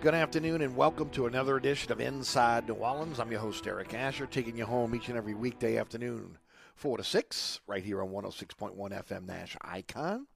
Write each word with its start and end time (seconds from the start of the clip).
Good 0.00 0.14
afternoon 0.14 0.62
and 0.62 0.76
welcome 0.76 1.10
to 1.10 1.26
another 1.26 1.56
edition 1.56 1.90
of 1.90 2.00
Inside 2.00 2.68
New 2.68 2.74
Orleans. 2.74 3.18
I'm 3.18 3.32
your 3.32 3.40
host, 3.40 3.66
Eric 3.66 3.94
Asher, 3.94 4.26
taking 4.26 4.56
you 4.56 4.64
home 4.64 4.94
each 4.94 5.08
and 5.08 5.18
every 5.18 5.34
weekday 5.34 5.76
afternoon, 5.76 6.38
4 6.76 6.98
to 6.98 7.04
6, 7.04 7.60
right 7.66 7.82
here 7.82 8.00
on 8.00 8.10
106.1 8.10 8.76
FM 8.76 9.26
Nash 9.26 9.56
Icon. 9.62 10.28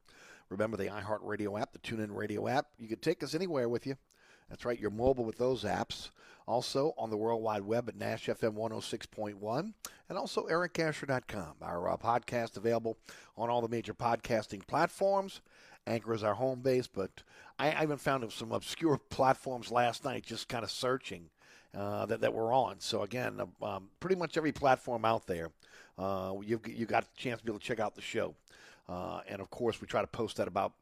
Remember 0.48 0.76
the 0.76 0.88
iHeartRadio 0.88 1.60
app, 1.60 1.72
the 1.72 1.78
TuneIn 1.78 2.08
Radio 2.10 2.48
app. 2.48 2.66
You 2.76 2.88
can 2.88 2.98
take 2.98 3.22
us 3.22 3.36
anywhere 3.36 3.68
with 3.68 3.86
you. 3.86 3.94
That's 4.48 4.64
right, 4.64 4.80
you're 4.80 4.90
mobile 4.90 5.24
with 5.24 5.38
those 5.38 5.62
apps. 5.62 6.10
Also 6.48 6.92
on 6.98 7.10
the 7.10 7.16
World 7.16 7.40
Wide 7.40 7.62
Web 7.62 7.88
at 7.88 7.96
Nash 7.96 8.26
FM 8.26 8.54
106.1 8.54 9.72
and 10.08 10.18
also 10.18 10.46
ericasher.com. 10.48 11.54
Our 11.62 11.88
uh, 11.88 11.96
podcast 11.96 12.56
available 12.56 12.98
on 13.36 13.48
all 13.48 13.62
the 13.62 13.68
major 13.68 13.94
podcasting 13.94 14.66
platforms. 14.66 15.40
Anchor 15.86 16.14
is 16.14 16.22
our 16.22 16.34
home 16.34 16.60
base, 16.60 16.86
but 16.86 17.22
I, 17.58 17.72
I 17.72 17.82
even 17.82 17.96
found 17.96 18.30
some 18.32 18.52
obscure 18.52 18.98
platforms 19.10 19.70
last 19.70 20.04
night 20.04 20.24
just 20.24 20.48
kind 20.48 20.64
of 20.64 20.70
searching 20.70 21.30
uh, 21.74 22.06
that, 22.06 22.20
that 22.20 22.34
we're 22.34 22.54
on. 22.54 22.80
So, 22.80 23.02
again, 23.02 23.40
um, 23.62 23.88
pretty 24.00 24.16
much 24.16 24.36
every 24.36 24.52
platform 24.52 25.04
out 25.04 25.26
there, 25.26 25.50
uh, 25.98 26.34
you've, 26.44 26.66
you 26.66 26.86
got 26.86 27.04
a 27.04 27.06
chance 27.16 27.40
to 27.40 27.44
be 27.44 27.50
able 27.50 27.60
to 27.60 27.64
check 27.64 27.80
out 27.80 27.94
the 27.94 28.02
show. 28.02 28.34
Uh, 28.88 29.20
and 29.28 29.40
of 29.40 29.50
course, 29.50 29.80
we 29.80 29.86
try 29.86 30.00
to 30.00 30.06
post 30.06 30.36
that 30.36 30.48
about 30.48 30.72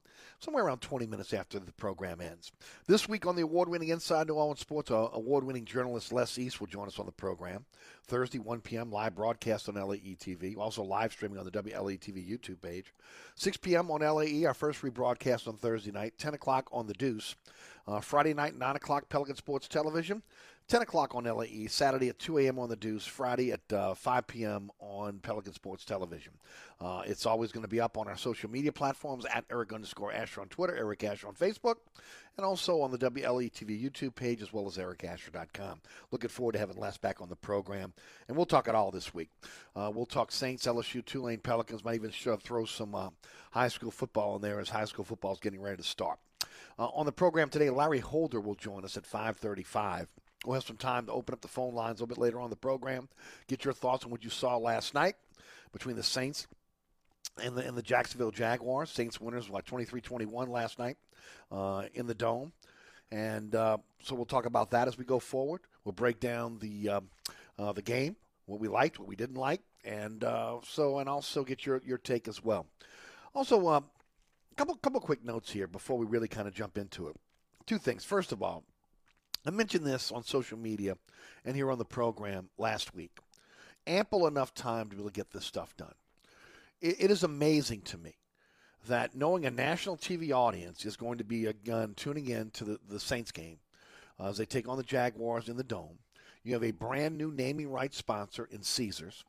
somewhere 0.41 0.65
around 0.65 0.81
20 0.81 1.07
minutes 1.07 1.33
after 1.33 1.59
the 1.59 1.73
program 1.73 2.21
ends. 2.21 2.51
This 2.87 3.09
week 3.09 3.27
on 3.27 3.37
the 3.37 3.43
award 3.43 3.69
winning 3.69 3.91
Inside 3.91 4.27
New 4.27 4.35
Orleans 4.35 4.61
Sports, 4.61 4.91
uh, 4.91 5.09
award 5.13 5.45
winning 5.45 5.67
journalist 5.67 6.13
Les 6.13 6.39
East 6.39 6.61
will 6.61 6.67
join 6.67 6.89
us 6.89 6.99
on 6.99 7.07
the 7.07 7.13
program. 7.13 7.67
Thursday, 8.07 8.39
1 8.39 8.61
p.m., 8.63 8.91
live 8.91 9.15
broadcast 9.15 9.69
on 9.69 9.75
LAE 9.77 10.17
TV, 10.19 10.57
also 10.57 10.83
live 10.83 11.13
streaming 11.13 11.39
on 11.39 11.45
the 11.45 11.51
WLAE 11.51 11.99
TV 12.01 12.29
YouTube 12.29 12.61
page. 12.61 12.93
6 13.37 13.59
p.m. 13.59 13.91
on 13.91 14.01
LAE, 14.01 14.45
our 14.47 14.55
first 14.55 14.83
rebroadcast 14.83 15.47
on 15.47 15.57
Thursday 15.57 15.93
night, 15.93 16.15
10 16.19 16.35
o'clock 16.35 16.69
on 16.73 16.87
The 16.87 16.95
Deuce. 16.95 17.37
Uh, 17.87 18.01
Friday 18.01 18.35
night, 18.35 18.57
9 18.57 18.77
o'clock, 18.77 19.09
Pelican 19.09 19.37
Sports 19.37 19.69
Television. 19.69 20.23
10 20.71 20.83
o'clock 20.83 21.17
on 21.17 21.25
LAE, 21.25 21.67
Saturday 21.67 22.11
at 22.11 22.19
2 22.21 22.39
a.m. 22.39 22.57
on 22.61 22.69
the 22.69 22.77
Deuce, 22.77 23.05
Friday 23.05 23.51
at 23.51 23.73
uh, 23.73 23.93
5 23.93 24.27
p.m. 24.29 24.71
on 24.79 25.19
Pelican 25.19 25.53
Sports 25.53 25.85
Television. 25.85 26.33
Uh, 26.81 27.03
it's 27.05 27.27
always 27.27 27.51
going 27.51 27.65
to 27.65 27.69
be 27.69 27.81
up 27.81 27.99
on 27.99 28.07
our 28.07 28.17
social 28.17 28.49
media 28.49 28.71
platforms 28.71 29.27
at 29.35 29.45
Eric 29.51 29.73
underscore 29.73 30.13
Asher 30.13 30.41
on 30.41 30.47
Twitter, 30.47 30.77
Eric 30.77 31.03
Asher 31.03 31.27
on 31.27 31.35
Facebook, 31.35 31.79
and 32.37 32.47
also 32.47 32.83
on 32.83 32.93
the 32.93 32.99
WLE 32.99 33.51
TV 33.51 33.83
YouTube 33.83 34.15
page 34.15 34.43
as 34.43 34.53
well 34.53 34.69
as 34.69 34.77
ericasher.com. 34.77 35.81
Looking 36.13 36.31
forward 36.31 36.53
to 36.53 36.61
having 36.61 36.77
Les 36.77 36.97
back 36.99 37.21
on 37.21 37.29
the 37.29 37.35
program, 37.35 37.93
and 38.29 38.37
we'll 38.37 38.47
talk 38.47 38.69
it 38.69 38.77
all 38.77 38.93
this 38.93 39.13
week. 39.13 39.31
Uh, 39.75 39.91
we'll 39.93 40.07
talk 40.07 40.31
Saints, 40.31 40.67
LSU, 40.67 41.05
Tulane, 41.05 41.41
Pelicans, 41.41 41.85
might 41.85 41.97
even 41.97 42.13
throw 42.13 42.65
some 42.65 42.95
uh, 42.95 43.09
high 43.51 43.67
school 43.67 43.91
football 43.91 44.37
in 44.37 44.43
there 44.43 44.61
as 44.61 44.69
high 44.69 44.85
school 44.85 45.05
football 45.05 45.33
is 45.33 45.41
getting 45.41 45.61
ready 45.61 45.79
to 45.79 45.83
start. 45.83 46.21
Uh, 46.79 46.87
on 46.95 47.07
the 47.07 47.13
program 47.13 47.49
today, 47.49 47.71
Larry 47.71 47.99
Holder 47.99 48.41
will 48.41 48.55
join 48.55 48.85
us 48.85 48.97
at 48.97 49.05
535. 49.05 50.07
We'll 50.45 50.55
have 50.55 50.65
some 50.65 50.77
time 50.77 51.07
to 51.07 51.13
open 51.13 51.35
up 51.35 51.43
the 51.43 51.49
phone 51.49 51.75
lines 51.75 52.01
a 52.01 52.03
little 52.03 52.15
bit 52.15 52.19
later 52.19 52.41
on 52.41 52.51
the 52.51 52.57
program. 52.57 53.09
Get 53.47 53.65
your 53.65 53.75
thoughts 53.75 54.05
on 54.05 54.11
what 54.11 54.25
you 54.25 54.31
saw 54.31 54.57
last 54.57 54.95
night 54.95 55.17
between 55.73 55.97
the 55.97 56.03
Saints 56.03 56.47
and 57.43 57.57
the, 57.57 57.67
and 57.67 57.77
the 57.77 57.83
Jacksonville 57.83 58.31
Jaguars. 58.31 58.91
Saints 58.91 59.21
winners 59.21 59.51
like 59.51 59.67
23-21 59.67 60.49
last 60.49 60.79
night 60.79 60.97
uh, 61.53 61.85
in 61.93 62.07
the 62.07 62.15
Dome. 62.15 62.53
And 63.13 63.55
uh, 63.55 63.79
so 64.03 64.15
we'll 64.15 64.25
talk 64.25 64.47
about 64.47 64.71
that 64.71 64.89
as 64.89 64.97
we 64.97 65.05
go 65.05 65.19
forward. 65.19 65.61
We'll 65.85 65.93
break 65.93 66.21
down 66.21 66.59
the 66.59 66.89
uh, 66.89 67.01
uh, 67.59 67.73
the 67.73 67.83
game, 67.83 68.17
what 68.47 68.61
we 68.61 68.69
liked, 68.69 68.99
what 68.99 69.09
we 69.09 69.17
didn't 69.17 69.37
like, 69.37 69.61
and 69.85 70.23
uh, 70.23 70.59
so 70.65 70.99
and 70.99 71.09
also 71.09 71.43
get 71.43 71.67
your, 71.67 71.83
your 71.85 71.99
take 71.99 72.29
as 72.29 72.43
well. 72.43 72.67
Also, 73.35 73.69
a 73.69 73.83
couple 74.57 74.77
couple 74.77 75.01
quick 75.01 75.25
notes 75.25 75.51
here 75.51 75.67
before 75.67 75.99
we 75.99 76.07
really 76.07 76.29
kind 76.29 76.47
of 76.47 76.55
jump 76.55 76.79
into 76.79 77.09
it. 77.09 77.17
Two 77.67 77.79
things. 77.79 78.05
First 78.05 78.31
of 78.33 78.43
all, 78.43 78.65
I 79.47 79.51
mentioned 79.51 79.87
this 79.87 80.13
on 80.13 80.23
social 80.23 80.59
media 80.59 80.97
and 81.45 81.57
here 81.57 81.71
on 81.71 81.79
the 81.79 81.85
program 81.85 82.51
last 82.59 82.95
week. 82.95 83.17
Ample 83.87 84.27
enough 84.27 84.55
time 84.55 84.89
to 84.89 84.97
be 84.97 85.01
able 85.01 85.11
to 85.11 85.15
get 85.15 85.31
this 85.31 85.47
stuff 85.47 85.77
done. 85.77 85.95
it, 86.81 86.97
it 87.05 87.11
is 87.11 87.23
amazing 87.23 87.83
to 87.83 87.99
me 87.99 88.17
that 88.87 89.15
knowing 89.15 89.45
a 89.45 89.51
national 89.51 89.97
TV 89.97 90.33
audience 90.33 90.85
is 90.85 90.97
going 90.97 91.19
to 91.19 91.25
be 91.25 91.47
again 91.47 91.95
tuning 91.97 92.29
in 92.29 92.51
to 92.51 92.65
the, 92.65 92.81
the 92.89 93.01
Saints 93.01 93.33
game 93.33 93.59
uh, 94.19 94.29
as 94.29 94.39
they 94.39 94.47
take 94.47 94.69
on 94.69 94.77
the 94.77 94.83
Jaguars 94.83 95.49
in 95.49 95.57
the 95.57 95.65
Dome. 95.65 95.99
You 96.43 96.55
have 96.55 96.65
a 96.65 96.71
brand 96.71 97.19
new 97.19 97.31
naming 97.31 97.71
rights 97.71 97.99
sponsor 97.99 98.49
in 98.51 98.63
Caesars. 98.63 99.25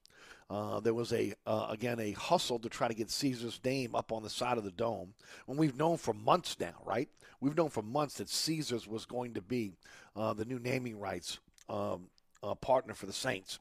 Uh, 0.51 0.81
there 0.81 0.93
was 0.93 1.13
a 1.13 1.33
uh, 1.47 1.67
again 1.69 1.97
a 2.01 2.11
hustle 2.11 2.59
to 2.59 2.67
try 2.67 2.89
to 2.89 2.93
get 2.93 3.09
Caesar's 3.09 3.57
name 3.63 3.95
up 3.95 4.11
on 4.11 4.21
the 4.21 4.29
side 4.29 4.57
of 4.57 4.65
the 4.65 4.71
dome. 4.71 5.13
When 5.45 5.57
we've 5.57 5.77
known 5.77 5.95
for 5.95 6.13
months 6.13 6.57
now, 6.59 6.73
right? 6.83 7.07
We've 7.39 7.55
known 7.55 7.69
for 7.69 7.81
months 7.81 8.15
that 8.15 8.27
Caesar's 8.27 8.85
was 8.85 9.05
going 9.05 9.35
to 9.35 9.41
be 9.41 9.71
uh, 10.13 10.33
the 10.33 10.43
new 10.43 10.59
naming 10.59 10.99
rights 10.99 11.39
um, 11.69 12.07
uh, 12.43 12.53
partner 12.55 12.93
for 12.93 13.05
the 13.05 13.13
Saints. 13.13 13.59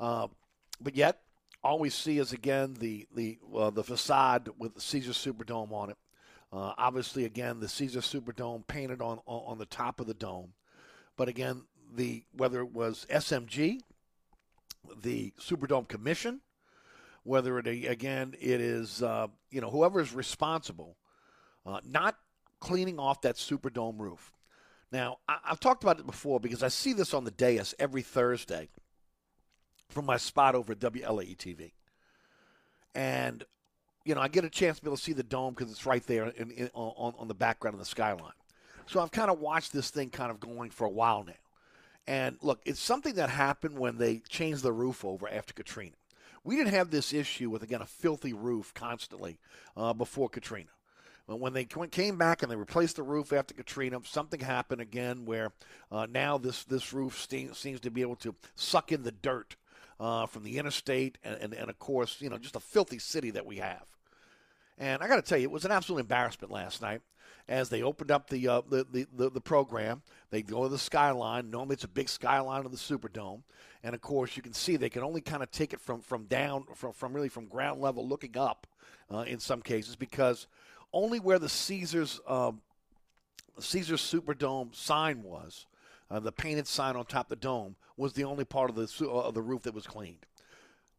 Uh, 0.00 0.26
but 0.80 0.96
yet, 0.96 1.20
all 1.62 1.78
we 1.78 1.88
see 1.88 2.18
is 2.18 2.32
again 2.32 2.74
the 2.80 3.06
the 3.14 3.38
the 3.72 3.84
facade 3.84 4.48
with 4.58 4.74
the 4.74 4.80
Caesar 4.80 5.12
Superdome 5.12 5.70
on 5.70 5.90
it. 5.90 5.96
obviously, 6.52 7.26
again 7.26 7.60
the 7.60 7.68
Caesar 7.68 8.00
Superdome 8.00 8.66
painted 8.66 9.00
on, 9.00 9.20
on 9.26 9.52
on 9.52 9.58
the 9.58 9.66
top 9.66 10.00
of 10.00 10.08
the 10.08 10.14
dome. 10.14 10.52
But 11.16 11.28
again, 11.28 11.62
the 11.94 12.24
whether 12.32 12.58
it 12.58 12.72
was 12.72 13.06
SMG 13.08 13.82
the 15.02 15.32
Superdome 15.40 15.88
Commission, 15.88 16.40
whether 17.24 17.58
it 17.58 17.66
again 17.66 18.34
it 18.40 18.60
is 18.60 19.02
uh, 19.02 19.28
you 19.50 19.60
know 19.60 19.70
whoever 19.70 20.00
is 20.00 20.12
responsible, 20.12 20.96
uh, 21.66 21.80
not 21.84 22.16
cleaning 22.60 22.98
off 22.98 23.20
that 23.22 23.36
Superdome 23.36 23.98
roof. 23.98 24.32
Now 24.90 25.18
I- 25.28 25.38
have 25.44 25.60
talked 25.60 25.82
about 25.82 25.98
it 25.98 26.06
before 26.06 26.40
because 26.40 26.62
I 26.62 26.68
see 26.68 26.92
this 26.92 27.14
on 27.14 27.24
the 27.24 27.30
dais 27.30 27.74
every 27.78 28.02
Thursday 28.02 28.68
from 29.88 30.06
my 30.06 30.16
spot 30.16 30.54
over 30.54 30.72
at 30.72 30.78
WLAE 30.80 31.36
TV, 31.36 31.72
and 32.94 33.44
you 34.04 34.14
know 34.14 34.20
I 34.20 34.28
get 34.28 34.44
a 34.44 34.50
chance 34.50 34.78
to 34.78 34.82
be 34.82 34.88
able 34.88 34.96
to 34.96 35.02
see 35.02 35.12
the 35.12 35.22
dome 35.22 35.54
because 35.54 35.70
it's 35.70 35.86
right 35.86 36.06
there 36.06 36.28
in, 36.28 36.50
in, 36.50 36.70
on 36.74 37.14
on 37.18 37.28
the 37.28 37.34
background 37.34 37.74
of 37.74 37.80
the 37.80 37.86
skyline. 37.86 38.32
So 38.86 39.00
I've 39.00 39.12
kind 39.12 39.30
of 39.30 39.38
watched 39.38 39.72
this 39.72 39.90
thing 39.90 40.10
kind 40.10 40.30
of 40.30 40.40
going 40.40 40.70
for 40.70 40.86
a 40.86 40.90
while 40.90 41.24
now. 41.24 41.32
And 42.06 42.36
look, 42.42 42.60
it's 42.64 42.80
something 42.80 43.14
that 43.14 43.30
happened 43.30 43.78
when 43.78 43.98
they 43.98 44.18
changed 44.28 44.62
the 44.62 44.72
roof 44.72 45.04
over 45.04 45.28
after 45.28 45.54
Katrina. 45.54 45.94
We 46.44 46.56
didn't 46.56 46.74
have 46.74 46.90
this 46.90 47.12
issue 47.12 47.50
with, 47.50 47.62
again, 47.62 47.82
a 47.82 47.86
filthy 47.86 48.32
roof 48.32 48.74
constantly 48.74 49.38
uh, 49.76 49.92
before 49.92 50.28
Katrina. 50.28 50.70
But 51.28 51.38
when 51.38 51.52
they 51.52 51.64
came 51.64 52.18
back 52.18 52.42
and 52.42 52.50
they 52.50 52.56
replaced 52.56 52.96
the 52.96 53.04
roof 53.04 53.32
after 53.32 53.54
Katrina, 53.54 54.00
something 54.04 54.40
happened 54.40 54.80
again 54.80 55.24
where 55.24 55.52
uh, 55.92 56.06
now 56.10 56.36
this, 56.36 56.64
this 56.64 56.92
roof 56.92 57.16
seems 57.54 57.80
to 57.80 57.90
be 57.90 58.00
able 58.00 58.16
to 58.16 58.34
suck 58.56 58.90
in 58.90 59.04
the 59.04 59.12
dirt 59.12 59.54
uh, 60.00 60.26
from 60.26 60.42
the 60.42 60.58
interstate 60.58 61.18
and, 61.22 61.36
and, 61.36 61.54
and, 61.54 61.70
of 61.70 61.78
course, 61.78 62.20
you 62.20 62.28
know, 62.28 62.38
just 62.38 62.56
a 62.56 62.60
filthy 62.60 62.98
city 62.98 63.30
that 63.30 63.46
we 63.46 63.58
have. 63.58 63.86
And 64.78 65.00
I 65.00 65.06
got 65.06 65.16
to 65.16 65.22
tell 65.22 65.38
you, 65.38 65.44
it 65.44 65.52
was 65.52 65.64
an 65.64 65.70
absolute 65.70 66.00
embarrassment 66.00 66.50
last 66.50 66.82
night 66.82 67.02
as 67.48 67.68
they 67.68 67.82
opened 67.82 68.10
up 68.10 68.30
the, 68.30 68.48
uh, 68.48 68.62
the, 68.68 68.86
the, 68.90 69.06
the, 69.14 69.30
the, 69.30 69.40
program. 69.40 70.02
They 70.30 70.42
go 70.42 70.62
to 70.62 70.68
the 70.68 70.78
skyline. 70.78 71.50
Normally, 71.50 71.74
it's 71.74 71.84
a 71.84 71.88
big 71.88 72.08
skyline 72.08 72.64
of 72.64 72.70
the 72.70 72.78
Superdome, 72.78 73.42
and 73.82 73.94
of 73.94 74.00
course, 74.00 74.36
you 74.36 74.42
can 74.42 74.52
see 74.52 74.76
they 74.76 74.88
can 74.88 75.02
only 75.02 75.20
kind 75.20 75.42
of 75.42 75.50
take 75.50 75.72
it 75.72 75.80
from 75.80 76.00
from 76.00 76.24
down 76.24 76.64
from 76.74 76.92
from 76.92 77.12
really 77.12 77.28
from 77.28 77.46
ground 77.46 77.80
level, 77.80 78.06
looking 78.06 78.36
up, 78.36 78.66
uh, 79.12 79.18
in 79.18 79.38
some 79.38 79.60
cases, 79.60 79.96
because 79.96 80.46
only 80.92 81.20
where 81.20 81.38
the 81.38 81.48
Caesars 81.48 82.20
uh, 82.26 82.52
Caesars 83.58 84.00
Superdome 84.00 84.74
sign 84.74 85.22
was, 85.22 85.66
uh, 86.10 86.20
the 86.20 86.32
painted 86.32 86.66
sign 86.66 86.96
on 86.96 87.04
top 87.04 87.26
of 87.26 87.30
the 87.30 87.36
dome, 87.36 87.76
was 87.96 88.12
the 88.12 88.24
only 88.24 88.44
part 88.44 88.70
of 88.70 88.76
the 88.76 89.06
uh, 89.06 89.10
of 89.10 89.34
the 89.34 89.42
roof 89.42 89.62
that 89.62 89.74
was 89.74 89.86
cleaned. 89.86 90.26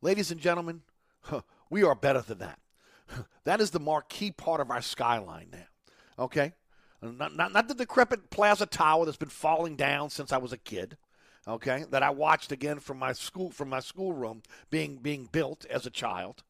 Ladies 0.01 0.31
and 0.31 0.39
gentlemen, 0.39 0.81
we 1.69 1.83
are 1.83 1.95
better 1.95 2.21
than 2.21 2.39
that. 2.39 2.59
that 3.45 3.61
is 3.61 3.71
the 3.71 3.79
marquee 3.79 4.31
part 4.31 4.61
of 4.61 4.69
our 4.69 4.81
skyline 4.81 5.47
now. 5.51 5.65
Okay? 6.18 6.54
Not, 7.04 7.36
not, 7.36 7.51
not 7.51 7.68
the 7.68 7.74
decrepit 7.74 8.30
Plaza 8.30 8.65
Tower 8.65 9.06
that's 9.06 9.18
been 9.18 9.30
falling 9.30 9.75
down 9.75 10.10
since 10.10 10.31
I 10.31 10.38
was 10.38 10.54
a 10.54 10.57
kid. 10.57 10.98
Okay, 11.45 11.83
that 11.92 12.04
I 12.04 12.10
watched 12.10 12.54
again 12.54 12.80
from 12.80 12.98
my 13.00 13.12
school 13.12 13.51
from 13.51 13.68
my 13.68 13.81
schoolroom 13.81 14.44
being 14.69 14.95
being 14.95 15.27
built 15.30 15.65
as 15.69 15.86
a 15.86 15.89
child. 15.89 16.42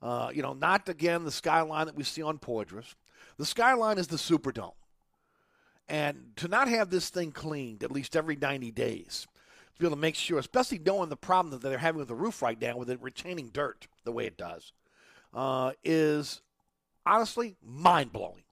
Uh, 0.00 0.30
you 0.32 0.40
know, 0.40 0.52
not 0.52 0.88
again 0.88 1.24
the 1.24 1.32
skyline 1.32 1.86
that 1.86 1.96
we 1.96 2.04
see 2.04 2.22
on 2.22 2.38
Poydras. 2.38 2.94
The 3.38 3.46
skyline 3.46 3.98
is 3.98 4.06
the 4.06 4.16
Superdome, 4.16 4.74
and 5.88 6.32
to 6.36 6.46
not 6.46 6.68
have 6.68 6.90
this 6.90 7.10
thing 7.10 7.32
cleaned 7.32 7.82
at 7.82 7.90
least 7.90 8.14
every 8.14 8.36
90 8.36 8.70
days, 8.70 9.26
to 9.74 9.80
be 9.80 9.86
able 9.86 9.96
to 9.96 10.00
make 10.00 10.14
sure, 10.14 10.38
especially 10.38 10.78
knowing 10.78 11.08
the 11.08 11.16
problem 11.16 11.50
that 11.50 11.60
they're 11.68 11.78
having 11.78 11.98
with 11.98 12.08
the 12.08 12.14
roof 12.14 12.40
right 12.40 12.60
now, 12.60 12.76
with 12.76 12.88
it 12.88 13.02
retaining 13.02 13.48
dirt 13.48 13.88
the 14.04 14.12
way 14.12 14.26
it 14.26 14.36
does, 14.36 14.72
uh, 15.34 15.72
is 15.82 16.40
honestly 17.04 17.56
mind 17.64 18.12
blowing 18.12 18.44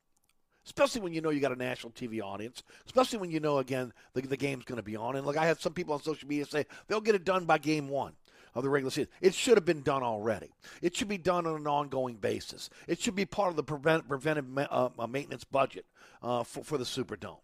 especially 0.67 1.01
when 1.01 1.13
you 1.13 1.21
know 1.21 1.31
you 1.31 1.41
got 1.41 1.53
a 1.53 1.57
national 1.57 1.93
TV 1.93 2.23
audience, 2.23 2.63
especially 2.87 3.19
when 3.19 3.31
you 3.31 3.41
know, 3.41 3.59
again, 3.59 3.93
the, 4.15 4.23
the 4.23 4.37
game's 4.37 4.65
going 4.65 4.77
to 4.77 4.83
be 4.83 4.97
on. 4.97 5.17
And 5.17 5.27
look, 5.27 5.37
I 5.37 5.47
had 5.47 5.61
some 5.61 5.73
people 5.73 5.95
on 5.95 6.03
social 6.03 6.29
media 6.29 6.47
say 6.47 6.67
they'll 6.89 7.01
get 7.01 7.15
it 7.15 7.25
done 7.25 7.45
by 7.45 7.59
game 7.59 7.89
one 7.89 8.13
of 8.55 8.63
the 8.63 8.71
regular 8.71 8.91
season. 8.91 9.11
It 9.21 9.35
should 9.35 9.57
have 9.57 9.65
been 9.65 9.83
done 9.83 10.03
already. 10.03 10.51
It 10.81 10.97
should 10.97 11.09
be 11.09 11.19
done 11.19 11.47
on 11.47 11.57
an 11.57 11.67
ongoing 11.67 12.17
basis. 12.17 12.71
It 12.87 13.01
should 13.01 13.15
be 13.15 13.25
part 13.25 13.51
of 13.51 13.57
the 13.57 13.65
prevent, 13.65 14.09
preventive 14.09 14.47
uh, 14.57 14.91
uh, 14.99 15.07
maintenance 15.07 15.45
budget 15.45 15.87
uh, 16.23 16.45
for, 16.45 16.65
for 16.65 16.79
the 16.79 16.85
Superdome. 16.85 17.39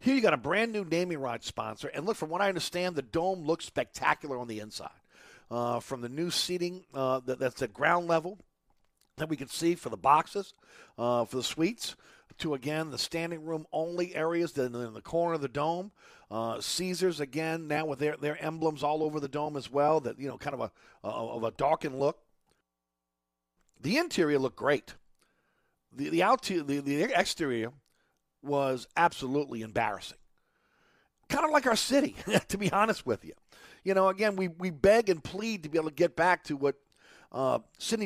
Here 0.00 0.14
you 0.14 0.20
got 0.20 0.34
a 0.34 0.38
brand 0.38 0.72
new 0.72 0.84
naming 0.84 1.18
rights 1.18 1.46
sponsor, 1.46 1.88
and 1.88 2.04
look, 2.04 2.16
from 2.16 2.28
what 2.28 2.42
I 2.42 2.48
understand, 2.48 2.94
the 2.94 3.02
dome 3.02 3.44
looks 3.44 3.64
spectacular 3.64 4.36
on 4.36 4.48
the 4.48 4.60
inside. 4.60 4.90
Uh, 5.50 5.78
from 5.78 6.00
the 6.00 6.08
new 6.08 6.30
seating 6.30 6.84
uh, 6.94 7.20
that, 7.26 7.38
that's 7.38 7.62
at 7.62 7.72
ground 7.72 8.08
level 8.08 8.38
that 9.16 9.28
we 9.28 9.36
can 9.36 9.48
see 9.48 9.74
for 9.74 9.88
the 9.88 9.96
boxes, 9.96 10.54
uh, 10.98 11.24
for 11.24 11.36
the 11.36 11.42
suites, 11.42 11.96
to 12.38 12.54
again 12.54 12.90
the 12.90 12.98
standing 12.98 13.44
room 13.44 13.66
only 13.72 14.14
areas 14.14 14.52
that 14.52 14.74
in 14.74 14.94
the 14.94 15.00
corner 15.00 15.34
of 15.34 15.40
the 15.40 15.48
dome. 15.48 15.92
Uh, 16.30 16.60
Caesars 16.60 17.20
again 17.20 17.68
now 17.68 17.86
with 17.86 17.98
their 17.98 18.16
their 18.16 18.42
emblems 18.42 18.82
all 18.82 19.02
over 19.02 19.20
the 19.20 19.28
dome 19.28 19.56
as 19.56 19.70
well. 19.70 20.00
That 20.00 20.18
you 20.18 20.28
know 20.28 20.38
kind 20.38 20.54
of 20.54 20.60
a 20.60 20.70
of 21.06 21.44
a 21.44 21.50
darkened 21.52 21.98
look. 21.98 22.18
The 23.80 23.98
interior 23.98 24.38
looked 24.38 24.56
great. 24.56 24.94
The 25.92 26.08
the 26.08 26.22
out 26.22 26.42
the, 26.42 26.62
the 26.62 27.02
exterior 27.02 27.72
was 28.42 28.86
absolutely 28.96 29.62
embarrassing. 29.62 30.18
Kind 31.28 31.44
of 31.44 31.50
like 31.50 31.66
our 31.66 31.76
city, 31.76 32.16
to 32.48 32.58
be 32.58 32.70
honest 32.70 33.06
with 33.06 33.24
you. 33.24 33.32
You 33.82 33.94
know, 33.94 34.08
again, 34.08 34.36
we, 34.36 34.48
we 34.48 34.70
beg 34.70 35.08
and 35.08 35.22
plead 35.22 35.62
to 35.62 35.68
be 35.68 35.78
able 35.78 35.90
to 35.90 35.94
get 35.94 36.16
back 36.16 36.44
to 36.44 36.56
what 36.56 36.76
uh, 37.32 37.58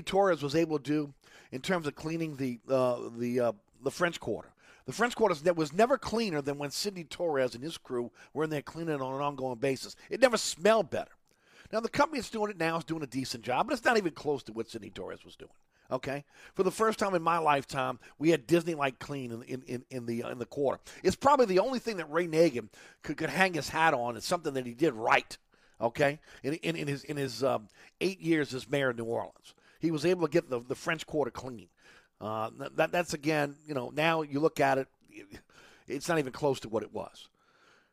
Torres 0.05 0.43
was 0.43 0.55
able 0.55 0.79
to 0.79 0.85
do 0.85 1.15
in 1.53 1.61
terms 1.61 1.87
of 1.87 1.95
cleaning 1.95 2.37
the 2.37 2.59
uh, 2.69 2.99
the 3.17 3.41
uh, 3.41 3.53
the 3.83 3.91
French 3.91 4.21
Quarter. 4.21 4.51
The 4.87 4.93
French 4.93 5.15
Quarter 5.15 5.53
was 5.53 5.73
never 5.73 5.99
cleaner 5.99 6.41
than 6.41 6.57
when 6.57 6.71
Sidney 6.71 7.05
Torres 7.05 7.55
and 7.55 7.63
his 7.63 7.77
crew 7.77 8.11
were 8.33 8.45
in 8.45 8.51
there 8.51 8.63
cleaning 8.63 8.95
it 8.95 9.03
on 9.03 9.15
an 9.15 9.21
ongoing 9.21 9.59
basis. 9.59 9.97
It 10.09 10.21
never 10.21 10.39
smelled 10.39 10.91
better. 10.91 11.11
Now, 11.71 11.81
the 11.81 11.91
company 11.91 12.21
that's 12.21 12.31
doing 12.31 12.51
it 12.51 12.59
now 12.59 12.79
is 12.79 12.85
doing 12.85 13.03
a 13.03 13.07
decent 13.07 13.45
job, 13.45 13.67
but 13.67 13.75
it's 13.75 13.85
not 13.85 13.99
even 13.99 14.13
close 14.13 14.43
to 14.45 14.53
what 14.53 14.71
Sidney 14.71 14.91
Torres 14.91 15.25
was 15.25 15.37
doing. 15.37 15.53
Okay, 15.91 16.25
for 16.55 16.65
the 16.65 16.71
first 16.71 16.99
time 16.99 17.15
in 17.15 17.23
my 17.23 17.39
lifetime, 17.39 17.99
we 18.19 18.29
had 18.29 18.47
Disney 18.47 18.75
like 18.75 18.99
clean 18.99 19.33
in, 19.33 19.43
in, 19.43 19.63
in, 19.63 19.85
in 19.89 20.07
the 20.07 20.23
in 20.31 20.39
the 20.39 20.45
quarter. 20.45 20.81
It's 21.03 21.17
probably 21.17 21.47
the 21.47 21.61
only 21.61 21.79
thing 21.79 21.97
that 21.97 22.11
Ray 22.11 22.27
Nagin 22.27 22.69
could, 23.03 23.17
could 23.17 23.31
hang 23.31 23.55
his 23.55 23.71
hat 23.71 23.95
on. 23.95 24.15
It's 24.15 24.27
something 24.27 24.53
that 24.53 24.67
he 24.67 24.75
did 24.75 24.93
right. 24.93 25.37
Okay, 25.81 26.21
in, 26.43 26.55
in, 26.55 26.77
in 26.77 26.89
his 26.89 27.05
in 27.05 27.17
his 27.17 27.43
um, 27.43 27.69
eight 28.03 28.21
years 28.21 28.53
as 28.53 28.69
mayor 28.69 28.91
of 28.91 28.99
New 28.99 29.05
Orleans, 29.05 29.55
he 29.81 29.91
was 29.91 30.05
able 30.05 30.27
to 30.27 30.31
get 30.31 30.51
the, 30.51 30.61
the 30.61 30.75
French 30.75 31.07
Quarter 31.07 31.31
clean. 31.31 31.69
Uh, 32.21 32.51
that 32.77 32.91
that's 32.91 33.15
again, 33.15 33.55
you 33.67 33.75
know, 33.75 33.93
now 33.95 34.23
you 34.23 34.41
look 34.41 34.61
at 34.61 34.79
it, 34.79 34.89
it's 35.87 36.09
not 36.09 36.19
even 36.19 36.33
close 36.33 36.61
to 36.61 36.69
what 36.69 36.83
it 36.83 36.93
was. 36.93 37.29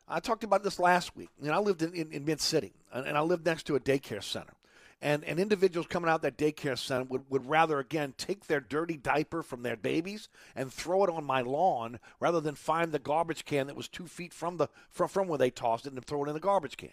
I 0.08 0.20
talked 0.20 0.44
about 0.44 0.64
this 0.64 0.80
last 0.80 1.16
week. 1.16 1.30
You 1.42 1.48
know, 1.48 1.54
I 1.54 1.60
lived 1.60 1.82
in, 1.82 1.94
in, 1.94 2.12
in 2.12 2.26
Mid 2.26 2.40
City, 2.40 2.74
and, 2.94 3.08
and 3.08 3.18
I 3.18 3.22
lived 3.22 3.46
next 3.46 3.64
to 3.68 3.76
a 3.76 3.80
daycare 3.80 4.24
center. 4.24 4.54
And, 5.02 5.24
and 5.26 5.40
individuals 5.40 5.88
coming 5.88 6.10
out 6.10 6.22
that 6.22 6.38
daycare 6.38 6.78
center 6.78 7.04
would, 7.06 7.30
would 7.30 7.48
rather, 7.48 7.80
again, 7.80 8.14
take 8.18 8.48
their 8.48 8.60
dirty 8.60 8.98
diaper 8.98 9.44
from 9.44 9.62
their 9.62 9.76
babies 9.76 10.30
and 10.56 10.72
throw 10.72 11.04
it 11.04 11.10
on 11.10 11.24
my 11.26 11.42
lawn 11.42 12.00
rather 12.20 12.40
than 12.40 12.56
find 12.56 12.92
the 12.92 13.00
garbage 13.00 13.46
can 13.46 13.68
that 13.68 13.76
was 13.76 13.88
two 13.88 14.08
feet 14.08 14.34
from, 14.34 14.58
the, 14.58 14.68
from, 14.90 15.10
from 15.10 15.28
where 15.28 15.38
they 15.38 15.50
tossed 15.52 15.86
it 15.86 15.94
and 15.94 16.06
throw 16.06 16.24
it 16.24 16.30
in 16.30 16.34
the 16.34 16.40
garbage 16.40 16.78
can. 16.78 16.90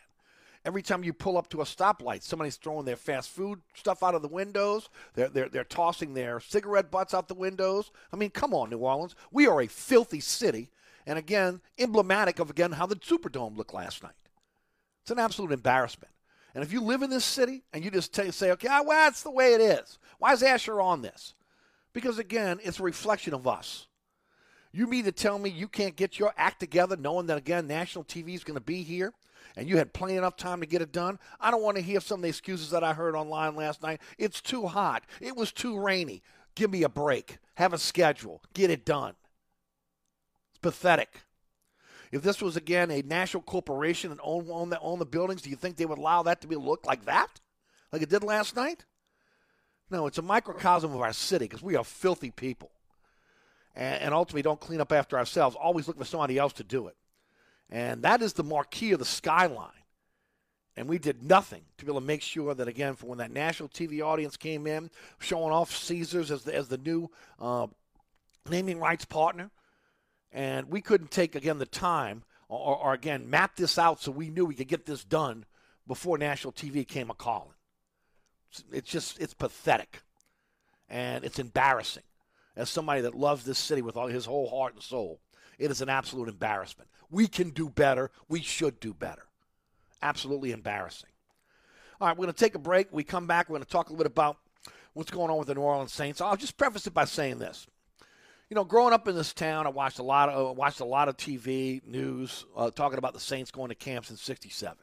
Every 0.64 0.82
time 0.82 1.02
you 1.02 1.12
pull 1.12 1.36
up 1.36 1.48
to 1.50 1.60
a 1.60 1.64
stoplight, 1.64 2.22
somebody's 2.22 2.56
throwing 2.56 2.84
their 2.84 2.96
fast 2.96 3.30
food 3.30 3.60
stuff 3.74 4.02
out 4.02 4.14
of 4.14 4.22
the 4.22 4.28
windows. 4.28 4.88
They're, 5.14 5.28
they're, 5.28 5.48
they're 5.48 5.64
tossing 5.64 6.14
their 6.14 6.38
cigarette 6.38 6.90
butts 6.90 7.14
out 7.14 7.26
the 7.26 7.34
windows. 7.34 7.90
I 8.12 8.16
mean, 8.16 8.30
come 8.30 8.54
on, 8.54 8.70
New 8.70 8.78
Orleans. 8.78 9.16
We 9.32 9.48
are 9.48 9.60
a 9.60 9.66
filthy 9.66 10.20
city. 10.20 10.70
And 11.04 11.18
again, 11.18 11.60
emblematic 11.78 12.38
of, 12.38 12.48
again, 12.48 12.72
how 12.72 12.86
the 12.86 12.94
Superdome 12.94 13.56
looked 13.56 13.74
last 13.74 14.04
night. 14.04 14.12
It's 15.02 15.10
an 15.10 15.18
absolute 15.18 15.50
embarrassment. 15.50 16.12
And 16.54 16.62
if 16.62 16.72
you 16.72 16.80
live 16.80 17.02
in 17.02 17.10
this 17.10 17.24
city 17.24 17.64
and 17.72 17.84
you 17.84 17.90
just 17.90 18.14
say, 18.14 18.52
okay, 18.52 18.68
ah, 18.70 18.82
well, 18.86 19.04
that's 19.04 19.22
the 19.22 19.30
way 19.30 19.54
it 19.54 19.60
is. 19.60 19.98
Why 20.18 20.32
is 20.32 20.44
Asher 20.44 20.80
on 20.80 21.02
this? 21.02 21.34
Because, 21.92 22.18
again, 22.18 22.60
it's 22.62 22.78
a 22.78 22.84
reflection 22.84 23.34
of 23.34 23.48
us. 23.48 23.88
You 24.70 24.86
mean 24.86 25.04
to 25.04 25.12
tell 25.12 25.38
me 25.38 25.50
you 25.50 25.66
can't 25.66 25.96
get 25.96 26.20
your 26.20 26.32
act 26.36 26.60
together 26.60 26.96
knowing 26.96 27.26
that, 27.26 27.36
again, 27.36 27.66
national 27.66 28.04
TV 28.04 28.34
is 28.34 28.44
going 28.44 28.58
to 28.58 28.64
be 28.64 28.82
here 28.82 29.12
and 29.56 29.68
you 29.68 29.76
had 29.76 29.92
plenty 29.92 30.16
enough 30.16 30.36
time 30.36 30.60
to 30.60 30.66
get 30.66 30.82
it 30.82 30.92
done? 30.92 31.18
I 31.40 31.50
don't 31.50 31.62
want 31.62 31.76
to 31.76 31.82
hear 31.82 32.00
some 32.00 32.20
of 32.20 32.22
the 32.22 32.28
excuses 32.28 32.70
that 32.70 32.84
I 32.84 32.92
heard 32.92 33.14
online 33.14 33.56
last 33.56 33.82
night. 33.82 34.00
It's 34.18 34.40
too 34.40 34.66
hot. 34.66 35.04
It 35.20 35.36
was 35.36 35.52
too 35.52 35.78
rainy. 35.78 36.22
Give 36.54 36.70
me 36.70 36.82
a 36.82 36.88
break. 36.88 37.38
Have 37.54 37.72
a 37.72 37.78
schedule. 37.78 38.42
Get 38.54 38.70
it 38.70 38.84
done. 38.84 39.14
It's 40.50 40.58
pathetic. 40.58 41.22
If 42.12 42.22
this 42.22 42.42
was 42.42 42.56
again 42.56 42.90
a 42.90 43.00
national 43.02 43.42
corporation 43.42 44.10
and 44.10 44.20
own 44.22 44.46
own 44.50 44.68
the, 44.68 44.78
the 44.98 45.06
buildings, 45.06 45.40
do 45.40 45.48
you 45.48 45.56
think 45.56 45.76
they 45.76 45.86
would 45.86 45.98
allow 45.98 46.22
that 46.24 46.42
to 46.42 46.46
be 46.46 46.56
looked 46.56 46.86
like 46.86 47.06
that, 47.06 47.40
like 47.90 48.02
it 48.02 48.10
did 48.10 48.22
last 48.22 48.54
night? 48.54 48.84
No, 49.90 50.06
it's 50.06 50.18
a 50.18 50.22
microcosm 50.22 50.92
of 50.92 51.00
our 51.00 51.14
city 51.14 51.46
because 51.46 51.62
we 51.62 51.74
are 51.74 51.84
filthy 51.84 52.30
people, 52.30 52.70
and, 53.74 54.02
and 54.02 54.14
ultimately 54.14 54.42
don't 54.42 54.60
clean 54.60 54.80
up 54.80 54.92
after 54.92 55.16
ourselves. 55.18 55.56
Always 55.56 55.88
look 55.88 55.96
for 55.96 56.04
somebody 56.04 56.36
else 56.36 56.52
to 56.54 56.64
do 56.64 56.86
it, 56.86 56.96
and 57.72 58.02
that 58.02 58.22
is 58.22 58.34
the 58.34 58.44
marquee 58.44 58.92
of 58.92 59.00
the 59.00 59.04
skyline. 59.04 59.70
And 60.76 60.88
we 60.88 60.98
did 60.98 61.24
nothing 61.24 61.62
to 61.76 61.84
be 61.84 61.90
able 61.90 62.00
to 62.00 62.06
make 62.06 62.22
sure 62.22 62.54
that 62.54 62.68
again, 62.68 62.94
for 62.94 63.06
when 63.06 63.18
that 63.18 63.32
national 63.32 63.68
TV 63.68 64.00
audience 64.00 64.36
came 64.36 64.66
in, 64.66 64.90
showing 65.18 65.52
off 65.52 65.74
Caesars 65.74 66.30
as 66.30 66.44
the 66.44 66.54
as 66.54 66.68
the 66.68 66.78
new 66.78 67.10
uh, 67.40 67.66
naming 68.48 68.78
rights 68.78 69.04
partner 69.04 69.50
and 70.32 70.70
we 70.70 70.80
couldn't 70.80 71.10
take 71.10 71.34
again 71.34 71.58
the 71.58 71.66
time 71.66 72.22
or, 72.48 72.76
or, 72.76 72.94
again 72.94 73.28
map 73.28 73.56
this 73.56 73.78
out 73.78 74.00
so 74.00 74.10
we 74.10 74.30
knew 74.30 74.44
we 74.44 74.54
could 74.54 74.68
get 74.68 74.86
this 74.86 75.04
done 75.04 75.44
before 75.86 76.18
national 76.18 76.52
TV 76.52 76.86
came 76.86 77.10
a 77.10 77.14
calling. 77.14 77.54
It's 78.70 78.90
just 78.90 79.20
it's 79.20 79.34
pathetic, 79.34 80.02
and 80.88 81.24
it's 81.24 81.38
embarrassing. 81.38 82.02
As 82.54 82.68
somebody 82.68 83.00
that 83.00 83.14
loves 83.14 83.44
this 83.44 83.58
city 83.58 83.80
with 83.80 83.96
all 83.96 84.08
his 84.08 84.26
whole 84.26 84.48
heart 84.50 84.74
and 84.74 84.82
soul, 84.82 85.20
it 85.58 85.70
is 85.70 85.80
an 85.80 85.88
absolute 85.88 86.28
embarrassment. 86.28 86.90
We 87.12 87.28
can 87.28 87.50
do 87.50 87.68
better. 87.68 88.10
We 88.28 88.42
should 88.42 88.80
do 88.80 88.92
better. 88.92 89.22
Absolutely 90.02 90.50
embarrassing. 90.50 91.10
All 92.00 92.08
right, 92.08 92.16
we're 92.16 92.24
going 92.24 92.34
to 92.34 92.40
take 92.40 92.56
a 92.56 92.58
break. 92.58 92.88
We 92.90 93.04
come 93.04 93.28
back. 93.28 93.48
We're 93.48 93.58
going 93.58 93.64
to 93.64 93.70
talk 93.70 93.88
a 93.88 93.92
little 93.92 94.02
bit 94.02 94.10
about 94.10 94.38
what's 94.94 95.12
going 95.12 95.30
on 95.30 95.38
with 95.38 95.46
the 95.46 95.54
New 95.54 95.60
Orleans 95.60 95.92
Saints. 95.92 96.20
I'll 96.20 96.36
just 96.36 96.56
preface 96.56 96.88
it 96.88 96.94
by 96.94 97.04
saying 97.04 97.38
this 97.38 97.68
you 98.52 98.54
know, 98.54 98.64
growing 98.64 98.92
up 98.92 99.08
in 99.08 99.14
this 99.14 99.32
town, 99.32 99.66
I 99.66 99.70
watched 99.70 99.98
a 99.98 100.02
lot 100.02 100.28
of 100.28 100.58
watched 100.58 100.80
a 100.80 100.84
lot 100.84 101.08
of 101.08 101.16
TV 101.16 101.82
news 101.86 102.44
uh, 102.54 102.70
talking 102.70 102.98
about 102.98 103.14
the 103.14 103.18
Saints 103.18 103.50
going 103.50 103.70
to 103.70 103.74
camps 103.74 104.10
in 104.10 104.18
'67. 104.18 104.76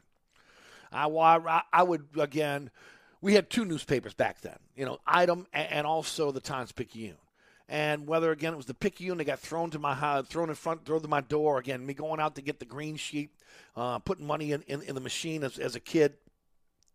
I, 0.90 1.06
I, 1.06 1.62
I 1.72 1.82
would 1.84 2.04
again, 2.18 2.72
we 3.20 3.34
had 3.34 3.48
two 3.48 3.64
newspapers 3.64 4.12
back 4.12 4.40
then, 4.40 4.56
you 4.74 4.84
know, 4.84 4.98
Item 5.06 5.46
and 5.52 5.86
also 5.86 6.32
the 6.32 6.40
Times 6.40 6.72
Picayune. 6.72 7.14
And 7.70 8.06
whether 8.06 8.30
again 8.32 8.52
it 8.52 8.56
was 8.56 8.66
the 8.66 8.74
Picayune 8.74 9.16
that 9.18 9.24
got 9.24 9.38
thrown 9.38 9.70
to 9.70 9.78
my 9.78 10.22
thrown 10.22 10.50
in 10.50 10.54
front, 10.54 10.84
thrown 10.84 11.00
to 11.00 11.08
my 11.08 11.22
door 11.22 11.58
again, 11.58 11.86
me 11.86 11.94
going 11.94 12.20
out 12.20 12.34
to 12.34 12.42
get 12.42 12.58
the 12.58 12.66
green 12.66 12.96
sheet, 12.96 13.30
uh, 13.76 13.98
putting 14.00 14.26
money 14.26 14.52
in, 14.52 14.62
in, 14.62 14.82
in 14.82 14.94
the 14.94 15.00
machine 15.00 15.44
as, 15.44 15.58
as 15.58 15.76
a 15.76 15.80
kid 15.80 16.14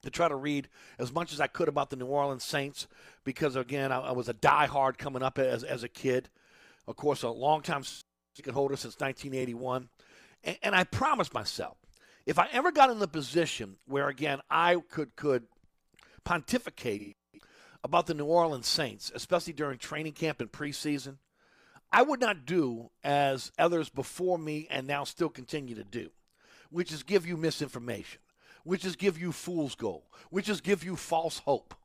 to 0.03 0.11
try 0.11 0.27
to 0.27 0.35
read 0.35 0.67
as 0.99 1.11
much 1.11 1.33
as 1.33 1.41
I 1.41 1.47
could 1.47 1.67
about 1.69 1.89
the 1.89 1.95
New 1.95 2.05
Orleans 2.05 2.43
Saints 2.43 2.87
because 3.23 3.55
again 3.55 3.91
I, 3.91 3.99
I 4.01 4.11
was 4.11 4.29
a 4.29 4.33
diehard 4.33 4.97
coming 4.97 5.23
up 5.23 5.39
as 5.39 5.63
as 5.63 5.83
a 5.83 5.89
kid 5.89 6.29
of 6.87 6.95
course, 6.95 7.23
a 7.23 7.29
long-time 7.29 7.83
ticket 8.35 8.53
holder 8.53 8.75
since 8.75 8.95
1981. 8.99 9.89
And, 10.43 10.57
and 10.61 10.75
I 10.75 10.83
promised 10.83 11.33
myself, 11.33 11.77
if 12.25 12.39
I 12.39 12.47
ever 12.51 12.71
got 12.71 12.89
in 12.89 12.99
the 12.99 13.07
position 13.07 13.77
where, 13.87 14.07
again, 14.07 14.41
I 14.49 14.77
could, 14.89 15.15
could 15.15 15.43
pontificate 16.23 17.17
about 17.85 18.07
the 18.07 18.15
New 18.15 18.25
Orleans 18.25 18.65
Saints, 18.65 19.11
especially 19.13 19.53
during 19.53 19.77
training 19.77 20.13
camp 20.13 20.41
and 20.41 20.51
preseason, 20.51 21.17
I 21.91 22.01
would 22.01 22.19
not 22.19 22.43
do 22.43 22.89
as 23.03 23.51
others 23.59 23.89
before 23.89 24.39
me 24.39 24.67
and 24.71 24.87
now 24.87 25.03
still 25.03 25.29
continue 25.29 25.75
to 25.75 25.83
do, 25.83 26.09
which 26.71 26.91
is 26.91 27.03
give 27.03 27.27
you 27.27 27.37
misinformation, 27.37 28.21
which 28.63 28.85
is 28.85 28.95
give 28.95 29.19
you 29.19 29.31
fool's 29.31 29.75
gold, 29.75 30.01
which 30.31 30.49
is 30.49 30.61
give 30.61 30.83
you 30.83 30.95
false 30.95 31.37
hope. 31.37 31.75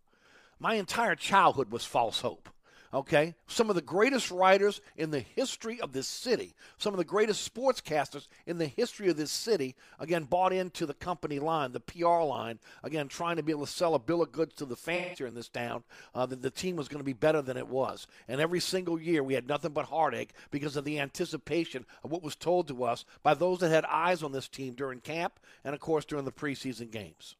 My 0.59 0.77
entire 0.77 1.17
childhood 1.17 1.71
was 1.71 1.85
false 1.85 2.23
hope 2.23 2.49
okay? 2.93 3.35
Some 3.47 3.69
of 3.69 3.77
the 3.77 3.83
greatest 3.83 4.31
writers 4.31 4.81
in 4.97 5.11
the 5.11 5.21
history 5.21 5.81
of 5.81 5.93
this 5.93 6.09
city, 6.09 6.55
some 6.79 6.93
of 6.93 6.99
the 6.99 7.05
greatest 7.05 7.53
sportscasters 7.53 8.27
in 8.47 8.59
the 8.59 8.67
history 8.67 9.09
of 9.09 9.17
this 9.17 9.31
city, 9.31 9.77
again, 9.99 10.25
bought 10.25 10.53
into 10.53 10.87
the 10.87 10.95
company 10.95 11.39
line, 11.39 11.73
the 11.73 11.81
PR 11.81 12.23
line, 12.23 12.59
again, 12.83 13.09
trying 13.09 13.37
to 13.37 13.43
be 13.43 13.53
able 13.53 13.67
to 13.67 13.73
sell 13.73 13.95
a 13.95 13.99
bill 13.99 14.23
of 14.23 14.33
goods 14.33 14.55
to 14.57 14.65
the 14.65 14.77
fans 14.77 15.19
here 15.19 15.27
in 15.27 15.35
this 15.35 15.49
town 15.49 15.85
uh, 16.15 16.27
that 16.27 16.43
the 16.43 16.51
team 16.51 16.77
was 16.77 16.89
going 16.89 17.01
to 17.01 17.05
be 17.05 17.13
better 17.13 17.43
than 17.43 17.57
it 17.57 17.69
was. 17.69 18.07
And 18.29 18.41
every 18.41 18.61
single 18.61 19.01
year 19.01 19.23
we 19.23 19.35
had 19.35 19.49
nothing 19.49 19.73
but 19.73 19.87
heartache 19.87 20.33
because 20.51 20.77
of 20.77 20.85
the 20.85 20.99
anticipation 20.99 21.87
of 22.03 22.11
what 22.11 22.23
was 22.23 22.37
told 22.37 22.69
to 22.69 22.85
us 22.85 23.05
by 23.23 23.35
those 23.35 23.61
that 23.61 23.71
had 23.71 23.85
eyes 23.85 24.23
on 24.23 24.33
this 24.33 24.49
team 24.49 24.75
during 24.75 25.01
camp 25.01 25.39
and, 25.65 25.75
of 25.75 25.81
course, 25.81 26.05
during 26.05 26.25
the 26.25 26.33
preseason 26.33 26.91
games. 26.91 27.37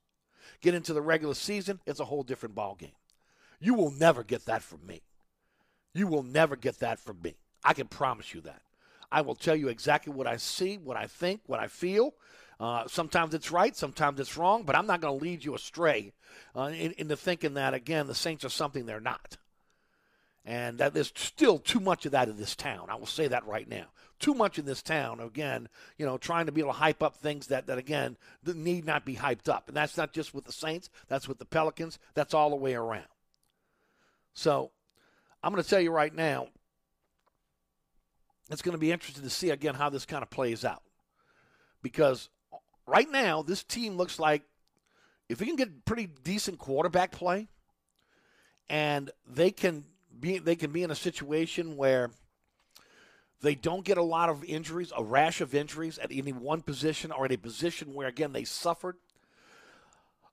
Get 0.61 0.75
into 0.75 0.93
the 0.93 1.03
regular 1.03 1.35
season, 1.35 1.81
it's 1.87 2.01
a 2.01 2.05
whole 2.05 2.23
different 2.23 2.55
ballgame. 2.55 2.93
You 3.61 3.75
will 3.75 3.91
never 3.91 4.23
get 4.23 4.47
that 4.47 4.63
from 4.63 4.87
me. 4.87 5.03
You 5.95 6.07
will 6.07 6.23
never 6.23 6.57
get 6.57 6.79
that 6.81 6.99
from 6.99 7.21
me. 7.23 7.35
I 7.65 7.75
can 7.75 7.89
promise 7.89 8.33
you 8.35 8.41
that. 8.43 8.63
I 9.13 9.23
will 9.23 9.35
tell 9.35 9.57
you 9.57 9.69
exactly 9.69 10.13
what 10.13 10.27
I 10.27 10.37
see, 10.37 10.77
what 10.77 10.97
I 10.97 11.07
think, 11.07 11.41
what 11.47 11.61
I 11.61 11.67
feel. 11.67 12.15
Uh, 12.61 12.85
sometimes 12.87 13.35
it's 13.35 13.51
right, 13.51 13.75
sometimes 13.75 14.21
it's 14.21 14.37
wrong, 14.37 14.65
but 14.65 14.77
I'm 14.77 14.87
not 14.87 15.01
going 15.01 15.19
to 15.19 15.25
lead 15.25 15.45
you 15.45 15.55
astray 15.55 16.13
uh, 16.55 16.71
in, 16.75 16.93
into 16.93 17.17
thinking 17.17 17.55
that, 17.55 17.75
again, 17.75 18.07
the 18.07 18.15
Saints 18.15 18.45
are 18.45 18.51
something 18.51 18.87
they're 18.87 19.01
not. 19.01 19.39
And 20.45 20.79
that 20.79 20.95
there's 20.95 21.13
still 21.17 21.59
too 21.59 21.81
much 21.81 22.07
of 22.07 22.13
that 22.13 22.29
in 22.29 22.37
this 22.37 22.55
town. 22.55 22.87
I 22.89 22.97
will 22.97 23.07
say 23.07 23.29
that 23.29 23.47
right 23.47 23.69
now. 23.69 23.87
Too 24.19 24.35
much 24.35 24.59
in 24.59 24.67
this 24.67 24.83
town, 24.83 25.21
again, 25.21 25.69
you 25.97 26.05
know, 26.05 26.19
trying 26.19 26.47
to 26.47 26.53
be 26.53 26.61
able 26.61 26.73
to 26.73 26.79
hype 26.79 27.03
up 27.03 27.17
things 27.17 27.47
that, 27.47 27.67
that 27.67 27.79
again, 27.79 28.19
need 28.45 28.85
not 28.85 29.07
be 29.07 29.17
hyped 29.17 29.49
up. 29.49 29.69
And 29.69 29.77
that's 29.77 29.97
not 29.97 30.13
just 30.13 30.35
with 30.35 30.45
the 30.45 30.53
Saints, 30.53 30.91
that's 31.09 31.27
with 31.27 31.39
the 31.39 31.47
Pelicans, 31.47 31.99
that's 32.15 32.35
all 32.35 32.51
the 32.51 32.57
way 32.57 32.75
around. 32.75 33.09
So 34.35 34.71
I'm 35.43 35.53
going 35.53 35.63
to 35.63 35.69
tell 35.69 35.81
you 35.81 35.91
right 35.91 36.15
now, 36.15 36.49
it's 38.51 38.63
going 38.63 38.75
to 38.75 38.79
be 38.79 38.93
interesting 38.93 39.25
to 39.25 39.31
see 39.31 39.51
again 39.51 39.75
how 39.75 39.89
this 39.89 40.05
kind 40.05 40.23
of 40.23 40.31
plays 40.31 40.65
out. 40.65 40.83
Because 41.83 42.29
right 42.87 43.11
now, 43.11 43.43
this 43.43 43.63
team 43.63 43.97
looks 43.97 44.19
like 44.19 44.43
if 45.29 45.41
we 45.41 45.47
can 45.47 45.57
get 45.57 45.85
pretty 45.85 46.07
decent 46.25 46.59
quarterback 46.59 47.13
play 47.13 47.49
and 48.69 49.11
they 49.27 49.51
can 49.51 49.85
be 50.19 50.39
they 50.39 50.57
can 50.57 50.73
be 50.73 50.83
in 50.83 50.91
a 50.91 50.97
situation 50.97 51.77
where 51.77 52.11
they 53.41 53.55
don't 53.55 53.85
get 53.85 53.97
a 53.97 54.03
lot 54.03 54.29
of 54.29 54.45
injuries, 54.45 54.93
a 54.95 55.03
rash 55.03 55.41
of 55.41 55.55
injuries 55.55 55.99
at 55.99 56.11
any 56.13 56.33
one 56.33 56.61
position 56.61 57.11
or 57.11 57.25
at 57.25 57.33
a 57.33 57.39
position 57.39 57.95
where 57.95 58.09
again 58.09 58.33
they 58.33 58.45
suffered 58.45 58.97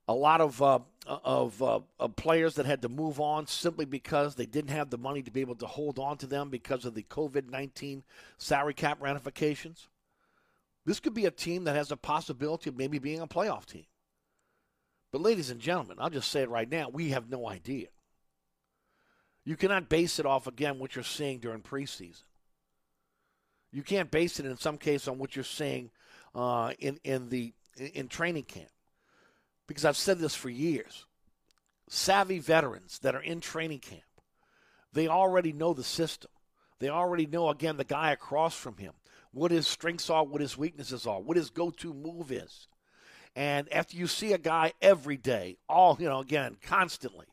a 0.07 0.13
lot 0.13 0.41
of 0.41 0.61
uh, 0.61 0.79
of, 1.05 1.61
uh, 1.61 1.79
of, 1.99 2.15
players 2.15 2.55
that 2.55 2.65
had 2.65 2.81
to 2.81 2.89
move 2.89 3.19
on 3.19 3.47
simply 3.47 3.85
because 3.85 4.35
they 4.35 4.45
didn't 4.45 4.71
have 4.71 4.89
the 4.89 4.97
money 4.97 5.21
to 5.21 5.31
be 5.31 5.41
able 5.41 5.55
to 5.55 5.65
hold 5.65 5.99
on 5.99 6.17
to 6.17 6.27
them 6.27 6.49
because 6.49 6.85
of 6.85 6.95
the 6.95 7.03
COVID 7.03 7.49
nineteen 7.49 8.03
salary 8.37 8.73
cap 8.73 9.01
ramifications. 9.01 9.87
This 10.85 10.99
could 10.99 11.13
be 11.13 11.25
a 11.25 11.31
team 11.31 11.65
that 11.65 11.75
has 11.75 11.91
a 11.91 11.97
possibility 11.97 12.69
of 12.69 12.77
maybe 12.77 12.99
being 12.99 13.19
a 13.19 13.27
playoff 13.27 13.65
team. 13.65 13.85
But, 15.11 15.21
ladies 15.21 15.49
and 15.49 15.59
gentlemen, 15.59 15.97
I'll 15.99 16.09
just 16.09 16.31
say 16.31 16.41
it 16.41 16.49
right 16.49 16.69
now: 16.69 16.89
we 16.89 17.09
have 17.09 17.29
no 17.29 17.47
idea. 17.47 17.87
You 19.45 19.55
cannot 19.55 19.87
base 19.87 20.19
it 20.19 20.25
off, 20.25 20.45
again, 20.45 20.77
what 20.77 20.95
you're 20.95 21.05
seeing 21.05 21.39
during 21.39 21.61
preseason. 21.61 22.23
You 23.71 23.81
can't 23.81 24.11
base 24.11 24.41
it 24.41 24.45
in 24.45 24.57
some 24.57 24.77
case 24.77 25.07
on 25.07 25.19
what 25.19 25.37
you're 25.37 25.45
seeing 25.45 25.89
uh, 26.35 26.73
in, 26.79 26.99
in, 27.05 27.29
the, 27.29 27.53
in 27.77 28.09
training 28.09 28.43
camp. 28.43 28.67
Because 29.67 29.85
I've 29.85 29.97
said 29.97 30.19
this 30.19 30.35
for 30.35 30.49
years. 30.49 31.05
Savvy 31.89 32.39
veterans 32.39 32.99
that 32.99 33.15
are 33.15 33.21
in 33.21 33.39
training 33.39 33.79
camp, 33.79 34.01
they 34.93 35.07
already 35.07 35.53
know 35.53 35.73
the 35.73 35.83
system. 35.83 36.31
They 36.79 36.89
already 36.89 37.25
know, 37.25 37.49
again, 37.49 37.77
the 37.77 37.83
guy 37.83 38.11
across 38.11 38.55
from 38.55 38.77
him, 38.77 38.93
what 39.31 39.51
his 39.51 39.67
strengths 39.67 40.09
are, 40.09 40.23
what 40.23 40.41
his 40.41 40.57
weaknesses 40.57 41.07
are, 41.07 41.19
what 41.19 41.37
his 41.37 41.49
go 41.49 41.71
to 41.71 41.93
move 41.93 42.31
is. 42.31 42.67
And 43.35 43.71
after 43.71 43.95
you 43.97 44.07
see 44.07 44.33
a 44.33 44.37
guy 44.37 44.73
every 44.81 45.17
day, 45.17 45.57
all, 45.69 45.97
you 45.99 46.09
know, 46.09 46.19
again, 46.19 46.57
constantly, 46.61 47.27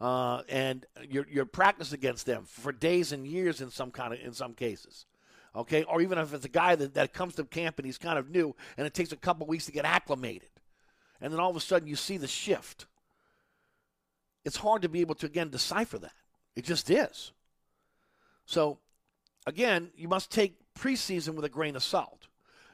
uh, 0.00 0.42
and 0.48 0.86
you're, 1.08 1.26
you're 1.30 1.44
practice 1.44 1.92
against 1.92 2.26
them 2.26 2.44
for 2.46 2.72
days 2.72 3.12
and 3.12 3.26
years 3.26 3.60
in 3.60 3.70
some 3.70 3.90
kind 3.90 4.14
of, 4.14 4.20
in 4.20 4.32
some 4.32 4.54
cases. 4.54 5.04
Okay. 5.54 5.82
Or 5.82 6.00
even 6.00 6.18
if 6.18 6.32
it's 6.32 6.44
a 6.44 6.48
guy 6.48 6.76
that, 6.76 6.94
that 6.94 7.12
comes 7.12 7.34
to 7.34 7.44
camp 7.44 7.78
and 7.78 7.86
he's 7.86 7.98
kind 7.98 8.18
of 8.18 8.30
new 8.30 8.54
and 8.76 8.86
it 8.86 8.94
takes 8.94 9.12
a 9.12 9.16
couple 9.16 9.46
weeks 9.46 9.66
to 9.66 9.72
get 9.72 9.84
acclimated. 9.84 10.48
And 11.20 11.32
then 11.32 11.40
all 11.40 11.50
of 11.50 11.56
a 11.56 11.60
sudden 11.60 11.88
you 11.88 11.96
see 11.96 12.16
the 12.16 12.26
shift. 12.26 12.86
It's 14.44 14.56
hard 14.56 14.82
to 14.82 14.88
be 14.88 15.00
able 15.00 15.14
to, 15.16 15.26
again, 15.26 15.50
decipher 15.50 15.98
that. 15.98 16.12
It 16.56 16.64
just 16.64 16.90
is. 16.90 17.32
So, 18.46 18.78
again, 19.46 19.90
you 19.96 20.08
must 20.08 20.30
take 20.30 20.56
preseason 20.74 21.34
with 21.34 21.44
a 21.44 21.50
grain 21.50 21.76
of 21.76 21.82
salt. 21.82 22.28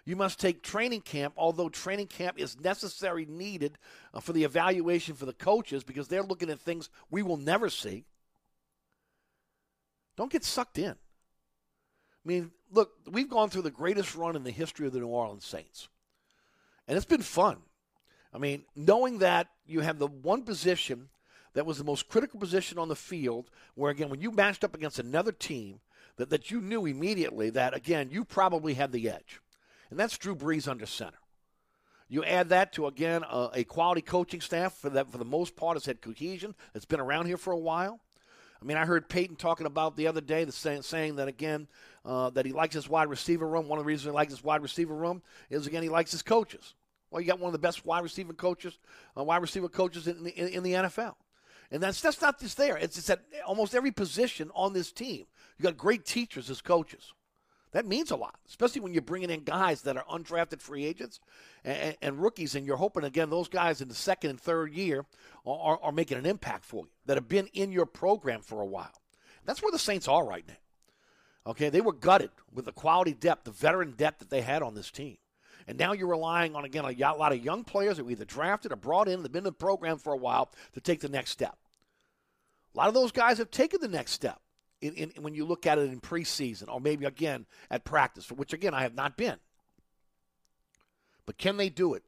You 0.04 0.14
must 0.14 0.38
take 0.38 0.62
training 0.62 1.00
camp, 1.00 1.34
although 1.36 1.68
training 1.68 2.06
camp 2.06 2.38
is 2.38 2.60
necessary, 2.60 3.26
needed 3.26 3.76
uh, 4.14 4.20
for 4.20 4.32
the 4.32 4.44
evaluation 4.44 5.16
for 5.16 5.26
the 5.26 5.32
coaches 5.32 5.82
because 5.82 6.06
they're 6.06 6.22
looking 6.22 6.48
at 6.48 6.60
things 6.60 6.88
we 7.10 7.24
will 7.24 7.36
never 7.36 7.68
see. 7.68 8.04
Don't 10.16 10.30
get 10.30 10.44
sucked 10.44 10.78
in. 10.78 10.92
I 10.92 10.94
mean, 12.24 12.52
look, 12.70 12.92
we've 13.10 13.28
gone 13.28 13.50
through 13.50 13.62
the 13.62 13.70
greatest 13.70 14.14
run 14.14 14.36
in 14.36 14.44
the 14.44 14.52
history 14.52 14.86
of 14.86 14.92
the 14.92 15.00
New 15.00 15.08
Orleans 15.08 15.44
Saints. 15.44 15.88
And 16.86 16.96
it's 16.96 17.04
been 17.04 17.22
fun. 17.22 17.58
I 18.37 18.38
mean, 18.38 18.64
knowing 18.76 19.19
that 19.19 19.49
you 19.66 19.81
have 19.81 19.99
the 19.99 20.07
one 20.07 20.43
position 20.43 21.09
that 21.55 21.66
was 21.66 21.78
the 21.78 21.85
most 21.85 22.07
critical 22.07 22.38
position 22.38 22.78
on 22.78 22.88
the 22.88 22.95
field, 22.95 23.50
where, 23.75 23.90
again, 23.90 24.11
when 24.11 24.21
you 24.21 24.31
matched 24.31 24.62
up 24.62 24.75
against 24.75 24.99
another 24.99 25.33
team, 25.33 25.81
that, 26.16 26.31
that 26.31 26.50
you 26.50 26.61
knew 26.61 26.87
immediately 26.87 27.50
that, 27.50 27.75
again, 27.75 28.11
you 28.11 28.25
probably 28.25 28.75
had 28.75 28.93
the 28.93 29.09
edge 29.09 29.40
and 29.90 29.99
that's 29.99 30.19
Drew 30.19 30.35
Brees 30.35 30.69
under 30.69 30.87
center. 30.87 31.19
You 32.09 32.25
add 32.25 32.50
that 32.50 32.73
to 32.75 32.87
again 32.87 33.25
a, 33.28 33.50
a 33.55 33.64
quality 33.64 34.00
coaching 34.00 34.40
staff 34.40 34.75
for 34.75 34.90
that 34.90 35.11
for 35.11 35.19
the 35.19 35.25
most 35.25 35.57
part 35.57 35.76
has 35.76 35.87
had 35.87 36.00
cohesion. 36.00 36.55
It's 36.75 36.85
been 36.85 37.00
around 37.00 37.26
here 37.26 37.37
for 37.37 37.52
a 37.52 37.59
while. 37.59 38.00
I 38.61 38.64
mean, 38.64 38.76
I 38.76 38.87
heard 38.87 39.09
Payton 39.09 39.37
talking 39.37 39.66
about 39.66 39.97
the 39.97 40.07
other 40.07 40.21
day, 40.21 40.45
the 40.45 40.52
saying, 40.52 40.83
saying 40.83 41.16
that 41.16 41.28
again 41.28 41.66
uh, 42.05 42.31
that 42.31 42.47
he 42.47 42.52
likes 42.52 42.75
his 42.75 42.88
wide 42.88 43.09
receiver 43.09 43.47
room. 43.47 43.69
One 43.69 43.78
of 43.78 43.85
the 43.85 43.88
reasons 43.88 44.12
he 44.12 44.14
likes 44.14 44.33
his 44.33 44.45
wide 44.45 44.62
receiver 44.62 44.95
room 44.95 45.23
is 45.50 45.66
again 45.66 45.83
he 45.83 45.88
likes 45.88 46.12
his 46.12 46.23
coaches. 46.23 46.75
Well, 47.10 47.20
you 47.20 47.26
got 47.26 47.38
one 47.38 47.48
of 47.48 47.52
the 47.52 47.58
best 47.58 47.86
wide 47.86 48.02
receiver 48.02 48.32
coaches, 48.32 48.78
uh, 49.16 49.25
wide 49.25 49.42
receiver 49.42 49.68
coaches 49.68 50.08
in 50.08 50.25
the, 50.25 50.30
in, 50.30 50.48
in 50.48 50.62
the 50.62 50.72
NFL, 50.72 51.14
and 51.70 51.82
that's 51.82 52.00
that's 52.00 52.20
not 52.20 52.40
just 52.40 52.56
there. 52.56 52.76
It's, 52.76 52.98
it's 52.98 53.10
at 53.10 53.22
almost 53.46 53.75
every 53.75 53.92
position 53.92 54.50
on 54.54 54.72
this 54.72 54.92
team. 54.92 55.26
You 55.58 55.62
got 55.62 55.76
great 55.76 56.04
teachers 56.04 56.50
as 56.50 56.60
coaches. 56.60 57.12
That 57.72 57.86
means 57.86 58.10
a 58.10 58.16
lot, 58.16 58.38
especially 58.48 58.80
when 58.80 58.94
you're 58.94 59.02
bringing 59.02 59.28
in 59.28 59.44
guys 59.44 59.82
that 59.82 59.96
are 59.96 60.04
undrafted 60.04 60.62
free 60.62 60.86
agents 60.86 61.20
and, 61.64 61.96
and 62.00 62.22
rookies, 62.22 62.54
and 62.54 62.64
you're 62.64 62.76
hoping, 62.76 63.04
again, 63.04 63.28
those 63.28 63.48
guys 63.48 63.80
in 63.82 63.88
the 63.88 63.94
second 63.94 64.30
and 64.30 64.40
third 64.40 64.72
year 64.72 65.04
are, 65.44 65.58
are, 65.58 65.78
are 65.82 65.92
making 65.92 66.16
an 66.16 66.25
impact 66.25 66.64
for 66.64 66.84
you 66.84 66.90
that 67.04 67.18
have 67.18 67.28
been 67.28 67.48
in 67.48 67.72
your 67.72 67.84
program 67.84 68.40
for 68.40 68.62
a 68.62 68.66
while. 68.66 69.02
That's 69.44 69.62
where 69.62 69.72
the 69.72 69.78
Saints 69.78 70.08
are 70.08 70.25
right 70.25 70.46
now. 70.46 70.54
Okay, 71.50 71.68
they 71.68 71.80
were 71.80 71.92
gutted 71.92 72.30
with 72.52 72.64
the 72.64 72.72
quality 72.72 73.12
depth, 73.12 73.44
the 73.44 73.50
veteran 73.50 73.92
depth 73.92 74.20
that 74.20 74.30
they 74.30 74.40
had 74.40 74.62
on 74.62 74.75
this 74.75 74.90
team. 74.90 75.18
And 75.66 75.78
now 75.78 75.92
you're 75.92 76.06
relying 76.06 76.54
on, 76.54 76.64
again, 76.64 76.85
a 76.85 77.14
lot 77.14 77.32
of 77.32 77.44
young 77.44 77.64
players 77.64 77.96
that 77.96 78.04
were 78.04 78.12
either 78.12 78.25
drafted 78.25 78.73
or 78.73 78.76
brought 78.76 79.08
in, 79.08 79.18
that 79.18 79.25
have 79.25 79.32
been 79.32 79.40
in 79.40 79.44
the 79.44 79.52
program 79.52 79.99
for 79.99 80.12
a 80.12 80.16
while 80.16 80.52
to 80.75 80.80
take 80.80 81.00
the 81.00 81.08
next 81.08 81.30
step. 81.30 81.56
A 82.75 82.78
lot 82.78 82.88
of 82.88 82.94
those 82.94 83.12
guys 83.12 83.38
have 83.38 83.50
taken 83.50 83.80
the 83.80 83.88
next 83.88 84.12
step 84.12 84.40
in, 84.81 84.94
in, 84.94 85.22
when 85.22 85.35
you 85.35 85.44
look 85.44 85.66
at 85.66 85.79
it 85.79 85.90
in 85.90 86.00
preseason 86.00 86.68
or 86.68 86.81
maybe 86.81 87.05
again 87.05 87.46
at 87.70 87.85
practice, 87.85 88.31
which 88.31 88.52
again 88.52 88.74
I 88.74 88.83
have 88.83 88.94
not 88.94 89.16
been. 89.16 89.37
But 91.24 91.38
can 91.38 91.57
they 91.57 91.68
do 91.68 91.94
it? 91.94 92.05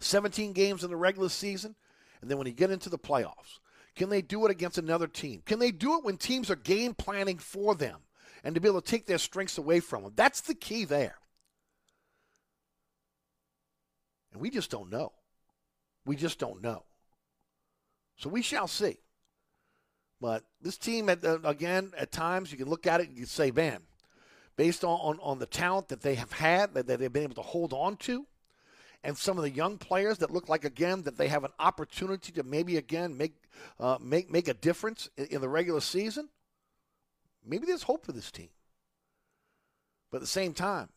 17 0.00 0.52
games 0.52 0.82
in 0.82 0.90
the 0.90 0.96
regular 0.96 1.28
season, 1.28 1.74
and 2.20 2.30
then 2.30 2.38
when 2.38 2.46
you 2.46 2.52
get 2.52 2.70
into 2.70 2.88
the 2.88 2.98
playoffs, 2.98 3.58
can 3.94 4.08
they 4.08 4.22
do 4.22 4.44
it 4.46 4.50
against 4.50 4.78
another 4.78 5.06
team? 5.06 5.42
Can 5.44 5.58
they 5.58 5.70
do 5.70 5.98
it 5.98 6.04
when 6.04 6.16
teams 6.16 6.50
are 6.50 6.56
game 6.56 6.94
planning 6.94 7.38
for 7.38 7.74
them 7.74 8.00
and 8.42 8.54
to 8.54 8.60
be 8.60 8.68
able 8.68 8.80
to 8.80 8.90
take 8.90 9.06
their 9.06 9.18
strengths 9.18 9.58
away 9.58 9.80
from 9.80 10.02
them? 10.02 10.12
That's 10.16 10.40
the 10.40 10.54
key 10.54 10.84
there. 10.84 11.16
And 14.31 14.31
we 14.42 14.50
just 14.50 14.72
don't 14.72 14.90
know. 14.90 15.12
We 16.04 16.16
just 16.16 16.40
don't 16.40 16.60
know. 16.60 16.82
So 18.16 18.28
we 18.28 18.42
shall 18.42 18.66
see. 18.66 18.98
But 20.20 20.42
this 20.60 20.76
team, 20.76 21.08
at, 21.08 21.20
again, 21.44 21.92
at 21.96 22.10
times 22.10 22.50
you 22.50 22.58
can 22.58 22.68
look 22.68 22.84
at 22.84 23.00
it 23.00 23.08
and 23.08 23.16
you 23.16 23.24
say, 23.24 23.52
man, 23.52 23.82
based 24.56 24.82
on, 24.82 24.98
on, 24.98 25.20
on 25.22 25.38
the 25.38 25.46
talent 25.46 25.88
that 25.88 26.00
they 26.00 26.16
have 26.16 26.32
had, 26.32 26.74
that, 26.74 26.88
that 26.88 26.98
they've 26.98 27.12
been 27.12 27.22
able 27.22 27.36
to 27.36 27.42
hold 27.42 27.72
on 27.72 27.96
to, 27.98 28.26
and 29.04 29.16
some 29.16 29.38
of 29.38 29.44
the 29.44 29.50
young 29.50 29.78
players 29.78 30.18
that 30.18 30.32
look 30.32 30.48
like 30.48 30.64
again 30.64 31.02
that 31.02 31.16
they 31.16 31.28
have 31.28 31.44
an 31.44 31.52
opportunity 31.60 32.32
to 32.32 32.42
maybe 32.42 32.76
again 32.78 33.16
make 33.16 33.34
uh, 33.78 33.98
make 34.00 34.28
make 34.28 34.48
a 34.48 34.54
difference 34.54 35.08
in, 35.16 35.26
in, 35.26 35.40
the 35.40 35.48
regular 35.48 35.80
season. 35.80 36.28
Maybe 37.46 37.66
there's 37.66 37.84
hope 37.84 38.04
for 38.04 38.12
this 38.12 38.32
team, 38.32 38.50
but 40.10 40.16
at 40.16 40.22
the 40.22 40.26
same 40.26 40.52
time, 40.52 40.88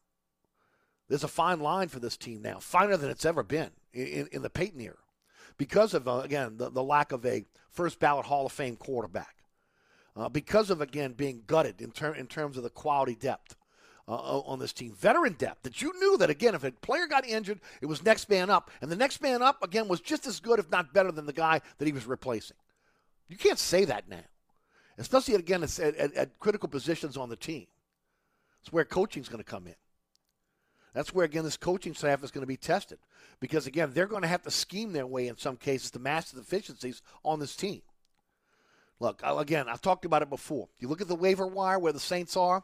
there's 1.07 1.23
a 1.23 1.29
fine 1.29 1.59
line 1.59 1.87
for 1.87 1.99
this 1.99 2.17
team 2.17 2.41
now, 2.41 2.59
finer 2.59 2.97
than 2.97 3.09
it's 3.09 3.25
ever 3.25 3.43
been 3.43 3.69
in, 3.93 4.27
in 4.31 4.41
the 4.41 4.49
Payton 4.49 4.81
era 4.81 4.97
because 5.57 5.93
of, 5.93 6.07
uh, 6.07 6.21
again, 6.23 6.57
the, 6.57 6.69
the, 6.69 6.83
lack 6.83 7.11
of 7.11 7.25
a 7.25 7.45
first 7.69 7.99
ballot 7.99 8.25
Hall 8.25 8.45
of 8.45 8.51
Fame 8.51 8.75
quarterback. 8.75 9.35
Uh, 10.15 10.29
because 10.29 10.69
of, 10.69 10.81
again, 10.81 11.11
being 11.11 11.43
gutted 11.45 11.81
in, 11.81 11.91
ter- 11.91 12.13
in 12.13 12.25
terms 12.25 12.57
of 12.57 12.63
the 12.63 12.69
quality 12.69 13.15
depth 13.15 13.55
uh, 14.07 14.39
on 14.39 14.59
this 14.59 14.71
team. 14.71 14.93
Veteran 14.93 15.33
depth 15.33 15.63
that 15.63 15.81
you 15.81 15.91
knew 15.99 16.17
that, 16.17 16.29
again, 16.29 16.55
if 16.55 16.63
a 16.63 16.71
player 16.71 17.05
got 17.05 17.27
injured, 17.27 17.59
it 17.81 17.87
was 17.87 18.03
next 18.03 18.29
man 18.29 18.49
up. 18.49 18.71
And 18.81 18.91
the 18.91 18.95
next 18.95 19.21
man 19.21 19.41
up, 19.41 19.61
again, 19.61 19.87
was 19.87 19.99
just 19.99 20.25
as 20.25 20.39
good, 20.39 20.59
if 20.59 20.71
not 20.71 20.93
better, 20.93 21.11
than 21.11 21.25
the 21.25 21.33
guy 21.33 21.61
that 21.77 21.85
he 21.85 21.91
was 21.91 22.05
replacing. 22.05 22.57
You 23.27 23.37
can't 23.37 23.59
say 23.59 23.85
that 23.85 24.07
now, 24.07 24.23
especially, 24.97 25.35
again, 25.35 25.63
at, 25.63 25.79
at, 25.79 26.13
at 26.13 26.39
critical 26.39 26.69
positions 26.69 27.17
on 27.17 27.29
the 27.29 27.35
team. 27.35 27.67
It's 28.61 28.71
where 28.71 28.85
coaching 28.85 29.21
is 29.21 29.29
going 29.29 29.43
to 29.43 29.49
come 29.49 29.67
in. 29.67 29.75
That's 30.95 31.13
where, 31.13 31.25
again, 31.25 31.43
this 31.43 31.57
coaching 31.57 31.93
staff 31.93 32.23
is 32.23 32.31
going 32.31 32.43
to 32.43 32.47
be 32.47 32.55
tested 32.55 32.99
because, 33.41 33.67
again, 33.67 33.91
they're 33.93 34.07
going 34.07 34.21
to 34.21 34.29
have 34.29 34.43
to 34.43 34.51
scheme 34.51 34.93
their 34.93 35.05
way 35.05 35.27
in 35.27 35.37
some 35.37 35.57
cases 35.57 35.91
to 35.91 35.99
match 35.99 36.31
the 36.31 36.39
deficiencies 36.39 37.01
on 37.23 37.39
this 37.39 37.53
team. 37.53 37.81
Look, 39.01 39.21
again, 39.25 39.67
I've 39.67 39.81
talked 39.81 40.05
about 40.05 40.21
it 40.21 40.29
before. 40.29 40.69
You 40.79 40.87
look 40.87 41.01
at 41.01 41.09
the 41.09 41.15
waiver 41.15 41.45
wire 41.45 41.77
where 41.79 41.91
the 41.91 41.99
Saints 41.99 42.37
are, 42.37 42.63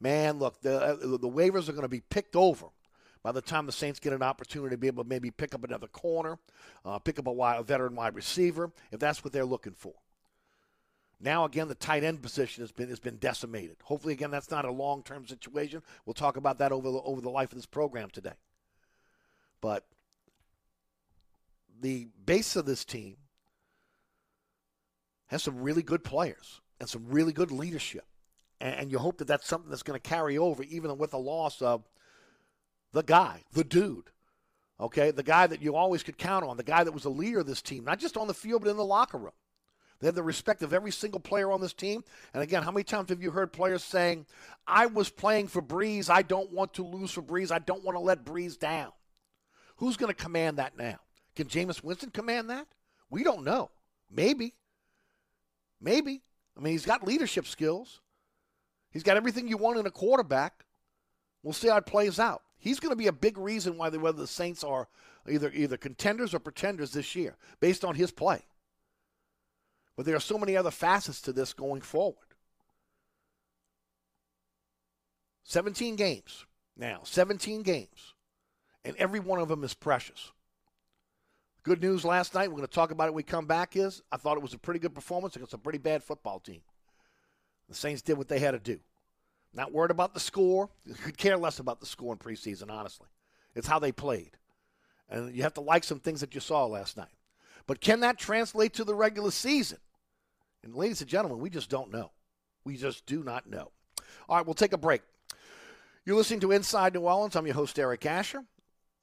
man, 0.00 0.38
look, 0.38 0.60
the, 0.62 0.80
uh, 0.80 0.94
the 0.94 1.28
waivers 1.28 1.68
are 1.68 1.72
going 1.72 1.82
to 1.82 1.88
be 1.88 2.02
picked 2.08 2.36
over 2.36 2.66
by 3.24 3.32
the 3.32 3.40
time 3.42 3.66
the 3.66 3.72
Saints 3.72 3.98
get 3.98 4.12
an 4.12 4.22
opportunity 4.22 4.74
to 4.74 4.78
be 4.78 4.86
able 4.86 5.02
to 5.02 5.08
maybe 5.08 5.32
pick 5.32 5.52
up 5.52 5.64
another 5.64 5.88
corner, 5.88 6.38
uh, 6.84 7.00
pick 7.00 7.18
up 7.18 7.26
a, 7.26 7.32
wide, 7.32 7.58
a 7.58 7.64
veteran 7.64 7.96
wide 7.96 8.14
receiver, 8.14 8.70
if 8.92 9.00
that's 9.00 9.24
what 9.24 9.32
they're 9.32 9.44
looking 9.44 9.74
for. 9.74 9.94
Now 11.22 11.44
again, 11.44 11.68
the 11.68 11.76
tight 11.76 12.02
end 12.02 12.20
position 12.20 12.64
has 12.64 12.72
been 12.72 12.88
has 12.88 12.98
been 12.98 13.16
decimated. 13.16 13.76
Hopefully, 13.84 14.12
again, 14.12 14.32
that's 14.32 14.50
not 14.50 14.64
a 14.64 14.72
long 14.72 15.04
term 15.04 15.24
situation. 15.26 15.80
We'll 16.04 16.14
talk 16.14 16.36
about 16.36 16.58
that 16.58 16.72
over 16.72 16.90
the, 16.90 16.98
over 16.98 17.20
the 17.20 17.30
life 17.30 17.52
of 17.52 17.56
this 17.56 17.66
program 17.66 18.10
today. 18.10 18.32
But 19.60 19.86
the 21.80 22.08
base 22.26 22.56
of 22.56 22.66
this 22.66 22.84
team 22.84 23.16
has 25.28 25.44
some 25.44 25.62
really 25.62 25.82
good 25.82 26.02
players 26.02 26.60
and 26.80 26.88
some 26.88 27.06
really 27.08 27.32
good 27.32 27.52
leadership, 27.52 28.04
and, 28.60 28.74
and 28.74 28.92
you 28.92 28.98
hope 28.98 29.18
that 29.18 29.28
that's 29.28 29.46
something 29.46 29.70
that's 29.70 29.84
going 29.84 29.98
to 29.98 30.08
carry 30.08 30.36
over, 30.36 30.64
even 30.64 30.98
with 30.98 31.12
the 31.12 31.18
loss 31.18 31.62
of 31.62 31.88
the 32.92 33.02
guy, 33.02 33.42
the 33.52 33.64
dude. 33.64 34.10
Okay, 34.80 35.12
the 35.12 35.22
guy 35.22 35.46
that 35.46 35.62
you 35.62 35.76
always 35.76 36.02
could 36.02 36.18
count 36.18 36.44
on, 36.44 36.56
the 36.56 36.64
guy 36.64 36.82
that 36.82 36.90
was 36.90 37.04
the 37.04 37.10
leader 37.10 37.38
of 37.38 37.46
this 37.46 37.62
team, 37.62 37.84
not 37.84 38.00
just 38.00 38.16
on 38.16 38.26
the 38.26 38.34
field 38.34 38.62
but 38.62 38.70
in 38.70 38.76
the 38.76 38.84
locker 38.84 39.18
room. 39.18 39.32
They 40.02 40.08
have 40.08 40.16
the 40.16 40.22
respect 40.24 40.62
of 40.62 40.72
every 40.72 40.90
single 40.90 41.20
player 41.20 41.52
on 41.52 41.60
this 41.60 41.72
team. 41.72 42.02
And 42.34 42.42
again, 42.42 42.64
how 42.64 42.72
many 42.72 42.82
times 42.82 43.10
have 43.10 43.22
you 43.22 43.30
heard 43.30 43.52
players 43.52 43.84
saying, 43.84 44.26
I 44.66 44.86
was 44.86 45.10
playing 45.10 45.46
for 45.46 45.62
Brees. 45.62 46.10
I 46.10 46.22
don't 46.22 46.50
want 46.50 46.74
to 46.74 46.84
lose 46.84 47.12
for 47.12 47.22
Brees. 47.22 47.52
I 47.52 47.60
don't 47.60 47.84
want 47.84 47.94
to 47.94 48.00
let 48.00 48.24
Brees 48.24 48.58
down. 48.58 48.90
Who's 49.76 49.96
going 49.96 50.12
to 50.12 50.20
command 50.20 50.58
that 50.58 50.76
now? 50.76 50.96
Can 51.36 51.46
Jameis 51.46 51.84
Winston 51.84 52.10
command 52.10 52.50
that? 52.50 52.66
We 53.10 53.22
don't 53.22 53.44
know. 53.44 53.70
Maybe. 54.10 54.54
Maybe. 55.80 56.22
I 56.56 56.60
mean, 56.60 56.72
he's 56.72 56.84
got 56.84 57.06
leadership 57.06 57.46
skills. 57.46 58.00
He's 58.90 59.04
got 59.04 59.16
everything 59.16 59.46
you 59.46 59.56
want 59.56 59.78
in 59.78 59.86
a 59.86 59.90
quarterback. 59.92 60.64
We'll 61.44 61.52
see 61.52 61.68
how 61.68 61.76
it 61.76 61.86
plays 61.86 62.18
out. 62.18 62.42
He's 62.58 62.80
going 62.80 62.90
to 62.90 62.96
be 62.96 63.06
a 63.06 63.12
big 63.12 63.38
reason 63.38 63.78
why 63.78 63.88
the, 63.88 64.00
whether 64.00 64.18
the 64.18 64.26
Saints 64.26 64.64
are 64.64 64.88
either 65.28 65.52
either 65.54 65.76
contenders 65.76 66.34
or 66.34 66.40
pretenders 66.40 66.90
this 66.90 67.14
year, 67.14 67.36
based 67.60 67.84
on 67.84 67.94
his 67.94 68.10
play. 68.10 68.42
But 69.96 70.06
there 70.06 70.16
are 70.16 70.20
so 70.20 70.38
many 70.38 70.56
other 70.56 70.70
facets 70.70 71.20
to 71.22 71.32
this 71.32 71.52
going 71.52 71.82
forward. 71.82 72.16
17 75.44 75.96
games 75.96 76.46
now, 76.76 77.00
17 77.04 77.62
games, 77.62 78.14
and 78.84 78.96
every 78.96 79.20
one 79.20 79.38
of 79.40 79.48
them 79.48 79.64
is 79.64 79.74
precious. 79.74 80.32
Good 81.62 81.82
news 81.82 82.04
last 82.04 82.34
night, 82.34 82.48
we're 82.48 82.56
going 82.56 82.66
to 82.66 82.74
talk 82.74 82.90
about 82.90 83.08
it 83.08 83.12
when 83.12 83.18
we 83.18 83.22
come 83.22 83.46
back, 83.46 83.76
is 83.76 84.02
I 84.10 84.16
thought 84.16 84.36
it 84.36 84.42
was 84.42 84.54
a 84.54 84.58
pretty 84.58 84.80
good 84.80 84.94
performance 84.94 85.36
against 85.36 85.54
a 85.54 85.58
pretty 85.58 85.78
bad 85.78 86.02
football 86.02 86.40
team. 86.40 86.62
The 87.68 87.74
Saints 87.74 88.02
did 88.02 88.18
what 88.18 88.28
they 88.28 88.38
had 88.38 88.52
to 88.52 88.58
do. 88.58 88.80
Not 89.54 89.72
worried 89.72 89.90
about 89.90 90.14
the 90.14 90.20
score. 90.20 90.70
Could 91.04 91.18
care 91.18 91.36
less 91.36 91.58
about 91.58 91.78
the 91.78 91.86
score 91.86 92.12
in 92.12 92.18
preseason, 92.18 92.70
honestly. 92.70 93.06
It's 93.54 93.68
how 93.68 93.78
they 93.78 93.92
played. 93.92 94.38
And 95.08 95.34
you 95.34 95.42
have 95.42 95.54
to 95.54 95.60
like 95.60 95.84
some 95.84 96.00
things 96.00 96.20
that 96.20 96.34
you 96.34 96.40
saw 96.40 96.64
last 96.64 96.96
night. 96.96 97.12
But 97.66 97.80
can 97.80 98.00
that 98.00 98.18
translate 98.18 98.74
to 98.74 98.84
the 98.84 98.94
regular 98.94 99.30
season? 99.30 99.78
And 100.62 100.74
ladies 100.74 101.00
and 101.00 101.10
gentlemen, 101.10 101.40
we 101.40 101.50
just 101.50 101.70
don't 101.70 101.92
know. 101.92 102.10
We 102.64 102.76
just 102.76 103.06
do 103.06 103.22
not 103.22 103.48
know. 103.48 103.70
All 104.28 104.36
right, 104.36 104.46
we'll 104.46 104.54
take 104.54 104.72
a 104.72 104.78
break. 104.78 105.02
You're 106.04 106.16
listening 106.16 106.40
to 106.40 106.52
Inside 106.52 106.94
New 106.94 107.00
Orleans. 107.00 107.36
I'm 107.36 107.46
your 107.46 107.54
host, 107.54 107.78
Eric 107.78 108.06
Asher. 108.06 108.44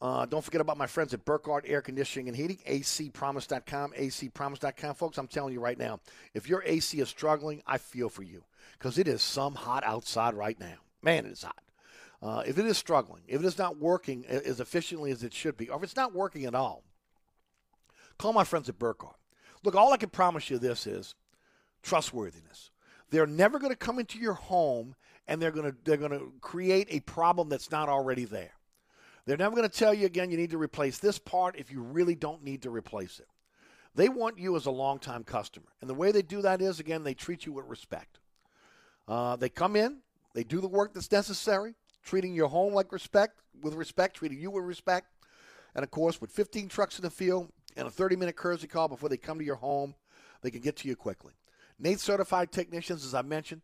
Uh, 0.01 0.25
don't 0.25 0.43
forget 0.43 0.61
about 0.61 0.77
my 0.77 0.87
friends 0.87 1.13
at 1.13 1.25
Burkhardt 1.25 1.65
Air 1.67 1.81
Conditioning 1.81 2.29
and 2.29 2.37
Heating, 2.37 2.59
acpromise.com, 2.65 3.91
acpromise.com. 3.91 4.95
Folks, 4.95 5.17
I'm 5.17 5.27
telling 5.27 5.53
you 5.53 5.59
right 5.59 5.77
now, 5.77 5.99
if 6.33 6.47
your 6.47 6.63
AC 6.65 6.99
is 6.99 7.09
struggling, 7.09 7.61
I 7.67 7.77
feel 7.77 8.07
for 8.07 8.23
you 8.23 8.43
because 8.77 8.97
it 8.97 9.09
is 9.09 9.21
some 9.21 9.55
hot 9.55 9.83
outside 9.83 10.35
right 10.35 10.57
now. 10.57 10.75
Man, 11.01 11.25
it 11.25 11.33
is 11.33 11.43
hot. 11.43 11.61
Uh, 12.21 12.43
if 12.45 12.57
it 12.57 12.65
is 12.65 12.77
struggling, 12.77 13.23
if 13.27 13.41
it 13.41 13.45
is 13.45 13.57
not 13.57 13.77
working 13.77 14.25
as 14.25 14.59
efficiently 14.59 15.11
as 15.11 15.23
it 15.23 15.33
should 15.33 15.57
be, 15.57 15.69
or 15.69 15.77
if 15.77 15.83
it's 15.83 15.95
not 15.95 16.13
working 16.13 16.45
at 16.45 16.55
all, 16.55 16.83
call 18.19 18.33
my 18.33 18.43
friends 18.43 18.69
at 18.69 18.77
Burkhardt. 18.77 19.15
Look, 19.63 19.75
all 19.75 19.91
I 19.91 19.97
can 19.97 20.09
promise 20.09 20.49
you 20.49 20.59
this 20.59 20.85
is 20.85 21.15
trustworthiness. 21.81 22.69
They're 23.09 23.25
never 23.25 23.57
going 23.57 23.71
to 23.71 23.77
come 23.77 23.97
into 23.97 24.19
your 24.19 24.35
home 24.35 24.95
and 25.27 25.41
they're 25.41 25.51
going 25.51 25.71
to 25.71 25.77
they're 25.83 25.97
going 25.97 26.11
to 26.11 26.33
create 26.41 26.87
a 26.91 26.99
problem 27.01 27.49
that's 27.49 27.71
not 27.71 27.89
already 27.89 28.25
there. 28.25 28.51
They're 29.25 29.37
never 29.37 29.55
going 29.55 29.69
to 29.69 29.77
tell 29.77 29.93
you 29.93 30.05
again 30.05 30.31
you 30.31 30.37
need 30.37 30.51
to 30.51 30.57
replace 30.57 30.97
this 30.97 31.19
part 31.19 31.55
if 31.57 31.71
you 31.71 31.81
really 31.81 32.15
don't 32.15 32.43
need 32.43 32.63
to 32.63 32.69
replace 32.69 33.19
it. 33.19 33.27
They 33.95 34.09
want 34.09 34.37
you 34.37 34.55
as 34.55 34.65
a 34.65 34.71
longtime 34.71 35.23
customer, 35.23 35.67
and 35.81 35.89
the 35.89 35.95
way 35.95 36.11
they 36.11 36.21
do 36.21 36.41
that 36.43 36.61
is 36.61 36.79
again 36.79 37.03
they 37.03 37.13
treat 37.13 37.45
you 37.45 37.53
with 37.53 37.65
respect. 37.65 38.19
Uh, 39.07 39.35
they 39.35 39.49
come 39.49 39.75
in, 39.75 39.97
they 40.33 40.43
do 40.43 40.61
the 40.61 40.67
work 40.67 40.93
that's 40.93 41.11
necessary, 41.11 41.73
treating 42.03 42.33
your 42.33 42.47
home 42.47 42.73
like 42.73 42.91
respect 42.91 43.39
with 43.61 43.73
respect, 43.73 44.17
treating 44.17 44.39
you 44.39 44.51
with 44.51 44.63
respect, 44.63 45.07
and 45.75 45.83
of 45.83 45.91
course 45.91 46.21
with 46.21 46.31
15 46.31 46.67
trucks 46.67 46.97
in 46.97 47.03
the 47.03 47.09
field 47.09 47.51
and 47.79 47.87
a 47.87 47.91
30-minute 47.91 48.35
courtesy 48.35 48.67
call 48.67 48.87
before 48.87 49.09
they 49.09 49.17
come 49.17 49.39
to 49.39 49.45
your 49.45 49.55
home, 49.55 49.95
they 50.41 50.51
can 50.51 50.61
get 50.61 50.75
to 50.77 50.87
you 50.87 50.95
quickly. 50.95 51.33
NATE 51.79 51.99
certified 51.99 52.51
technicians, 52.51 53.05
as 53.05 53.15
I 53.15 53.21
mentioned, 53.21 53.61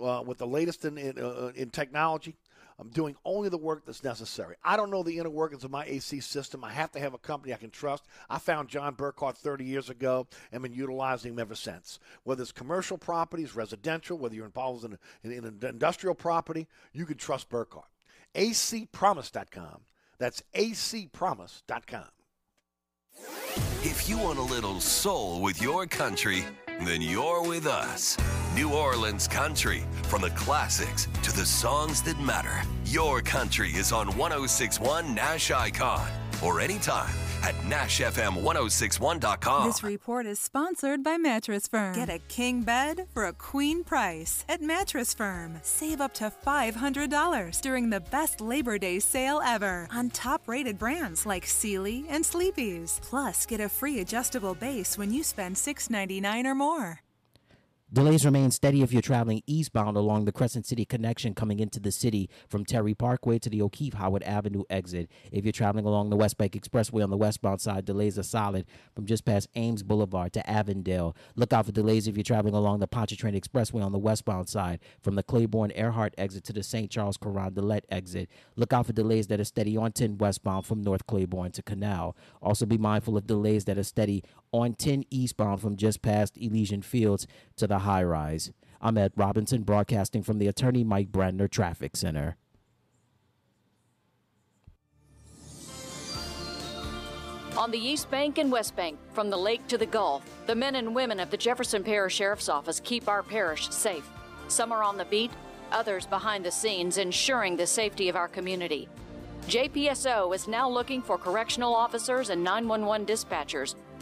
uh, 0.00 0.22
with 0.24 0.38
the 0.38 0.46
latest 0.46 0.84
in, 0.84 0.98
in, 0.98 1.18
uh, 1.18 1.52
in 1.54 1.70
technology. 1.70 2.36
I'm 2.78 2.88
doing 2.88 3.14
only 3.24 3.48
the 3.48 3.58
work 3.58 3.86
that's 3.86 4.02
necessary. 4.02 4.56
I 4.64 4.76
don't 4.76 4.90
know 4.90 5.04
the 5.04 5.18
inner 5.18 5.30
workings 5.30 5.62
of 5.62 5.70
my 5.70 5.84
AC 5.84 6.18
system. 6.20 6.64
I 6.64 6.72
have 6.72 6.90
to 6.92 7.00
have 7.00 7.14
a 7.14 7.18
company 7.18 7.54
I 7.54 7.56
can 7.56 7.70
trust. 7.70 8.04
I 8.28 8.38
found 8.38 8.68
John 8.68 8.94
Burkhardt 8.94 9.36
30 9.36 9.64
years 9.64 9.90
ago 9.90 10.26
and 10.50 10.62
been 10.62 10.72
utilizing 10.72 11.32
him 11.32 11.38
ever 11.38 11.54
since. 11.54 12.00
Whether 12.24 12.42
it's 12.42 12.50
commercial 12.50 12.98
properties, 12.98 13.54
residential, 13.54 14.18
whether 14.18 14.34
you're 14.34 14.44
involved 14.44 14.84
in, 14.84 14.98
in, 15.22 15.32
in 15.32 15.44
an 15.44 15.58
industrial 15.62 16.16
property, 16.16 16.66
you 16.92 17.06
can 17.06 17.16
trust 17.16 17.48
Burkhardt. 17.48 17.88
acpromise.com. 18.34 19.82
That's 20.18 20.42
acpromise.com. 20.54 22.08
If 23.86 24.08
you 24.08 24.16
want 24.16 24.38
a 24.38 24.42
little 24.42 24.80
soul 24.80 25.42
with 25.42 25.60
your 25.60 25.86
country, 25.86 26.42
then 26.86 27.02
you're 27.02 27.42
with 27.46 27.66
us. 27.66 28.16
New 28.54 28.72
Orleans 28.72 29.28
Country. 29.28 29.84
From 30.04 30.22
the 30.22 30.30
classics 30.30 31.06
to 31.22 31.36
the 31.36 31.44
songs 31.44 32.00
that 32.04 32.18
matter, 32.18 32.62
your 32.86 33.20
country 33.20 33.72
is 33.72 33.92
on 33.92 34.06
1061 34.16 35.14
Nash 35.14 35.50
Icon 35.50 36.08
or 36.42 36.62
anytime 36.62 37.14
at 37.44 37.54
NashFM1061.com. 37.64 39.66
This 39.66 39.82
report 39.82 40.24
is 40.24 40.38
sponsored 40.38 41.04
by 41.04 41.18
Mattress 41.18 41.68
Firm. 41.68 41.94
Get 41.94 42.08
a 42.08 42.20
king 42.20 42.62
bed 42.62 43.06
for 43.12 43.26
a 43.26 43.34
queen 43.34 43.84
price 43.84 44.46
at 44.48 44.62
Mattress 44.62 45.12
Firm. 45.12 45.60
Save 45.62 46.00
up 46.00 46.14
to 46.14 46.32
$500 46.46 47.60
during 47.60 47.90
the 47.90 48.00
best 48.00 48.40
Labor 48.40 48.78
Day 48.78 48.98
sale 48.98 49.42
ever 49.44 49.86
on 49.92 50.08
top 50.10 50.48
rated 50.48 50.78
brands 50.78 51.26
like 51.26 51.46
Sealy 51.46 52.06
and 52.08 52.24
Sleepy's. 52.24 52.98
Plus, 53.02 53.44
get 53.44 53.60
a 53.60 53.68
free 53.68 54.00
adjustable 54.00 54.54
base 54.54 54.96
when 54.96 55.12
you 55.12 55.22
spend 55.22 55.56
$6.99 55.56 56.46
or 56.46 56.54
more. 56.54 57.03
Delays 57.94 58.24
remain 58.24 58.50
steady 58.50 58.82
if 58.82 58.92
you're 58.92 59.00
traveling 59.00 59.40
eastbound 59.46 59.96
along 59.96 60.24
the 60.24 60.32
Crescent 60.32 60.66
City 60.66 60.84
connection 60.84 61.32
coming 61.32 61.60
into 61.60 61.78
the 61.78 61.92
city 61.92 62.28
from 62.48 62.64
Terry 62.64 62.92
Parkway 62.92 63.38
to 63.38 63.48
the 63.48 63.62
O'Keefe 63.62 63.94
Howard 63.94 64.24
Avenue 64.24 64.64
exit. 64.68 65.08
If 65.30 65.44
you're 65.44 65.52
traveling 65.52 65.84
along 65.84 66.10
the 66.10 66.16
West 66.16 66.36
Bank 66.36 66.54
Expressway 66.54 67.04
on 67.04 67.10
the 67.10 67.16
westbound 67.16 67.60
side, 67.60 67.84
delays 67.84 68.18
are 68.18 68.24
solid 68.24 68.66
from 68.96 69.06
just 69.06 69.24
past 69.24 69.48
Ames 69.54 69.84
Boulevard 69.84 70.32
to 70.32 70.50
Avondale. 70.50 71.14
Look 71.36 71.52
out 71.52 71.66
for 71.66 71.70
delays 71.70 72.08
if 72.08 72.16
you're 72.16 72.24
traveling 72.24 72.54
along 72.54 72.80
the 72.80 72.88
Pontchartrain 72.88 73.40
Expressway 73.40 73.84
on 73.84 73.92
the 73.92 73.98
westbound 74.00 74.48
side 74.48 74.80
from 75.00 75.14
the 75.14 75.22
Claiborne 75.22 75.70
Earhart 75.76 76.14
exit 76.18 76.42
to 76.46 76.52
the 76.52 76.64
St. 76.64 76.90
Charles 76.90 77.16
Carondelet 77.16 77.82
exit. 77.90 78.28
Look 78.56 78.72
out 78.72 78.86
for 78.86 78.92
delays 78.92 79.28
that 79.28 79.38
are 79.38 79.44
steady 79.44 79.76
on 79.76 79.92
10 79.92 80.18
westbound 80.18 80.66
from 80.66 80.82
North 80.82 81.06
Claiborne 81.06 81.52
to 81.52 81.62
Canal. 81.62 82.16
Also 82.42 82.66
be 82.66 82.76
mindful 82.76 83.16
of 83.16 83.28
delays 83.28 83.66
that 83.66 83.78
are 83.78 83.84
steady 83.84 84.24
on 84.54 84.72
10 84.72 85.04
eastbound 85.10 85.60
from 85.60 85.76
just 85.76 86.00
past 86.00 86.36
Elysian 86.36 86.80
Fields 86.80 87.26
to 87.56 87.66
the 87.66 87.80
high 87.80 88.04
rise. 88.04 88.52
I'm 88.80 88.96
Ed 88.96 89.12
Robinson, 89.16 89.62
broadcasting 89.62 90.22
from 90.22 90.38
the 90.38 90.46
Attorney 90.46 90.84
Mike 90.84 91.10
Brandner 91.10 91.50
Traffic 91.50 91.96
Center. 91.96 92.36
On 97.56 97.70
the 97.70 97.78
East 97.78 98.10
Bank 98.10 98.38
and 98.38 98.50
West 98.52 98.76
Bank, 98.76 98.96
from 99.12 99.28
the 99.28 99.36
lake 99.36 99.66
to 99.68 99.78
the 99.78 99.86
Gulf, 99.86 100.24
the 100.46 100.54
men 100.54 100.76
and 100.76 100.94
women 100.94 101.18
of 101.18 101.30
the 101.30 101.36
Jefferson 101.36 101.82
Parish 101.82 102.14
Sheriff's 102.14 102.48
Office 102.48 102.78
keep 102.78 103.08
our 103.08 103.24
parish 103.24 103.70
safe. 103.70 104.08
Some 104.46 104.70
are 104.70 104.84
on 104.84 104.96
the 104.96 105.04
beat, 105.04 105.32
others 105.72 106.06
behind 106.06 106.44
the 106.44 106.50
scenes, 106.52 106.98
ensuring 106.98 107.56
the 107.56 107.66
safety 107.66 108.08
of 108.08 108.14
our 108.14 108.28
community. 108.28 108.88
JPSO 109.46 110.34
is 110.34 110.48
now 110.48 110.68
looking 110.68 111.02
for 111.02 111.18
correctional 111.18 111.74
officers 111.74 112.30
and 112.30 112.42
911 112.42 113.06
dispatchers. 113.06 113.74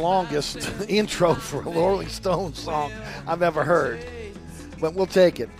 longest 0.00 0.70
intro 0.88 1.34
for 1.34 1.60
a 1.60 1.70
Rolling 1.70 2.08
Stones 2.08 2.58
song 2.58 2.92
I've 3.26 3.42
ever 3.42 3.64
heard. 3.64 4.04
But 4.80 4.94
we'll 4.94 5.06
take 5.06 5.40
it. 5.40 5.50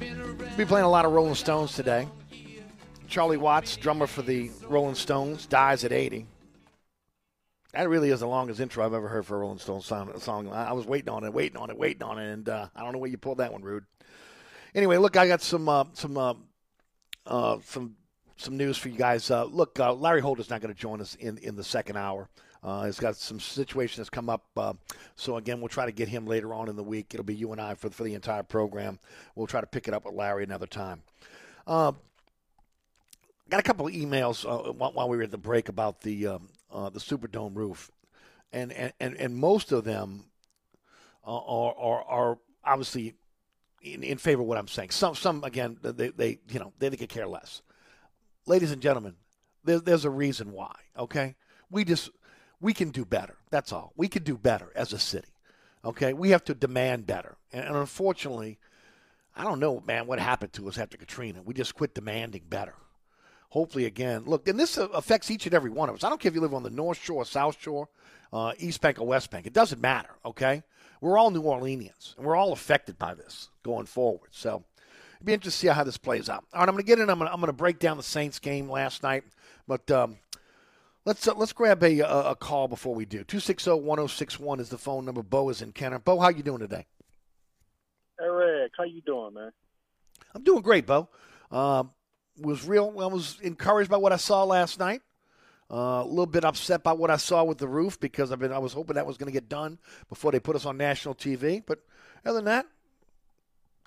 We'll 0.00 0.56
be 0.56 0.64
playing 0.64 0.84
a 0.84 0.90
lot 0.90 1.04
of 1.04 1.12
Rolling 1.12 1.34
Stones 1.34 1.74
today. 1.74 2.08
Charlie 3.08 3.36
Watts, 3.36 3.76
drummer 3.76 4.06
for 4.06 4.22
the 4.22 4.50
Rolling 4.68 4.94
Stones, 4.94 5.46
dies 5.46 5.84
at 5.84 5.92
80. 5.92 6.26
That 7.72 7.88
really 7.88 8.10
is 8.10 8.20
the 8.20 8.26
longest 8.26 8.60
intro 8.60 8.84
I've 8.84 8.92
ever 8.92 9.08
heard 9.08 9.24
for 9.24 9.36
a 9.36 9.38
Rolling 9.40 9.58
Stones 9.58 9.86
song. 9.86 10.50
I 10.52 10.72
was 10.72 10.86
waiting 10.86 11.08
on 11.08 11.24
it, 11.24 11.32
waiting 11.32 11.56
on 11.56 11.70
it, 11.70 11.78
waiting 11.78 12.02
on 12.02 12.18
it, 12.18 12.30
and 12.30 12.48
uh, 12.48 12.68
I 12.74 12.82
don't 12.82 12.92
know 12.92 12.98
where 12.98 13.10
you 13.10 13.16
pulled 13.16 13.38
that 13.38 13.52
one, 13.52 13.62
Rude. 13.62 13.84
Anyway, 14.74 14.96
look, 14.96 15.16
I 15.16 15.28
got 15.28 15.40
some 15.40 15.68
uh, 15.68 15.84
some 15.92 16.18
uh, 16.18 16.34
uh, 17.26 17.58
some 17.64 17.96
some 18.36 18.56
news 18.56 18.76
for 18.76 18.88
you 18.88 18.96
guys. 18.96 19.30
Uh, 19.30 19.44
look, 19.44 19.78
uh, 19.78 19.92
Larry 19.92 20.20
Holder's 20.20 20.50
not 20.50 20.60
going 20.60 20.74
to 20.74 20.78
join 20.78 21.00
us 21.00 21.14
in 21.14 21.38
in 21.38 21.56
the 21.56 21.64
second 21.64 21.96
hour. 21.96 22.28
Uh, 22.62 22.84
he's 22.84 23.00
got 23.00 23.16
some 23.16 23.40
situation 23.40 24.00
that's 24.00 24.10
come 24.10 24.30
up. 24.30 24.44
Uh, 24.56 24.74
so, 25.16 25.36
again, 25.36 25.60
we'll 25.60 25.68
try 25.68 25.84
to 25.84 25.92
get 25.92 26.08
him 26.08 26.26
later 26.26 26.54
on 26.54 26.68
in 26.68 26.76
the 26.76 26.82
week. 26.82 27.12
It'll 27.12 27.24
be 27.24 27.34
you 27.34 27.50
and 27.50 27.60
I 27.60 27.74
for, 27.74 27.90
for 27.90 28.04
the 28.04 28.14
entire 28.14 28.44
program. 28.44 29.00
We'll 29.34 29.48
try 29.48 29.60
to 29.60 29.66
pick 29.66 29.88
it 29.88 29.94
up 29.94 30.04
with 30.04 30.14
Larry 30.14 30.44
another 30.44 30.66
time. 30.66 31.02
Uh, 31.66 31.92
got 33.50 33.58
a 33.58 33.64
couple 33.64 33.86
of 33.86 33.92
emails 33.92 34.46
uh, 34.46 34.72
while 34.72 35.08
we 35.08 35.16
were 35.16 35.24
at 35.24 35.32
the 35.32 35.38
break 35.38 35.68
about 35.68 36.02
the 36.02 36.26
um, 36.26 36.48
the 36.70 37.00
Superdome 37.00 37.56
roof. 37.56 37.90
And, 38.52 38.72
and, 38.72 38.92
and, 39.00 39.34
most 39.34 39.72
of 39.72 39.84
them 39.84 40.24
are, 41.24 41.74
are, 41.78 42.02
are 42.02 42.38
obviously 42.64 43.14
in, 43.82 44.02
in 44.02 44.18
favor 44.18 44.42
of 44.42 44.48
what 44.48 44.58
I'm 44.58 44.68
saying. 44.68 44.90
Some, 44.90 45.14
some 45.14 45.42
again, 45.42 45.78
they, 45.82 46.08
they 46.08 46.38
you 46.50 46.60
know, 46.60 46.72
they, 46.78 46.90
they 46.90 46.96
could 46.96 47.08
care 47.08 47.26
less. 47.26 47.62
Ladies 48.46 48.70
and 48.70 48.82
gentlemen, 48.82 49.14
there, 49.64 49.80
there's 49.80 50.04
a 50.04 50.10
reason 50.10 50.52
why, 50.52 50.74
okay? 50.98 51.34
We 51.70 51.84
just– 51.84 52.10
we 52.62 52.72
can 52.72 52.90
do 52.90 53.04
better. 53.04 53.36
That's 53.50 53.72
all. 53.72 53.92
We 53.96 54.08
can 54.08 54.22
do 54.22 54.38
better 54.38 54.72
as 54.74 54.94
a 54.94 54.98
city. 54.98 55.28
Okay, 55.84 56.12
we 56.12 56.30
have 56.30 56.44
to 56.44 56.54
demand 56.54 57.06
better. 57.06 57.36
And, 57.52 57.64
and 57.66 57.76
unfortunately, 57.76 58.58
I 59.36 59.42
don't 59.42 59.60
know, 59.60 59.82
man, 59.86 60.06
what 60.06 60.20
happened 60.20 60.52
to 60.54 60.68
us 60.68 60.78
after 60.78 60.96
Katrina. 60.96 61.42
We 61.42 61.54
just 61.54 61.74
quit 61.74 61.94
demanding 61.94 62.44
better. 62.48 62.74
Hopefully, 63.50 63.84
again, 63.84 64.22
look, 64.24 64.48
and 64.48 64.58
this 64.58 64.78
affects 64.78 65.30
each 65.30 65.44
and 65.44 65.54
every 65.54 65.70
one 65.70 65.90
of 65.90 65.96
us. 65.96 66.04
I 66.04 66.08
don't 66.08 66.20
care 66.20 66.30
if 66.30 66.34
you 66.34 66.40
live 66.40 66.54
on 66.54 66.62
the 66.62 66.70
North 66.70 67.02
Shore, 67.02 67.24
South 67.26 67.60
Shore, 67.60 67.88
uh, 68.32 68.52
East 68.58 68.80
Bank, 68.80 68.98
or 68.98 69.06
West 69.06 69.30
Bank. 69.30 69.46
It 69.46 69.52
doesn't 69.52 69.80
matter. 69.80 70.10
Okay, 70.24 70.62
we're 71.00 71.18
all 71.18 71.30
New 71.30 71.42
Orleanians, 71.42 72.16
and 72.16 72.24
we're 72.24 72.36
all 72.36 72.52
affected 72.52 72.98
by 72.98 73.12
this 73.12 73.50
going 73.62 73.86
forward. 73.86 74.30
So. 74.30 74.64
It'd 75.16 75.26
be 75.26 75.34
interesting 75.34 75.68
to 75.68 75.72
see 75.72 75.78
how 75.78 75.84
this 75.84 75.98
plays 75.98 76.28
out. 76.28 76.42
All 76.52 76.58
right, 76.58 76.68
I'm 76.68 76.74
going 76.74 76.82
to 76.82 76.88
get 76.88 76.98
in. 76.98 77.08
I'm 77.08 77.20
going 77.20 77.46
to 77.46 77.52
break 77.52 77.78
down 77.78 77.96
the 77.96 78.02
Saints 78.02 78.40
game 78.40 78.68
last 78.68 79.04
night, 79.04 79.22
but 79.68 79.88
um, 79.88 80.16
Let's 81.04 81.26
uh, 81.26 81.34
let's 81.34 81.52
grab 81.52 81.82
a, 81.82 82.00
a, 82.00 82.36
call 82.36 82.68
before 82.68 82.94
we 82.94 83.04
do. 83.04 83.24
260-1061 83.24 84.60
is 84.60 84.68
the 84.68 84.78
phone 84.78 85.04
number. 85.04 85.22
Bo 85.22 85.48
is 85.48 85.60
in 85.60 85.72
Kenner. 85.72 85.98
Bo, 85.98 86.20
how 86.20 86.28
you 86.28 86.44
doing 86.44 86.60
today? 86.60 86.86
Eric, 88.20 88.72
how 88.78 88.84
you 88.84 89.00
doing, 89.00 89.34
man? 89.34 89.50
I'm 90.34 90.44
doing 90.44 90.62
great, 90.62 90.86
Bo. 90.86 91.08
Uh, 91.50 91.84
was 92.40 92.64
real. 92.64 92.94
I 93.00 93.06
was 93.06 93.38
encouraged 93.42 93.90
by 93.90 93.96
what 93.96 94.12
I 94.12 94.16
saw 94.16 94.44
last 94.44 94.78
night. 94.78 95.02
Uh, 95.70 96.02
a 96.02 96.06
little 96.06 96.26
bit 96.26 96.44
upset 96.44 96.84
by 96.84 96.92
what 96.92 97.10
I 97.10 97.16
saw 97.16 97.42
with 97.42 97.58
the 97.58 97.66
roof 97.66 97.98
because 97.98 98.30
I've 98.30 98.38
been 98.38 98.52
I 98.52 98.58
was 98.58 98.72
hoping 98.72 98.94
that 98.94 99.06
was 99.06 99.16
going 99.16 99.26
to 99.26 99.32
get 99.32 99.48
done 99.48 99.78
before 100.08 100.30
they 100.30 100.38
put 100.38 100.54
us 100.54 100.66
on 100.66 100.76
national 100.76 101.14
TV. 101.14 101.62
But 101.64 101.80
other 102.24 102.36
than 102.36 102.44
that, 102.44 102.66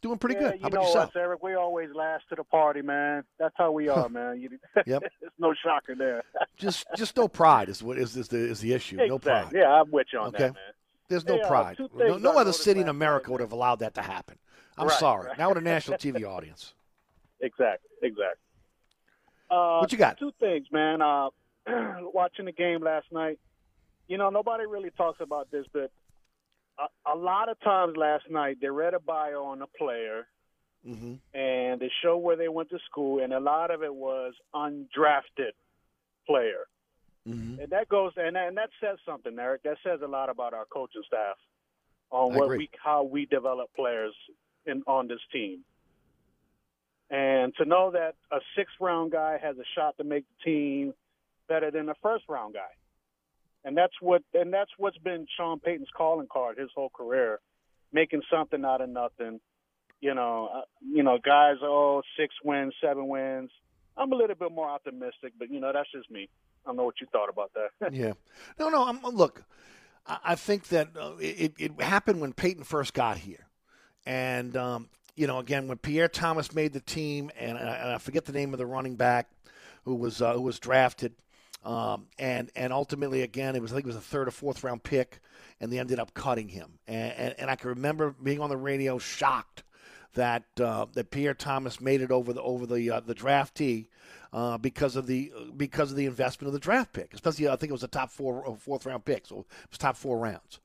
doing 0.05 0.19
pretty 0.19 0.35
yeah, 0.35 0.51
good. 0.51 0.51
How 0.51 0.55
you 0.55 0.67
about 0.67 0.73
know 0.73 0.87
yourself? 0.87 1.09
Us, 1.09 1.15
Eric, 1.15 1.43
we 1.43 1.55
always 1.55 1.89
last 1.95 2.25
to 2.29 2.35
the 2.35 2.43
party, 2.43 2.81
man. 2.81 3.23
That's 3.39 3.55
how 3.57 3.71
we 3.71 3.89
are, 3.89 4.07
man. 4.07 4.39
You, 4.39 4.49
yep. 4.85 5.03
There's 5.19 5.33
no 5.39 5.53
shocker 5.63 5.95
there. 5.95 6.23
just 6.57 6.85
just 6.95 7.17
no 7.17 7.27
pride 7.27 7.69
is 7.69 7.81
what 7.81 7.97
is, 7.97 8.15
is 8.15 8.27
the 8.27 8.37
is 8.37 8.59
the 8.59 8.73
issue. 8.73 8.95
Exactly. 8.95 9.09
No 9.09 9.19
pride. 9.19 9.51
Yeah, 9.53 9.81
I'm 9.81 9.89
with 9.91 10.07
you 10.13 10.19
on 10.19 10.27
okay. 10.27 10.37
that, 10.37 10.53
man. 10.53 10.73
There's 11.07 11.25
no 11.25 11.35
hey, 11.35 11.41
uh, 11.41 11.47
pride. 11.47 11.79
no, 11.95 12.17
no 12.17 12.37
other 12.37 12.53
city 12.53 12.81
in 12.81 12.89
America 12.89 13.31
would 13.31 13.41
have 13.41 13.51
allowed 13.51 13.79
that 13.79 13.93
to 13.95 14.01
happen. 14.01 14.37
I'm 14.77 14.87
right, 14.87 14.99
sorry. 14.99 15.27
Right. 15.29 15.37
Now 15.37 15.49
with 15.49 15.57
a 15.59 15.61
national 15.61 15.97
TV 15.97 16.27
audience. 16.27 16.73
Exactly. 17.41 17.89
Exactly. 18.01 18.41
Uh, 19.49 19.79
what 19.79 19.91
you 19.91 19.97
got? 19.97 20.17
Two 20.17 20.31
things, 20.39 20.67
man. 20.71 21.01
Uh, 21.01 21.29
watching 22.13 22.45
the 22.45 22.51
game 22.51 22.81
last 22.81 23.05
night, 23.11 23.39
you 24.07 24.17
know, 24.17 24.29
nobody 24.29 24.65
really 24.65 24.89
talks 24.91 25.19
about 25.21 25.49
this, 25.51 25.65
but 25.71 25.91
a, 26.79 27.13
a 27.13 27.15
lot 27.15 27.49
of 27.49 27.59
times 27.61 27.95
last 27.97 28.25
night 28.29 28.57
they 28.61 28.69
read 28.69 28.93
a 28.93 28.99
bio 28.99 29.43
on 29.43 29.61
a 29.61 29.67
player 29.67 30.27
mm-hmm. 30.87 31.15
and 31.37 31.79
they 31.79 31.91
show 32.03 32.17
where 32.17 32.35
they 32.35 32.47
went 32.47 32.69
to 32.69 32.79
school, 32.89 33.23
and 33.23 33.33
a 33.33 33.39
lot 33.39 33.71
of 33.71 33.83
it 33.83 33.93
was 33.93 34.33
undrafted 34.53 35.53
player. 36.27 36.67
Mm-hmm. 37.27 37.59
And 37.59 37.69
that 37.71 37.89
goes 37.89 38.13
and 38.17 38.35
that, 38.35 38.47
and 38.49 38.57
that 38.57 38.69
says 38.79 38.97
something, 39.05 39.37
Eric. 39.39 39.63
That 39.63 39.77
says 39.83 39.99
a 40.03 40.07
lot 40.07 40.29
about 40.29 40.53
our 40.53 40.65
coaching 40.65 41.01
staff 41.07 41.37
on 42.11 42.33
I 42.33 42.37
what 42.37 42.45
agree. 42.45 42.57
we 42.57 42.69
how 42.83 43.03
we 43.03 43.25
develop 43.25 43.69
players 43.75 44.13
in 44.65 44.83
on 44.85 45.07
this 45.07 45.19
team. 45.31 45.61
And 47.09 47.53
to 47.55 47.65
know 47.65 47.91
that 47.91 48.15
a 48.31 48.39
sixth 48.55 48.75
round 48.79 49.11
guy 49.11 49.39
has 49.41 49.57
a 49.57 49.65
shot 49.75 49.97
to 49.97 50.03
make 50.03 50.25
the 50.27 50.51
team 50.51 50.93
better 51.47 51.71
than 51.71 51.89
a 51.89 51.95
first 52.01 52.25
round 52.29 52.53
guy. 52.53 52.61
And 53.65 53.75
that's 53.75 53.93
what 53.99 54.21
and 54.35 54.53
that's 54.53 54.69
what's 54.77 54.97
been 54.99 55.25
Sean 55.35 55.59
Payton's 55.59 55.89
calling 55.97 56.27
card 56.31 56.59
his 56.59 56.69
whole 56.75 56.91
career, 56.95 57.39
making 57.91 58.21
something 58.31 58.63
out 58.63 58.79
of 58.79 58.89
nothing. 58.89 59.41
You 59.99 60.13
know, 60.13 60.49
uh, 60.53 60.61
you 60.81 61.01
know, 61.01 61.17
guys, 61.17 61.55
oh, 61.63 62.03
six 62.17 62.35
wins, 62.43 62.75
seven 62.79 63.07
wins. 63.07 63.49
I'm 63.97 64.11
a 64.11 64.15
little 64.15 64.35
bit 64.35 64.51
more 64.51 64.69
optimistic, 64.69 65.33
but 65.39 65.49
you 65.49 65.59
know, 65.59 65.73
that's 65.73 65.91
just 65.91 66.11
me. 66.11 66.29
I 66.63 66.69
don't 66.69 66.77
know 66.77 66.83
what 66.83 67.01
you 67.01 67.07
thought 67.11 67.29
about 67.29 67.51
that. 67.55 67.91
yeah. 67.93 68.13
No, 68.59 68.69
no. 68.69 68.85
I'm, 68.85 69.01
look, 69.01 69.43
I, 70.05 70.19
I 70.23 70.35
think 70.35 70.67
that 70.67 70.89
uh, 70.95 71.13
it, 71.19 71.53
it 71.57 71.81
happened 71.81 72.21
when 72.21 72.33
Payton 72.33 72.65
first 72.65 72.93
got 72.93 73.17
here, 73.17 73.47
and 74.05 74.55
um, 74.55 74.89
you 75.15 75.25
know, 75.25 75.39
again 75.39 75.67
when 75.67 75.79
Pierre 75.79 76.07
Thomas 76.07 76.53
made 76.53 76.73
the 76.73 76.81
team, 76.81 77.31
and, 77.39 77.57
and 77.57 77.67
I 77.67 77.97
forget 77.97 78.25
the 78.25 78.33
name 78.33 78.53
of 78.53 78.59
the 78.59 78.65
running 78.67 78.95
back 78.95 79.31
who 79.85 79.95
was 79.95 80.21
uh, 80.21 80.33
who 80.33 80.41
was 80.41 80.59
drafted, 80.59 81.13
um, 81.65 82.05
and 82.19 82.51
and 82.55 82.71
ultimately 82.71 83.23
again 83.23 83.55
it 83.55 83.61
was 83.61 83.71
I 83.71 83.75
think 83.75 83.85
it 83.85 83.87
was 83.87 83.95
a 83.95 84.01
third 84.01 84.27
or 84.27 84.31
fourth 84.31 84.63
round 84.63 84.83
pick, 84.83 85.19
and 85.59 85.71
they 85.71 85.79
ended 85.79 85.99
up 85.99 86.13
cutting 86.13 86.47
him, 86.47 86.79
and, 86.87 87.13
and, 87.13 87.35
and 87.39 87.49
I 87.49 87.55
can 87.55 87.69
remember 87.69 88.11
being 88.11 88.39
on 88.39 88.49
the 88.49 88.57
radio 88.57 88.97
shocked 88.99 89.63
that 90.13 90.43
uh, 90.61 90.85
that 90.93 91.11
Pierre 91.11 91.33
Thomas 91.33 91.81
made 91.81 92.01
it 92.01 92.11
over 92.11 92.33
the 92.33 92.41
over 92.41 92.65
the 92.65 92.91
uh, 92.91 92.99
the 93.01 93.15
draftee 93.15 93.87
uh, 94.31 94.57
because 94.57 94.95
of 94.95 95.07
the 95.07 95.31
because 95.55 95.91
of 95.91 95.97
the 95.97 96.05
investment 96.05 96.47
of 96.47 96.53
the 96.53 96.59
draft 96.59 96.93
pick, 96.93 97.13
especially 97.13 97.47
I 97.47 97.55
think 97.55 97.69
it 97.69 97.73
was 97.73 97.83
a 97.83 97.87
top 97.87 98.11
four 98.11 98.47
uh, 98.47 98.55
fourth 98.55 98.85
round 98.85 99.05
pick, 99.05 99.25
so 99.25 99.39
it 99.39 99.69
was 99.69 99.77
top 99.77 99.97
four 99.97 100.17
rounds. 100.19 100.59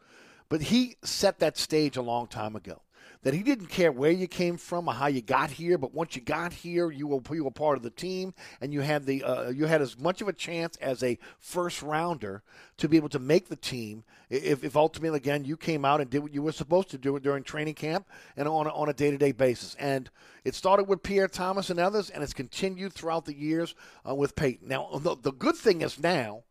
But 0.49 0.63
he 0.63 0.97
set 1.05 1.39
that 1.39 1.57
stage 1.57 1.97
a 1.97 2.03
long 2.03 2.27
time 2.27 2.57
ago. 2.57 2.83
That 3.23 3.35
he 3.35 3.43
didn't 3.43 3.67
care 3.67 3.93
where 3.93 4.11
you 4.11 4.27
came 4.27 4.57
from 4.57 4.89
or 4.89 4.95
how 4.95 5.09
you 5.09 5.21
got 5.21 5.51
here, 5.51 5.77
but 5.77 5.93
once 5.93 6.17
you 6.17 6.23
got 6.23 6.55
here, 6.55 6.91
you 6.91 7.07
were 7.07 7.21
you 7.35 7.45
were 7.45 7.51
part 7.51 7.77
of 7.77 7.83
the 7.83 7.91
team, 7.91 8.33
and 8.63 8.73
you 8.73 8.81
had 8.81 9.05
the 9.05 9.23
uh, 9.23 9.51
you 9.51 9.67
had 9.67 9.83
as 9.83 9.99
much 9.99 10.23
of 10.23 10.29
a 10.29 10.33
chance 10.33 10.77
as 10.79 11.03
a 11.03 11.19
first 11.39 11.83
rounder 11.83 12.43
to 12.79 12.89
be 12.89 12.97
able 12.97 13.11
to 13.11 13.19
make 13.19 13.49
the 13.49 13.57
team 13.57 14.05
if, 14.31 14.65
if 14.65 14.75
ultimately 14.75 15.19
again 15.19 15.45
you 15.45 15.59
came 15.59 15.85
out 15.85 16.01
and 16.01 16.09
did 16.09 16.21
what 16.21 16.33
you 16.33 16.41
were 16.41 16.51
supposed 16.53 16.89
to 16.91 16.99
do 16.99 17.19
during 17.21 17.43
training 17.43 17.75
camp 17.75 18.09
and 18.39 18.49
on 18.49 18.67
a, 18.67 18.71
on 18.71 18.89
a 18.89 18.95
day-to-day 18.95 19.33
basis. 19.33 19.77
And 19.79 20.09
it 20.45 20.55
started 20.55 20.85
with 20.85 21.03
Pierre 21.03 21.29
Thomas 21.29 21.69
and 21.69 21.79
others, 21.79 22.09
and 22.09 22.23
it's 22.23 22.33
continued 22.33 22.95
throughout 22.95 23.27
the 23.27 23.37
years 23.37 23.75
uh, 24.09 24.15
with 24.15 24.35
Payton. 24.35 24.67
Now 24.67 24.89
the, 24.95 25.15
the 25.15 25.33
good 25.33 25.57
thing 25.57 25.83
is 25.83 25.99
now 25.99 26.45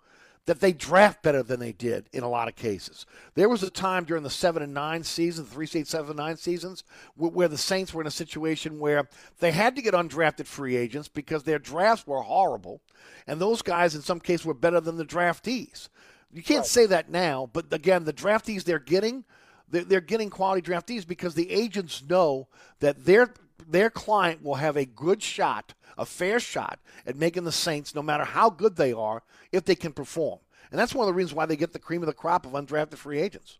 that 0.45 0.59
they 0.59 0.73
draft 0.73 1.21
better 1.21 1.43
than 1.43 1.59
they 1.59 1.71
did 1.71 2.09
in 2.11 2.23
a 2.23 2.29
lot 2.29 2.47
of 2.47 2.55
cases. 2.55 3.05
There 3.35 3.49
was 3.49 3.61
a 3.61 3.69
time 3.69 4.03
during 4.03 4.23
the 4.23 4.29
seven 4.29 4.63
and 4.63 4.73
nine 4.73 5.03
season, 5.03 5.45
three 5.45 5.67
state 5.67 5.87
seven 5.87 6.09
and 6.09 6.17
nine 6.17 6.37
seasons, 6.37 6.83
where 7.15 7.47
the 7.47 7.57
Saints 7.57 7.93
were 7.93 8.01
in 8.01 8.07
a 8.07 8.11
situation 8.11 8.79
where 8.79 9.07
they 9.39 9.51
had 9.51 9.75
to 9.75 9.81
get 9.81 9.93
undrafted 9.93 10.47
free 10.47 10.75
agents 10.75 11.07
because 11.07 11.43
their 11.43 11.59
drafts 11.59 12.07
were 12.07 12.21
horrible, 12.21 12.81
and 13.27 13.39
those 13.39 13.61
guys 13.61 13.93
in 13.95 14.01
some 14.01 14.19
cases 14.19 14.45
were 14.45 14.53
better 14.53 14.79
than 14.79 14.97
the 14.97 15.05
draftees. 15.05 15.89
You 16.31 16.43
can't 16.43 16.65
say 16.65 16.85
that 16.85 17.09
now, 17.09 17.49
but 17.51 17.73
again, 17.73 18.03
the 18.03 18.13
draftees 18.13 18.63
they're 18.63 18.79
getting, 18.79 19.25
they're, 19.69 19.83
they're 19.83 20.01
getting 20.01 20.29
quality 20.29 20.61
draftees 20.61 21.07
because 21.07 21.33
the 21.33 21.51
agents 21.51 22.03
know 22.07 22.47
that 22.79 23.05
their 23.05 23.33
their 23.71 23.89
client 23.89 24.43
will 24.43 24.55
have 24.55 24.75
a 24.75 24.85
good 24.85 25.21
shot, 25.21 25.73
a 25.97 26.05
fair 26.05 26.39
shot 26.39 26.79
at 27.05 27.15
making 27.15 27.43
the 27.43 27.51
Saints, 27.51 27.93
no 27.93 28.01
matter 28.01 28.23
how 28.23 28.49
good 28.49 28.75
they 28.75 28.91
are, 28.91 29.23
if 29.51 29.65
they 29.65 29.75
can 29.75 29.93
perform. 29.93 30.39
And 30.71 30.79
that's 30.79 30.93
one 30.93 31.03
of 31.03 31.07
the 31.07 31.13
reasons 31.17 31.33
why 31.35 31.45
they 31.45 31.55
get 31.55 31.73
the 31.73 31.79
cream 31.79 32.01
of 32.01 32.07
the 32.07 32.13
crop 32.13 32.45
of 32.45 32.53
undrafted 32.53 32.97
free 32.97 33.19
agents. 33.19 33.57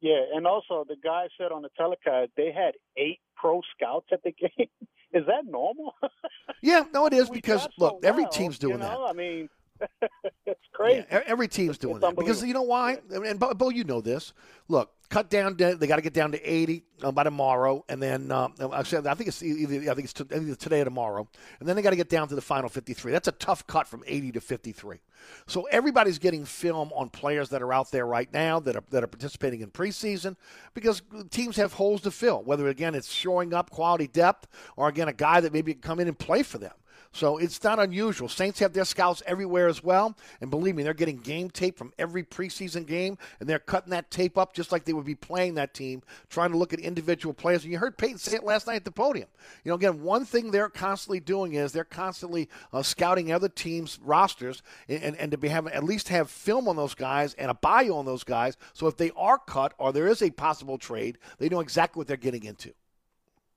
Yeah, 0.00 0.20
and 0.34 0.46
also 0.46 0.84
the 0.86 0.96
guy 1.02 1.28
said 1.38 1.50
on 1.50 1.62
the 1.62 1.70
telecast 1.76 2.32
they 2.36 2.52
had 2.52 2.74
eight 2.96 3.20
pro 3.36 3.62
scouts 3.74 4.08
at 4.12 4.22
the 4.22 4.32
game. 4.32 4.68
Is 5.14 5.24
that 5.26 5.46
normal? 5.46 5.94
yeah, 6.62 6.84
no, 6.92 7.06
it 7.06 7.12
is 7.12 7.30
because 7.30 7.68
look, 7.78 8.00
so 8.02 8.08
every 8.08 8.26
team's 8.32 8.58
doing 8.58 8.74
you 8.74 8.78
know? 8.80 9.04
that. 9.06 9.10
I 9.10 9.12
mean, 9.12 9.48
it's 10.46 10.60
crazy. 10.72 11.04
Yeah, 11.10 11.22
every 11.26 11.48
team's 11.48 11.78
doing 11.78 11.96
it's 11.96 12.02
that 12.02 12.16
because 12.16 12.42
you 12.44 12.54
know 12.54 12.62
why? 12.62 12.98
And 13.10 13.38
Bo, 13.38 13.54
Bo, 13.54 13.70
you 13.70 13.84
know 13.84 14.00
this. 14.00 14.32
Look, 14.68 14.92
cut 15.08 15.30
down. 15.30 15.56
To, 15.56 15.76
they 15.76 15.86
got 15.86 15.96
to 15.96 16.02
get 16.02 16.14
down 16.14 16.32
to 16.32 16.40
eighty 16.40 16.84
uh, 17.02 17.12
by 17.12 17.24
tomorrow, 17.24 17.84
and 17.88 18.02
then 18.02 18.30
um, 18.32 18.54
I 18.72 18.82
said 18.82 19.06
I 19.06 19.14
think 19.14 19.28
it's 19.28 19.42
either 19.42 19.90
I 19.90 19.94
think 19.94 20.04
it's 20.04 20.12
t- 20.12 20.24
either 20.34 20.54
today 20.54 20.80
or 20.80 20.84
tomorrow, 20.84 21.28
and 21.60 21.68
then 21.68 21.76
they 21.76 21.82
got 21.82 21.90
to 21.90 21.96
get 21.96 22.08
down 22.08 22.28
to 22.28 22.34
the 22.34 22.42
final 22.42 22.68
fifty-three. 22.68 23.12
That's 23.12 23.28
a 23.28 23.32
tough 23.32 23.66
cut 23.66 23.86
from 23.86 24.02
eighty 24.06 24.32
to 24.32 24.40
fifty-three. 24.40 24.98
So 25.46 25.62
everybody's 25.70 26.18
getting 26.18 26.44
film 26.44 26.92
on 26.94 27.08
players 27.10 27.48
that 27.50 27.62
are 27.62 27.72
out 27.72 27.90
there 27.90 28.06
right 28.06 28.32
now 28.32 28.60
that 28.60 28.76
are 28.76 28.84
that 28.90 29.04
are 29.04 29.08
participating 29.08 29.60
in 29.60 29.70
preseason 29.70 30.36
because 30.74 31.02
teams 31.30 31.56
have 31.56 31.74
holes 31.74 32.02
to 32.02 32.10
fill. 32.10 32.42
Whether 32.42 32.68
again 32.68 32.94
it's 32.94 33.10
showing 33.10 33.54
up 33.54 33.70
quality 33.70 34.06
depth 34.06 34.48
or 34.76 34.88
again 34.88 35.08
a 35.08 35.12
guy 35.12 35.40
that 35.40 35.52
maybe 35.52 35.72
can 35.72 35.82
come 35.82 36.00
in 36.00 36.08
and 36.08 36.18
play 36.18 36.42
for 36.42 36.58
them. 36.58 36.72
So 37.14 37.38
it's 37.38 37.62
not 37.62 37.78
unusual. 37.78 38.28
Saints 38.28 38.58
have 38.58 38.72
their 38.72 38.84
scouts 38.84 39.22
everywhere 39.24 39.68
as 39.68 39.84
well. 39.84 40.16
And 40.40 40.50
believe 40.50 40.74
me, 40.74 40.82
they're 40.82 40.92
getting 40.92 41.18
game 41.18 41.48
tape 41.48 41.78
from 41.78 41.92
every 41.96 42.24
preseason 42.24 42.86
game, 42.86 43.16
and 43.38 43.48
they're 43.48 43.60
cutting 43.60 43.90
that 43.90 44.10
tape 44.10 44.36
up 44.36 44.52
just 44.52 44.72
like 44.72 44.84
they 44.84 44.92
would 44.92 45.04
be 45.04 45.14
playing 45.14 45.54
that 45.54 45.74
team, 45.74 46.02
trying 46.28 46.50
to 46.50 46.58
look 46.58 46.72
at 46.72 46.80
individual 46.80 47.32
players. 47.32 47.62
And 47.62 47.72
you 47.72 47.78
heard 47.78 47.96
Payton 47.96 48.18
say 48.18 48.36
it 48.36 48.42
last 48.42 48.66
night 48.66 48.76
at 48.76 48.84
the 48.84 48.90
podium. 48.90 49.28
You 49.62 49.70
know, 49.70 49.76
again, 49.76 50.02
one 50.02 50.24
thing 50.24 50.50
they're 50.50 50.68
constantly 50.68 51.20
doing 51.20 51.54
is 51.54 51.70
they're 51.70 51.84
constantly 51.84 52.48
uh, 52.72 52.82
scouting 52.82 53.32
other 53.32 53.48
teams' 53.48 54.00
rosters 54.02 54.62
and, 54.88 55.02
and, 55.02 55.16
and 55.16 55.30
to 55.30 55.38
be 55.38 55.48
having 55.48 55.72
at 55.72 55.84
least 55.84 56.08
have 56.08 56.28
film 56.28 56.66
on 56.66 56.74
those 56.74 56.94
guys 56.94 57.34
and 57.34 57.48
a 57.48 57.54
bio 57.54 57.94
on 57.94 58.06
those 58.06 58.24
guys. 58.24 58.56
So 58.72 58.88
if 58.88 58.96
they 58.96 59.12
are 59.16 59.38
cut 59.38 59.72
or 59.78 59.92
there 59.92 60.08
is 60.08 60.20
a 60.20 60.30
possible 60.30 60.78
trade, 60.78 61.18
they 61.38 61.48
know 61.48 61.60
exactly 61.60 62.00
what 62.00 62.08
they're 62.08 62.16
getting 62.16 62.42
into. 62.42 62.74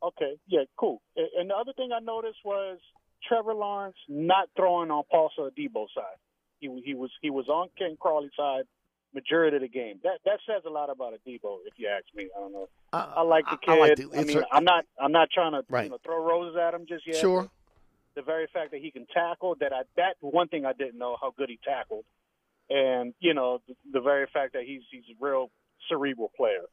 Okay, 0.04 0.36
yeah, 0.46 0.62
cool. 0.78 1.02
And 1.16 1.50
the 1.50 1.56
other 1.56 1.74
thing 1.74 1.90
I 1.92 2.00
noticed 2.00 2.38
was 2.46 2.78
Trevor 3.28 3.54
Lawrence 3.54 3.98
not 4.08 4.50
throwing 4.56 4.92
on 4.92 5.04
Paul 5.12 5.30
Debo's 5.38 5.90
side. 5.96 6.18
He 6.60 6.68
he 6.86 6.94
was 6.96 7.12
he 7.22 7.30
was 7.30 7.48
on 7.50 7.70
Ken 7.78 7.98
Crawley's 8.00 8.32
side 8.38 8.64
majority 9.14 9.56
of 9.58 9.62
the 9.62 9.68
game. 9.68 10.00
That 10.04 10.20
that 10.26 10.40
says 10.48 10.64
a 10.66 10.70
lot 10.70 10.90
about 10.90 11.14
Adebo, 11.14 11.60
if 11.66 11.74
you 11.78 11.88
ask 11.88 12.06
me. 12.16 12.28
I 12.36 12.40
don't 12.40 12.52
know. 12.54 12.68
Uh, 12.94 13.14
I 13.18 13.22
like 13.22 13.46
the 13.46 13.58
I- 13.72 13.76
I 13.76 13.80
like 13.80 13.96
kid. 13.96 14.10
the- 14.12 14.18
I, 14.20 14.24
mean, 14.24 14.44
I'm 14.52 14.64
not 14.64 14.86
I'm 15.00 15.12
not 15.12 15.30
trying 15.32 15.54
to 15.54 15.64
Right. 15.70 15.86
you 15.86 15.90
know 15.92 15.98
throw 16.04 16.24
roses 16.24 16.58
at 16.58 16.74
him 16.74 16.86
just 16.88 17.06
yet. 17.08 17.18
Sure. 17.18 17.50
The 18.16 18.22
very 18.24 18.48
fact 18.48 18.72
that 18.72 18.82
he 18.82 18.90
can 18.92 19.06
tackle 19.14 19.56
that 19.60 19.72
I 19.74 19.84
that 19.96 20.16
one 20.22 20.48
thing 20.48 20.66
I 20.66 20.74
didn't 20.74 20.98
know 20.98 21.16
how 21.22 21.32
good 21.38 21.50
he 21.50 21.60
tackled, 21.64 22.04
and 22.70 23.14
you 23.20 23.34
know 23.34 23.62
the, 23.68 23.76
the 23.94 24.02
very 24.02 24.26
fact 24.34 24.54
that 24.54 24.64
he's 24.64 24.82
he's 24.92 25.04
a 25.12 25.24
real 25.24 25.52
cerebral 25.90 26.32
player. 26.36 26.64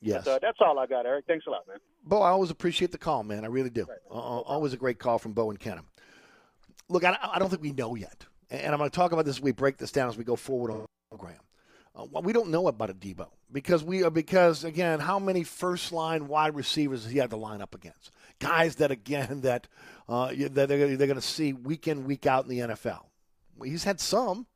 Yes. 0.00 0.24
So 0.24 0.38
that's 0.40 0.58
all 0.60 0.78
I 0.78 0.86
got, 0.86 1.06
Eric. 1.06 1.24
Thanks 1.26 1.46
a 1.46 1.50
lot, 1.50 1.66
man. 1.66 1.78
Bo, 2.04 2.22
I 2.22 2.30
always 2.30 2.50
appreciate 2.50 2.92
the 2.92 2.98
call, 2.98 3.24
man. 3.24 3.44
I 3.44 3.48
really 3.48 3.70
do. 3.70 3.86
Uh, 4.10 4.14
always 4.14 4.72
a 4.72 4.76
great 4.76 4.98
call 4.98 5.18
from 5.18 5.32
Bo 5.32 5.50
and 5.50 5.58
Kenner. 5.58 5.82
Look, 6.88 7.04
I, 7.04 7.16
I 7.20 7.38
don't 7.38 7.50
think 7.50 7.62
we 7.62 7.72
know 7.72 7.94
yet. 7.94 8.24
And 8.50 8.72
I'm 8.72 8.78
going 8.78 8.88
to 8.88 8.94
talk 8.94 9.12
about 9.12 9.24
this 9.24 9.36
as 9.36 9.42
we 9.42 9.52
break 9.52 9.76
this 9.76 9.92
down 9.92 10.08
as 10.08 10.16
we 10.16 10.24
go 10.24 10.36
forward 10.36 10.70
on 10.70 10.80
the 10.82 10.86
program. 11.10 11.40
Uh, 11.94 12.20
we 12.20 12.32
don't 12.32 12.48
know 12.50 12.68
about 12.68 12.90
Adebo 12.90 13.26
because 13.50 13.82
we 13.82 14.04
are 14.04 14.10
because 14.10 14.64
again, 14.64 15.00
how 15.00 15.18
many 15.18 15.42
first 15.42 15.92
line 15.92 16.28
wide 16.28 16.54
receivers 16.54 17.04
he 17.04 17.18
had 17.18 17.30
to 17.30 17.36
line 17.36 17.60
up 17.60 17.74
against? 17.74 18.12
Guys 18.38 18.76
that 18.76 18.90
again 18.90 19.40
that 19.42 19.66
uh, 20.08 20.28
that 20.28 20.68
they're, 20.68 20.96
they're 20.96 21.06
going 21.06 21.14
to 21.14 21.20
see 21.20 21.52
week 21.52 21.88
in 21.88 22.04
week 22.04 22.24
out 22.24 22.44
in 22.44 22.50
the 22.50 22.60
NFL. 22.60 23.04
He's 23.62 23.84
had 23.84 24.00
some, 24.00 24.46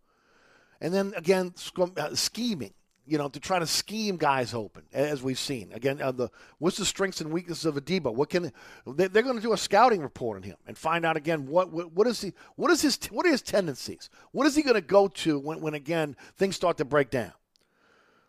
and 0.80 0.94
then 0.94 1.12
again 1.16 1.52
uh, 1.96 2.14
scheming. 2.14 2.74
You 3.04 3.18
know, 3.18 3.28
to 3.28 3.40
try 3.40 3.58
to 3.58 3.66
scheme 3.66 4.16
guys 4.16 4.54
open, 4.54 4.84
as 4.92 5.24
we've 5.24 5.38
seen. 5.38 5.72
Again, 5.72 6.00
uh, 6.00 6.12
the 6.12 6.30
what's 6.58 6.76
the 6.76 6.84
strengths 6.84 7.20
and 7.20 7.32
weaknesses 7.32 7.64
of 7.64 7.74
Adebo? 7.74 8.14
What 8.14 8.30
can 8.30 8.52
they, 8.86 9.08
they're 9.08 9.24
going 9.24 9.34
to 9.34 9.42
do 9.42 9.52
a 9.52 9.58
scouting 9.58 10.02
report 10.02 10.36
on 10.36 10.44
him 10.44 10.56
and 10.68 10.78
find 10.78 11.04
out 11.04 11.16
again 11.16 11.46
what 11.46 11.72
what, 11.72 11.92
what 11.92 12.06
is 12.06 12.20
he 12.20 12.32
what 12.54 12.70
is 12.70 12.80
his 12.80 12.98
what 13.10 13.26
are 13.26 13.30
his 13.30 13.42
tendencies? 13.42 14.08
What 14.30 14.46
is 14.46 14.54
he 14.54 14.62
going 14.62 14.76
to 14.76 14.80
go 14.80 15.08
to 15.08 15.38
when, 15.38 15.60
when 15.60 15.74
again 15.74 16.16
things 16.36 16.54
start 16.54 16.76
to 16.78 16.84
break 16.84 17.10
down? 17.10 17.32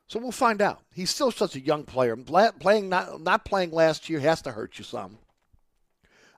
So 0.08 0.20
we'll 0.20 0.32
find 0.32 0.62
out. 0.62 0.82
He's 0.94 1.10
still 1.10 1.32
such 1.32 1.56
a 1.56 1.60
young 1.60 1.84
player. 1.84 2.16
Playing 2.16 2.90
not 2.90 3.22
not 3.22 3.46
playing 3.46 3.72
last 3.72 4.10
year 4.10 4.20
has 4.20 4.42
to 4.44 4.52
hurt 4.52 4.78
you 4.78 4.84
some, 4.84 5.18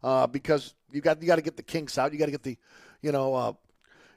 uh, 0.04 0.28
because 0.28 0.74
you 0.92 1.02
got 1.02 1.22
you 1.22 1.28
got 1.28 1.38
to 1.38 1.42
get 1.42 1.58
the 1.58 1.64
kinks 1.64 1.98
out. 1.98 2.14
You 2.14 2.20
got 2.20 2.26
to 2.26 2.32
get 2.32 2.44
the, 2.44 2.58
you 3.02 3.12
know, 3.12 3.34
uh, 3.34 3.54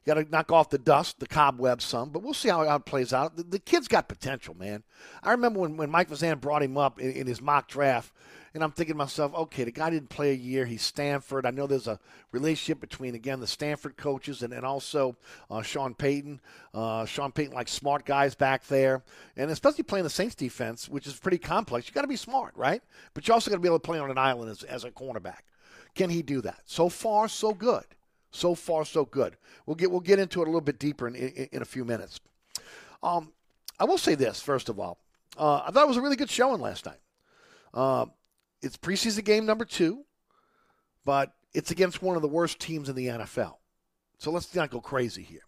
got 0.09 0.15
to 0.15 0.31
knock 0.31 0.51
off 0.51 0.71
the 0.71 0.79
dust, 0.79 1.21
the 1.21 1.27
cobwebs 1.27 1.85
some. 1.85 2.11
But 2.11 2.23
we'll 2.23 2.35
see 2.35 2.49
how, 2.49 2.63
it 2.63 2.85
plays 2.87 3.13
out. 3.13 3.37
The, 3.37 3.43
the 3.43 3.59
kid's 3.59 3.89
got 3.89 4.09
potential, 4.09 4.57
man. 4.57 4.83
I 5.23 5.33
remember 5.33 5.61
when, 5.61 5.77
when 5.77 5.91
Mike 5.91 6.09
Vazan 6.09 6.41
brought 6.41 6.63
him 6.63 6.79
up 6.79 6.99
in, 6.99 7.13
in 7.13 7.27
his 7.27 7.41
mock 7.41 7.69
draft, 7.69 8.13
and 8.55 8.65
I'm 8.65 8.73
thinking 8.73 8.95
to 8.95 8.99
myself, 8.99 9.35
okay, 9.35 9.65
the 9.65 9.71
guy 9.71 9.91
didn't 9.91 10.09
play 10.09 10.31
a 10.31 10.35
year. 10.35 10.65
He's 10.65 10.81
Stanford. 10.83 11.45
I 11.45 11.51
know 11.51 11.67
there's 11.67 11.87
a 11.87 12.01
relationship 12.33 12.81
between 12.81 13.15
again 13.15 13.41
the 13.41 13.47
Stanford 13.47 13.99
coaches 13.99 14.43
and, 14.43 14.55
and 14.55 14.65
also 14.65 15.17
uh, 15.51 15.61
Sean 15.61 15.95
Payton. 15.95 16.41
Uh, 16.73 17.05
Sean 17.05 17.31
Payton 17.31 17.55
likes 17.55 17.71
smart 17.71 18.07
guys 18.07 18.35
back 18.35 18.67
there, 18.67 19.03
and 19.37 19.51
especially 19.51 19.85
playing 19.85 20.05
the 20.05 20.11
Saints 20.11 20.35
defense, 20.35 20.89
which 20.89 21.07
is 21.07 21.15
pretty 21.15 21.39
complex. 21.39 21.87
You 21.87 21.93
got 21.93 22.03
to 22.03 22.09
be 22.09 22.17
smart, 22.17 22.55
right? 22.57 22.83
But 23.13 23.29
you 23.29 23.35
also 23.35 23.51
got 23.51 23.57
to 23.57 23.63
be 23.63 23.69
able 23.69 23.79
to 23.79 23.87
play 23.87 23.99
on 23.99 24.11
an 24.11 24.19
island 24.19 24.51
as, 24.51 24.63
as 24.63 24.85
a 24.85 24.91
cornerback. 24.91 25.41
Can 25.95 26.09
he 26.09 26.23
do 26.23 26.41
that? 26.41 26.63
So 26.65 26.89
far, 26.89 27.29
so 27.29 27.53
good. 27.53 27.85
So 28.39 28.55
far, 28.55 28.85
so 28.85 29.05
good. 29.05 29.37
We'll 29.67 29.75
get 29.75 29.91
we'll 29.91 30.01
get 30.01 30.21
into 30.21 30.41
it 30.41 30.45
a 30.45 30.51
little 30.51 30.61
bit 30.61 30.79
deeper 30.79 31.09
in, 31.09 31.17
in, 31.17 31.49
in 31.53 31.63
a 31.63 31.65
few 31.65 31.85
minutes. 31.85 32.21
Um, 33.03 33.33
I 33.81 33.85
will 33.85 33.99
say 33.99 34.15
this 34.15 34.41
first 34.41 34.69
of 34.69 34.79
all. 34.79 34.99
Uh, 35.37 35.63
I 35.67 35.71
thought 35.71 35.83
it 35.83 35.89
was 35.89 35.97
a 35.97 36.01
really 36.01 36.17
good 36.17 36.31
showing 36.31 36.61
last 36.61 36.87
night. 36.87 37.01
Uh, 37.75 38.07
it's 38.63 38.77
preseason 38.77 39.25
game 39.25 39.45
number 39.45 39.65
two, 39.65 40.05
but 41.05 41.33
it's 41.53 41.71
against 41.71 42.01
one 42.01 42.17
of 42.17 42.23
the 42.23 42.29
worst 42.29 42.61
teams 42.61 42.89
in 42.89 42.97
the 42.97 43.07
NFL. 43.07 43.57
So 44.19 44.31
let's 44.31 44.55
not 44.55 44.71
go 44.71 44.81
crazy 44.81 45.23
here. 45.23 45.43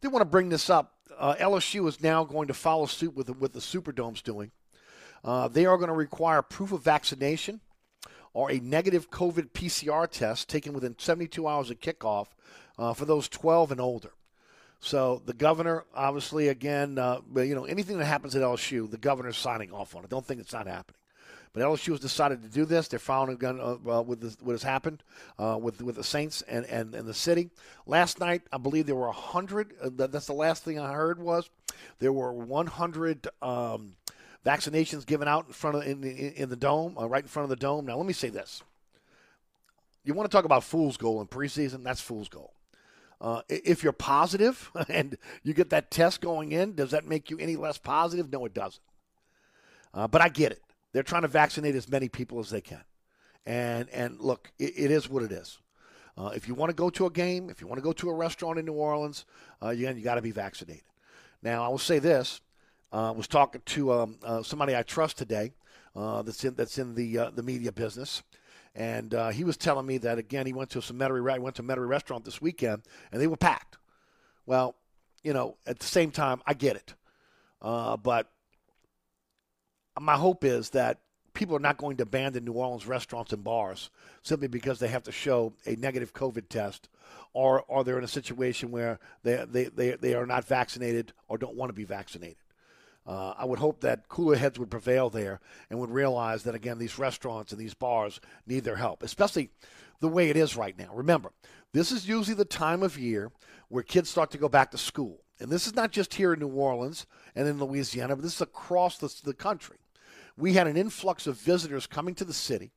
Did 0.00 0.12
want 0.12 0.20
to 0.22 0.30
bring 0.30 0.48
this 0.48 0.68
up. 0.68 0.94
Uh, 1.18 1.34
LSU 1.38 1.88
is 1.88 2.02
now 2.02 2.24
going 2.24 2.48
to 2.48 2.54
follow 2.54 2.86
suit 2.86 3.14
with 3.14 3.30
with 3.38 3.54
the 3.54 3.60
Superdome's 3.60 4.20
doing. 4.20 4.50
Uh, 5.24 5.48
they 5.48 5.64
are 5.64 5.78
going 5.78 5.88
to 5.88 5.94
require 5.94 6.42
proof 6.42 6.72
of 6.72 6.82
vaccination 6.82 7.60
or 8.34 8.50
a 8.50 8.58
negative 8.60 9.10
COVID 9.10 9.50
PCR 9.50 10.08
test 10.08 10.48
taken 10.48 10.72
within 10.72 10.96
72 10.98 11.46
hours 11.46 11.70
of 11.70 11.80
kickoff 11.80 12.28
uh, 12.78 12.94
for 12.94 13.04
those 13.04 13.28
12 13.28 13.72
and 13.72 13.80
older. 13.80 14.12
So 14.80 15.22
the 15.24 15.32
governor, 15.32 15.84
obviously, 15.94 16.48
again, 16.48 16.98
uh, 16.98 17.20
you 17.36 17.54
know, 17.54 17.66
anything 17.66 17.98
that 17.98 18.06
happens 18.06 18.34
at 18.34 18.42
LSU, 18.42 18.90
the 18.90 18.98
governor's 18.98 19.36
signing 19.36 19.70
off 19.70 19.94
on 19.94 20.02
it. 20.02 20.10
Don't 20.10 20.26
think 20.26 20.40
it's 20.40 20.52
not 20.52 20.66
happening. 20.66 20.98
But 21.52 21.62
LSU 21.62 21.90
has 21.90 22.00
decided 22.00 22.42
to 22.42 22.48
do 22.48 22.64
this. 22.64 22.88
They're 22.88 22.98
following 22.98 23.38
uh, 23.44 24.02
with 24.02 24.22
this, 24.22 24.38
what 24.40 24.52
has 24.52 24.62
happened 24.62 25.02
uh, 25.38 25.58
with 25.60 25.82
with 25.82 25.96
the 25.96 26.04
Saints 26.04 26.42
and, 26.42 26.64
and, 26.64 26.94
and 26.94 27.06
the 27.06 27.14
city. 27.14 27.50
Last 27.86 28.20
night, 28.20 28.42
I 28.50 28.56
believe 28.56 28.86
there 28.86 28.96
were 28.96 29.06
100. 29.06 29.74
Uh, 29.80 30.06
that's 30.06 30.26
the 30.26 30.32
last 30.32 30.64
thing 30.64 30.78
I 30.78 30.92
heard 30.92 31.18
was 31.20 31.50
there 31.98 32.12
were 32.12 32.32
100 32.32 33.28
um, 33.42 33.96
vaccinations 34.44 35.06
given 35.06 35.28
out 35.28 35.46
in 35.46 35.52
front 35.52 35.76
of 35.76 35.86
in, 35.86 36.02
in, 36.04 36.32
in 36.32 36.48
the 36.48 36.56
dome, 36.56 36.96
uh, 36.98 37.08
right 37.08 37.22
in 37.22 37.28
front 37.28 37.44
of 37.44 37.50
the 37.50 37.56
dome. 37.56 37.86
Now, 37.86 37.96
let 37.96 38.06
me 38.06 38.12
say 38.12 38.28
this: 38.28 38.62
you 40.04 40.14
want 40.14 40.30
to 40.30 40.34
talk 40.34 40.44
about 40.44 40.64
fool's 40.64 40.96
goal 40.96 41.20
in 41.20 41.26
preseason? 41.26 41.84
That's 41.84 42.00
fool's 42.00 42.28
goal. 42.28 42.52
Uh, 43.20 43.42
if 43.48 43.84
you're 43.84 43.92
positive 43.92 44.70
and 44.88 45.16
you 45.44 45.54
get 45.54 45.70
that 45.70 45.90
test 45.90 46.20
going 46.20 46.50
in, 46.52 46.74
does 46.74 46.90
that 46.90 47.06
make 47.06 47.30
you 47.30 47.38
any 47.38 47.54
less 47.54 47.78
positive? 47.78 48.32
No, 48.32 48.44
it 48.44 48.54
doesn't. 48.54 48.82
Uh, 49.94 50.08
but 50.08 50.20
I 50.20 50.28
get 50.28 50.52
it. 50.52 50.62
They're 50.92 51.02
trying 51.02 51.22
to 51.22 51.28
vaccinate 51.28 51.74
as 51.74 51.88
many 51.88 52.08
people 52.08 52.40
as 52.40 52.50
they 52.50 52.60
can. 52.60 52.82
And 53.46 53.88
and 53.90 54.20
look, 54.20 54.50
it, 54.58 54.72
it 54.76 54.90
is 54.90 55.08
what 55.08 55.22
it 55.22 55.32
is. 55.32 55.58
Uh, 56.16 56.30
if 56.34 56.46
you 56.46 56.54
want 56.54 56.70
to 56.70 56.74
go 56.74 56.90
to 56.90 57.06
a 57.06 57.10
game, 57.10 57.48
if 57.48 57.60
you 57.60 57.66
want 57.66 57.78
to 57.78 57.82
go 57.82 57.92
to 57.92 58.10
a 58.10 58.14
restaurant 58.14 58.58
in 58.58 58.66
New 58.66 58.74
Orleans, 58.74 59.24
uh, 59.62 59.70
you, 59.70 59.88
you 59.88 60.02
got 60.02 60.16
to 60.16 60.22
be 60.22 60.30
vaccinated. 60.30 60.84
Now, 61.42 61.64
I 61.64 61.68
will 61.68 61.78
say 61.78 61.98
this: 61.98 62.40
uh, 62.92 63.12
was 63.16 63.26
talking 63.26 63.62
to 63.64 63.92
um, 63.92 64.18
uh, 64.22 64.42
somebody 64.42 64.76
I 64.76 64.82
trust 64.82 65.18
today 65.18 65.52
uh, 65.96 66.22
that's 66.22 66.44
in 66.44 66.54
that's 66.54 66.78
in 66.78 66.94
the 66.94 67.18
uh, 67.18 67.30
the 67.30 67.42
media 67.42 67.72
business, 67.72 68.22
and 68.74 69.14
uh, 69.14 69.30
he 69.30 69.44
was 69.44 69.56
telling 69.56 69.86
me 69.86 69.98
that 69.98 70.18
again 70.18 70.46
he 70.46 70.52
went 70.52 70.70
to 70.70 70.82
some 70.82 70.98
Metairie, 70.98 71.38
went 71.38 71.56
to 71.56 71.62
a 71.62 71.64
Metairie 71.64 71.88
restaurant 71.88 72.24
this 72.24 72.40
weekend, 72.40 72.82
and 73.10 73.20
they 73.20 73.26
were 73.26 73.36
packed. 73.36 73.78
Well, 74.46 74.76
you 75.22 75.32
know, 75.32 75.56
at 75.66 75.78
the 75.78 75.86
same 75.86 76.10
time, 76.10 76.42
I 76.46 76.54
get 76.54 76.76
it, 76.76 76.94
uh, 77.60 77.96
but 77.96 78.30
my 80.00 80.16
hope 80.16 80.44
is 80.44 80.70
that 80.70 81.00
people 81.34 81.56
are 81.56 81.60
not 81.60 81.78
going 81.78 81.96
to 81.96 82.02
abandon 82.02 82.44
New 82.44 82.52
Orleans 82.52 82.86
restaurants 82.86 83.32
and 83.32 83.44
bars 83.44 83.90
simply 84.22 84.48
because 84.48 84.78
they 84.78 84.88
have 84.88 85.02
to 85.04 85.12
show 85.12 85.54
a 85.66 85.76
negative 85.76 86.12
COVID 86.12 86.48
test 86.48 86.88
or, 87.32 87.62
or 87.68 87.84
they're 87.84 87.98
in 87.98 88.04
a 88.04 88.08
situation 88.08 88.70
where 88.70 88.98
they, 89.22 89.44
they, 89.48 89.64
they, 89.64 89.90
they 89.92 90.14
are 90.14 90.26
not 90.26 90.44
vaccinated 90.44 91.12
or 91.28 91.38
don't 91.38 91.56
want 91.56 91.70
to 91.70 91.74
be 91.74 91.84
vaccinated. 91.84 92.36
Uh, 93.06 93.34
I 93.36 93.44
would 93.44 93.58
hope 93.58 93.80
that 93.80 94.08
cooler 94.08 94.36
heads 94.36 94.58
would 94.58 94.70
prevail 94.70 95.10
there 95.10 95.40
and 95.68 95.78
would 95.80 95.90
realize 95.90 96.44
that, 96.44 96.54
again, 96.54 96.78
these 96.78 96.98
restaurants 96.98 97.52
and 97.52 97.60
these 97.60 97.74
bars 97.74 98.20
need 98.46 98.64
their 98.64 98.76
help, 98.76 99.02
especially 99.02 99.50
the 100.00 100.08
way 100.08 100.30
it 100.30 100.36
is 100.36 100.56
right 100.56 100.78
now. 100.78 100.90
Remember, 100.94 101.32
this 101.72 101.90
is 101.90 102.08
usually 102.08 102.36
the 102.36 102.44
time 102.44 102.82
of 102.82 102.98
year 102.98 103.32
where 103.68 103.82
kids 103.82 104.10
start 104.10 104.30
to 104.32 104.38
go 104.38 104.48
back 104.48 104.70
to 104.70 104.78
school. 104.78 105.22
And 105.40 105.50
this 105.50 105.66
is 105.66 105.74
not 105.74 105.90
just 105.90 106.14
here 106.14 106.32
in 106.32 106.40
New 106.40 106.48
Orleans 106.48 107.06
and 107.34 107.48
in 107.48 107.58
Louisiana, 107.58 108.14
but 108.14 108.22
this 108.22 108.36
is 108.36 108.40
across 108.40 108.98
the, 108.98 109.12
the 109.24 109.34
country. 109.34 109.78
We 110.36 110.52
had 110.52 110.66
an 110.68 110.76
influx 110.76 111.26
of 111.26 111.36
visitors 111.36 111.86
coming 111.86 112.14
to 112.16 112.24
the 112.24 112.32
city. 112.32 112.72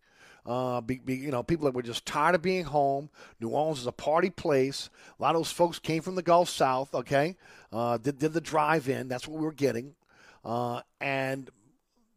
Uh, 0.46 0.80
be, 0.82 1.00
be, 1.00 1.16
you 1.16 1.32
know, 1.32 1.42
people 1.42 1.66
that 1.66 1.74
were 1.74 1.82
just 1.82 2.06
tired 2.06 2.36
of 2.36 2.42
being 2.42 2.66
home. 2.66 3.10
New 3.40 3.50
Orleans 3.50 3.80
is 3.80 3.88
a 3.88 3.92
party 3.92 4.30
place. 4.30 4.90
A 5.18 5.22
lot 5.22 5.36
of 5.36 5.40
those 5.40 5.52
folks 5.52 5.80
came 5.80 6.02
from 6.02 6.16
the 6.16 6.22
Gulf 6.22 6.50
South. 6.50 6.94
Okay, 6.94 7.36
uh, 7.72 7.98
did 7.98 8.20
did 8.20 8.34
the 8.34 8.42
drive 8.42 8.88
in. 8.88 9.08
That's 9.08 9.28
what 9.28 9.40
we 9.40 9.46
were 9.46 9.52
getting, 9.52 9.96
uh, 10.46 10.82
and 11.02 11.50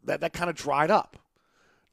that 0.05 0.21
that 0.21 0.33
kind 0.33 0.51
of 0.51 0.57
dried 0.57 0.91
up. 0.91 1.17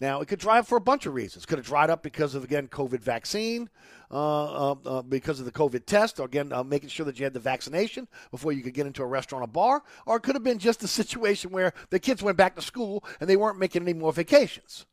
Now 0.02 0.20
it 0.20 0.28
could 0.28 0.40
dry 0.40 0.60
up 0.60 0.68
for 0.68 0.78
a 0.78 0.82
bunch 0.82 1.06
of 1.06 1.14
reasons. 1.14 1.46
Could 1.46 1.58
have 1.58 1.66
dried 1.66 1.90
up 1.90 2.04
because 2.04 2.36
of 2.36 2.44
again 2.44 2.68
COVID 2.68 3.00
vaccine, 3.00 3.70
uh, 4.12 4.72
uh, 4.72 4.76
uh, 4.86 5.02
because 5.02 5.40
of 5.40 5.46
the 5.46 5.52
COVID 5.52 5.86
test, 5.86 6.20
or 6.20 6.26
again 6.26 6.52
uh, 6.52 6.64
making 6.64 6.90
sure 6.90 7.06
that 7.06 7.18
you 7.18 7.24
had 7.24 7.34
the 7.34 7.40
vaccination 7.40 8.08
before 8.30 8.52
you 8.52 8.62
could 8.62 8.74
get 8.74 8.86
into 8.86 9.02
a 9.02 9.08
restaurant 9.08 9.44
or 9.44 9.48
bar, 9.48 9.84
or 10.06 10.18
it 10.18 10.24
could 10.24 10.36
have 10.36 10.44
been 10.44 10.60
just 10.60 10.84
a 10.84 10.88
situation 10.88 11.52
where 11.52 11.74
the 11.90 12.00
kids 12.00 12.22
went 12.22 12.38
back 12.38 12.56
to 12.56 12.62
school 12.62 13.04
and 13.20 13.30
they 13.30 13.38
weren't 13.38 13.58
making 13.58 13.84
any 13.84 13.94
more 13.94 14.12
vacations. 14.12 14.86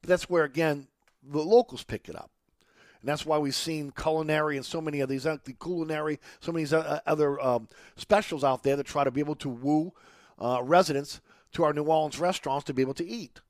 But 0.00 0.08
that's 0.08 0.30
where 0.30 0.44
again 0.44 0.86
the 1.28 1.42
locals 1.42 1.82
pick 1.82 2.08
it 2.08 2.14
up. 2.14 2.30
And 3.06 3.12
that's 3.12 3.24
why 3.24 3.38
we've 3.38 3.54
seen 3.54 3.92
COOLinary 3.92 4.56
and 4.56 4.66
so 4.66 4.80
many 4.80 4.98
of 4.98 5.08
these 5.08 5.22
the 5.22 5.38
COOLinary, 5.38 6.18
so 6.40 6.50
many 6.50 6.66
uh, 6.72 6.98
other 7.06 7.40
um, 7.40 7.68
specials 7.94 8.42
out 8.42 8.64
there 8.64 8.74
that 8.74 8.84
try 8.84 9.04
to 9.04 9.12
be 9.12 9.20
able 9.20 9.36
to 9.36 9.48
woo 9.48 9.92
uh, 10.40 10.60
residents 10.64 11.20
to 11.52 11.62
our 11.62 11.72
New 11.72 11.84
Orleans 11.84 12.18
restaurants 12.18 12.64
to 12.64 12.74
be 12.74 12.82
able 12.82 12.94
to 12.94 13.06
eat. 13.06 13.40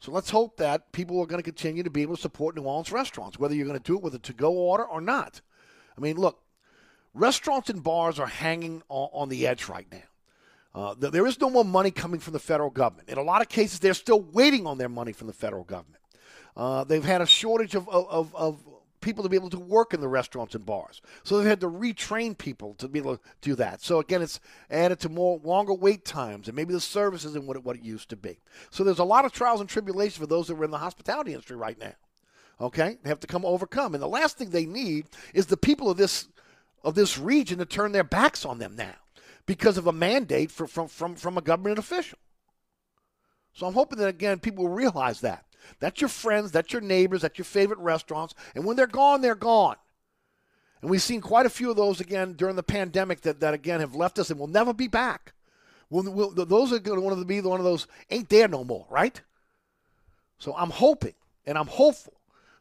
So 0.00 0.12
let's 0.12 0.28
hope 0.28 0.58
that 0.58 0.92
people 0.92 1.18
are 1.22 1.26
going 1.26 1.42
to 1.42 1.42
continue 1.42 1.82
to 1.82 1.88
be 1.88 2.02
able 2.02 2.16
to 2.16 2.20
support 2.20 2.56
New 2.56 2.64
Orleans 2.64 2.92
restaurants, 2.92 3.38
whether 3.38 3.54
you're 3.54 3.66
going 3.66 3.78
to 3.78 3.82
do 3.82 3.96
it 3.96 4.02
with 4.02 4.16
a 4.16 4.18
to 4.18 4.34
go 4.34 4.52
order 4.52 4.84
or 4.84 5.00
not. 5.00 5.40
I 5.96 6.02
mean, 6.02 6.18
look, 6.18 6.42
restaurants 7.14 7.70
and 7.70 7.82
bars 7.82 8.18
are 8.18 8.26
hanging 8.26 8.82
on, 8.90 9.08
on 9.14 9.28
the 9.30 9.46
edge 9.46 9.66
right 9.66 9.86
now. 9.90 10.78
Uh, 10.78 10.94
there 10.98 11.26
is 11.26 11.40
no 11.40 11.48
more 11.48 11.64
money 11.64 11.90
coming 11.90 12.20
from 12.20 12.34
the 12.34 12.38
federal 12.38 12.68
government. 12.68 13.08
In 13.08 13.16
a 13.16 13.22
lot 13.22 13.40
of 13.40 13.48
cases, 13.48 13.78
they're 13.78 13.94
still 13.94 14.20
waiting 14.20 14.66
on 14.66 14.76
their 14.76 14.90
money 14.90 15.14
from 15.14 15.28
the 15.28 15.32
federal 15.32 15.64
government. 15.64 16.02
Uh, 16.56 16.84
they've 16.84 17.04
had 17.04 17.20
a 17.20 17.26
shortage 17.26 17.74
of, 17.74 17.88
of, 17.88 18.34
of, 18.34 18.60
people 19.04 19.22
to 19.22 19.28
be 19.28 19.36
able 19.36 19.50
to 19.50 19.58
work 19.58 19.94
in 19.94 20.00
the 20.00 20.08
restaurants 20.08 20.54
and 20.54 20.64
bars. 20.64 21.02
So 21.22 21.36
they've 21.36 21.46
had 21.46 21.60
to 21.60 21.70
retrain 21.70 22.36
people 22.36 22.74
to 22.74 22.88
be 22.88 22.98
able 22.98 23.18
to 23.18 23.22
do 23.42 23.54
that. 23.56 23.82
So 23.82 24.00
again, 24.00 24.22
it's 24.22 24.40
added 24.70 24.98
to 25.00 25.08
more 25.08 25.38
longer 25.44 25.74
wait 25.74 26.04
times 26.04 26.48
and 26.48 26.56
maybe 26.56 26.72
the 26.72 26.80
service 26.80 27.24
isn't 27.24 27.46
what 27.46 27.56
it, 27.56 27.64
what 27.64 27.76
it 27.76 27.82
used 27.82 28.08
to 28.08 28.16
be. 28.16 28.40
So 28.70 28.82
there's 28.82 28.98
a 28.98 29.04
lot 29.04 29.24
of 29.24 29.32
trials 29.32 29.60
and 29.60 29.68
tribulations 29.68 30.16
for 30.16 30.26
those 30.26 30.48
that 30.48 30.56
are 30.56 30.64
in 30.64 30.70
the 30.70 30.78
hospitality 30.78 31.32
industry 31.32 31.56
right 31.56 31.78
now. 31.78 31.92
Okay, 32.60 32.98
they 33.02 33.08
have 33.08 33.20
to 33.20 33.26
come 33.26 33.44
overcome, 33.44 33.94
and 33.94 34.02
the 34.02 34.08
last 34.08 34.38
thing 34.38 34.50
they 34.50 34.64
need 34.64 35.06
is 35.34 35.46
the 35.46 35.56
people 35.56 35.90
of 35.90 35.96
this 35.96 36.28
of 36.84 36.94
this 36.94 37.18
region 37.18 37.58
to 37.58 37.66
turn 37.66 37.90
their 37.90 38.04
backs 38.04 38.44
on 38.44 38.58
them 38.58 38.76
now 38.76 38.94
because 39.44 39.76
of 39.76 39.88
a 39.88 39.92
mandate 39.92 40.52
for, 40.52 40.68
from 40.68 40.86
from 40.86 41.16
from 41.16 41.36
a 41.36 41.42
government 41.42 41.80
official. 41.80 42.18
So 43.54 43.66
I'm 43.66 43.74
hoping 43.74 43.98
that 43.98 44.06
again 44.06 44.38
people 44.38 44.64
will 44.64 44.72
realize 44.72 45.20
that 45.22 45.44
that's 45.80 46.00
your 46.00 46.08
friends, 46.08 46.52
that's 46.52 46.72
your 46.72 46.82
neighbors, 46.82 47.22
that's 47.22 47.38
your 47.38 47.44
favorite 47.44 47.78
restaurants. 47.78 48.34
And 48.54 48.64
when 48.64 48.76
they're 48.76 48.86
gone, 48.86 49.20
they're 49.20 49.34
gone. 49.34 49.76
And 50.80 50.90
we've 50.90 51.02
seen 51.02 51.20
quite 51.20 51.46
a 51.46 51.50
few 51.50 51.70
of 51.70 51.76
those 51.76 52.00
again 52.00 52.34
during 52.34 52.56
the 52.56 52.62
pandemic 52.62 53.22
that, 53.22 53.40
that 53.40 53.54
again 53.54 53.80
have 53.80 53.94
left 53.94 54.18
us 54.18 54.30
and 54.30 54.38
will 54.38 54.46
never 54.46 54.74
be 54.74 54.88
back. 54.88 55.32
We'll, 55.90 56.10
we'll, 56.12 56.30
those 56.30 56.72
are 56.72 56.78
going 56.78 57.18
to 57.18 57.24
be 57.24 57.40
one 57.40 57.60
of 57.60 57.64
those 57.64 57.86
ain't 58.10 58.28
there 58.28 58.48
no 58.48 58.64
more, 58.64 58.86
right? 58.90 59.20
So 60.38 60.54
I'm 60.56 60.70
hoping 60.70 61.14
and 61.46 61.56
I'm 61.56 61.66
hopeful 61.66 62.14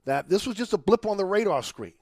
that 0.06 0.30
this 0.30 0.46
was 0.46 0.56
just 0.56 0.74
a 0.74 0.78
blip 0.78 1.06
on 1.06 1.18
the 1.18 1.26
radar 1.26 1.64
screen. 1.64 1.94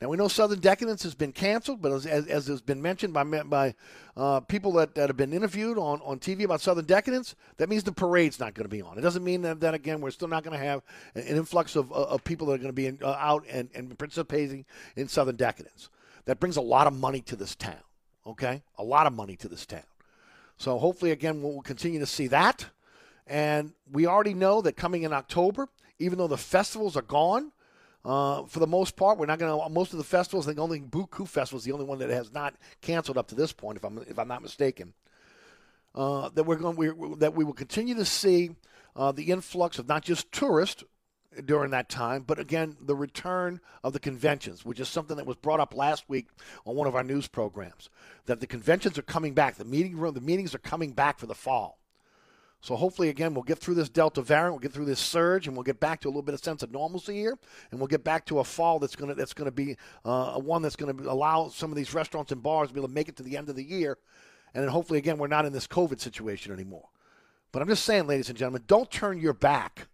Now 0.00 0.08
we 0.08 0.18
know 0.18 0.28
Southern 0.28 0.60
Decadence 0.60 1.02
has 1.04 1.14
been 1.14 1.32
canceled, 1.32 1.80
but 1.80 1.90
as, 1.90 2.04
as, 2.04 2.26
as 2.26 2.46
has 2.48 2.60
been 2.60 2.82
mentioned 2.82 3.14
by 3.14 3.24
by 3.24 3.74
uh, 4.14 4.40
people 4.40 4.72
that, 4.72 4.94
that 4.94 5.08
have 5.08 5.16
been 5.16 5.32
interviewed 5.32 5.78
on, 5.78 6.00
on 6.04 6.18
TV 6.18 6.44
about 6.44 6.60
Southern 6.60 6.84
Decadence, 6.84 7.34
that 7.56 7.70
means 7.70 7.82
the 7.82 7.92
parade's 7.92 8.38
not 8.38 8.52
going 8.52 8.64
to 8.64 8.70
be 8.70 8.82
on. 8.82 8.98
It 8.98 9.00
doesn't 9.00 9.24
mean 9.24 9.40
that, 9.42 9.60
that 9.60 9.72
again 9.72 10.02
we're 10.02 10.10
still 10.10 10.28
not 10.28 10.44
going 10.44 10.58
to 10.58 10.64
have 10.64 10.82
an, 11.14 11.22
influx 11.22 11.76
of, 11.76 11.90
of 11.92 12.22
people 12.24 12.48
that 12.48 12.54
are 12.54 12.58
going 12.58 12.68
to 12.68 12.74
be 12.74 12.86
in, 12.86 12.98
uh, 13.02 13.16
out 13.18 13.44
and, 13.48 13.70
and 13.74 13.98
participating 13.98 14.66
in 14.96 15.08
Southern 15.08 15.36
Decadence. 15.36 15.88
That 16.26 16.40
brings 16.40 16.56
a 16.56 16.62
lot 16.62 16.86
of 16.86 16.98
money 16.98 17.22
to 17.22 17.36
this 17.36 17.54
town. 17.54 17.80
Okay, 18.26 18.62
a 18.76 18.84
lot 18.84 19.06
of 19.06 19.14
money 19.14 19.36
to 19.36 19.48
this 19.48 19.64
town. 19.64 19.84
So 20.58 20.78
hopefully, 20.78 21.12
again, 21.12 21.42
we'll 21.42 21.62
continue 21.62 22.00
to 22.00 22.06
see 22.06 22.26
that. 22.28 22.66
And 23.26 23.72
we 23.90 24.06
already 24.06 24.34
know 24.34 24.60
that 24.62 24.76
coming 24.76 25.04
in 25.04 25.12
October, 25.12 25.68
even 25.98 26.18
though 26.18 26.26
the 26.26 26.36
festivals 26.36 26.96
are 26.96 27.02
gone, 27.02 27.52
uh, 28.06 28.44
for 28.44 28.60
the 28.60 28.68
most 28.68 28.94
part, 28.94 29.18
we're 29.18 29.26
not 29.26 29.40
going 29.40 29.60
to. 29.60 29.68
Most 29.68 29.92
of 29.92 29.98
the 29.98 30.04
festivals, 30.04 30.46
I 30.46 30.50
think 30.50 30.60
only 30.60 30.80
Buku 30.80 31.26
Festival 31.26 31.58
is 31.58 31.64
the 31.64 31.72
only 31.72 31.84
one 31.84 31.98
that 31.98 32.08
has 32.08 32.32
not 32.32 32.54
canceled 32.80 33.18
up 33.18 33.26
to 33.28 33.34
this 33.34 33.52
point, 33.52 33.76
if 33.76 33.84
I'm 33.84 33.98
if 33.98 34.16
I'm 34.16 34.28
not 34.28 34.42
mistaken. 34.42 34.94
Uh, 35.92 36.28
that 36.28 36.44
we're 36.44 36.54
going 36.54 36.76
we, 36.76 37.16
that 37.16 37.34
we 37.34 37.42
will 37.42 37.52
continue 37.52 37.96
to 37.96 38.04
see 38.04 38.50
uh, 38.94 39.10
the 39.10 39.24
influx 39.24 39.80
of 39.80 39.88
not 39.88 40.04
just 40.04 40.30
tourists 40.30 40.84
during 41.44 41.72
that 41.72 41.88
time, 41.88 42.22
but 42.22 42.38
again 42.38 42.76
the 42.80 42.94
return 42.94 43.60
of 43.82 43.92
the 43.92 43.98
conventions, 43.98 44.64
which 44.64 44.78
is 44.78 44.88
something 44.88 45.16
that 45.16 45.26
was 45.26 45.36
brought 45.36 45.58
up 45.58 45.74
last 45.74 46.08
week 46.08 46.28
on 46.64 46.76
one 46.76 46.86
of 46.86 46.94
our 46.94 47.02
news 47.02 47.26
programs. 47.26 47.90
That 48.26 48.38
the 48.38 48.46
conventions 48.46 48.96
are 48.98 49.02
coming 49.02 49.34
back, 49.34 49.56
the 49.56 49.64
meeting 49.64 49.96
room, 49.96 50.14
the 50.14 50.20
meetings 50.20 50.54
are 50.54 50.58
coming 50.58 50.92
back 50.92 51.18
for 51.18 51.26
the 51.26 51.34
fall. 51.34 51.80
So 52.62 52.74
hopefully, 52.74 53.10
again, 53.10 53.34
we'll 53.34 53.44
get 53.44 53.58
through 53.58 53.74
this 53.74 53.88
Delta 53.88 54.22
variant, 54.22 54.54
we'll 54.54 54.60
get 54.60 54.72
through 54.72 54.86
this 54.86 54.98
surge, 54.98 55.46
and 55.46 55.56
we'll 55.56 55.62
get 55.62 55.78
back 55.78 56.00
to 56.00 56.08
a 56.08 56.10
little 56.10 56.22
bit 56.22 56.34
of 56.34 56.42
sense 56.42 56.62
of 56.62 56.72
normalcy 56.72 57.14
here, 57.14 57.38
and 57.70 57.78
we'll 57.78 57.86
get 57.86 58.02
back 58.02 58.24
to 58.26 58.40
a 58.40 58.44
fall 58.44 58.78
that's 58.78 58.96
going 58.96 59.08
to 59.08 59.14
that's 59.14 59.34
to 59.34 59.50
be 59.50 59.76
uh, 60.04 60.40
one 60.40 60.62
that's 60.62 60.74
going 60.74 60.96
to 60.96 61.10
allow 61.10 61.48
some 61.48 61.70
of 61.70 61.76
these 61.76 61.94
restaurants 61.94 62.32
and 62.32 62.42
bars 62.42 62.68
to 62.68 62.74
be 62.74 62.80
able 62.80 62.88
to 62.88 62.94
make 62.94 63.08
it 63.08 63.16
to 63.16 63.22
the 63.22 63.36
end 63.36 63.48
of 63.48 63.56
the 63.56 63.62
year, 63.62 63.98
and 64.54 64.64
then 64.64 64.70
hopefully, 64.70 64.98
again, 64.98 65.18
we're 65.18 65.28
not 65.28 65.44
in 65.44 65.52
this 65.52 65.66
COVID 65.66 66.00
situation 66.00 66.52
anymore. 66.52 66.88
But 67.52 67.62
I'm 67.62 67.68
just 67.68 67.84
saying, 67.84 68.06
ladies 68.06 68.28
and 68.28 68.36
gentlemen, 68.36 68.64
don't 68.66 68.90
turn 68.90 69.18
your 69.18 69.32
back 69.32 69.86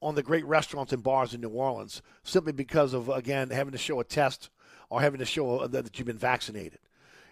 on 0.00 0.14
the 0.14 0.22
great 0.22 0.46
restaurants 0.46 0.92
and 0.92 1.02
bars 1.02 1.34
in 1.34 1.40
New 1.40 1.50
Orleans 1.50 2.00
simply 2.22 2.52
because 2.52 2.94
of 2.94 3.08
again 3.08 3.50
having 3.50 3.72
to 3.72 3.78
show 3.78 4.00
a 4.00 4.04
test 4.04 4.48
or 4.88 5.00
having 5.00 5.18
to 5.18 5.26
show 5.26 5.66
that 5.66 5.98
you've 5.98 6.06
been 6.06 6.16
vaccinated. 6.16 6.78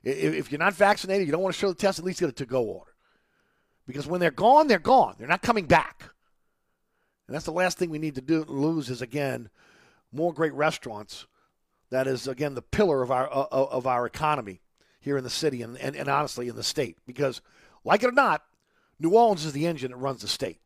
If 0.04 0.52
you're 0.52 0.59
not 0.59 0.74
vaccinated, 0.74 1.26
you 1.26 1.32
don't 1.32 1.42
want 1.42 1.54
to 1.54 1.59
show 1.59 1.68
the 1.68 1.74
test. 1.74 1.98
At 1.98 2.04
least 2.04 2.20
get 2.20 2.28
a 2.28 2.32
to-go 2.32 2.62
order. 2.62 2.92
Because 3.89 4.07
when 4.07 4.20
they're 4.20 4.30
gone, 4.30 4.68
they're 4.68 4.78
gone. 4.78 5.16
They're 5.18 5.26
not 5.26 5.41
coming 5.41 5.64
back. 5.64 6.11
And 7.26 7.34
that's 7.34 7.47
the 7.47 7.53
last 7.53 7.78
thing 7.78 7.89
we 7.89 7.99
need 7.99 8.14
to 8.16 8.20
do 8.20 8.45
lose 8.45 8.91
is 8.91 9.03
again 9.03 9.49
more 10.12 10.32
great 10.32 10.53
restaurants. 10.53 11.26
That 11.91 12.07
is 12.07 12.28
again 12.28 12.55
the 12.55 12.62
pillar 12.62 13.03
of 13.03 13.11
our 13.11 13.26
of 13.26 13.86
our 13.86 14.05
economy 14.07 14.61
here 15.01 15.16
in 15.16 15.24
the 15.24 15.30
city 15.30 15.62
and, 15.62 15.78
and, 15.78 15.97
and 15.97 16.09
honestly 16.09 16.49
in 16.49 16.55
the 16.55 16.62
state. 16.62 16.99
Because 17.07 17.41
like 17.82 18.03
it 18.03 18.09
or 18.09 18.12
not, 18.12 18.45
New 19.01 19.11
Orleans 19.11 19.47
is 19.47 19.55
the 19.55 19.66
engine 19.66 19.91
that 19.91 19.97
runs 19.97 20.20
the 20.20 20.28
state. 20.28 20.61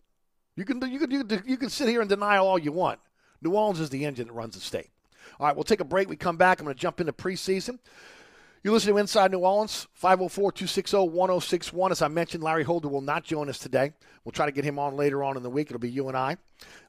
You 0.57 0.65
can 0.65 0.83
you 0.91 0.99
can 0.99 1.11
you 1.13 1.25
can, 1.25 1.43
you 1.47 1.57
can 1.57 1.71
sit 1.71 1.89
here 1.89 2.01
and 2.01 2.11
deny 2.11 2.39
all 2.39 2.59
you 2.59 2.73
want. 2.73 2.99
New 3.41 3.53
Orleans 3.53 3.79
is 3.79 3.91
the 3.91 4.05
engine 4.05 4.27
that 4.27 4.33
runs 4.33 4.57
the 4.57 4.61
state. 4.61 4.91
All 5.39 5.47
right, 5.47 5.55
we'll 5.55 5.63
take 5.63 5.81
a 5.81 5.85
break. 5.85 6.09
We 6.09 6.17
come 6.17 6.37
back. 6.37 6.59
I'm 6.59 6.67
going 6.67 6.75
to 6.75 6.81
jump 6.81 7.01
into 7.01 7.13
preseason. 7.13 7.79
You 8.65 8.71
listen 8.71 8.93
to 8.93 8.99
Inside 9.01 9.33
New 9.33 9.41
Orleans, 9.41 9.89
504 9.95 10.53
260 10.53 10.97
1061. 10.97 11.91
As 11.91 12.01
I 12.01 12.07
mentioned, 12.07 12.45
Larry 12.45 12.63
Holder 12.63 12.87
will 12.87 13.01
not 13.01 13.25
join 13.25 13.49
us 13.49 13.59
today. 13.59 13.91
We'll 14.25 14.31
try 14.31 14.47
to 14.47 14.53
get 14.53 14.63
him 14.63 14.79
on 14.79 14.95
later 14.95 15.25
on 15.25 15.37
in 15.37 15.43
the 15.43 15.51
week. 15.51 15.67
It'll 15.67 15.81
be 15.81 15.91
you 15.91 16.07
and 16.07 16.17
I. 16.17 16.37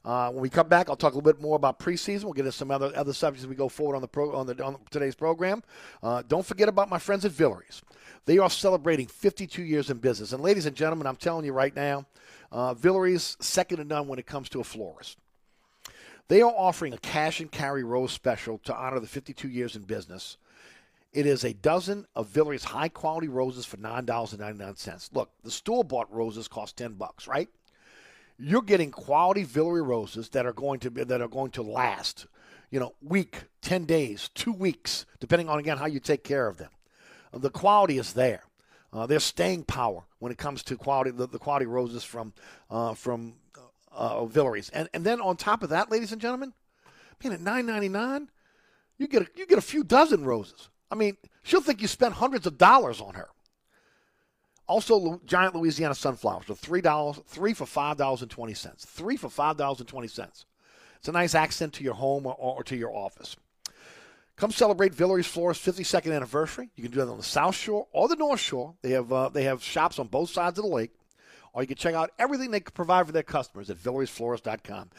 Uh, 0.04 0.30
when 0.30 0.40
we 0.40 0.48
come 0.48 0.68
back, 0.68 0.88
I'll 0.88 0.94
talk 0.94 1.14
a 1.14 1.16
little 1.16 1.32
bit 1.32 1.42
more 1.42 1.56
about 1.56 1.80
preseason. 1.80 2.24
We'll 2.24 2.32
get 2.32 2.46
into 2.46 2.56
some 2.56 2.70
other 2.70 2.92
other 2.94 3.12
subjects 3.12 3.42
as 3.42 3.48
we 3.48 3.56
go 3.56 3.68
forward 3.68 3.96
on 3.96 4.02
the 4.02 4.06
pro, 4.08 4.32
on, 4.36 4.46
the, 4.46 4.64
on 4.64 4.78
today's 4.92 5.16
program. 5.16 5.64
Uh, 6.00 6.22
don't 6.28 6.46
forget 6.46 6.68
about 6.68 6.88
my 6.88 6.98
friends 6.98 7.24
at 7.24 7.32
Villeries. 7.32 7.82
They 8.24 8.38
are 8.38 8.50
celebrating 8.50 9.08
52 9.08 9.64
years 9.64 9.90
in 9.90 9.96
business. 9.96 10.32
And 10.32 10.44
ladies 10.44 10.66
and 10.66 10.76
gentlemen, 10.76 11.08
I'm 11.08 11.16
telling 11.16 11.44
you 11.44 11.52
right 11.52 11.74
now, 11.74 12.06
uh, 12.52 12.76
second 13.18 13.78
to 13.78 13.84
none 13.84 14.06
when 14.06 14.20
it 14.20 14.26
comes 14.26 14.48
to 14.50 14.60
a 14.60 14.64
florist. 14.64 15.18
They 16.28 16.40
are 16.40 16.54
offering 16.56 16.92
a 16.92 16.98
cash 16.98 17.40
and 17.40 17.50
carry 17.50 17.82
rose 17.82 18.12
special 18.12 18.58
to 18.58 18.74
honor 18.74 19.00
the 19.00 19.08
52 19.08 19.48
years 19.48 19.74
in 19.74 19.82
business. 19.82 20.36
It 21.14 21.26
is 21.26 21.44
a 21.44 21.52
dozen 21.52 22.06
of 22.16 22.26
Villeries 22.28 22.64
high 22.64 22.88
quality 22.88 23.28
roses 23.28 23.64
for 23.64 23.76
nine 23.76 24.04
dollars 24.04 24.32
and 24.32 24.40
ninety 24.40 24.58
nine 24.58 24.74
cents. 24.74 25.10
Look, 25.12 25.30
the 25.44 25.50
store 25.50 25.84
bought 25.84 26.12
roses 26.12 26.48
cost 26.48 26.76
ten 26.76 26.94
bucks, 26.94 27.28
right? 27.28 27.48
You're 28.36 28.62
getting 28.62 28.90
quality 28.90 29.44
Villery 29.44 29.80
roses 29.80 30.28
that 30.30 30.44
are 30.44 30.52
going 30.52 30.80
to 30.80 30.90
be, 30.90 31.04
that 31.04 31.22
are 31.22 31.28
going 31.28 31.52
to 31.52 31.62
last, 31.62 32.26
you 32.72 32.80
know, 32.80 32.94
week, 33.00 33.44
ten 33.62 33.84
days, 33.84 34.28
two 34.34 34.52
weeks, 34.52 35.06
depending 35.20 35.48
on 35.48 35.60
again 35.60 35.78
how 35.78 35.86
you 35.86 36.00
take 36.00 36.24
care 36.24 36.48
of 36.48 36.56
them. 36.58 36.70
The 37.32 37.50
quality 37.50 37.96
is 37.96 38.14
there. 38.14 38.42
Uh, 38.92 39.06
there's 39.06 39.24
staying 39.24 39.64
power 39.64 40.02
when 40.18 40.32
it 40.32 40.38
comes 40.38 40.64
to 40.64 40.76
quality 40.76 41.12
the, 41.12 41.28
the 41.28 41.38
quality 41.38 41.66
roses 41.66 42.02
from 42.02 42.32
uh, 42.70 42.94
from 42.94 43.34
uh, 43.92 44.24
Villeries, 44.24 44.68
and 44.70 44.88
and 44.92 45.04
then 45.04 45.20
on 45.20 45.36
top 45.36 45.62
of 45.62 45.70
that, 45.70 45.92
ladies 45.92 46.10
and 46.10 46.20
gentlemen, 46.20 46.52
man, 47.22 47.32
at 47.32 47.40
nine 47.40 47.66
ninety 47.66 47.88
nine, 47.88 48.30
you 48.98 49.06
get 49.06 49.22
a, 49.22 49.26
you 49.36 49.46
get 49.46 49.58
a 49.58 49.62
few 49.62 49.84
dozen 49.84 50.24
roses. 50.24 50.70
I 50.90 50.94
mean, 50.94 51.16
she'll 51.42 51.60
think 51.60 51.80
you 51.82 51.88
spent 51.88 52.14
hundreds 52.14 52.46
of 52.46 52.58
dollars 52.58 53.00
on 53.00 53.14
her. 53.14 53.28
Also, 54.66 55.20
giant 55.26 55.54
Louisiana 55.54 55.94
sunflowers 55.94 56.46
for 56.46 56.54
three 56.54 56.80
dollars, 56.80 57.20
three 57.26 57.52
for 57.52 57.66
five 57.66 57.96
dollars 57.98 58.22
and 58.22 58.30
twenty 58.30 58.54
cents, 58.54 58.84
three 58.84 59.16
for 59.16 59.28
five 59.28 59.56
dollars 59.56 59.80
and 59.80 59.88
twenty 59.88 60.08
cents. 60.08 60.46
It's 60.96 61.08
a 61.08 61.12
nice 61.12 61.34
accent 61.34 61.74
to 61.74 61.84
your 61.84 61.94
home 61.94 62.24
or, 62.24 62.34
or 62.34 62.62
to 62.64 62.76
your 62.76 62.94
office. 62.94 63.36
Come 64.36 64.50
celebrate 64.50 64.94
Villeries 64.94 65.26
Florist's 65.26 65.64
52nd 65.64 66.16
anniversary. 66.16 66.70
You 66.74 66.82
can 66.82 66.90
do 66.92 66.98
that 66.98 67.10
on 67.10 67.18
the 67.18 67.22
South 67.22 67.54
Shore 67.54 67.86
or 67.92 68.08
the 68.08 68.16
North 68.16 68.40
Shore. 68.40 68.74
They 68.82 68.90
have 68.90 69.12
uh, 69.12 69.28
they 69.28 69.44
have 69.44 69.62
shops 69.62 69.98
on 69.98 70.08
both 70.08 70.30
sides 70.30 70.58
of 70.58 70.64
the 70.64 70.70
lake, 70.70 70.92
or 71.52 71.62
you 71.62 71.68
can 71.68 71.76
check 71.76 71.94
out 71.94 72.10
everything 72.18 72.50
they 72.50 72.60
provide 72.60 73.06
for 73.06 73.12
their 73.12 73.22
customers 73.22 73.70
at 73.70 73.76
VilleriesFlorist.com. 73.76 74.90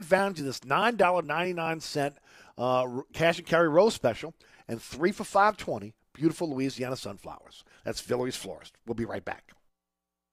Advantage 0.00 0.40
of 0.40 0.46
this 0.46 0.64
nine 0.64 0.96
dollar 0.96 1.22
ninety 1.22 1.52
nine 1.52 1.80
cent 1.80 2.14
uh, 2.56 2.86
cash 3.12 3.38
and 3.38 3.46
carry 3.46 3.68
rose 3.68 3.94
special 3.94 4.34
and 4.70 4.80
three 4.80 5.10
for 5.12 5.24
five 5.24 5.56
twenty. 5.56 5.94
Beautiful 6.12 6.50
Louisiana 6.50 6.96
sunflowers. 6.96 7.64
That's 7.84 8.00
Villeries 8.00 8.36
Florist. 8.36 8.76
We'll 8.86 8.94
be 8.94 9.04
right 9.04 9.24
back. 9.24 9.52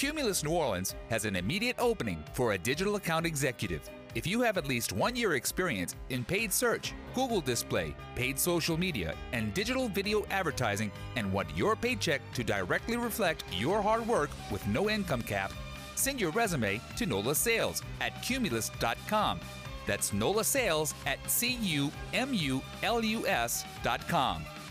Cumulus 0.00 0.42
New 0.42 0.52
Orleans 0.52 0.94
has 1.10 1.26
an 1.26 1.36
immediate 1.36 1.76
opening 1.78 2.24
for 2.32 2.52
a 2.52 2.58
digital 2.58 2.96
account 2.96 3.26
executive. 3.26 3.82
If 4.14 4.26
you 4.26 4.40
have 4.40 4.56
at 4.56 4.66
least 4.66 4.94
one 4.94 5.14
year 5.14 5.34
experience 5.34 5.94
in 6.08 6.24
paid 6.24 6.54
search, 6.54 6.94
Google 7.14 7.42
display, 7.42 7.94
paid 8.16 8.38
social 8.38 8.78
media, 8.78 9.14
and 9.34 9.52
digital 9.52 9.90
video 9.90 10.24
advertising, 10.30 10.90
and 11.16 11.30
want 11.30 11.54
your 11.54 11.76
paycheck 11.76 12.22
to 12.32 12.42
directly 12.42 12.96
reflect 12.96 13.44
your 13.52 13.82
hard 13.82 14.08
work 14.08 14.30
with 14.50 14.66
no 14.66 14.88
income 14.88 15.20
cap, 15.20 15.52
send 15.96 16.18
your 16.18 16.30
resume 16.30 16.80
to 16.96 17.04
NOLA 17.04 17.34
Sales 17.34 17.82
at 18.00 18.22
cumulus.com. 18.22 19.38
That's 19.86 20.14
NOLA 20.14 20.44
Sales 20.44 20.94
at 21.04 21.18
C-U-M-U-L-U-S.com. 21.30 21.92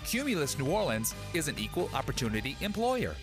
Cumulus 0.05 0.57
New 0.57 0.71
Orleans 0.71 1.13
is 1.35 1.47
an 1.47 1.59
equal 1.59 1.87
opportunity 1.93 2.57
employer. 2.61 3.15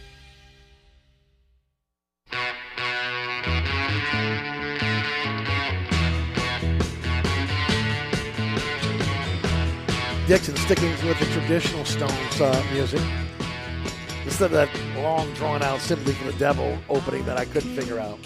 Dixon 10.27 10.57
sticking 10.57 10.91
with 11.07 11.21
the 11.21 11.27
traditional 11.27 11.85
Stones 11.85 12.41
uh, 12.41 12.67
music 12.73 13.01
instead 14.25 14.47
of 14.47 14.51
that 14.53 14.69
long, 14.97 15.33
drawn 15.35 15.63
out 15.63 15.81
"Sympathy 15.81 16.15
for 16.15 16.33
the 16.33 16.37
Devil" 16.37 16.77
opening 16.89 17.25
that 17.27 17.37
I 17.37 17.45
couldn't 17.45 17.77
figure 17.77 18.01
out. 18.01 18.19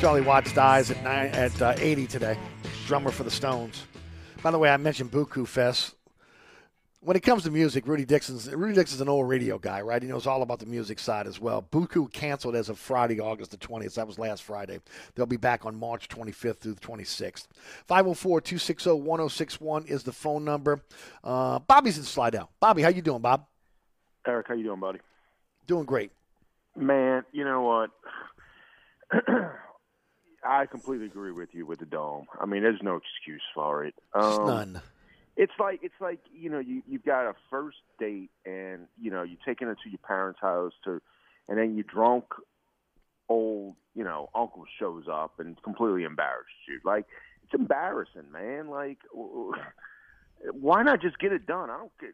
Charlie 0.00 0.22
Watts 0.22 0.50
dies 0.54 0.90
at 0.90 1.02
nine, 1.04 1.26
at 1.32 1.60
uh, 1.60 1.74
80 1.76 2.06
today, 2.06 2.38
drummer 2.86 3.10
for 3.10 3.22
the 3.22 3.30
Stones. 3.30 3.84
By 4.42 4.50
the 4.50 4.58
way, 4.58 4.70
I 4.70 4.78
mentioned 4.78 5.10
Buku 5.10 5.46
Fest. 5.46 5.94
When 7.04 7.16
it 7.16 7.24
comes 7.24 7.42
to 7.42 7.50
music, 7.50 7.84
Rudy 7.86 8.04
Dixon's 8.04 8.48
Rudy 8.48 8.74
Dixon's 8.74 9.00
an 9.00 9.08
old 9.08 9.28
radio 9.28 9.58
guy, 9.58 9.80
right? 9.80 10.00
He 10.00 10.08
knows 10.08 10.24
all 10.26 10.42
about 10.42 10.60
the 10.60 10.66
music 10.66 11.00
side 11.00 11.26
as 11.26 11.40
well. 11.40 11.60
Buku 11.60 12.10
canceled 12.12 12.54
as 12.54 12.68
of 12.68 12.78
Friday, 12.78 13.18
August 13.18 13.50
the 13.50 13.56
20th. 13.56 13.94
That 13.94 14.06
was 14.06 14.20
last 14.20 14.44
Friday. 14.44 14.78
They'll 15.14 15.26
be 15.26 15.36
back 15.36 15.66
on 15.66 15.74
March 15.74 16.08
25th 16.08 16.58
through 16.58 16.74
the 16.74 16.80
26th. 16.80 17.48
504-260-1061 17.90 19.90
is 19.90 20.04
the 20.04 20.12
phone 20.12 20.44
number. 20.44 20.80
Uh, 21.24 21.58
Bobby's 21.58 21.98
in 21.98 22.04
Slidell. 22.04 22.50
Bobby, 22.60 22.82
how 22.82 22.88
you 22.88 23.02
doing, 23.02 23.20
Bob? 23.20 23.46
Eric, 24.24 24.46
how 24.48 24.54
you 24.54 24.62
doing, 24.62 24.78
buddy? 24.78 25.00
Doing 25.66 25.84
great. 25.84 26.12
Man, 26.76 27.24
you 27.32 27.44
know 27.44 27.62
what? 27.62 27.90
I 30.44 30.66
completely 30.66 31.06
agree 31.06 31.32
with 31.32 31.48
you 31.52 31.66
with 31.66 31.80
the 31.80 31.86
dome. 31.86 32.26
I 32.40 32.46
mean, 32.46 32.62
there's 32.62 32.80
no 32.82 32.96
excuse 32.96 33.42
for 33.54 33.84
it. 33.84 33.94
Um, 34.14 34.46
none. 34.46 34.80
It's 35.36 35.52
like 35.58 35.80
it's 35.82 36.00
like 36.00 36.20
you 36.32 36.50
know 36.50 36.58
you 36.58 36.82
you've 36.86 37.04
got 37.04 37.28
a 37.28 37.34
first 37.50 37.78
date 37.98 38.30
and 38.44 38.86
you 39.00 39.10
know 39.10 39.22
you're 39.22 39.38
taking 39.46 39.68
her 39.68 39.74
to 39.74 39.90
your 39.90 39.98
parents' 39.98 40.40
house 40.40 40.72
to, 40.84 41.00
and 41.48 41.58
then 41.58 41.74
your 41.74 41.84
drunk 41.84 42.24
old 43.28 43.74
you 43.94 44.04
know 44.04 44.28
uncle 44.34 44.64
shows 44.78 45.04
up 45.10 45.38
and 45.38 45.60
completely 45.62 46.04
embarrasses 46.04 46.52
you. 46.68 46.80
Like 46.84 47.06
it's 47.44 47.54
embarrassing, 47.54 48.30
man. 48.30 48.68
Like 48.68 48.98
why 50.50 50.82
not 50.82 51.00
just 51.00 51.18
get 51.18 51.32
it 51.32 51.46
done? 51.46 51.70
I 51.70 51.78
don't 51.78 51.92
get. 52.00 52.10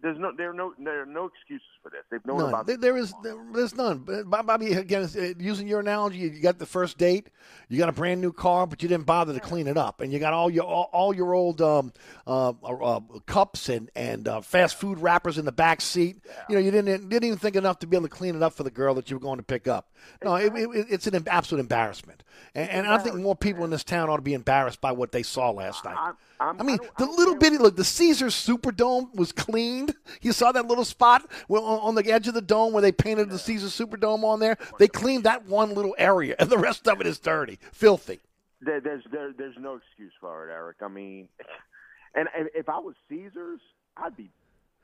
There's 0.00 0.18
no 0.18 0.32
there 0.36 0.50
are 0.50 0.54
no 0.54 0.74
there 0.78 1.02
are 1.02 1.06
no 1.06 1.26
excuses 1.26 1.66
for 1.82 1.90
this. 1.90 2.02
They've 2.10 2.24
known 2.24 2.38
None. 2.38 2.48
about 2.50 2.66
There, 2.66 2.76
there 2.76 2.96
is 2.96 3.12
there, 3.22 3.34
there's 3.52 3.74
none. 3.74 3.98
But 3.98 4.30
Bobby, 4.46 4.72
again, 4.74 5.02
uh, 5.02 5.20
using 5.38 5.66
your 5.66 5.80
analogy, 5.80 6.18
you 6.18 6.40
got 6.40 6.58
the 6.58 6.66
first 6.66 6.98
date, 6.98 7.28
you 7.68 7.78
got 7.78 7.88
a 7.88 7.92
brand 7.92 8.20
new 8.20 8.32
car, 8.32 8.66
but 8.66 8.82
you 8.82 8.88
didn't 8.88 9.06
bother 9.06 9.34
to 9.34 9.40
clean 9.40 9.66
it 9.66 9.76
up, 9.76 10.00
and 10.00 10.12
you 10.12 10.20
got 10.20 10.32
all 10.32 10.50
your 10.50 10.64
all, 10.64 10.88
all 10.92 11.14
your 11.14 11.34
old 11.34 11.60
um, 11.60 11.92
uh, 12.26 12.50
uh, 12.50 13.00
cups 13.26 13.68
and 13.68 13.90
and 13.96 14.28
uh, 14.28 14.40
fast 14.40 14.76
food 14.76 14.98
wrappers 15.00 15.36
in 15.36 15.44
the 15.44 15.52
back 15.52 15.80
seat. 15.80 16.18
You 16.48 16.54
know, 16.54 16.60
you 16.60 16.70
didn't 16.70 17.08
didn't 17.08 17.24
even 17.24 17.38
think 17.38 17.56
enough 17.56 17.80
to 17.80 17.88
be 17.88 17.96
able 17.96 18.06
to 18.08 18.14
clean 18.14 18.36
it 18.36 18.42
up 18.42 18.52
for 18.52 18.62
the 18.62 18.70
girl 18.70 18.94
that 18.94 19.10
you 19.10 19.16
were 19.16 19.22
going 19.22 19.38
to 19.38 19.44
pick 19.44 19.66
up. 19.66 19.90
No, 20.22 20.36
it, 20.36 20.52
it, 20.54 20.86
it's 20.90 21.06
an 21.08 21.24
absolute 21.28 21.60
embarrassment, 21.60 22.22
and, 22.54 22.70
and 22.70 22.86
I 22.86 22.98
think 22.98 23.16
more 23.16 23.34
people 23.34 23.64
in 23.64 23.70
this 23.70 23.84
town 23.84 24.10
ought 24.10 24.16
to 24.16 24.22
be 24.22 24.34
embarrassed 24.34 24.80
by 24.80 24.92
what 24.92 25.10
they 25.10 25.24
saw 25.24 25.50
last 25.50 25.84
night. 25.84 26.14
I'm, 26.50 26.60
I 26.60 26.64
mean, 26.64 26.78
the 26.98 27.06
little 27.06 27.36
bitty 27.36 27.58
look. 27.58 27.76
The 27.76 27.84
Caesars 27.84 28.34
Superdome 28.34 29.14
was 29.14 29.32
cleaned. 29.32 29.94
You 30.22 30.32
saw 30.32 30.52
that 30.52 30.66
little 30.66 30.84
spot 30.84 31.28
on 31.48 31.58
on 31.58 31.94
the 31.94 32.10
edge 32.10 32.28
of 32.28 32.34
the 32.34 32.42
dome 32.42 32.72
where 32.72 32.82
they 32.82 32.92
painted 32.92 33.30
the 33.30 33.38
Caesars 33.38 33.72
Superdome 33.78 34.24
on 34.24 34.40
there. 34.40 34.56
They 34.78 34.88
cleaned 34.88 35.24
that 35.24 35.46
one 35.46 35.74
little 35.74 35.94
area, 35.98 36.36
and 36.38 36.50
the 36.50 36.58
rest 36.58 36.88
of 36.88 37.00
it 37.00 37.06
is 37.06 37.18
dirty, 37.18 37.58
filthy. 37.72 38.20
there, 38.60 38.80
there's 38.80 39.04
there, 39.10 39.32
there's 39.36 39.56
no 39.60 39.76
excuse 39.76 40.12
for 40.20 40.48
it, 40.48 40.52
Eric. 40.52 40.76
I 40.82 40.88
mean, 40.88 41.28
and, 42.14 42.28
and 42.36 42.48
if 42.54 42.68
I 42.68 42.78
was 42.78 42.94
Caesars, 43.08 43.60
I'd 43.96 44.16
be. 44.16 44.30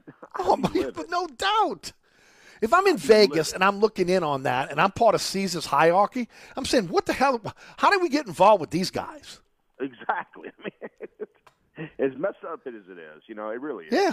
Oh, 0.39 0.57
my, 0.57 0.91
but 0.95 1.11
no 1.11 1.27
doubt. 1.29 1.93
If 2.61 2.75
I'm 2.75 2.87
in 2.87 2.97
Vegas 2.97 3.53
and 3.53 3.65
I'm 3.65 3.79
looking 3.79 4.09
in 4.09 4.23
on 4.23 4.43
that, 4.43 4.71
and 4.71 4.81
I'm 4.81 4.91
part 4.91 5.15
of 5.15 5.23
Caesars 5.23 5.67
hierarchy, 5.67 6.29
I'm 6.57 6.65
saying, 6.67 6.89
what 6.89 7.07
the 7.07 7.13
hell? 7.13 7.41
How 7.79 7.91
did 7.91 8.03
we 8.03 8.09
get 8.09 8.27
involved 8.27 8.61
with 8.61 8.71
these 8.71 8.91
guys? 8.91 9.41
Exactly. 9.81 10.51
I 10.61 10.63
mean, 10.65 10.91
as 11.99 12.11
messed 12.18 12.45
up 12.47 12.61
as 12.66 12.74
it 12.89 12.99
is, 12.99 13.22
you 13.26 13.35
know, 13.35 13.51
it 13.51 13.61
really 13.61 13.87
is. 13.87 14.11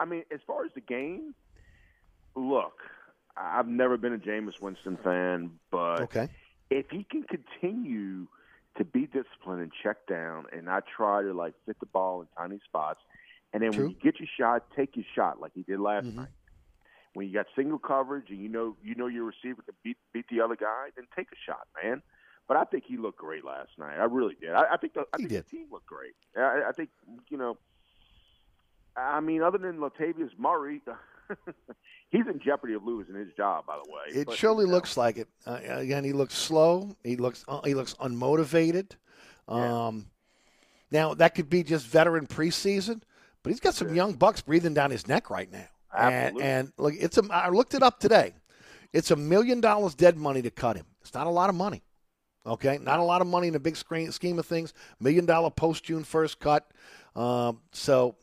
I 0.00 0.04
mean, 0.04 0.24
as 0.32 0.40
far 0.46 0.64
as 0.64 0.70
the 0.74 0.80
game, 0.80 1.34
look, 2.34 2.74
I've 3.36 3.68
never 3.68 3.96
been 3.96 4.14
a 4.14 4.18
Jameis 4.18 4.60
Winston 4.60 4.98
fan, 5.04 5.58
but 5.70 6.04
Okay. 6.04 6.28
if 6.70 6.86
he 6.90 7.04
can 7.10 7.24
continue 7.24 8.26
to 8.78 8.84
be 8.84 9.06
disciplined 9.06 9.62
and 9.62 9.72
check 9.82 9.96
down 10.08 10.46
and 10.52 10.64
not 10.64 10.84
try 10.96 11.22
to 11.22 11.32
like 11.32 11.54
fit 11.66 11.76
the 11.80 11.86
ball 11.86 12.20
in 12.22 12.28
tiny 12.36 12.60
spots, 12.64 13.00
and 13.52 13.62
then 13.62 13.74
True. 13.74 13.86
when 13.86 13.88
you 13.88 13.96
get 14.02 14.20
your 14.20 14.28
shot, 14.38 14.64
take 14.76 14.96
your 14.96 15.04
shot 15.14 15.40
like 15.40 15.52
he 15.54 15.62
did 15.62 15.80
last 15.80 16.06
Mhm. 16.06 16.14
night. 16.14 16.28
When 17.14 17.26
you 17.26 17.32
got 17.34 17.46
single 17.56 17.78
coverage 17.78 18.30
and 18.30 18.38
you 18.40 18.48
know 18.48 18.76
you 18.82 18.94
know 18.94 19.06
your 19.06 19.24
receiver 19.24 19.62
can 19.62 19.74
beat 19.82 19.96
beat 20.12 20.26
the 20.30 20.40
other 20.40 20.56
guy, 20.56 20.88
then 20.96 21.06
take 21.16 21.28
a 21.32 21.36
shot, 21.50 21.66
man. 21.82 22.02
But 22.48 22.56
I 22.56 22.64
think 22.64 22.84
he 22.86 22.96
looked 22.96 23.18
great 23.18 23.44
last 23.44 23.70
night. 23.78 23.96
I 23.98 24.04
really 24.04 24.36
did. 24.40 24.50
I, 24.50 24.74
I 24.74 24.76
think 24.76 24.94
the, 24.94 25.04
I 25.12 25.16
think 25.16 25.30
the 25.30 25.42
team 25.42 25.66
looked 25.70 25.86
great. 25.86 26.14
I, 26.36 26.62
I 26.68 26.72
think 26.72 26.90
you 27.28 27.36
know. 27.36 27.56
I 28.96 29.20
mean, 29.20 29.42
other 29.42 29.58
than 29.58 29.78
Latavius 29.78 30.30
Murray, 30.38 30.80
he's 32.10 32.26
in 32.26 32.40
jeopardy 32.42 32.74
of 32.74 32.84
losing 32.84 33.14
his 33.14 33.28
job. 33.36 33.66
By 33.66 33.78
the 33.84 33.90
way, 33.90 34.20
It 34.20 34.26
But, 34.26 34.36
surely 34.36 34.62
you 34.64 34.68
know, 34.68 34.74
looks 34.74 34.96
like 34.96 35.18
it. 35.18 35.28
Uh, 35.44 35.58
again, 35.64 36.04
he 36.04 36.12
looks 36.12 36.34
slow. 36.34 36.96
He 37.04 37.16
looks 37.16 37.44
uh, 37.48 37.60
he 37.64 37.74
looks 37.74 37.94
unmotivated. 37.94 38.92
Um, 39.48 40.06
Now 40.90 41.14
that 41.14 41.34
could 41.34 41.50
be 41.50 41.62
just 41.62 41.86
veteran 41.86 42.26
preseason, 42.26 43.02
but 43.42 43.50
he's 43.50 43.60
got 43.60 43.74
some 43.74 43.94
young 43.94 44.14
bucks 44.14 44.40
breathing 44.40 44.74
down 44.74 44.90
his 44.90 45.06
neck 45.08 45.30
right 45.30 45.50
now. 45.50 45.66
And, 45.96 46.14
Absolutely. 46.14 46.44
and 46.44 46.72
look, 46.78 46.94
it's 46.98 47.18
a. 47.18 47.22
I 47.30 47.48
looked 47.48 47.74
it 47.74 47.82
up 47.82 47.98
today. 47.98 48.34
It's 48.92 49.10
a 49.10 49.16
million 49.16 49.60
dollars 49.60 49.94
dead 49.94 50.16
money 50.16 50.42
to 50.42 50.50
cut 50.50 50.76
him. 50.76 50.86
It's 51.00 51.12
not 51.12 51.26
a 51.26 51.30
lot 51.30 51.50
of 51.50 51.56
money. 51.56 51.82
Okay, 52.46 52.78
not 52.80 53.00
a 53.00 53.02
lot 53.02 53.20
of 53.20 53.26
money 53.26 53.48
in 53.48 53.52
the 53.52 53.60
big 53.60 53.76
screen, 53.76 54.12
scheme 54.12 54.38
of 54.38 54.46
things. 54.46 54.72
Million 55.00 55.26
dollar 55.26 55.50
post 55.50 55.84
June 55.84 56.04
first 56.04 56.38
cut. 56.38 56.70
Um, 57.14 57.60
so. 57.72 58.16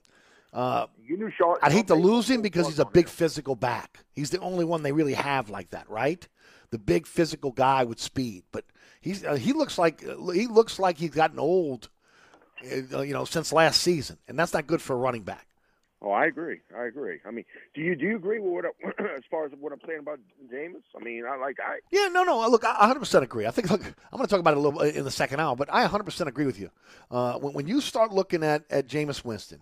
Uh, 0.54 0.86
you 1.04 1.18
knew 1.18 1.32
Sean. 1.32 1.58
I'd 1.64 1.72
hate 1.72 1.88
to 1.88 1.96
lose 1.96 2.30
him 2.30 2.42
because 2.44 2.68
he's 2.68 2.80
a 2.80 2.86
big 2.86 3.10
physical 3.10 3.56
back. 3.56 4.06
He's 4.14 4.30
the 4.30 4.40
only 4.40 4.64
one 4.64 4.84
they 4.84 4.92
really 4.92 5.16
have 5.16 5.50
like 5.50 5.72
that, 5.72 5.90
right? 5.90 6.26
The 6.70 6.78
big 6.78 7.08
physical 7.08 7.52
guy 7.52 7.84
with 7.84 8.00
speed. 8.00 8.44
But 8.52 8.66
he's 9.02 9.26
uh, 9.26 9.34
he 9.34 9.52
looks 9.52 9.78
like 9.78 10.02
he 10.02 10.48
looks 10.48 10.78
like 10.78 11.00
he's 11.00 11.10
gotten 11.10 11.40
old, 11.40 11.90
uh, 12.94 13.02
you 13.02 13.14
know, 13.14 13.26
since 13.26 13.52
last 13.52 13.82
season, 13.82 14.18
and 14.28 14.38
that's 14.38 14.54
not 14.54 14.68
good 14.68 14.82
for 14.82 14.94
a 14.94 14.98
running 14.98 15.24
back. 15.24 15.48
Oh, 16.04 16.12
I 16.12 16.26
agree. 16.26 16.60
I 16.78 16.84
agree. 16.84 17.20
I 17.26 17.32
mean, 17.32 17.46
do 17.74 17.80
you 17.80 17.96
do 17.96 18.06
you 18.06 18.18
agree 18.18 18.40
with 18.40 18.52
what 18.52 18.66
I, 18.66 19.04
as 19.16 19.24
far 19.32 19.46
as 19.46 19.54
what 19.58 19.72
I'm 19.72 19.80
saying 19.88 20.00
about 20.00 20.20
Jameis? 20.54 20.82
I 21.00 21.02
mean, 21.02 21.24
I 21.26 21.38
like 21.38 21.58
I. 21.62 21.80
Yeah, 21.92 22.10
no, 22.12 22.24
no. 22.24 22.46
Look, 22.50 22.66
I 22.66 22.94
100% 22.94 23.22
agree. 23.22 23.46
I 23.46 23.52
think 23.52 23.72
look, 23.72 23.82
I'm 23.86 24.18
going 24.18 24.26
to 24.26 24.30
talk 24.30 24.42
about 24.42 24.54
it 24.54 24.58
a 24.58 24.60
little 24.60 24.80
bit 24.80 24.96
in 24.98 25.06
the 25.06 25.12
second 25.12 25.40
hour, 25.40 25.56
but 25.56 25.74
I 25.74 25.88
100% 25.88 26.28
agree 26.28 26.46
with 26.46 26.60
you. 26.60 26.72
Uh, 27.10 27.36
when, 27.36 27.54
when 27.54 27.68
you 27.68 27.80
start 27.80 28.12
looking 28.12 28.44
at 28.44 28.66
at 28.70 28.88
Jameis 28.88 29.24
Winston, 29.24 29.62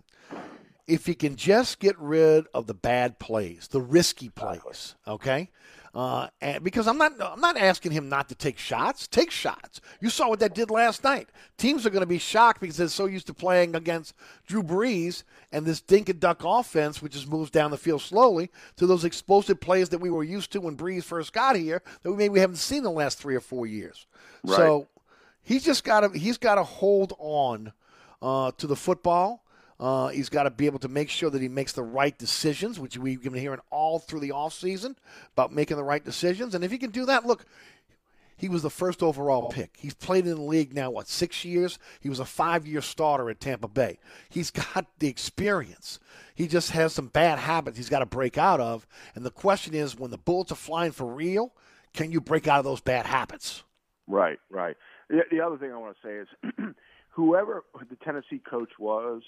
if 0.88 1.06
he 1.06 1.14
can 1.14 1.36
just 1.36 1.78
get 1.78 1.96
rid 1.98 2.46
of 2.52 2.66
the 2.66 2.74
bad 2.74 3.20
plays, 3.20 3.68
the 3.68 3.80
risky 3.80 4.28
plays, 4.28 4.96
okay? 5.06 5.48
Uh, 5.94 6.28
because 6.62 6.88
I'm 6.88 6.96
not, 6.96 7.12
I'm 7.20 7.40
not 7.40 7.58
asking 7.58 7.92
him 7.92 8.08
not 8.08 8.30
to 8.30 8.34
take 8.34 8.56
shots. 8.56 9.06
Take 9.06 9.30
shots. 9.30 9.82
You 10.00 10.08
saw 10.08 10.28
what 10.28 10.40
that 10.40 10.54
did 10.54 10.70
last 10.70 11.04
night. 11.04 11.28
Teams 11.58 11.84
are 11.84 11.90
going 11.90 12.00
to 12.00 12.06
be 12.06 12.18
shocked 12.18 12.60
because 12.62 12.78
they're 12.78 12.88
so 12.88 13.04
used 13.04 13.26
to 13.26 13.34
playing 13.34 13.74
against 13.76 14.14
Drew 14.46 14.62
Brees 14.62 15.22
and 15.52 15.66
this 15.66 15.82
dink 15.82 16.08
and 16.08 16.18
duck 16.18 16.42
offense, 16.44 17.02
which 17.02 17.12
just 17.12 17.28
moves 17.28 17.50
down 17.50 17.70
the 17.70 17.76
field 17.76 18.00
slowly, 18.00 18.50
to 18.76 18.86
those 18.86 19.04
explosive 19.04 19.60
plays 19.60 19.90
that 19.90 19.98
we 19.98 20.08
were 20.08 20.24
used 20.24 20.50
to 20.52 20.62
when 20.62 20.78
Brees 20.78 21.04
first 21.04 21.34
got 21.34 21.56
here 21.56 21.82
that 22.02 22.10
we 22.10 22.16
maybe 22.16 22.40
haven't 22.40 22.56
seen 22.56 22.78
in 22.78 22.84
the 22.84 22.90
last 22.90 23.18
three 23.18 23.34
or 23.34 23.40
four 23.40 23.66
years. 23.66 24.06
Right. 24.44 24.56
So 24.56 24.88
he's 25.42 25.62
just 25.62 25.84
got 25.84 26.00
to 26.00 26.18
he's 26.18 26.38
got 26.38 26.54
to 26.54 26.64
hold 26.64 27.12
on 27.18 27.72
uh, 28.22 28.52
to 28.56 28.66
the 28.66 28.76
football. 28.76 29.44
Uh, 29.82 30.06
he's 30.10 30.28
got 30.28 30.44
to 30.44 30.50
be 30.50 30.66
able 30.66 30.78
to 30.78 30.86
make 30.86 31.10
sure 31.10 31.28
that 31.28 31.42
he 31.42 31.48
makes 31.48 31.72
the 31.72 31.82
right 31.82 32.16
decisions, 32.16 32.78
which 32.78 32.96
we've 32.96 33.20
been 33.20 33.34
hearing 33.34 33.58
all 33.68 33.98
through 33.98 34.20
the 34.20 34.28
offseason 34.28 34.94
about 35.32 35.52
making 35.52 35.76
the 35.76 35.82
right 35.82 36.04
decisions. 36.04 36.54
And 36.54 36.62
if 36.62 36.70
he 36.70 36.78
can 36.78 36.92
do 36.92 37.04
that, 37.06 37.26
look, 37.26 37.44
he 38.36 38.48
was 38.48 38.62
the 38.62 38.70
first 38.70 39.02
overall 39.02 39.48
pick. 39.48 39.74
He's 39.76 39.92
played 39.92 40.24
in 40.24 40.36
the 40.36 40.40
league 40.40 40.72
now, 40.72 40.92
what, 40.92 41.08
six 41.08 41.44
years? 41.44 41.80
He 41.98 42.08
was 42.08 42.20
a 42.20 42.24
five 42.24 42.64
year 42.64 42.80
starter 42.80 43.28
at 43.28 43.40
Tampa 43.40 43.66
Bay. 43.66 43.98
He's 44.28 44.50
got 44.74 44.86
the 45.00 45.08
experience. 45.08 45.98
He 46.36 46.46
just 46.46 46.70
has 46.70 46.92
some 46.92 47.08
bad 47.08 47.40
habits 47.40 47.76
he's 47.76 47.88
got 47.88 47.98
to 47.98 48.06
break 48.06 48.38
out 48.38 48.60
of. 48.60 48.86
And 49.16 49.26
the 49.26 49.32
question 49.32 49.74
is 49.74 49.98
when 49.98 50.12
the 50.12 50.16
bullets 50.16 50.52
are 50.52 50.54
flying 50.54 50.92
for 50.92 51.12
real, 51.12 51.54
can 51.92 52.12
you 52.12 52.20
break 52.20 52.46
out 52.46 52.60
of 52.60 52.64
those 52.64 52.80
bad 52.80 53.06
habits? 53.06 53.64
Right, 54.06 54.38
right. 54.48 54.76
The, 55.10 55.22
the 55.28 55.40
other 55.40 55.58
thing 55.58 55.72
I 55.72 55.76
want 55.76 55.96
to 56.00 56.06
say 56.06 56.14
is, 56.18 56.74
whoever 57.10 57.64
the 57.90 57.96
Tennessee 57.96 58.40
coach 58.48 58.70
was 58.78 59.22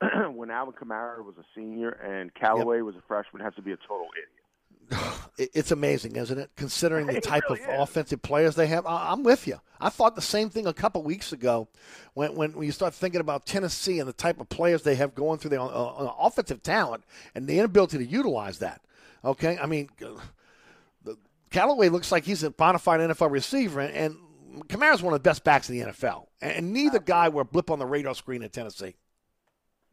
when 0.32 0.50
Alvin 0.50 0.74
Kamara 0.74 1.24
was 1.24 1.36
a 1.38 1.44
senior 1.54 1.90
and 1.90 2.32
Callaway 2.34 2.80
was 2.80 2.96
a 2.96 3.02
freshman 3.06 3.42
has 3.42 3.54
to 3.54 3.62
be 3.62 3.72
a 3.72 3.76
total 3.76 4.08
idiot. 4.16 5.00
It's 5.36 5.72
amazing, 5.72 6.14
isn't 6.14 6.38
it? 6.38 6.50
Considering 6.54 7.08
the 7.08 7.20
type 7.20 7.42
really 7.50 7.64
of 7.64 7.68
is. 7.68 7.80
offensive 7.80 8.22
players 8.22 8.54
they 8.54 8.68
have, 8.68 8.86
I'm 8.86 9.24
with 9.24 9.48
you. 9.48 9.60
I 9.80 9.88
thought 9.88 10.14
the 10.14 10.22
same 10.22 10.48
thing 10.48 10.68
a 10.68 10.72
couple 10.72 11.02
weeks 11.02 11.32
ago 11.32 11.66
when, 12.12 12.36
when, 12.36 12.62
you 12.62 12.70
start 12.70 12.94
thinking 12.94 13.20
about 13.20 13.44
Tennessee 13.44 13.98
and 13.98 14.08
the 14.08 14.12
type 14.12 14.40
of 14.40 14.48
players 14.48 14.84
they 14.84 14.94
have 14.94 15.12
going 15.12 15.40
through 15.40 15.50
their 15.50 15.60
uh, 15.60 15.66
uh, 15.66 16.14
offensive 16.20 16.62
talent 16.62 17.02
and 17.34 17.48
the 17.48 17.58
inability 17.58 17.98
to 17.98 18.04
utilize 18.04 18.60
that. 18.60 18.80
Okay, 19.24 19.58
I 19.58 19.66
mean, 19.66 19.88
the, 19.98 21.16
Callaway 21.50 21.88
looks 21.88 22.12
like 22.12 22.24
he's 22.24 22.44
a 22.44 22.50
bona 22.50 22.78
fide 22.78 23.00
NFL 23.00 23.32
receiver, 23.32 23.80
and, 23.80 23.92
and 23.92 24.68
Kamara's 24.68 25.02
one 25.02 25.14
of 25.14 25.20
the 25.20 25.28
best 25.28 25.42
backs 25.42 25.68
in 25.68 25.78
the 25.78 25.86
NFL, 25.86 26.26
and, 26.42 26.52
and 26.52 26.72
neither 26.72 27.00
guy 27.00 27.28
were 27.28 27.42
a 27.42 27.44
blip 27.44 27.72
on 27.72 27.80
the 27.80 27.86
radar 27.86 28.14
screen 28.14 28.42
in 28.44 28.50
Tennessee. 28.50 28.94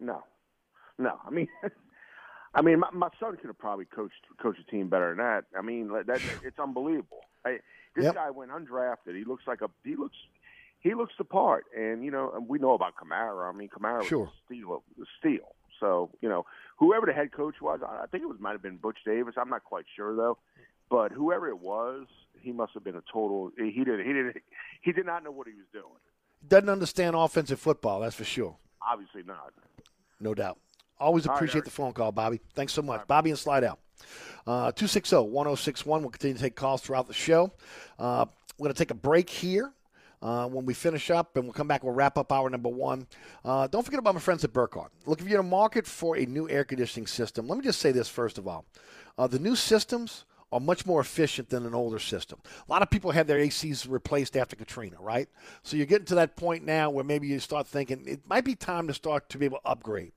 No, 0.01 0.23
no. 0.97 1.19
I 1.25 1.29
mean, 1.29 1.47
I 2.53 2.61
mean, 2.61 2.79
my, 2.79 2.89
my 2.91 3.09
son 3.19 3.37
could 3.37 3.47
have 3.47 3.57
probably 3.59 3.85
coached 3.85 4.15
coached 4.41 4.59
a 4.59 4.69
team 4.69 4.89
better 4.89 5.09
than 5.09 5.19
that. 5.19 5.45
I 5.57 5.61
mean, 5.61 5.89
that 6.07 6.21
it's 6.43 6.59
unbelievable. 6.59 7.21
I, 7.45 7.59
this 7.95 8.05
Yep. 8.05 8.15
guy 8.15 8.29
went 8.31 8.51
undrafted. 8.51 9.15
He 9.15 9.23
looks 9.23 9.43
like 9.47 9.61
a 9.61 9.69
he 9.85 9.95
looks 9.95 10.17
he 10.79 10.95
looks 10.95 11.13
the 11.17 11.23
part, 11.23 11.65
and 11.77 12.03
you 12.03 12.11
know, 12.11 12.31
and 12.35 12.49
we 12.49 12.57
know 12.59 12.73
about 12.73 12.93
Kamara. 12.95 13.47
I 13.53 13.55
mean, 13.55 13.69
Kamara 13.69 14.03
Sure. 14.07 14.19
was 14.25 14.29
a 14.29 14.45
steal, 14.45 14.83
a 14.99 15.05
steal. 15.19 15.55
So 15.79 16.09
you 16.21 16.27
know, 16.29 16.45
whoever 16.77 17.05
the 17.05 17.13
head 17.13 17.31
coach 17.31 17.55
was, 17.61 17.79
I 17.87 18.05
think 18.07 18.23
it 18.23 18.27
was 18.27 18.37
might 18.39 18.51
have 18.53 18.61
been 18.63 18.77
Butch 18.77 18.97
Davis. 19.05 19.35
I'm 19.37 19.49
not 19.49 19.63
quite 19.63 19.85
sure 19.95 20.15
though, 20.15 20.37
but 20.89 21.11
whoever 21.11 21.47
it 21.47 21.59
was, 21.59 22.07
he 22.39 22.51
must 22.51 22.73
have 22.73 22.83
been 22.83 22.95
a 22.95 23.03
total. 23.11 23.51
He 23.57 23.83
did. 23.83 24.05
He 24.05 24.13
did. 24.13 24.41
He 24.81 24.91
did 24.91 25.05
not 25.05 25.23
know 25.23 25.31
what 25.31 25.47
he 25.47 25.53
was 25.53 25.65
doing. 25.71 25.85
Doesn't 26.47 26.69
understand 26.69 27.15
offensive 27.15 27.59
football, 27.59 27.99
that's 27.99 28.15
for 28.15 28.23
sure. 28.23 28.55
Obviously 28.81 29.21
not. 29.23 29.53
No 30.21 30.33
doubt. 30.33 30.57
Always 30.99 31.25
appreciate 31.25 31.59
Eric. 31.59 31.65
the 31.65 31.71
phone 31.71 31.93
call, 31.93 32.11
Bobby. 32.11 32.39
Thanks 32.53 32.73
so 32.73 32.81
much. 32.81 33.07
Bobby 33.07 33.31
and 33.31 33.39
Slidell. 33.39 33.79
Uh, 34.45 34.71
260 34.71 35.15
1061. 35.15 36.01
We'll 36.01 36.09
continue 36.11 36.35
to 36.35 36.41
take 36.41 36.55
calls 36.55 36.81
throughout 36.81 37.07
the 37.07 37.13
show. 37.13 37.51
Uh, 37.97 38.25
we're 38.57 38.65
going 38.65 38.73
to 38.73 38.77
take 38.77 38.91
a 38.91 38.95
break 38.95 39.29
here. 39.29 39.73
Uh, 40.21 40.47
when 40.47 40.65
we 40.65 40.75
finish 40.75 41.09
up 41.09 41.35
and 41.35 41.45
we'll 41.45 41.53
come 41.53 41.67
back, 41.67 41.83
we'll 41.83 41.93
wrap 41.93 42.15
up 42.15 42.31
hour 42.31 42.47
number 42.47 42.69
one. 42.69 43.07
Uh, 43.43 43.65
don't 43.65 43.83
forget 43.83 43.99
about 43.99 44.13
my 44.13 44.19
friends 44.19 44.43
at 44.43 44.53
Burkhardt. 44.53 44.91
Look, 45.07 45.19
if 45.19 45.27
you're 45.27 45.39
in 45.39 45.45
a 45.47 45.49
market 45.49 45.87
for 45.87 46.15
a 46.15 46.25
new 46.27 46.47
air 46.47 46.63
conditioning 46.63 47.07
system, 47.07 47.47
let 47.47 47.57
me 47.57 47.63
just 47.63 47.79
say 47.79 47.91
this 47.91 48.07
first 48.07 48.37
of 48.37 48.47
all. 48.47 48.65
Uh, 49.17 49.25
the 49.25 49.39
new 49.39 49.55
systems 49.55 50.25
are 50.51 50.59
much 50.59 50.85
more 50.85 50.99
efficient 50.99 51.49
than 51.49 51.65
an 51.65 51.73
older 51.73 51.99
system. 51.99 52.39
A 52.67 52.71
lot 52.71 52.81
of 52.81 52.89
people 52.89 53.11
had 53.11 53.27
their 53.27 53.39
ACs 53.39 53.89
replaced 53.89 54.35
after 54.35 54.55
Katrina, 54.55 54.97
right? 54.99 55.29
So 55.63 55.77
you're 55.77 55.85
getting 55.85 56.05
to 56.07 56.15
that 56.15 56.35
point 56.35 56.65
now 56.65 56.89
where 56.89 57.03
maybe 57.03 57.27
you 57.27 57.39
start 57.39 57.67
thinking 57.67 58.03
it 58.05 58.27
might 58.27 58.45
be 58.45 58.55
time 58.55 58.87
to 58.87 58.93
start 58.93 59.29
to 59.29 59.37
be 59.37 59.45
able 59.45 59.59
to 59.59 59.67
upgrade. 59.67 60.11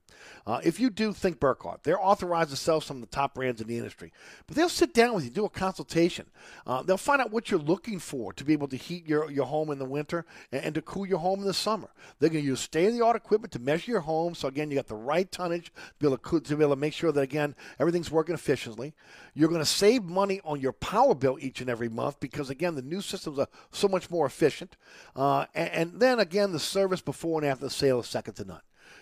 Uh, 0.47 0.61
if 0.63 0.79
you 0.79 0.91
do 0.91 1.13
think 1.13 1.41
Burkhardt, 1.41 1.83
they're 1.83 2.03
authorized 2.03 2.51
to 2.51 2.57
sell 2.57 2.81
some 2.81 2.99
of 2.99 3.01
the 3.01 3.09
top 3.09 3.35
brands 3.35 3.61
in 3.61 3.67
the 3.67 3.79
industry, 3.79 4.13
but 4.47 4.57
they'll 4.57 4.69
sit 4.69 4.93
down 4.93 5.15
with 5.15 5.25
you, 5.25 5.31
do 5.31 5.45
a 5.45 5.51
consultation. 5.51 6.27
Uh, 6.67 6.83
they'll 6.83 6.97
find 6.97 7.21
out 7.21 7.31
what 7.31 7.51
you're 7.51 7.61
looking 7.61 7.99
for 7.99 8.33
to 8.33 8.45
be 8.45 8.53
able 8.53 8.69
to 8.69 8.77
heat 8.77 9.07
your, 9.07 9.31
your 9.31 9.47
home 9.47 9.71
in 9.71 9.79
the 9.79 9.85
winter 9.85 10.27
and, 10.53 10.65
and 10.65 10.75
to 10.75 10.83
cool 10.83 11.07
your 11.07 11.19
home 11.19 11.41
in 11.41 11.47
the 11.47 11.55
summer. 11.55 11.89
They're 12.19 12.29
going 12.29 12.43
to 12.43 12.49
use 12.49 12.61
state 12.61 12.89
of 12.89 12.95
the 12.95 13.05
art 13.05 13.17
equipment 13.17 13.53
to 13.53 13.59
measure 13.59 13.91
your 13.91 14.01
home. 14.01 14.35
So 14.35 14.49
again, 14.49 14.71
you 14.71 14.77
got 14.77 14.87
the 14.87 14.95
right 14.95 15.31
tonnage 15.31 15.67
to 15.67 15.73
be 15.99 16.07
able 16.07 16.19
to, 16.19 16.41
to 16.41 16.57
be 16.57 16.63
able 16.63 16.75
to 16.75 16.81
make 16.81 16.93
sure 16.93 17.13
that 17.13 17.21
again 17.21 17.55
everything's 17.79 18.11
working 18.11 18.35
efficiently. 18.35 18.95
You're 19.35 19.49
going 19.49 19.61
to 19.61 19.67
save 19.67 20.05
money 20.05 20.41
on 20.45 20.61
your 20.61 20.73
power 20.73 21.15
bill 21.15 21.39
each 21.41 21.61
and 21.61 21.71
every 21.71 21.89
month 21.89 22.21
because 22.21 22.51
again 22.51 22.75
the 22.75 22.83
new 22.83 23.01
systems 23.01 23.39
are 23.39 23.49
so 23.73 23.89
much 23.89 24.11
more 24.11 24.27
efficient. 24.27 24.77
Uh, 25.17 25.47
and, 25.55 25.71
and 25.71 26.01
then 26.01 26.19
again 26.19 26.53
the 26.53 26.59
service 26.59 27.01
before 27.01 27.41
and 27.41 27.49
after 27.49 27.65
the 27.65 27.71
sale 27.71 28.01
is 28.01 28.07
second 28.07 28.35
to 28.35 28.45
none 28.45 28.61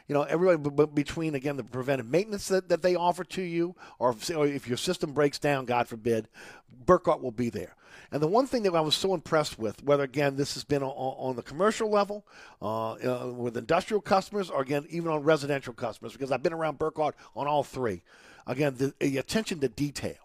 you 0.09 0.14
know, 0.14 0.22
everybody 0.22 0.86
between 0.94 1.34
again 1.34 1.57
the 1.57 1.64
preventive 1.64 2.07
maintenance 2.07 2.48
that, 2.48 2.68
that 2.68 2.82
they 2.82 2.94
offer 2.94 3.24
to 3.24 3.42
you, 3.42 3.74
or 3.98 4.11
if, 4.11 4.30
or 4.30 4.46
if 4.46 4.68
your 4.68 4.76
system 4.76 5.12
breaks 5.12 5.38
down, 5.38 5.64
God 5.64 5.88
forbid, 5.88 6.28
Burkhardt 6.84 7.22
will 7.22 7.30
be 7.30 7.50
there. 7.50 7.76
And 8.11 8.22
the 8.22 8.26
one 8.28 8.46
thing 8.46 8.62
that 8.64 8.74
I 8.74 8.80
was 8.80 8.94
so 8.94 9.14
impressed 9.14 9.59
with, 9.59 9.82
whether 9.82 10.03
again 10.05 10.36
this 10.36 10.55
has 10.55 10.64
been 10.64 10.82
on, 10.82 10.90
on 10.90 11.36
the 11.36 11.42
commercial 11.42 11.90
level, 11.90 12.26
uh, 12.61 12.92
uh, 12.92 13.32
with 13.34 13.57
industrial 13.57 14.00
customers, 14.00 14.50
or 14.50 14.62
again 14.62 14.86
even 14.90 15.11
on 15.11 15.22
residential 15.22 15.72
customers, 15.72 16.12
because 16.12 16.32
I've 16.32 16.42
been 16.42 16.53
around 16.53 16.78
Burkhardt 16.78 17.14
on 17.34 17.46
all 17.46 17.62
three. 17.62 18.03
Again, 18.46 18.74
the, 18.76 18.92
the 18.98 19.18
attention 19.18 19.61
to 19.61 19.68
detail. 19.68 20.16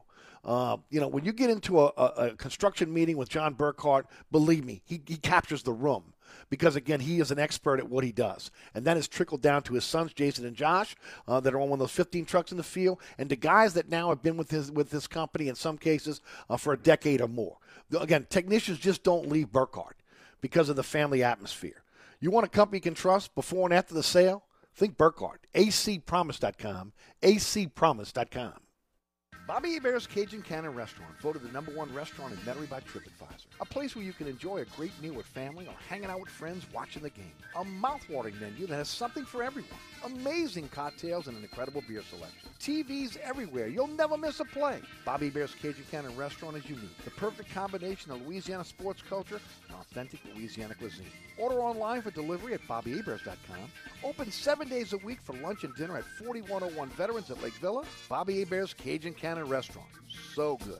Uh, 0.43 0.77
you 0.89 0.99
know, 0.99 1.07
when 1.07 1.25
you 1.25 1.33
get 1.33 1.49
into 1.49 1.81
a, 1.81 1.91
a, 1.97 2.05
a 2.05 2.35
construction 2.35 2.93
meeting 2.93 3.17
with 3.17 3.27
John 3.27 3.53
Burkhardt, 3.53 4.07
believe 4.31 4.63
me, 4.63 4.81
he, 4.85 5.01
he 5.05 5.17
captures 5.17 5.61
the 5.63 5.73
room 5.73 6.13
because 6.49 6.75
again, 6.75 6.99
he 6.99 7.19
is 7.19 7.31
an 7.31 7.39
expert 7.39 7.79
at 7.79 7.89
what 7.89 8.03
he 8.03 8.11
does, 8.11 8.51
and 8.73 8.85
that 8.85 8.97
has 8.97 9.07
trickled 9.07 9.41
down 9.41 9.63
to 9.63 9.73
his 9.73 9.83
sons, 9.83 10.13
Jason 10.13 10.45
and 10.45 10.55
Josh, 10.55 10.95
uh, 11.27 11.39
that 11.39 11.53
are 11.53 11.59
on 11.59 11.69
one 11.69 11.77
of 11.77 11.79
those 11.79 11.91
15 11.91 12.25
trucks 12.25 12.51
in 12.51 12.57
the 12.57 12.63
field, 12.63 12.99
and 13.17 13.29
the 13.29 13.35
guys 13.35 13.73
that 13.73 13.89
now 13.89 14.09
have 14.09 14.21
been 14.21 14.37
with 14.37 14.51
his 14.51 14.71
with 14.71 14.89
this 14.89 15.07
company 15.07 15.47
in 15.47 15.55
some 15.55 15.77
cases 15.77 16.21
uh, 16.49 16.57
for 16.57 16.73
a 16.73 16.77
decade 16.77 17.21
or 17.21 17.27
more. 17.27 17.57
Again, 17.97 18.27
technicians 18.29 18.79
just 18.79 19.03
don't 19.03 19.29
leave 19.29 19.51
Burkhardt 19.51 19.97
because 20.41 20.69
of 20.69 20.75
the 20.75 20.83
family 20.83 21.23
atmosphere. 21.23 21.83
You 22.19 22.31
want 22.31 22.45
a 22.45 22.49
company 22.49 22.77
you 22.77 22.81
can 22.81 22.95
trust 22.95 23.35
before 23.35 23.67
and 23.67 23.73
after 23.73 23.93
the 23.93 24.03
sale? 24.03 24.43
Think 24.75 24.97
Burkhardt. 24.97 25.47
acpromise.com. 25.55 26.93
acpromise.com. 27.21 28.53
Bobby 29.47 29.75
Hebert's 29.75 30.05
Cajun 30.05 30.41
Cannon 30.41 30.75
Restaurant, 30.75 31.17
voted 31.21 31.41
the 31.41 31.49
number 31.53 31.71
one 31.71 31.93
restaurant 31.93 32.33
in 32.33 32.39
Metairie 32.39 32.69
by 32.69 32.81
TripAdvisor. 32.81 33.45
A 33.61 33.65
place 33.65 33.95
where 33.95 34.03
you 34.03 34.11
can 34.11 34.27
enjoy 34.27 34.57
a 34.57 34.65
great 34.75 34.91
meal 35.01 35.13
with 35.13 35.25
family 35.25 35.65
or 35.67 35.73
hanging 35.87 36.09
out 36.09 36.19
with 36.19 36.27
friends 36.27 36.65
watching 36.73 37.01
the 37.01 37.09
game. 37.09 37.31
A 37.55 37.63
mouth-watering 37.63 38.37
menu 38.41 38.67
that 38.67 38.75
has 38.75 38.89
something 38.89 39.23
for 39.23 39.43
everyone. 39.43 39.71
Amazing 40.05 40.69
cocktails 40.69 41.27
and 41.27 41.37
an 41.37 41.43
incredible 41.43 41.83
beer 41.87 42.01
selection. 42.09 42.49
TVs 42.59 43.17
everywhere. 43.17 43.67
You'll 43.67 43.87
never 43.87 44.17
miss 44.17 44.39
a 44.39 44.45
play. 44.45 44.79
Bobby 45.05 45.27
Hebert's 45.27 45.53
Cajun 45.55 45.83
Cannon 45.89 46.15
Restaurant 46.15 46.57
is 46.57 46.69
unique. 46.69 46.97
The 47.03 47.11
perfect 47.11 47.53
combination 47.53 48.11
of 48.11 48.25
Louisiana 48.25 48.63
sports 48.63 49.01
culture 49.01 49.39
and 49.67 49.77
authentic 49.77 50.19
Louisiana 50.35 50.75
cuisine. 50.75 51.05
Order 51.37 51.59
online 51.59 52.01
for 52.01 52.11
delivery 52.11 52.53
at 52.53 52.61
BobbyHeberts.com. 52.67 53.71
Open 54.03 54.31
seven 54.31 54.67
days 54.69 54.93
a 54.93 54.97
week 54.97 55.19
for 55.21 55.33
lunch 55.37 55.63
and 55.63 55.75
dinner 55.75 55.97
at 55.97 56.05
4101 56.23 56.89
Veterans 56.89 57.31
at 57.31 57.41
Lake 57.41 57.55
Villa. 57.55 57.83
Bobby 58.09 58.39
Hebert's 58.39 58.73
Cajun 58.73 59.13
Cannon 59.13 59.47
Restaurant. 59.47 59.87
So 60.33 60.57
good. 60.57 60.79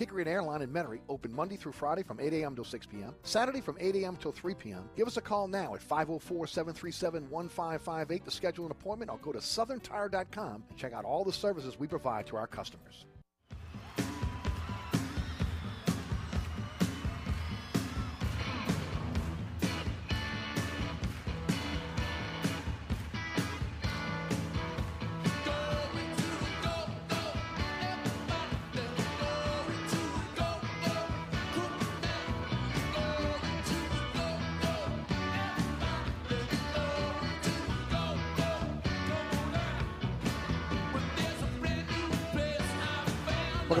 Hickory 0.00 0.22
and 0.22 0.30
Airline 0.30 0.62
in 0.62 0.70
Metairie 0.70 1.00
open 1.10 1.30
Monday 1.30 1.56
through 1.56 1.72
Friday 1.72 2.02
from 2.02 2.20
8 2.20 2.32
a.m. 2.32 2.54
till 2.54 2.64
6 2.64 2.86
p.m., 2.86 3.14
Saturday 3.22 3.60
from 3.60 3.76
8 3.78 3.96
a.m. 3.96 4.16
till 4.16 4.32
3 4.32 4.54
p.m. 4.54 4.88
Give 4.96 5.06
us 5.06 5.18
a 5.18 5.20
call 5.20 5.46
now 5.46 5.74
at 5.74 5.82
504 5.82 6.46
737 6.46 7.28
1558 7.28 8.24
to 8.24 8.30
schedule 8.30 8.64
an 8.64 8.70
appointment 8.70 9.10
or 9.10 9.18
go 9.18 9.30
to 9.30 9.40
southerntire.com 9.40 10.64
and 10.70 10.78
check 10.78 10.94
out 10.94 11.04
all 11.04 11.22
the 11.22 11.30
services 11.30 11.78
we 11.78 11.86
provide 11.86 12.26
to 12.28 12.36
our 12.36 12.46
customers. 12.46 13.04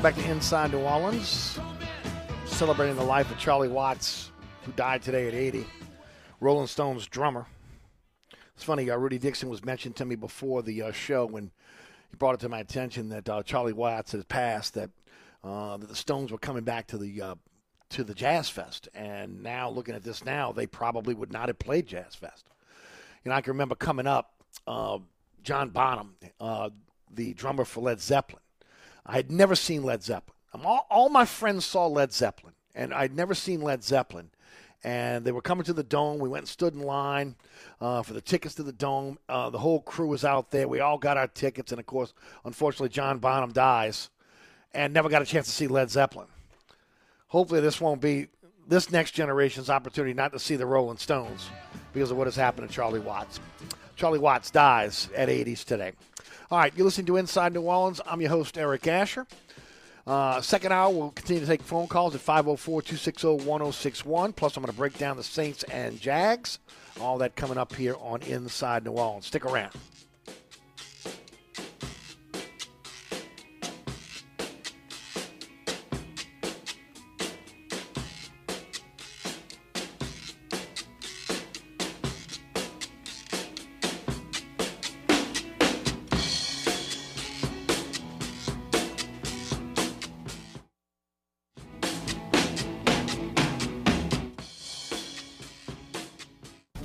Back 0.02 0.14
to 0.14 0.30
Inside 0.30 0.72
New 0.72 0.78
Orleans. 0.78 1.58
Celebrating 2.46 2.96
the 2.96 3.04
life 3.04 3.30
of 3.30 3.36
Charlie 3.38 3.68
Watts, 3.68 4.32
who 4.62 4.72
died 4.72 5.02
today 5.02 5.28
at 5.28 5.34
80. 5.34 5.66
Rolling 6.40 6.68
Stones 6.68 7.06
drummer. 7.06 7.44
It's 8.54 8.64
funny, 8.64 8.88
uh, 8.88 8.96
Rudy 8.96 9.18
Dixon 9.18 9.50
was 9.50 9.62
mentioned 9.62 9.96
to 9.96 10.06
me 10.06 10.14
before 10.14 10.62
the 10.62 10.84
uh, 10.84 10.92
show 10.92 11.26
when 11.26 11.50
he 12.10 12.16
brought 12.16 12.34
it 12.34 12.40
to 12.40 12.48
my 12.48 12.60
attention 12.60 13.10
that 13.10 13.28
uh, 13.28 13.42
Charlie 13.42 13.74
Watts 13.74 14.12
had 14.12 14.26
passed, 14.26 14.72
that, 14.72 14.88
uh, 15.44 15.76
that 15.76 15.90
the 15.90 15.94
Stones 15.94 16.32
were 16.32 16.38
coming 16.38 16.64
back 16.64 16.86
to 16.86 16.96
the 16.96 17.20
uh, 17.20 17.34
to 17.90 18.02
the 18.02 18.14
Jazz 18.14 18.48
Fest. 18.48 18.88
And 18.94 19.42
now, 19.42 19.68
looking 19.68 19.94
at 19.94 20.02
this 20.02 20.24
now, 20.24 20.50
they 20.50 20.66
probably 20.66 21.12
would 21.12 21.30
not 21.30 21.48
have 21.48 21.58
played 21.58 21.86
Jazz 21.86 22.14
Fest. 22.14 22.46
You 23.22 23.28
know, 23.28 23.34
I 23.34 23.42
can 23.42 23.52
remember 23.52 23.74
coming 23.74 24.06
up, 24.06 24.32
uh, 24.66 24.98
John 25.42 25.68
Bonham, 25.68 26.14
the 27.12 27.34
drummer 27.34 27.66
for 27.66 27.82
Led 27.82 28.00
Zeppelin. 28.00 28.40
I 29.06 29.14
had 29.14 29.30
never 29.30 29.54
seen 29.54 29.82
Led 29.82 30.02
Zeppelin. 30.02 30.36
All, 30.64 30.86
all, 30.90 31.08
my 31.08 31.24
friends 31.24 31.64
saw 31.64 31.86
Led 31.86 32.12
Zeppelin, 32.12 32.54
and 32.74 32.92
I'd 32.92 33.14
never 33.14 33.34
seen 33.34 33.62
Led 33.62 33.84
Zeppelin. 33.84 34.30
And 34.82 35.24
they 35.24 35.32
were 35.32 35.42
coming 35.42 35.64
to 35.64 35.72
the 35.72 35.82
dome. 35.82 36.18
We 36.18 36.28
went 36.28 36.42
and 36.42 36.48
stood 36.48 36.74
in 36.74 36.80
line 36.80 37.36
uh, 37.80 38.02
for 38.02 38.14
the 38.14 38.20
tickets 38.20 38.54
to 38.54 38.62
the 38.62 38.72
dome. 38.72 39.18
Uh, 39.28 39.50
the 39.50 39.58
whole 39.58 39.80
crew 39.80 40.08
was 40.08 40.24
out 40.24 40.50
there. 40.50 40.66
We 40.66 40.80
all 40.80 40.96
got 40.98 41.18
our 41.18 41.26
tickets, 41.26 41.70
and 41.70 41.78
of 41.78 41.86
course, 41.86 42.14
unfortunately, 42.44 42.88
John 42.88 43.18
Bonham 43.18 43.52
dies, 43.52 44.08
and 44.72 44.94
never 44.94 45.08
got 45.08 45.22
a 45.22 45.26
chance 45.26 45.46
to 45.46 45.52
see 45.52 45.66
Led 45.66 45.90
Zeppelin. 45.90 46.28
Hopefully, 47.28 47.60
this 47.60 47.80
won't 47.80 48.00
be 48.00 48.28
this 48.66 48.90
next 48.90 49.12
generation's 49.12 49.68
opportunity 49.68 50.14
not 50.14 50.32
to 50.32 50.38
see 50.38 50.56
the 50.56 50.66
Rolling 50.66 50.96
Stones 50.96 51.48
because 51.92 52.10
of 52.10 52.16
what 52.16 52.26
has 52.26 52.36
happened 52.36 52.68
to 52.68 52.74
Charlie 52.74 53.00
Watts. 53.00 53.40
Charlie 53.96 54.18
Watts 54.18 54.50
dies 54.50 55.08
at 55.14 55.28
80s 55.28 55.64
today. 55.64 55.92
All 56.50 56.58
right, 56.58 56.72
you're 56.74 56.84
listening 56.84 57.06
to 57.06 57.16
Inside 57.16 57.54
New 57.54 57.60
Orleans. 57.60 58.00
I'm 58.04 58.20
your 58.20 58.30
host, 58.30 58.58
Eric 58.58 58.84
Asher. 58.88 59.24
Uh, 60.04 60.40
second 60.40 60.72
hour, 60.72 60.92
we'll 60.92 61.12
continue 61.12 61.38
to 61.40 61.46
take 61.46 61.62
phone 61.62 61.86
calls 61.86 62.12
at 62.16 62.20
504 62.20 62.82
260 62.82 63.46
1061. 63.46 64.32
Plus, 64.32 64.56
I'm 64.56 64.64
going 64.64 64.72
to 64.72 64.76
break 64.76 64.98
down 64.98 65.16
the 65.16 65.22
Saints 65.22 65.62
and 65.64 66.00
Jags. 66.00 66.58
All 67.00 67.18
that 67.18 67.36
coming 67.36 67.56
up 67.56 67.76
here 67.76 67.94
on 68.00 68.22
Inside 68.22 68.84
New 68.84 68.90
Orleans. 68.90 69.26
Stick 69.26 69.44
around. 69.44 69.74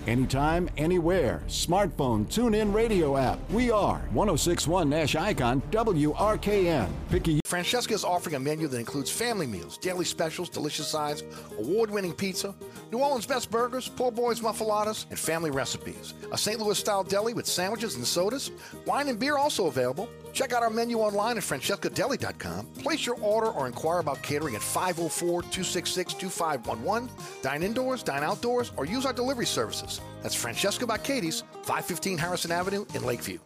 Anytime, 0.08 0.70
anywhere. 0.78 1.42
Smartphone, 1.48 2.30
tune 2.30 2.54
in 2.54 2.72
radio 2.72 3.18
app. 3.18 3.40
We 3.50 3.72
are 3.72 3.98
1061 4.12 4.88
Nash 4.88 5.16
Icon 5.16 5.64
WRKN. 5.72 6.90
Pick 7.10 7.28
a 7.28 7.40
Francesca 7.46 7.94
is 7.94 8.04
offering 8.04 8.36
a 8.36 8.40
menu 8.40 8.68
that 8.68 8.78
includes 8.78 9.10
family 9.10 9.48
meals, 9.48 9.80
daily 9.80 10.06
specials, 10.06 10.48
delicious 10.48 10.88
sides, 10.88 11.24
award 11.58 11.90
winning 11.90 12.14
pizza, 12.14 12.54
New 12.92 13.00
Orleans' 13.00 13.26
best 13.26 13.50
burgers, 13.50 13.90
poor 13.90 14.12
boys 14.12 14.42
muffulettas, 14.42 15.08
and 15.10 15.18
family 15.18 15.50
recipes. 15.50 16.14
A 16.32 16.38
St. 16.38 16.60
Louis 16.60 16.78
style 16.78 17.04
deli 17.04 17.34
with 17.34 17.48
sandwiches 17.48 17.96
and 17.96 18.06
sodas. 18.06 18.52
Wine 18.86 19.08
and 19.08 19.20
beer 19.20 19.38
also 19.38 19.66
available. 19.66 20.08
Check 20.36 20.52
out 20.52 20.64
our 20.64 20.70
menu 20.70 21.00
online 21.00 21.38
at 21.38 21.44
francescadeli.com. 21.44 22.66
Place 22.84 23.06
your 23.06 23.16
order 23.22 23.48
or 23.48 23.68
inquire 23.68 24.00
about 24.00 24.22
catering 24.22 24.56
at 24.56 24.62
504 24.62 25.44
266 25.44 26.14
2511. 26.14 27.10
Dine 27.42 27.64
indoors, 27.64 28.04
dine 28.04 28.22
outdoors, 28.22 28.74
or 28.76 28.86
use 28.86 29.06
our 29.06 29.14
delivery 29.14 29.46
services. 29.46 30.02
That's 30.22 30.36
Francesca 30.36 30.86
by 30.86 30.98
Katie's, 30.98 31.42
515 31.64 32.18
Harrison 32.18 32.52
Avenue 32.52 32.86
in 32.94 33.06
Lakeview. 33.06 33.40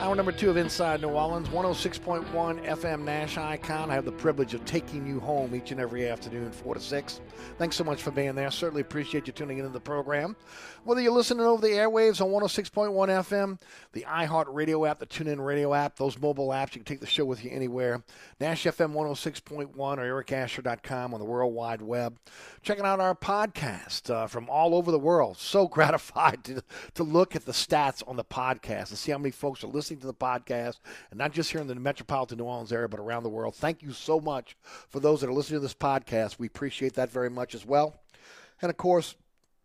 Hour 0.00 0.14
number 0.14 0.32
two 0.32 0.48
of 0.48 0.56
Inside 0.56 1.02
New 1.02 1.10
Orleans, 1.10 1.50
106.1 1.50 2.24
FM 2.64 3.02
Nash 3.02 3.36
Icon. 3.36 3.90
I 3.90 3.94
have 3.94 4.06
the 4.06 4.12
privilege 4.12 4.54
of 4.54 4.64
taking 4.64 5.06
you 5.06 5.20
home 5.20 5.54
each 5.54 5.72
and 5.72 5.80
every 5.80 6.08
afternoon, 6.08 6.50
4 6.52 6.72
to 6.76 6.80
6. 6.80 7.20
Thanks 7.58 7.76
so 7.76 7.84
much 7.84 8.02
for 8.02 8.10
being 8.10 8.34
there. 8.34 8.50
Certainly 8.50 8.80
appreciate 8.80 9.26
you 9.26 9.34
tuning 9.34 9.58
into 9.58 9.68
the 9.68 9.78
program. 9.78 10.36
Whether 10.84 11.02
you're 11.02 11.12
listening 11.12 11.44
over 11.44 11.60
the 11.60 11.74
airwaves 11.74 12.22
on 12.22 12.30
106.1 12.30 12.94
FM, 12.94 13.60
the 13.92 14.06
iHeart 14.08 14.46
Radio 14.48 14.86
app, 14.86 15.00
the 15.00 15.06
TuneIn 15.06 15.44
Radio 15.44 15.74
app, 15.74 15.96
those 15.96 16.18
mobile 16.18 16.48
apps, 16.48 16.74
you 16.74 16.80
can 16.80 16.84
take 16.84 17.00
the 17.00 17.06
show 17.06 17.26
with 17.26 17.44
you 17.44 17.50
anywhere. 17.50 18.02
Nash 18.40 18.64
FM 18.64 18.94
106.1 18.94 19.68
or 19.76 20.24
ericasher.com 20.24 21.12
on 21.12 21.20
the 21.20 21.26
World 21.26 21.52
Wide 21.52 21.82
Web. 21.82 22.16
Checking 22.62 22.86
out 22.86 23.00
our 23.00 23.14
podcast 23.14 24.08
uh, 24.08 24.26
from 24.26 24.48
all 24.48 24.74
over 24.74 24.90
the 24.90 24.98
world. 24.98 25.36
So 25.36 25.68
gratified 25.68 26.42
to, 26.44 26.62
to 26.94 27.02
look 27.02 27.36
at 27.36 27.44
the 27.44 27.52
stats 27.52 28.02
on 28.08 28.16
the 28.16 28.24
podcast 28.24 28.88
and 28.88 28.98
see 28.98 29.12
how 29.12 29.18
many 29.18 29.30
folks 29.30 29.62
are 29.62 29.66
listening 29.66 29.89
to 29.98 30.06
the 30.06 30.14
podcast, 30.14 30.78
and 31.10 31.18
not 31.18 31.32
just 31.32 31.50
here 31.50 31.60
in 31.60 31.66
the 31.66 31.74
metropolitan 31.74 32.38
New 32.38 32.44
Orleans 32.44 32.72
area, 32.72 32.88
but 32.88 33.00
around 33.00 33.24
the 33.24 33.28
world. 33.28 33.54
Thank 33.56 33.82
you 33.82 33.92
so 33.92 34.20
much 34.20 34.56
for 34.88 35.00
those 35.00 35.20
that 35.20 35.28
are 35.28 35.32
listening 35.32 35.58
to 35.58 35.62
this 35.62 35.74
podcast. 35.74 36.38
We 36.38 36.46
appreciate 36.46 36.94
that 36.94 37.10
very 37.10 37.30
much 37.30 37.54
as 37.54 37.66
well. 37.66 38.00
And 38.62 38.70
of 38.70 38.76
course, 38.76 39.16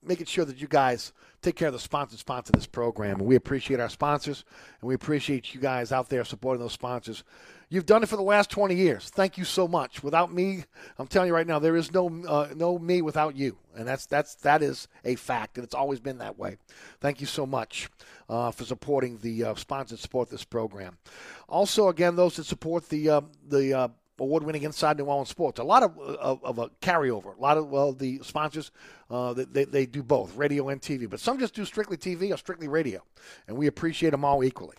making 0.03 0.27
sure 0.27 0.45
that 0.45 0.61
you 0.61 0.67
guys 0.67 1.13
take 1.41 1.55
care 1.55 1.67
of 1.67 1.73
the 1.73 1.79
sponsors 1.79 2.19
sponsor 2.19 2.51
this 2.53 2.67
program. 2.67 3.19
And 3.19 3.27
we 3.27 3.35
appreciate 3.35 3.79
our 3.79 3.89
sponsors, 3.89 4.43
and 4.81 4.87
we 4.87 4.95
appreciate 4.95 5.53
you 5.53 5.59
guys 5.59 5.91
out 5.91 6.09
there 6.09 6.23
supporting 6.23 6.61
those 6.61 6.73
sponsors. 6.73 7.23
You've 7.69 7.85
done 7.85 8.03
it 8.03 8.09
for 8.09 8.15
the 8.15 8.21
last 8.21 8.49
20 8.51 8.75
years. 8.75 9.09
Thank 9.09 9.37
you 9.37 9.43
so 9.43 9.67
much. 9.67 10.03
Without 10.03 10.31
me, 10.31 10.63
I'm 10.99 11.07
telling 11.07 11.27
you 11.27 11.33
right 11.33 11.47
now, 11.47 11.59
there 11.59 11.75
is 11.75 11.91
no 11.91 12.07
uh, 12.27 12.49
no 12.55 12.77
me 12.77 13.01
without 13.01 13.35
you, 13.35 13.57
and 13.75 13.87
that's 13.87 14.05
that's 14.05 14.35
that 14.35 14.61
is 14.61 14.87
a 15.03 15.15
fact, 15.15 15.57
and 15.57 15.63
it's 15.63 15.75
always 15.75 15.99
been 15.99 16.19
that 16.19 16.37
way. 16.37 16.57
Thank 16.99 17.21
you 17.21 17.27
so 17.27 17.45
much 17.45 17.89
uh, 18.29 18.51
for 18.51 18.65
supporting 18.65 19.17
the 19.17 19.45
uh, 19.45 19.55
sponsors 19.55 19.99
support 19.99 20.29
this 20.29 20.43
program. 20.43 20.97
Also, 21.49 21.87
again, 21.89 22.15
those 22.15 22.35
that 22.35 22.45
support 22.45 22.89
the 22.89 23.09
uh, 23.09 23.21
the 23.47 23.73
uh, 23.73 23.87
award-winning 24.19 24.63
Inside 24.63 24.97
New 24.97 25.05
Orleans 25.05 25.29
Sports. 25.29 25.59
A 25.59 25.63
lot 25.63 25.83
of, 25.83 25.97
of, 25.99 26.43
of 26.43 26.59
a 26.59 26.69
carryover. 26.81 27.35
A 27.37 27.41
lot 27.41 27.57
of 27.57 27.69
well, 27.69 27.93
the 27.93 28.19
sponsors 28.23 28.71
uh, 29.09 29.33
they, 29.33 29.65
they 29.65 29.85
do 29.85 30.01
both 30.01 30.35
radio 30.35 30.69
and 30.69 30.81
TV, 30.81 31.09
but 31.09 31.19
some 31.19 31.39
just 31.39 31.53
do 31.53 31.65
strictly 31.65 31.97
TV 31.97 32.33
or 32.33 32.37
strictly 32.37 32.67
radio, 32.67 33.03
and 33.47 33.57
we 33.57 33.67
appreciate 33.67 34.11
them 34.11 34.25
all 34.25 34.43
equally. 34.43 34.75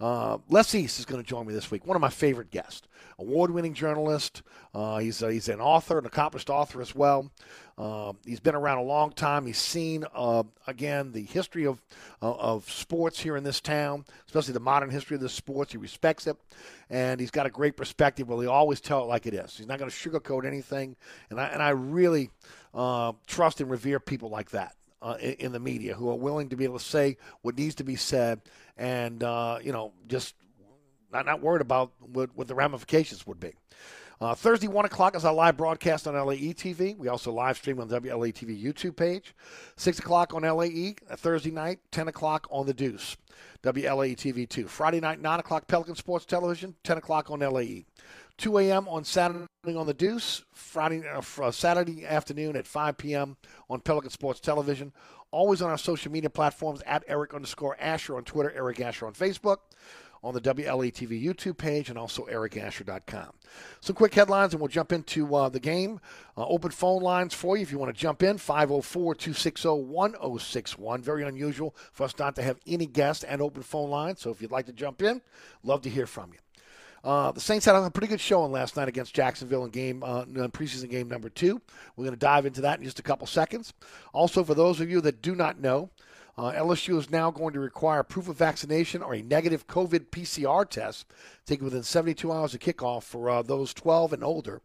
Uh, 0.00 0.38
Les 0.48 0.74
East 0.74 0.98
is 0.98 1.04
going 1.04 1.22
to 1.22 1.28
join 1.28 1.46
me 1.46 1.52
this 1.52 1.70
week. 1.70 1.86
One 1.86 1.96
of 1.96 2.00
my 2.00 2.08
favorite 2.08 2.50
guests, 2.50 2.86
award-winning 3.18 3.74
journalist. 3.74 4.42
Uh, 4.72 4.98
he's 4.98 5.22
a, 5.22 5.32
he's 5.32 5.48
an 5.48 5.60
author, 5.60 5.98
an 5.98 6.06
accomplished 6.06 6.50
author 6.50 6.80
as 6.80 6.94
well. 6.94 7.30
Uh, 7.76 8.12
he's 8.24 8.40
been 8.40 8.54
around 8.54 8.78
a 8.78 8.82
long 8.82 9.10
time. 9.10 9.46
He's 9.46 9.58
seen 9.58 10.04
uh, 10.14 10.44
again 10.66 11.12
the 11.12 11.22
history 11.22 11.66
of 11.66 11.80
uh, 12.22 12.32
of 12.32 12.70
sports 12.70 13.20
here 13.20 13.36
in 13.36 13.44
this 13.44 13.60
town, 13.60 14.04
especially 14.26 14.54
the 14.54 14.60
modern 14.60 14.90
history 14.90 15.16
of 15.16 15.20
the 15.20 15.28
sports. 15.28 15.72
He 15.72 15.78
respects 15.78 16.26
it, 16.26 16.36
and 16.90 17.20
he's 17.20 17.30
got 17.30 17.46
a 17.46 17.50
great 17.50 17.76
perspective. 17.76 18.28
Well, 18.28 18.40
he 18.40 18.46
always 18.46 18.80
tell 18.80 19.02
it 19.02 19.06
like 19.06 19.26
it 19.26 19.34
is. 19.34 19.56
He's 19.56 19.66
not 19.66 19.78
going 19.78 19.90
to 19.90 19.96
sugarcoat 19.96 20.44
anything, 20.44 20.96
and 21.30 21.40
I 21.40 21.46
and 21.48 21.62
I 21.62 21.70
really 21.70 22.30
uh, 22.74 23.12
trust 23.26 23.60
and 23.60 23.70
revere 23.70 24.00
people 24.00 24.28
like 24.28 24.50
that. 24.50 24.74
Uh, 25.00 25.16
in, 25.20 25.52
the 25.52 25.60
media 25.60 25.94
who 25.94 26.10
are 26.10 26.16
willing 26.16 26.48
to 26.48 26.56
be 26.56 26.64
able 26.64 26.76
to 26.76 26.84
say 26.84 27.16
what 27.42 27.56
needs 27.56 27.76
to 27.76 27.84
be 27.84 27.94
said 27.94 28.40
and 28.76 29.22
uh, 29.22 29.56
you 29.62 29.70
know 29.70 29.92
just 30.08 30.34
not, 31.12 31.24
not 31.24 31.40
worried 31.40 31.60
about 31.60 31.92
what, 32.00 32.30
what 32.34 32.48
the 32.48 32.54
ramifications 32.54 33.26
would 33.26 33.38
be. 33.38 33.52
Uh, 34.20 34.34
Thursday, 34.34 34.66
1 34.66 34.84
o'clock 34.84 35.14
is 35.14 35.24
our 35.24 35.32
live 35.32 35.56
broadcast 35.56 36.08
on 36.08 36.14
LAE 36.14 36.52
TV. 36.52 36.96
We 36.96 37.06
also 37.06 37.32
live 37.32 37.56
stream 37.56 37.78
on 37.78 37.86
the 37.86 38.00
WLAE 38.00 38.32
TV 38.32 38.60
YouTube 38.60 38.96
page. 38.96 39.32
6 39.76 40.00
o'clock 40.00 40.34
on 40.34 40.42
LAE, 40.42 40.96
uh, 41.08 41.14
Thursday 41.14 41.52
night, 41.52 41.78
10 41.92 42.08
o'clock 42.08 42.48
on 42.50 42.66
The 42.66 42.74
Deuce, 42.74 43.16
WLAE 43.62 44.16
TV 44.16 44.48
2. 44.48 44.66
Friday 44.66 44.98
night, 44.98 45.20
9 45.20 45.38
o'clock, 45.38 45.68
Pelican 45.68 45.94
Sports 45.94 46.24
Television, 46.24 46.74
10 46.82 46.98
o'clock 46.98 47.30
on 47.30 47.38
LAE. 47.38 47.84
2 48.38 48.58
a.m. 48.58 48.88
on 48.88 49.04
Saturday 49.04 49.46
on 49.66 49.86
The 49.86 49.94
Deuce, 49.94 50.44
Friday, 50.54 51.06
uh, 51.06 51.20
uh, 51.42 51.50
Saturday 51.50 52.06
afternoon 52.06 52.56
at 52.56 52.66
5 52.66 52.96
p.m. 52.96 53.36
on 53.68 53.80
Pelican 53.80 54.10
Sports 54.10 54.40
Television. 54.40 54.92
Always 55.30 55.60
on 55.60 55.70
our 55.70 55.78
social 55.78 56.10
media 56.10 56.30
platforms 56.30 56.80
at 56.86 57.04
Eric 57.06 57.34
underscore 57.34 57.76
Asher 57.78 58.16
on 58.16 58.24
Twitter, 58.24 58.52
Eric 58.56 58.80
Asher 58.80 59.06
on 59.06 59.12
Facebook 59.12 59.58
on 60.22 60.34
the 60.34 60.40
WLATV 60.40 61.22
YouTube 61.22 61.56
page 61.56 61.90
and 61.90 61.98
also 61.98 62.24
ericasher.com. 62.26 63.30
Some 63.80 63.94
quick 63.94 64.14
headlines, 64.14 64.52
and 64.52 64.60
we'll 64.60 64.68
jump 64.68 64.92
into 64.92 65.34
uh, 65.34 65.48
the 65.48 65.60
game. 65.60 66.00
Uh, 66.36 66.46
open 66.46 66.70
phone 66.70 67.02
lines 67.02 67.34
for 67.34 67.56
you 67.56 67.62
if 67.62 67.70
you 67.70 67.78
want 67.78 67.94
to 67.94 68.00
jump 68.00 68.22
in 68.22 68.38
504 68.38 69.14
260 69.14 69.68
1061. 69.68 71.02
Very 71.02 71.24
unusual 71.24 71.74
for 71.92 72.04
us 72.04 72.18
not 72.18 72.34
to 72.36 72.42
have 72.42 72.58
any 72.66 72.86
guests 72.86 73.24
and 73.24 73.40
open 73.40 73.62
phone 73.62 73.90
lines. 73.90 74.20
So 74.20 74.30
if 74.30 74.40
you'd 74.42 74.50
like 74.50 74.66
to 74.66 74.72
jump 74.72 75.02
in, 75.02 75.22
love 75.62 75.82
to 75.82 75.90
hear 75.90 76.06
from 76.06 76.32
you. 76.32 76.38
Uh, 77.04 77.30
the 77.32 77.40
Saints 77.40 77.64
had 77.64 77.76
a 77.76 77.90
pretty 77.90 78.08
good 78.08 78.20
showing 78.20 78.50
last 78.50 78.76
night 78.76 78.88
against 78.88 79.14
Jacksonville 79.14 79.64
in 79.64 79.70
game 79.70 80.02
uh, 80.02 80.24
preseason 80.24 80.90
game 80.90 81.08
number 81.08 81.28
two. 81.28 81.60
We're 81.96 82.04
going 82.04 82.14
to 82.14 82.18
dive 82.18 82.44
into 82.44 82.60
that 82.62 82.78
in 82.78 82.84
just 82.84 82.98
a 82.98 83.04
couple 83.04 83.26
seconds. 83.26 83.72
Also, 84.12 84.42
for 84.42 84.54
those 84.54 84.80
of 84.80 84.90
you 84.90 85.00
that 85.02 85.22
do 85.22 85.34
not 85.34 85.60
know, 85.60 85.90
uh, 86.36 86.52
LSU 86.52 86.98
is 86.98 87.10
now 87.10 87.30
going 87.30 87.52
to 87.52 87.60
require 87.60 88.02
proof 88.02 88.28
of 88.28 88.36
vaccination 88.36 89.02
or 89.02 89.14
a 89.14 89.22
negative 89.22 89.66
COVID 89.66 90.06
PCR 90.10 90.68
test 90.68 91.06
taken 91.46 91.64
within 91.64 91.82
72 91.82 92.30
hours 92.30 92.54
of 92.54 92.60
kickoff 92.60 93.02
for 93.02 93.28
uh, 93.28 93.42
those 93.42 93.74
12 93.74 94.12
and 94.12 94.24
older 94.24 94.60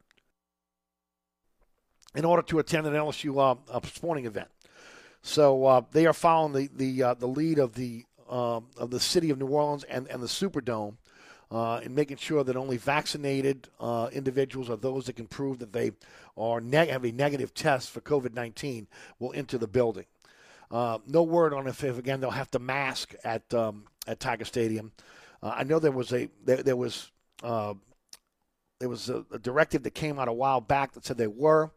in 2.15 2.25
order 2.25 2.43
to 2.43 2.59
attend 2.59 2.85
an 2.85 2.93
LSU 2.93 3.57
uh, 3.71 3.79
sporting 3.87 4.25
event. 4.25 4.49
So 5.23 5.65
uh, 5.65 5.81
they 5.91 6.05
are 6.05 6.13
following 6.13 6.53
the 6.53 6.69
the 6.75 7.03
uh, 7.03 7.13
the 7.13 7.27
lead 7.27 7.57
of 7.57 7.73
the 7.73 8.05
um, 8.29 8.67
of 8.77 8.91
the 8.91 8.99
city 8.99 9.29
of 9.29 9.39
New 9.39 9.47
Orleans 9.47 9.83
and, 9.85 10.07
and 10.09 10.21
the 10.21 10.27
Superdome 10.27 10.97
uh, 11.53 11.79
in 11.83 11.93
making 11.93 12.17
sure 12.17 12.43
that 12.43 12.57
only 12.57 12.77
vaccinated 12.77 13.69
uh, 13.79 14.09
individuals 14.11 14.71
or 14.71 14.75
those 14.75 15.05
that 15.05 15.15
can 15.15 15.27
prove 15.27 15.59
that 15.59 15.71
they 15.71 15.91
are 16.35 16.59
neg- 16.59 16.89
have 16.89 17.05
a 17.05 17.11
negative 17.11 17.53
test 17.53 17.91
for 17.91 18.01
COVID 18.01 18.33
19 18.33 18.87
will 19.19 19.31
enter 19.35 19.59
the 19.59 19.67
building. 19.67 20.05
Uh, 20.71 20.97
no 21.05 21.21
word 21.21 21.53
on 21.53 21.67
if, 21.67 21.83
if, 21.83 21.99
again 21.99 22.19
they'll 22.19 22.31
have 22.31 22.49
to 22.49 22.57
mask 22.57 23.13
at 23.23 23.53
um, 23.53 23.85
at 24.07 24.19
Tiger 24.19 24.45
Stadium. 24.45 24.91
Uh, 25.43 25.53
I 25.55 25.63
know 25.63 25.77
there 25.77 25.91
was 25.91 26.11
a 26.11 26.27
there, 26.43 26.63
there 26.63 26.75
was 26.75 27.11
uh, 27.43 27.75
there 28.79 28.89
was 28.89 29.09
a, 29.09 29.23
a, 29.31 29.37
directive 29.37 29.83
that 29.83 29.91
came 29.91 30.17
out 30.17 30.27
a 30.27 30.33
while 30.33 30.59
back 30.59 30.93
that 30.93 31.05
said 31.05 31.17
they 31.19 31.27
were. 31.27 31.71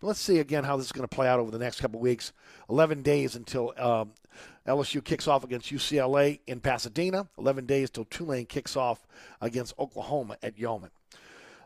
But 0.00 0.06
let's 0.08 0.20
see 0.20 0.38
again 0.38 0.64
how 0.64 0.76
this 0.76 0.86
is 0.86 0.92
going 0.92 1.06
to 1.06 1.14
play 1.14 1.28
out 1.28 1.40
over 1.40 1.50
the 1.50 1.58
next 1.58 1.80
couple 1.80 2.00
weeks. 2.00 2.32
Eleven 2.68 3.02
days 3.02 3.36
until 3.36 3.74
um, 3.78 4.12
LSU 4.66 5.04
kicks 5.04 5.28
off 5.28 5.44
against 5.44 5.70
UCLA 5.70 6.40
in 6.46 6.60
Pasadena. 6.60 7.28
Eleven 7.38 7.66
days 7.66 7.90
till 7.90 8.06
Tulane 8.06 8.46
kicks 8.46 8.76
off 8.76 9.06
against 9.40 9.74
Oklahoma 9.78 10.36
at 10.42 10.56
Yulman. 10.56 10.90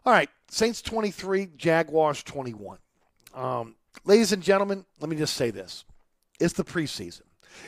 All 0.07 0.13
right, 0.13 0.29
Saints 0.49 0.83
23, 0.83 1.49
Jaguars 1.57 2.23
21. 2.23 2.79
Um, 3.35 3.77
ladies 4.05 4.33
and 4.33 4.43
gentlemen, 4.43 4.85
let 5.01 5.09
me 5.09 5.17
just 5.17 5.35
say 5.35 5.51
this. 5.51 5.85
It's 6.39 6.53
the 6.53 6.65
preseason. 6.65 7.23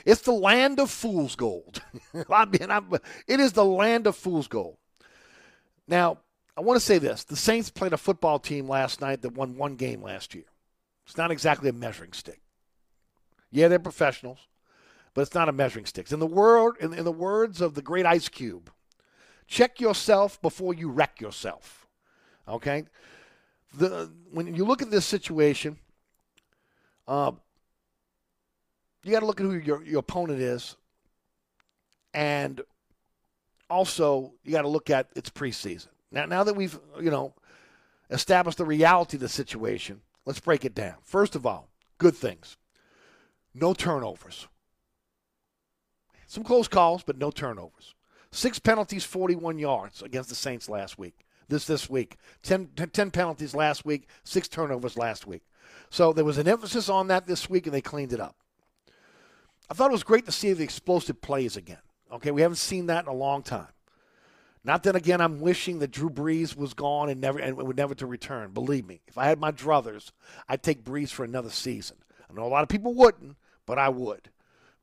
It's 0.04 0.20
the 0.20 0.32
land 0.32 0.80
of 0.80 0.90
fool's 0.90 1.36
gold. 1.36 1.80
I 2.30 2.44
mean, 2.44 2.70
I'm, 2.70 2.92
it 3.26 3.40
is 3.40 3.52
the 3.52 3.64
land 3.64 4.06
of 4.06 4.16
fool's 4.16 4.48
gold. 4.48 4.76
Now, 5.88 6.18
I 6.56 6.60
want 6.60 6.78
to 6.78 6.84
say 6.84 6.98
this: 6.98 7.24
the 7.24 7.36
Saints 7.36 7.70
played 7.70 7.92
a 7.92 7.98
football 7.98 8.38
team 8.38 8.68
last 8.68 9.00
night 9.00 9.22
that 9.22 9.34
won 9.34 9.56
one 9.56 9.76
game 9.76 10.02
last 10.02 10.34
year. 10.34 10.44
It's 11.06 11.16
not 11.16 11.30
exactly 11.30 11.68
a 11.68 11.72
measuring 11.72 12.12
stick. 12.12 12.40
Yeah, 13.50 13.68
they're 13.68 13.78
professionals, 13.78 14.38
but 15.14 15.22
it's 15.22 15.34
not 15.34 15.48
a 15.48 15.52
measuring 15.52 15.86
stick. 15.86 16.10
In 16.10 16.18
the 16.18 16.26
word, 16.26 16.76
in, 16.80 16.92
in 16.92 17.04
the 17.04 17.12
words 17.12 17.60
of 17.60 17.74
the 17.74 17.82
great 17.82 18.04
Ice 18.06 18.28
Cube, 18.28 18.70
check 19.46 19.80
yourself 19.80 20.40
before 20.42 20.74
you 20.74 20.90
wreck 20.90 21.20
yourself. 21.20 21.86
Okay, 22.48 22.84
the 23.74 24.10
when 24.30 24.54
you 24.54 24.64
look 24.64 24.82
at 24.82 24.90
this 24.90 25.06
situation, 25.06 25.78
uh, 27.08 27.32
you 29.06 29.12
got 29.12 29.20
to 29.20 29.26
look 29.26 29.40
at 29.40 29.46
who 29.46 29.54
your, 29.54 29.84
your 29.84 30.00
opponent 30.00 30.40
is. 30.40 30.76
And 32.12 32.60
also, 33.68 34.32
you 34.42 34.52
got 34.52 34.62
to 34.62 34.68
look 34.68 34.90
at 34.90 35.08
its 35.14 35.30
preseason. 35.30 35.88
Now, 36.10 36.26
now 36.26 36.44
that 36.44 36.54
we've, 36.54 36.78
you 37.00 37.10
know, 37.10 37.34
established 38.10 38.58
the 38.58 38.64
reality 38.64 39.16
of 39.16 39.20
the 39.20 39.28
situation, 39.28 40.00
let's 40.26 40.40
break 40.40 40.64
it 40.64 40.74
down. 40.74 40.96
First 41.02 41.34
of 41.34 41.46
all, 41.46 41.70
good 41.98 42.14
things. 42.14 42.58
No 43.54 43.72
turnovers. 43.72 44.48
Some 46.26 46.44
close 46.44 46.68
calls, 46.68 47.02
but 47.02 47.16
no 47.16 47.30
turnovers. 47.30 47.94
Six 48.30 48.58
penalties, 48.58 49.04
41 49.04 49.58
yards 49.58 50.02
against 50.02 50.28
the 50.28 50.34
Saints 50.34 50.68
last 50.68 50.98
week. 50.98 51.24
This 51.48 51.64
this 51.66 51.88
week. 51.88 52.16
10, 52.42 52.70
10 52.92 53.10
penalties 53.10 53.54
last 53.54 53.84
week, 53.84 54.08
six 54.24 54.48
turnovers 54.48 54.96
last 54.96 55.26
week. 55.26 55.42
So 55.90 56.12
there 56.12 56.24
was 56.24 56.38
an 56.38 56.48
emphasis 56.48 56.88
on 56.88 57.06
that 57.08 57.26
this 57.26 57.48
week, 57.48 57.66
and 57.66 57.74
they 57.74 57.80
cleaned 57.80 58.12
it 58.12 58.20
up. 58.20 58.36
I 59.70 59.74
thought 59.74 59.90
it 59.90 59.92
was 59.92 60.02
great 60.02 60.26
to 60.26 60.32
see 60.32 60.52
the 60.52 60.64
explosive 60.64 61.20
plays 61.20 61.56
again. 61.56 61.78
Okay, 62.12 62.30
we 62.30 62.42
haven't 62.42 62.56
seen 62.56 62.86
that 62.86 63.04
in 63.04 63.08
a 63.08 63.14
long 63.14 63.42
time. 63.42 63.68
Not 64.66 64.82
that 64.82 64.96
again, 64.96 65.20
I'm 65.20 65.40
wishing 65.40 65.78
that 65.78 65.92
Drew 65.92 66.10
Brees 66.10 66.56
was 66.56 66.74
gone 66.74 67.08
and 67.08 67.20
never 67.20 67.38
and 67.38 67.56
would 67.56 67.76
never 67.76 67.94
to 67.94 68.06
return. 68.06 68.50
Believe 68.50 68.84
me, 68.84 69.00
if 69.06 69.16
I 69.16 69.26
had 69.26 69.38
my 69.38 69.52
druthers, 69.52 70.10
I'd 70.48 70.62
take 70.62 70.82
Brees 70.84 71.10
for 71.10 71.24
another 71.24 71.50
season. 71.50 71.98
I 72.28 72.34
know 72.34 72.44
a 72.44 72.48
lot 72.48 72.64
of 72.64 72.68
people 72.68 72.92
wouldn't, 72.92 73.36
but 73.64 73.78
I 73.78 73.88
would. 73.88 74.28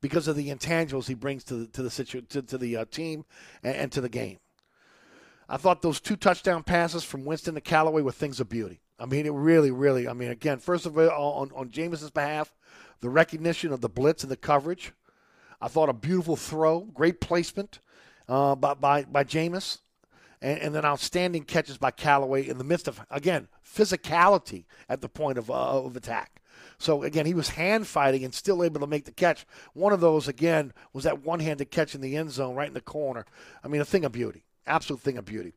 because 0.04 0.28
of 0.28 0.36
the 0.36 0.50
intangibles 0.50 1.08
he 1.08 1.14
brings 1.16 1.46
to 1.46 1.56
the 1.56 1.68
to 1.68 1.82
the 1.82 1.90
situ- 1.90 2.22
to, 2.22 2.42
to 2.44 2.58
the 2.58 2.76
uh, 2.78 2.86
team 2.92 3.26
and, 3.64 3.76
and 3.76 3.92
to 3.92 4.02
the 4.02 4.10
game. 4.10 4.38
I 5.50 5.58
thought 5.58 5.82
those 5.82 6.02
two 6.02 6.18
touchdown 6.18 6.64
passes 6.64 7.04
from 7.04 7.26
Winston 7.26 7.56
to 7.56 7.62
Callaway 7.62 8.02
were 8.02 8.12
things 8.12 8.40
of 8.40 8.50
beauty. 8.50 8.82
I 9.00 9.06
mean, 9.06 9.26
it 9.26 9.34
really, 9.34 9.72
really. 9.72 10.08
I 10.08 10.14
mean, 10.14 10.30
again, 10.30 10.60
first 10.60 10.86
of 10.86 10.98
all, 10.98 11.34
on 11.34 11.52
on 11.56 11.72
Jameis's 11.72 12.12
behalf, 12.12 12.54
the 13.00 13.10
recognition 13.10 13.72
of 13.72 13.82
the 13.82 13.90
blitz 13.90 14.24
and 14.24 14.32
the 14.32 14.38
coverage. 14.38 14.92
I 15.62 15.70
thought 15.70 15.88
a 15.88 15.94
beautiful 15.94 16.36
throw, 16.36 16.82
great 16.82 17.22
placement 17.22 17.80
uh, 18.28 18.56
by 18.56 18.74
by 18.74 19.04
by 19.04 19.24
Jameis, 19.24 19.80
and, 20.42 20.60
and 20.60 20.76
then 20.76 20.86
outstanding 20.86 21.44
catches 21.44 21.78
by 21.78 21.92
Callaway 21.92 22.48
in 22.48 22.58
the 22.58 22.64
midst 22.64 22.88
of 22.88 23.02
again 23.10 23.48
physicality 23.66 24.66
at 24.90 25.02
the 25.02 25.10
point 25.10 25.38
of 25.38 25.50
uh, 25.50 25.84
of 25.84 25.96
attack. 25.96 26.42
So 26.78 27.04
again, 27.04 27.26
he 27.26 27.34
was 27.34 27.50
hand 27.50 27.88
fighting 27.88 28.24
and 28.24 28.34
still 28.34 28.64
able 28.64 28.80
to 28.82 28.88
make 28.88 29.06
the 29.06 29.12
catch. 29.12 29.46
One 29.74 29.94
of 29.94 30.02
those 30.02 30.28
again 30.28 30.74
was 30.92 31.06
that 31.06 31.24
one-handed 31.24 31.72
catch 31.72 31.96
in 31.96 32.02
the 32.02 32.18
end 32.18 32.32
zone, 32.32 32.56
right 32.56 32.68
in 32.68 32.74
the 32.74 32.82
corner. 32.82 33.26
I 33.64 33.68
mean, 33.68 33.82
a 33.82 33.86
thing 33.86 34.06
of 34.06 34.12
beauty, 34.12 34.44
absolute 34.68 35.02
thing 35.02 35.18
of 35.18 35.26
beauty. 35.26 35.54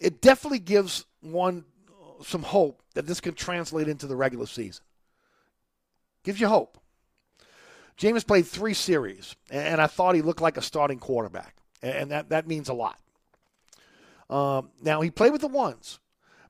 It 0.00 0.22
definitely 0.22 0.60
gives 0.60 1.04
one 1.20 1.64
some 2.24 2.42
hope 2.42 2.82
that 2.94 3.06
this 3.06 3.20
can 3.20 3.34
translate 3.34 3.88
into 3.88 4.06
the 4.06 4.16
regular 4.16 4.46
season. 4.46 4.84
Gives 6.24 6.40
you 6.40 6.48
hope. 6.48 6.78
Jameis 7.98 8.26
played 8.26 8.46
three 8.46 8.74
series, 8.74 9.36
and 9.50 9.80
I 9.80 9.86
thought 9.86 10.14
he 10.14 10.22
looked 10.22 10.40
like 10.40 10.56
a 10.56 10.62
starting 10.62 10.98
quarterback, 10.98 11.56
and 11.82 12.10
that, 12.10 12.28
that 12.30 12.46
means 12.46 12.68
a 12.68 12.74
lot. 12.74 12.98
Um, 14.30 14.70
now, 14.82 15.00
he 15.00 15.10
played 15.10 15.32
with 15.32 15.40
the 15.40 15.48
ones, 15.48 15.98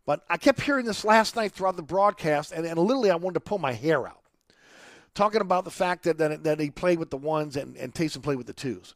but 0.06 0.24
I 0.28 0.36
kept 0.36 0.60
hearing 0.60 0.86
this 0.86 1.04
last 1.04 1.36
night 1.36 1.52
throughout 1.52 1.76
the 1.76 1.82
broadcast, 1.82 2.52
and, 2.52 2.66
and 2.66 2.78
literally 2.78 3.10
I 3.10 3.16
wanted 3.16 3.34
to 3.34 3.40
pull 3.40 3.58
my 3.58 3.72
hair 3.72 4.06
out. 4.06 4.20
Talking 5.14 5.40
about 5.40 5.64
the 5.64 5.70
fact 5.70 6.04
that, 6.04 6.18
that, 6.18 6.44
that 6.44 6.60
he 6.60 6.70
played 6.70 6.98
with 6.98 7.10
the 7.10 7.16
ones 7.16 7.56
and, 7.56 7.76
and 7.76 7.92
Taysom 7.92 8.22
played 8.22 8.38
with 8.38 8.46
the 8.46 8.52
twos. 8.52 8.94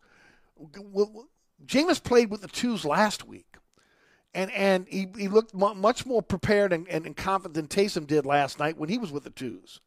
Well, 0.57 1.29
Jameis 1.67 2.03
played 2.03 2.31
with 2.31 2.43
the 2.43 2.49
twos 2.49 2.85
last 2.85 3.27
week, 3.27 3.57
and, 4.33 4.51
and 4.53 4.87
he, 4.89 5.09
he 5.17 5.29
looked 5.29 5.55
much 5.55 6.07
more 6.07 6.23
prepared 6.23 6.73
and, 6.73 6.89
and, 6.89 7.07
and 7.07 7.17
confident 7.17 7.55
than 7.55 7.69
Taysom 7.69 8.07
did 8.07 8.25
last 8.25 8.59
night 8.59 8.79
when 8.79 8.89
he 8.89 8.99
was 8.99 9.11
with 9.11 9.25
the 9.25 9.31
twos. 9.31 9.81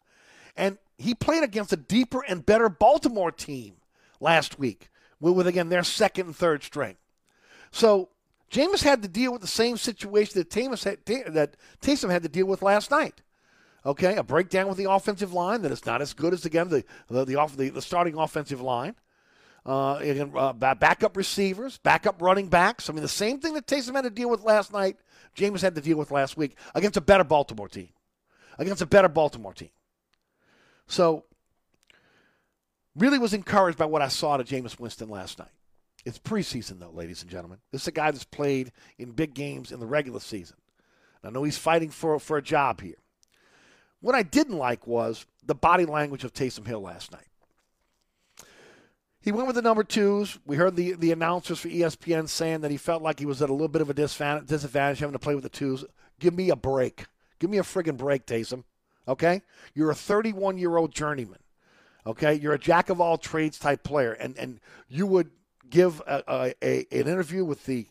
And 0.58 0.78
he 0.97 1.16
played 1.16 1.43
against 1.43 1.72
a 1.72 1.78
deeper 1.78 2.24
and 2.28 2.45
better 2.45 2.68
Baltimore 2.68 3.32
team 3.32 3.76
last 4.20 4.60
week 4.60 4.89
with, 5.20 5.47
again, 5.47 5.70
their 5.70 5.84
second 5.84 6.28
and 6.28 6.36
third 6.36 6.63
string. 6.63 6.97
So 7.72 8.09
Jameis 8.51 8.84
had 8.84 9.01
to 9.03 9.07
deal 9.07 9.32
with 9.32 9.41
the 9.41 9.47
same 9.47 9.78
situation 9.78 10.39
that, 10.39 10.49
Tamus 10.49 10.84
had, 10.84 11.05
that 11.34 11.55
Taysom 11.82 12.09
had 12.09 12.24
to 12.24 12.30
deal 12.30 12.45
with 12.45 12.61
last 12.61 12.91
night. 12.91 13.22
Okay, 13.86 14.15
a 14.15 14.24
breakdown 14.24 14.67
with 14.67 14.78
the 14.78 14.91
offensive 14.91 15.34
line 15.34 15.61
that 15.61 15.72
is 15.72 15.86
not 15.86 16.01
as 16.01 16.13
good 16.13 16.34
as 16.34 16.45
again 16.45 16.67
the 16.67 16.84
the 17.07 17.24
the, 17.24 17.36
off, 17.36 17.55
the, 17.55 17.70
the 17.70 17.82
starting 17.82 18.17
offensive 18.17 18.59
line. 18.59 18.95
Uh, 19.65 19.97
again, 20.01 20.34
uh, 20.36 20.53
backup 20.53 21.15
receivers, 21.15 21.78
backup 21.78 22.22
running 22.22 22.47
backs. 22.47 22.89
I 22.89 22.93
mean, 22.93 23.01
the 23.01 23.07
same 23.07 23.39
thing 23.39 23.53
that 23.53 23.67
Taysom 23.67 23.93
had 23.93 24.03
to 24.03 24.09
deal 24.09 24.30
with 24.30 24.41
last 24.41 24.74
night, 24.74 24.97
Jameis 25.36 25.61
had 25.61 25.76
to 25.76 25.82
deal 25.82 25.97
with 25.97 26.11
last 26.11 26.38
week 26.38 26.57
against 26.76 26.97
a 26.97 27.01
better 27.01 27.24
Baltimore 27.24 27.70
team. 27.70 27.89
Against 28.57 28.82
a 28.82 28.86
better 28.86 29.07
Baltimore 29.07 29.53
team. 29.53 29.70
So, 30.88 31.26
really 33.00 33.18
was 33.18 33.34
encouraged 33.34 33.78
by 33.78 33.86
what 33.86 34.02
I 34.02 34.08
saw 34.08 34.38
to 34.38 34.43
Jameis 34.43 34.80
Winston 34.80 35.10
last 35.10 35.39
night. 35.39 35.52
It's 36.06 36.20
preseason, 36.20 36.80
though, 36.80 36.91
ladies 36.91 37.22
and 37.22 37.32
gentlemen. 37.32 37.60
This 37.72 37.82
is 37.84 37.88
a 37.88 37.91
guy 37.91 38.12
that's 38.12 38.24
played 38.24 38.72
in 38.97 39.12
big 39.12 39.34
games 39.34 39.72
in 39.72 39.80
the 39.80 39.86
regular 39.86 40.20
season. 40.20 40.58
I 41.24 41.30
know 41.30 41.43
he's 41.43 41.58
fighting 41.58 41.89
for, 41.89 42.18
for 42.20 42.38
a 42.38 42.41
job 42.41 42.82
here. 42.82 42.95
What 44.02 44.16
I 44.16 44.24
didn't 44.24 44.58
like 44.58 44.88
was 44.88 45.26
the 45.45 45.56
body 45.56 45.86
language 45.86 46.24
of 46.24 46.34
Taysom 46.34 46.66
Hill 46.66 46.82
last 46.82 47.12
night. 47.12 47.26
He 49.22 49.34
went 49.34 49.47
with 49.47 49.58
the 49.58 49.62
number 49.62 49.84
twos. 49.84 50.39
We 50.45 50.56
heard 50.56 50.78
the, 50.78 50.93
the 50.93 51.12
announcers 51.12 51.60
for 51.60 51.68
ESPN 51.68 52.30
saying 52.30 52.62
that 52.62 52.72
he 52.72 52.78
felt 52.78 53.04
like 53.04 53.20
he 53.20 53.26
was 53.26 53.41
at 53.41 53.50
a 53.50 53.54
little 53.54 53.68
bit 53.68 53.82
of 53.82 53.89
a 53.89 53.93
disadvantage 53.93 55.00
having 55.00 55.14
to 55.14 55.20
play 55.20 55.36
with 55.36 55.43
the 55.43 55.50
twos. 55.50 55.84
Give 56.20 56.34
me 56.34 56.50
a 56.50 56.56
break. 56.56 57.06
Give 57.39 57.50
me 57.50 57.58
a 57.58 57.64
friggin' 57.64 57.97
break, 57.97 58.26
Taysom. 58.26 58.64
Okay? 59.08 59.41
You're 59.74 59.91
a 59.91 59.95
31 59.95 60.58
year 60.58 60.78
old 60.78 60.93
journeyman. 60.93 61.39
Okay? 62.10 62.34
You're 62.34 62.53
a 62.53 62.60
jack 62.60 62.89
of 62.89 62.99
all 62.99 63.18
trades 63.18 63.57
type 63.57 63.84
player. 63.84 64.14
And, 64.14 64.38
and 64.38 64.60
you 64.88 65.07
would 65.07 65.32
give 65.70 66.01
a, 66.07 66.24
a, 66.28 66.53
a 66.62 66.88
an 66.91 67.07
interview 67.07 67.45
with 67.45 67.66
the 67.66 67.88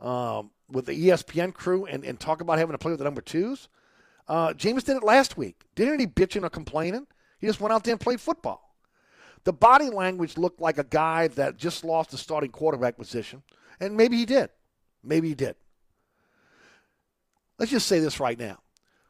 um, 0.00 0.50
with 0.70 0.86
the 0.86 1.08
ESPN 1.08 1.54
crew 1.54 1.86
and, 1.86 2.04
and 2.04 2.18
talk 2.18 2.40
about 2.40 2.58
having 2.58 2.72
to 2.72 2.78
play 2.78 2.90
with 2.90 2.98
the 2.98 3.04
number 3.04 3.20
twos. 3.20 3.68
Uh, 4.28 4.52
Jameis 4.52 4.84
did 4.84 4.96
it 4.96 5.02
last 5.02 5.36
week. 5.36 5.62
Didn't 5.74 6.00
he 6.00 6.06
bitching 6.06 6.44
or 6.44 6.50
complaining? 6.50 7.06
He 7.38 7.46
just 7.46 7.60
went 7.60 7.72
out 7.72 7.84
there 7.84 7.92
and 7.92 8.00
played 8.00 8.20
football. 8.20 8.74
The 9.44 9.52
body 9.52 9.90
language 9.90 10.38
looked 10.38 10.60
like 10.60 10.78
a 10.78 10.84
guy 10.84 11.28
that 11.28 11.56
just 11.56 11.84
lost 11.84 12.10
the 12.10 12.18
starting 12.18 12.50
quarterback 12.50 12.96
position, 12.96 13.42
and 13.80 13.96
maybe 13.96 14.16
he 14.16 14.24
did. 14.24 14.50
Maybe 15.02 15.28
he 15.28 15.34
did. 15.34 15.56
Let's 17.58 17.72
just 17.72 17.88
say 17.88 17.98
this 17.98 18.20
right 18.20 18.38
now. 18.38 18.58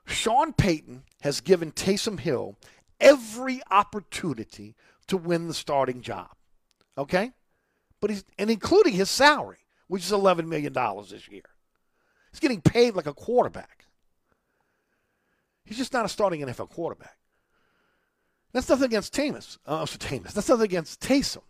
Sean 0.07 0.53
Payton 0.53 1.05
has 1.21 1.41
given 1.41 1.73
Taysom 1.73 2.19
Hill 2.19 2.57
every 3.03 3.61
opportunity 3.71 4.75
to 5.09 5.19
win 5.19 5.49
the 5.49 5.55
starting 5.55 6.01
job. 6.01 6.31
Okay? 6.97 7.33
But 8.01 8.11
he's 8.11 8.25
and 8.39 8.51
including 8.51 8.95
his 8.95 9.11
salary, 9.11 9.59
which 9.89 10.05
is 10.05 10.13
eleven 10.13 10.49
million 10.49 10.73
dollars 10.73 11.11
this 11.11 11.29
year. 11.29 11.43
He's 12.31 12.41
getting 12.41 12.63
paid 12.63 12.95
like 12.95 13.07
a 13.07 13.13
quarterback. 13.13 13.85
He's 15.65 15.77
just 15.77 15.93
not 15.93 16.05
a 16.05 16.09
starting 16.09 16.41
NFL 16.41 16.71
quarterback. 16.71 17.19
That's 18.53 18.69
nothing 18.69 18.87
against 18.87 19.15
Tamus. 19.15 19.59
Uh, 19.67 19.85
Tamus. 19.85 20.33
That's 20.33 20.49
nothing 20.49 20.65
against 20.65 21.01
Taysom. 21.01 21.43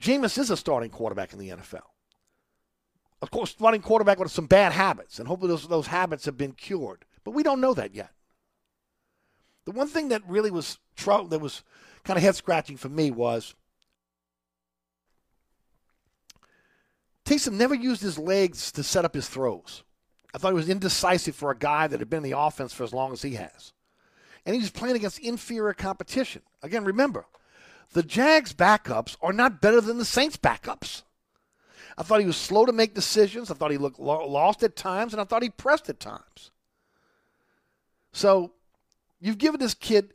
Jameis 0.00 0.38
is 0.38 0.50
a 0.50 0.56
starting 0.56 0.90
quarterback 0.90 1.32
in 1.32 1.38
the 1.38 1.50
NFL. 1.50 1.82
Of 3.22 3.30
course, 3.30 3.50
starting 3.50 3.80
quarterback 3.80 4.18
with 4.18 4.30
some 4.30 4.46
bad 4.46 4.72
habits, 4.72 5.18
and 5.18 5.28
hopefully 5.28 5.48
those, 5.48 5.66
those 5.68 5.86
habits 5.86 6.26
have 6.26 6.36
been 6.36 6.52
cured. 6.52 7.04
But 7.22 7.30
we 7.30 7.42
don't 7.42 7.60
know 7.60 7.74
that 7.74 7.94
yet. 7.94 8.10
The 9.64 9.72
one 9.72 9.88
thing 9.88 10.08
that 10.08 10.22
really 10.28 10.50
was 10.50 10.78
trouble 10.96 11.28
that 11.28 11.40
was 11.40 11.62
kind 12.04 12.16
of 12.16 12.22
head 12.22 12.36
scratching 12.36 12.76
for 12.76 12.88
me 12.88 13.10
was 13.10 13.54
Taysom 17.24 17.54
never 17.54 17.74
used 17.74 18.02
his 18.02 18.18
legs 18.18 18.70
to 18.72 18.82
set 18.82 19.04
up 19.04 19.14
his 19.14 19.28
throws. 19.28 19.82
I 20.34 20.38
thought 20.38 20.50
he 20.50 20.54
was 20.54 20.68
indecisive 20.68 21.34
for 21.34 21.50
a 21.50 21.56
guy 21.56 21.86
that 21.86 22.00
had 22.00 22.10
been 22.10 22.24
in 22.24 22.30
the 22.30 22.38
offense 22.38 22.72
for 22.72 22.84
as 22.84 22.92
long 22.92 23.12
as 23.12 23.22
he 23.22 23.34
has. 23.34 23.72
And 24.44 24.54
he 24.54 24.60
was 24.60 24.70
playing 24.70 24.96
against 24.96 25.20
inferior 25.20 25.72
competition. 25.72 26.42
Again, 26.62 26.84
remember, 26.84 27.24
the 27.92 28.02
Jags 28.02 28.52
backups 28.52 29.16
are 29.22 29.32
not 29.32 29.62
better 29.62 29.80
than 29.80 29.96
the 29.96 30.04
Saints 30.04 30.36
backups. 30.36 31.02
I 31.96 32.02
thought 32.02 32.20
he 32.20 32.26
was 32.26 32.36
slow 32.36 32.66
to 32.66 32.72
make 32.72 32.92
decisions. 32.92 33.50
I 33.50 33.54
thought 33.54 33.70
he 33.70 33.78
looked 33.78 34.00
lost 34.00 34.62
at 34.62 34.76
times, 34.76 35.14
and 35.14 35.20
I 35.20 35.24
thought 35.24 35.44
he 35.44 35.50
pressed 35.50 35.88
at 35.88 36.00
times. 36.00 36.50
So 38.12 38.52
you've 39.24 39.38
given 39.38 39.58
this 39.58 39.74
kid, 39.74 40.12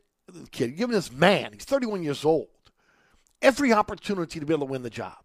kid, 0.52 0.76
given 0.76 0.94
this 0.94 1.10
man, 1.10 1.52
he's 1.52 1.64
31 1.64 2.02
years 2.02 2.24
old, 2.24 2.48
every 3.42 3.72
opportunity 3.72 4.38
to 4.38 4.46
be 4.46 4.54
able 4.54 4.66
to 4.66 4.70
win 4.70 4.82
the 4.82 4.90
job. 4.90 5.16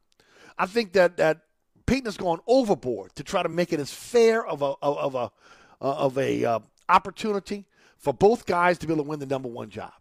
I 0.57 0.65
think 0.65 0.93
that 0.93 1.17
that 1.17 1.41
Payton 1.86 2.05
has 2.05 2.17
gone 2.17 2.39
overboard 2.47 3.15
to 3.15 3.23
try 3.23 3.43
to 3.43 3.49
make 3.49 3.71
it 3.71 3.79
as 3.79 3.93
fair 3.93 4.45
of 4.45 4.61
a 4.61 4.73
of 4.81 5.15
a 5.15 5.31
of 5.79 6.17
a 6.17 6.45
uh, 6.45 6.59
opportunity 6.89 7.65
for 7.97 8.13
both 8.13 8.45
guys 8.45 8.77
to 8.79 8.88
be 8.88 8.93
able 8.93 9.03
to 9.03 9.09
win 9.09 9.19
the 9.19 9.25
number 9.25 9.49
one 9.49 9.69
job. 9.69 9.93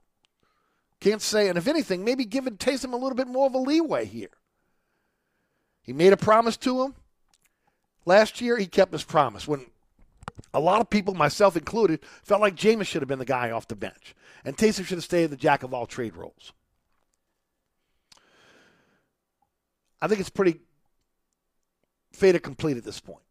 Can't 1.01 1.21
say, 1.21 1.49
and 1.49 1.59
if 1.59 1.69
anything, 1.69 2.05
maybe 2.05 2.25
giving 2.25 2.57
Taysom 2.57 2.93
a 2.93 2.97
little 2.97 3.15
bit 3.15 3.27
more 3.27 3.47
of 3.47 3.55
a 3.55 3.59
leeway 3.59 4.07
here. 4.07 4.31
He 5.83 5.93
made 5.93 6.15
a 6.15 6.17
promise 6.17 6.57
to 6.59 6.83
him. 6.83 6.95
Last 8.07 8.41
year, 8.41 8.57
he 8.57 8.67
kept 8.67 8.93
his 8.93 9.05
promise. 9.05 9.47
When 9.47 9.67
a 10.53 10.61
lot 10.61 10.81
of 10.81 10.91
people, 10.91 11.15
myself 11.15 11.57
included, 11.57 12.01
felt 12.23 12.41
like 12.41 12.55
Jameis 12.55 12.87
should 12.87 13.03
have 13.03 13.09
been 13.09 13.19
the 13.19 13.25
guy 13.25 13.51
off 13.51 13.69
the 13.69 13.77
bench, 13.77 14.15
and 14.45 14.57
Taysom 14.57 14.85
should 14.85 14.99
have 14.99 15.05
stayed 15.05 15.25
in 15.25 15.31
the 15.31 15.37
jack 15.37 15.63
of 15.63 15.73
all 15.73 15.87
trade 15.87 16.17
roles. 16.17 16.53
I 20.01 20.07
think 20.07 20.21
it's 20.21 20.31
pretty 20.31 20.61
fait 22.13 22.39
complete 22.41 22.77
at 22.77 22.85
this 22.85 23.01
point 23.01 23.25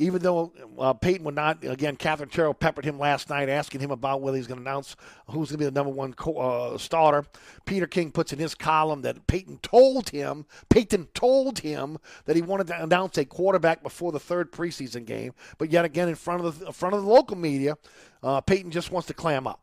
even 0.00 0.22
though 0.22 0.50
uh, 0.78 0.94
Payton 0.94 1.24
would 1.24 1.34
not, 1.34 1.62
again, 1.62 1.94
Katherine 1.94 2.30
Terrell 2.30 2.54
peppered 2.54 2.86
him 2.86 2.98
last 2.98 3.28
night 3.28 3.50
asking 3.50 3.82
him 3.82 3.90
about 3.90 4.22
whether 4.22 4.38
he's 4.38 4.46
going 4.46 4.58
to 4.58 4.68
announce 4.68 4.96
who's 5.26 5.50
going 5.50 5.58
to 5.58 5.58
be 5.58 5.64
the 5.66 5.70
number 5.70 5.92
one 5.92 6.14
co- 6.14 6.38
uh, 6.38 6.78
starter. 6.78 7.26
Peter 7.66 7.86
King 7.86 8.10
puts 8.10 8.32
in 8.32 8.38
his 8.38 8.54
column 8.54 9.02
that 9.02 9.26
Payton 9.26 9.58
told 9.58 10.08
him, 10.08 10.46
Payton 10.70 11.08
told 11.12 11.58
him 11.58 11.98
that 12.24 12.34
he 12.34 12.40
wanted 12.40 12.68
to 12.68 12.82
announce 12.82 13.18
a 13.18 13.26
quarterback 13.26 13.82
before 13.82 14.10
the 14.10 14.18
third 14.18 14.50
preseason 14.52 15.04
game. 15.04 15.34
But 15.58 15.70
yet 15.70 15.84
again, 15.84 16.08
in 16.08 16.14
front 16.14 16.44
of 16.44 16.58
the 16.58 16.66
in 16.68 16.72
front 16.72 16.94
of 16.94 17.02
the 17.02 17.08
local 17.08 17.36
media, 17.36 17.76
uh, 18.22 18.40
Payton 18.40 18.70
just 18.70 18.90
wants 18.90 19.06
to 19.08 19.14
clam 19.14 19.46
up. 19.46 19.60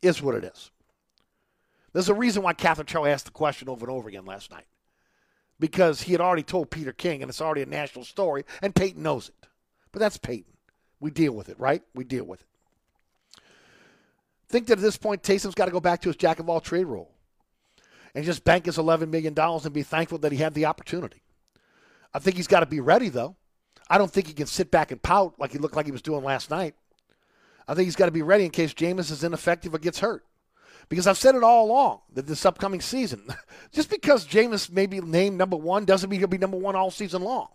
Is 0.00 0.22
what 0.22 0.34
it 0.34 0.44
is. 0.44 0.70
There's 1.92 2.08
a 2.08 2.14
reason 2.14 2.42
why 2.42 2.54
Katherine 2.54 2.86
Terrell 2.86 3.06
asked 3.06 3.26
the 3.26 3.32
question 3.32 3.68
over 3.68 3.84
and 3.84 3.94
over 3.94 4.08
again 4.08 4.24
last 4.24 4.50
night. 4.50 4.66
Because 5.60 6.02
he 6.02 6.12
had 6.12 6.20
already 6.20 6.42
told 6.42 6.70
Peter 6.70 6.92
King, 6.92 7.22
and 7.22 7.28
it's 7.28 7.40
already 7.40 7.62
a 7.62 7.66
national 7.66 8.04
story, 8.04 8.44
and 8.62 8.74
Payton 8.74 9.02
knows 9.02 9.28
it. 9.28 9.46
But 9.94 10.00
that's 10.00 10.18
Payton. 10.18 10.52
We 10.98 11.12
deal 11.12 11.32
with 11.32 11.48
it, 11.48 11.58
right? 11.60 11.80
We 11.94 12.02
deal 12.02 12.24
with 12.24 12.40
it. 12.40 12.46
Think 14.48 14.66
that 14.66 14.78
at 14.78 14.82
this 14.82 14.96
point, 14.96 15.22
Taysom's 15.22 15.54
got 15.54 15.66
to 15.66 15.70
go 15.70 15.78
back 15.78 16.02
to 16.02 16.08
his 16.08 16.16
jack 16.16 16.40
of 16.40 16.48
all 16.48 16.60
trade 16.60 16.86
role. 16.86 17.12
and 18.12 18.24
just 18.24 18.44
bank 18.44 18.66
his 18.66 18.76
$11 18.76 19.08
million 19.08 19.38
and 19.38 19.72
be 19.72 19.84
thankful 19.84 20.18
that 20.18 20.32
he 20.32 20.38
had 20.38 20.52
the 20.54 20.66
opportunity. 20.66 21.22
I 22.12 22.18
think 22.18 22.36
he's 22.36 22.48
got 22.48 22.60
to 22.60 22.66
be 22.66 22.80
ready, 22.80 23.08
though. 23.08 23.36
I 23.88 23.96
don't 23.96 24.10
think 24.10 24.26
he 24.26 24.32
can 24.32 24.46
sit 24.46 24.72
back 24.72 24.90
and 24.90 25.00
pout 25.00 25.34
like 25.38 25.52
he 25.52 25.58
looked 25.58 25.76
like 25.76 25.86
he 25.86 25.92
was 25.92 26.02
doing 26.02 26.24
last 26.24 26.50
night. 26.50 26.74
I 27.68 27.74
think 27.74 27.86
he's 27.86 27.96
got 27.96 28.06
to 28.06 28.12
be 28.12 28.22
ready 28.22 28.44
in 28.44 28.50
case 28.50 28.74
Jameis 28.74 29.12
is 29.12 29.22
ineffective 29.22 29.74
or 29.74 29.78
gets 29.78 30.00
hurt. 30.00 30.24
Because 30.88 31.06
I've 31.06 31.18
said 31.18 31.36
it 31.36 31.44
all 31.44 31.66
along 31.66 32.00
that 32.14 32.26
this 32.26 32.44
upcoming 32.44 32.80
season, 32.80 33.22
just 33.72 33.90
because 33.90 34.26
Jameis 34.26 34.72
may 34.72 34.86
be 34.86 35.00
named 35.00 35.38
number 35.38 35.56
one 35.56 35.84
doesn't 35.84 36.10
mean 36.10 36.18
he'll 36.18 36.26
be 36.26 36.38
number 36.38 36.56
one 36.56 36.74
all 36.74 36.90
season 36.90 37.22
long. 37.22 37.48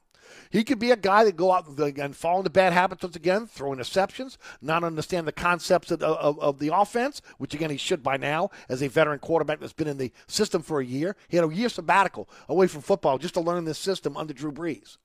He 0.50 0.64
could 0.64 0.80
be 0.80 0.92
a 0.92 0.96
guy 0.96 1.24
that 1.24 1.36
go 1.36 1.52
out 1.52 1.68
and 1.68 2.16
fall 2.16 2.38
into 2.40 2.50
bad 2.50 2.74
habits 2.74 3.04
once 3.04 3.16
again, 3.16 3.48
throw 3.48 3.72
interceptions, 3.72 4.38
not 4.62 4.84
understand 4.84 5.28
the 5.28 5.32
concepts 5.32 5.92
of, 5.92 6.02
of, 6.02 6.40
of, 6.40 6.60
the 6.60 6.74
offense, 6.74 7.22
which 7.38 7.54
again 7.54 7.70
he 7.70 7.78
should 7.78 8.04
by 8.04 8.18
now 8.18 8.50
as 8.68 8.82
a 8.82 8.88
veteran 8.88 9.20
quarterback 9.20 9.60
that's 9.60 9.74
been 9.74 9.88
in 9.88 9.98
the 9.98 10.12
system 10.28 10.62
for 10.62 10.80
a 10.80 10.86
year. 10.86 11.16
He 11.28 11.38
had 11.38 11.46
a 11.46 11.54
year 11.54 11.70
sabbatical 11.70 12.30
away 12.48 12.68
from 12.68 12.82
football 12.82 13.18
just 13.18 13.34
to 13.36 13.42
learn 13.42 13.66
this 13.66 13.80
system 13.80 14.18
under 14.18 14.34
Drew 14.34 14.52
Brees. 14.52 14.98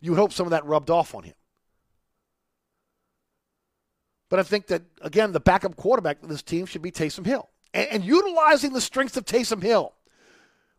You 0.00 0.16
hope 0.16 0.32
some 0.32 0.46
of 0.46 0.50
that 0.50 0.66
rubbed 0.66 0.90
off 0.90 1.14
on 1.14 1.22
him. 1.22 1.34
But 4.28 4.40
I 4.40 4.44
think 4.44 4.68
that, 4.68 4.82
again, 5.02 5.32
the 5.32 5.40
backup 5.40 5.76
quarterback 5.76 6.22
of 6.22 6.28
this 6.30 6.42
team 6.42 6.64
should 6.64 6.80
be 6.80 6.90
Taysom 6.90 7.26
Hill. 7.26 7.50
And, 7.74 7.88
and 7.88 8.04
utilizing 8.04 8.72
the 8.72 8.80
strengths 8.80 9.16
of 9.16 9.26
Taysom 9.26 9.62
Hill. 9.62 9.92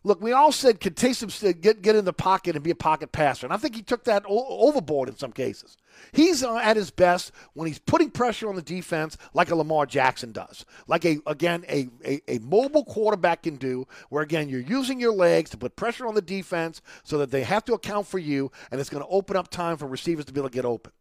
Look, 0.06 0.22
we 0.22 0.34
all 0.34 0.52
said, 0.52 0.82
could 0.82 0.98
Taysom 0.98 1.62
get, 1.62 1.82
get 1.82 1.96
in 1.96 2.04
the 2.04 2.12
pocket 2.12 2.56
and 2.56 2.64
be 2.64 2.72
a 2.72 2.76
pocket 2.76 3.14
passer? 3.14 3.46
And 3.46 3.54
I 3.54 3.58
think 3.58 3.74
he 3.74 3.82
took 3.82 4.04
that 4.04 4.26
o- 4.28 4.68
overboard 4.68 5.08
in 5.08 5.16
some 5.16 5.32
cases. 5.32 5.78
He's 6.12 6.44
uh, 6.44 6.58
at 6.58 6.76
his 6.76 6.92
best 6.92 7.32
when 7.54 7.68
he's 7.68 7.80
putting 7.80 8.12
pressure 8.12 8.50
on 8.50 8.56
the 8.56 8.62
defense 8.62 9.18
like 9.34 9.50
a 9.50 9.56
Lamar 9.56 9.86
Jackson 9.86 10.34
does. 10.34 10.66
Like, 10.88 11.06
a 11.06 11.20
again, 11.26 11.64
a, 11.70 11.88
a, 12.04 12.22
a 12.28 12.40
mobile 12.40 12.84
quarterback 12.84 13.44
can 13.44 13.56
do, 13.56 13.88
where, 14.10 14.24
again, 14.24 14.50
you're 14.50 14.60
using 14.60 15.00
your 15.00 15.14
legs 15.14 15.50
to 15.52 15.58
put 15.58 15.78
pressure 15.78 16.06
on 16.06 16.16
the 16.16 16.22
defense 16.22 16.82
so 17.06 17.18
that 17.20 17.32
they 17.32 17.44
have 17.44 17.64
to 17.66 17.74
account 17.74 18.06
for 18.06 18.20
you, 18.20 18.52
and 18.72 18.82
it's 18.82 18.90
going 18.90 19.04
to 19.04 19.10
open 19.10 19.38
up 19.38 19.50
time 19.50 19.78
for 19.78 19.88
receivers 19.88 20.26
to 20.26 20.34
be 20.34 20.42
able 20.42 20.50
to 20.50 20.54
get 20.54 20.66
open. 20.66 20.92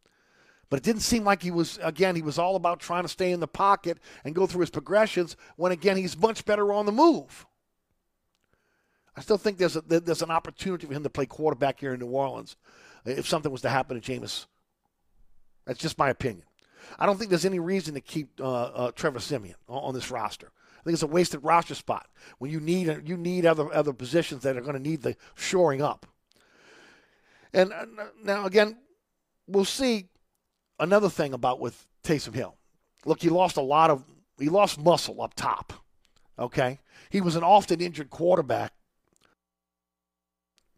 But 0.70 0.76
it 0.76 0.84
didn't 0.84 1.02
seem 1.02 1.24
like 1.24 1.42
he 1.42 1.50
was, 1.50 1.78
again, 1.82 2.14
he 2.14 2.22
was 2.22 2.38
all 2.38 2.54
about 2.54 2.78
trying 2.78 3.02
to 3.02 3.08
stay 3.08 3.32
in 3.32 3.40
the 3.40 3.48
pocket 3.48 3.98
and 4.24 4.32
go 4.32 4.46
through 4.46 4.60
his 4.60 4.70
progressions 4.70 5.36
when, 5.56 5.72
again, 5.72 5.96
he's 5.96 6.16
much 6.16 6.44
better 6.44 6.72
on 6.72 6.86
the 6.86 6.92
move. 6.92 7.46
I 9.16 9.20
still 9.20 9.36
think 9.36 9.59
there's, 9.59 9.76
a, 9.76 9.82
there's 9.82 10.22
an 10.22 10.30
opportunity 10.30 10.86
for 10.86 10.94
him 10.94 11.02
to 11.02 11.10
play 11.10 11.26
quarterback 11.26 11.80
here 11.80 11.93
in 11.93 12.01
New 12.01 12.06
Orleans 12.06 12.56
if 13.05 13.26
something 13.26 13.52
was 13.52 13.62
to 13.62 13.68
happen 13.68 14.01
to 14.01 14.12
Jameis. 14.12 14.47
That's 15.66 15.78
just 15.78 15.98
my 15.98 16.09
opinion. 16.09 16.44
I 16.98 17.06
don't 17.06 17.18
think 17.18 17.30
there's 17.30 17.44
any 17.44 17.60
reason 17.60 17.94
to 17.94 18.01
keep 18.01 18.40
uh, 18.40 18.44
uh, 18.44 18.90
Trevor 18.93 19.20
Siemian 19.20 19.56
on, 19.68 19.94
this 19.94 20.10
roster. 20.10 20.51
I 20.80 20.82
think 20.82 20.94
it's 20.94 21.02
a 21.02 21.06
wasted 21.06 21.44
roster 21.44 21.74
spot 21.74 22.09
when 22.39 22.51
you 22.51 22.59
need 22.59 23.02
you 23.05 23.16
need 23.16 23.47
other 23.47 23.72
other 23.72 23.93
positions 23.93 24.43
that 24.43 24.56
are 24.56 24.60
going 24.60 24.74
to 24.74 24.82
need 24.82 25.02
the 25.02 25.16
shoring 25.36 25.80
up. 25.80 26.06
And 27.52 27.72
uh, 27.72 27.86
now 28.24 28.47
again, 28.47 28.78
we'll 29.47 29.64
see 29.64 30.09
another 30.80 31.09
thing 31.09 31.32
about 31.32 31.60
with 31.60 31.86
Taysom 32.02 32.34
Hill. 32.34 32.56
Look, 33.05 33.22
he 33.22 33.28
lost 33.28 33.56
a 33.56 33.62
lot 33.62 33.90
of 33.90 34.05
he 34.39 34.48
lost 34.48 34.80
muscle 34.80 35.22
up 35.22 35.34
top. 35.34 35.72
Okay, 36.36 36.80
he 37.10 37.20
was 37.20 37.36
an 37.36 37.44
often 37.44 37.80
injured 37.80 38.10
quarterback 38.10 38.72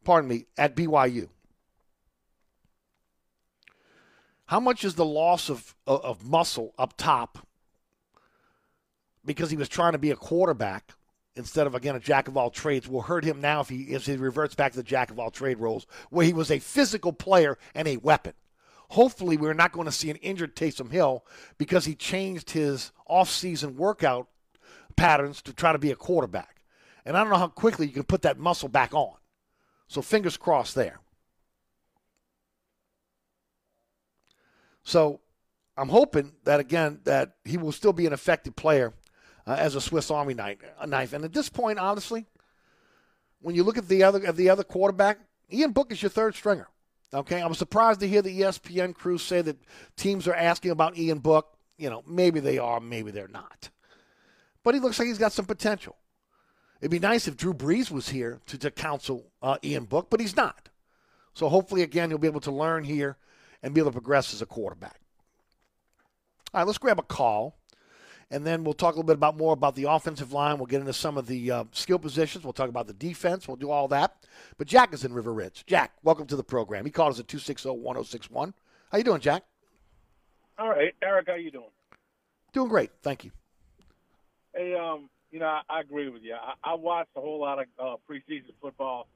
pardon 0.05 0.29
me, 0.29 0.47
at 0.57 0.77
BYU. 0.77 1.29
How 4.47 4.61
much 4.61 4.85
is 4.85 4.95
the 4.95 5.05
loss 5.05 5.49
of, 5.49 5.75
uh, 5.87 5.97
of 5.97 6.25
muscle 6.25 6.75
up 6.79 6.95
top 6.97 7.47
because 9.25 9.51
he 9.51 9.57
was 9.57 9.69
trying 9.69 9.93
to 9.93 9.99
be 9.99 10.11
a 10.11 10.17
quarterback 10.17 10.93
instead 11.35 11.67
of, 11.67 11.75
again, 11.75 11.97
a 11.97 12.01
jack 12.01 12.29
of 12.29 12.37
all 12.37 12.51
trades 12.51 12.89
will 12.89 13.03
hurt 13.03 13.25
him 13.25 13.41
now 13.41 13.61
if 13.61 13.69
he, 13.69 13.83
if 13.85 14.07
he 14.07 14.17
reverts 14.17 14.55
back 14.55 14.73
to 14.73 14.77
the 14.77 14.85
jack 14.85 15.11
of 15.11 15.19
all 15.19 15.31
trade 15.31 15.59
roles 15.59 15.87
where 16.11 16.27
he 16.27 16.33
was 16.33 16.51
a 16.51 16.59
physical 16.59 17.13
player 17.13 17.59
and 17.75 17.89
a 17.89 17.97
weapon. 17.97 18.35
Hopefully, 18.91 19.37
we're 19.37 19.55
not 19.55 19.73
going 19.73 19.87
to 19.87 19.93
see 19.93 20.11
an 20.11 20.17
injured 20.17 20.55
Taysom 20.55 20.93
Hill 20.93 21.25
because 21.59 21.87
he 21.87 21.95
changed 21.95 22.51
his 22.51 22.93
offseason 23.11 23.75
workout 23.75 24.29
patterns 24.95 25.43
to 25.43 25.53
try 25.53 25.73
to 25.73 25.79
be 25.79 25.91
a 25.91 25.97
quarterback. 25.97 26.61
And 27.05 27.17
I 27.17 27.21
don't 27.21 27.33
know 27.33 27.39
how 27.39 27.49
quickly 27.49 27.87
you 27.87 27.93
can 27.93 28.05
put 28.05 28.23
that 28.23 28.39
muscle 28.39 28.69
back 28.69 28.95
on. 28.95 29.15
So 29.87 30.03
fingers 30.03 30.37
crossed 30.37 30.75
there. 30.75 31.01
So 34.83 35.21
I'm 35.77 35.89
hoping 35.89 36.33
that 36.45 36.61
again 36.61 37.01
that 37.05 37.37
he 37.45 37.57
will 37.57 37.73
still 37.73 37.93
be 37.93 38.07
an 38.07 38.13
effective 38.13 38.55
player 38.55 38.93
uh, 39.47 39.57
as 39.59 39.75
a 39.75 39.81
Swiss 39.81 40.11
Army 40.11 40.35
knife, 40.35 40.59
knife. 40.87 41.13
And 41.13 41.25
at 41.25 41.33
this 41.33 41.49
point, 41.49 41.79
honestly, 41.79 42.27
when 43.41 43.55
you 43.55 43.65
look 43.65 43.79
at 43.79 43.89
the 43.89 44.03
other 44.03 44.25
at 44.27 44.37
the 44.37 44.51
other 44.51 44.63
quarterback, 44.63 45.19
Ian 45.53 45.73
Book 45.73 45.91
is 45.93 46.03
your 46.03 46.11
third 46.11 46.35
stringer. 46.35 46.69
Okay, 47.13 47.41
I'm 47.41 47.55
surprised 47.55 48.01
to 48.01 48.09
hear 48.09 48.23
the 48.23 48.41
ESPN 48.41 48.95
crew 48.95 49.19
say 49.19 49.41
that 49.43 49.57
teams 49.97 50.27
are 50.27 50.35
asking 50.35 50.73
about 50.73 50.99
Ian 50.99 51.19
Book. 51.19 51.57
You 51.79 51.91
know, 51.91 52.03
maybe 52.07 52.41
they 52.41 52.59
are, 52.59 52.81
maybe 52.81 53.11
they're 53.11 53.29
not. 53.29 53.71
But 54.63 54.75
he 54.75 54.81
looks 54.81 54.99
like 54.99 55.09
he's 55.09 55.19
got 55.19 55.33
some 55.33 55.45
potential. 55.45 55.97
It'd 56.81 56.91
be 56.91 56.99
nice 56.99 57.27
if 57.27 57.37
Drew 57.37 57.55
Brees 57.55 57.91
was 57.91 58.11
here 58.11 58.41
to, 58.47 58.59
to 58.59 58.71
counsel 58.71 59.31
uh, 59.43 59.57
Ian 59.65 59.85
Book, 59.85 60.09
but 60.11 60.21
he's 60.21 60.37
not. 60.37 60.69
So 61.33 61.49
hopefully, 61.49 61.83
again, 61.83 62.11
he'll 62.11 62.19
be 62.19 62.29
able 62.29 62.41
to 62.41 62.53
learn 62.53 62.85
here 62.85 63.17
and 63.63 63.75
be 63.75 63.81
able 63.81 63.91
to 63.91 64.01
progress 64.01 64.35
as 64.35 64.43
a 64.43 64.47
quarterback. 64.47 65.01
All 66.53 66.61
right, 66.61 66.67
let's 66.67 66.79
grab 66.79 66.99
a 67.01 67.03
call, 67.03 67.57
and 68.31 68.47
then 68.47 68.63
we'll 68.63 68.75
talk 68.75 68.95
a 68.95 68.97
little 68.97 69.07
bit 69.07 69.17
about 69.17 69.37
more 69.37 69.53
about 69.53 69.75
the 69.75 69.91
offensive 69.91 70.33
line. 70.33 70.59
We'll 70.59 70.67
get 70.67 70.81
into 70.81 70.93
some 70.93 71.19
of 71.19 71.27
the 71.27 71.51
uh, 71.51 71.65
skill 71.73 71.99
positions. 71.99 72.45
We'll 72.45 72.53
talk 72.53 72.69
about 72.69 72.87
the 72.87 72.93
defense. 72.93 73.49
We'll 73.49 73.57
do 73.57 73.71
all 73.71 73.89
that. 73.89 74.15
But 74.57 74.69
Jack 74.69 74.95
is 74.95 75.05
in 75.05 75.13
River 75.13 75.33
Ridge. 75.33 75.65
Jack, 75.67 75.93
welcome 76.05 76.27
to 76.27 76.37
the 76.37 76.45
program. 76.45 76.85
He 76.85 76.93
called 76.93 77.15
us 77.15 77.21
at 77.21 77.27
260-1061. 77.27 78.53
How 78.93 78.99
you 78.99 79.05
doing, 79.05 79.21
Jack? 79.21 79.43
All 80.59 80.69
right, 80.69 80.95
Eric, 81.03 81.27
how 81.27 81.35
you 81.35 81.51
doing? 81.51 81.71
Doing 82.53 82.69
great, 82.69 82.91
thank 83.03 83.25
you. 83.25 83.33
Hey, 84.55 84.75
um, 84.75 85.11
you 85.35 85.41
know, 85.41 85.47
I, 85.47 85.63
I 85.69 85.81
agree 85.81 86.09
with 86.09 86.23
you. 86.23 86.35
I, 86.35 86.55
I 86.63 86.75
watched 86.75 87.11
a 87.17 87.21
whole 87.21 87.41
lot 87.41 87.59
of 87.59 87.67
uh, 87.77 87.97
preseason 88.09 88.55
football, 88.63 89.09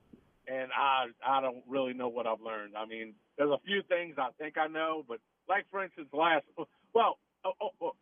and 0.48 0.68
I 0.76 1.06
I 1.24 1.40
don't 1.40 1.62
really 1.68 1.94
know 1.94 2.08
what 2.08 2.26
I've 2.26 2.40
learned. 2.40 2.74
I 2.76 2.86
mean, 2.86 3.14
there's 3.38 3.52
a 3.52 3.60
few 3.64 3.82
things 3.88 4.16
I 4.18 4.30
think 4.36 4.58
I 4.58 4.66
know, 4.66 5.04
but 5.06 5.20
like 5.48 5.66
for 5.70 5.82
instance, 5.82 6.08
last 6.12 6.44
well 6.92 7.18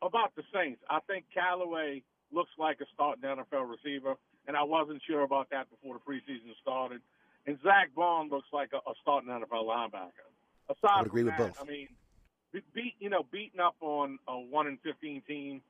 about 0.01 0.34
the 0.34 0.43
Saints, 0.55 0.80
I 0.88 1.01
think 1.06 1.26
Callaway 1.34 2.02
looks 2.32 2.51
like 2.59 2.80
a 2.80 2.86
starting 2.94 3.22
NFL 3.22 3.68
receiver, 3.68 4.14
and 4.48 4.56
I 4.56 4.62
wasn't 4.62 5.02
sure 5.06 5.20
about 5.20 5.51
that 5.51 5.68
before 5.68 5.98
the 6.01 6.10
preseason 6.10 6.56
started. 6.62 7.02
And 7.47 7.59
Zack 7.62 7.94
Baun 7.94 8.30
looks 8.30 8.48
like 8.51 8.70
a, 8.72 8.78
a 8.78 8.94
starting 9.02 9.28
NFL 9.28 9.68
linebacker. 9.68 10.24
Aside 10.70 10.88
I 10.88 10.98
would 11.01 11.09
agree 11.09 11.22
that, 11.24 11.38
with 11.38 11.48
both. 11.55 11.60
I 11.60 11.70
mean, 11.70 11.88
beat 12.72 12.94
you 12.98 13.10
know 13.10 13.26
beating 13.30 13.60
up 13.60 13.76
on 13.82 14.18
a 14.26 14.38
one 14.38 14.68
in 14.68 14.78
fifteen 14.78 15.20
team, 15.28 15.60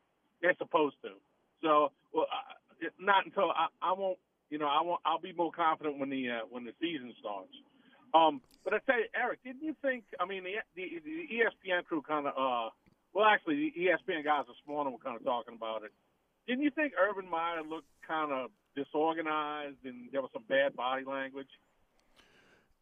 they're 0.41 0.55
supposed 0.57 0.95
to. 1.03 1.11
So, 1.63 1.93
well, 2.13 2.27
uh, 2.31 2.89
not 3.01 3.27
until 3.27 3.51
I, 3.51 3.69
I 3.83 3.93
won't. 3.93 4.19
You 4.51 4.59
know, 4.59 4.67
I 4.67 4.83
won't. 4.83 5.01
I'll 5.05 5.21
be 5.21 5.33
more 5.33 5.51
confident 5.51 5.99
when 5.99 6.11
the 6.11 6.31
uh, 6.31 6.41
when 6.51 6.65
the 6.65 6.73
season 6.81 7.13
starts. 7.19 7.53
Um, 8.15 8.41
but 8.65 8.75
I 8.75 8.79
tell 8.87 8.99
you, 8.99 9.07
Eric, 9.15 9.43
didn't 9.45 9.63
you 9.63 9.75
think? 9.83 10.05
I 10.21 10.27
mean, 10.27 10.45
the 10.45 10.55
the, 10.75 11.01
the 11.05 11.27
ESPN 11.35 11.85
crew 11.85 12.03
kind 12.03 12.27
of. 12.27 12.35
Uh, 12.37 12.71
well, 13.13 13.25
actually, 13.25 13.73
the 13.75 13.89
ESPN 13.89 14.25
guys 14.25 14.45
this 14.47 14.57
morning 14.69 14.93
were 14.93 14.99
kind 14.99 15.17
of 15.17 15.25
talking 15.25 15.55
about 15.55 15.83
it. 15.85 15.93
Didn't 16.47 16.63
you 16.63 16.71
think 16.71 16.93
Urban 17.01 17.29
Meyer 17.29 17.63
looked 17.63 17.89
kind 18.07 18.31
of 18.31 18.51
disorganized 18.77 19.85
and 19.85 20.09
there 20.13 20.21
was 20.21 20.31
some 20.33 20.45
bad 20.49 20.77
body 20.77 21.05
language? 21.05 21.49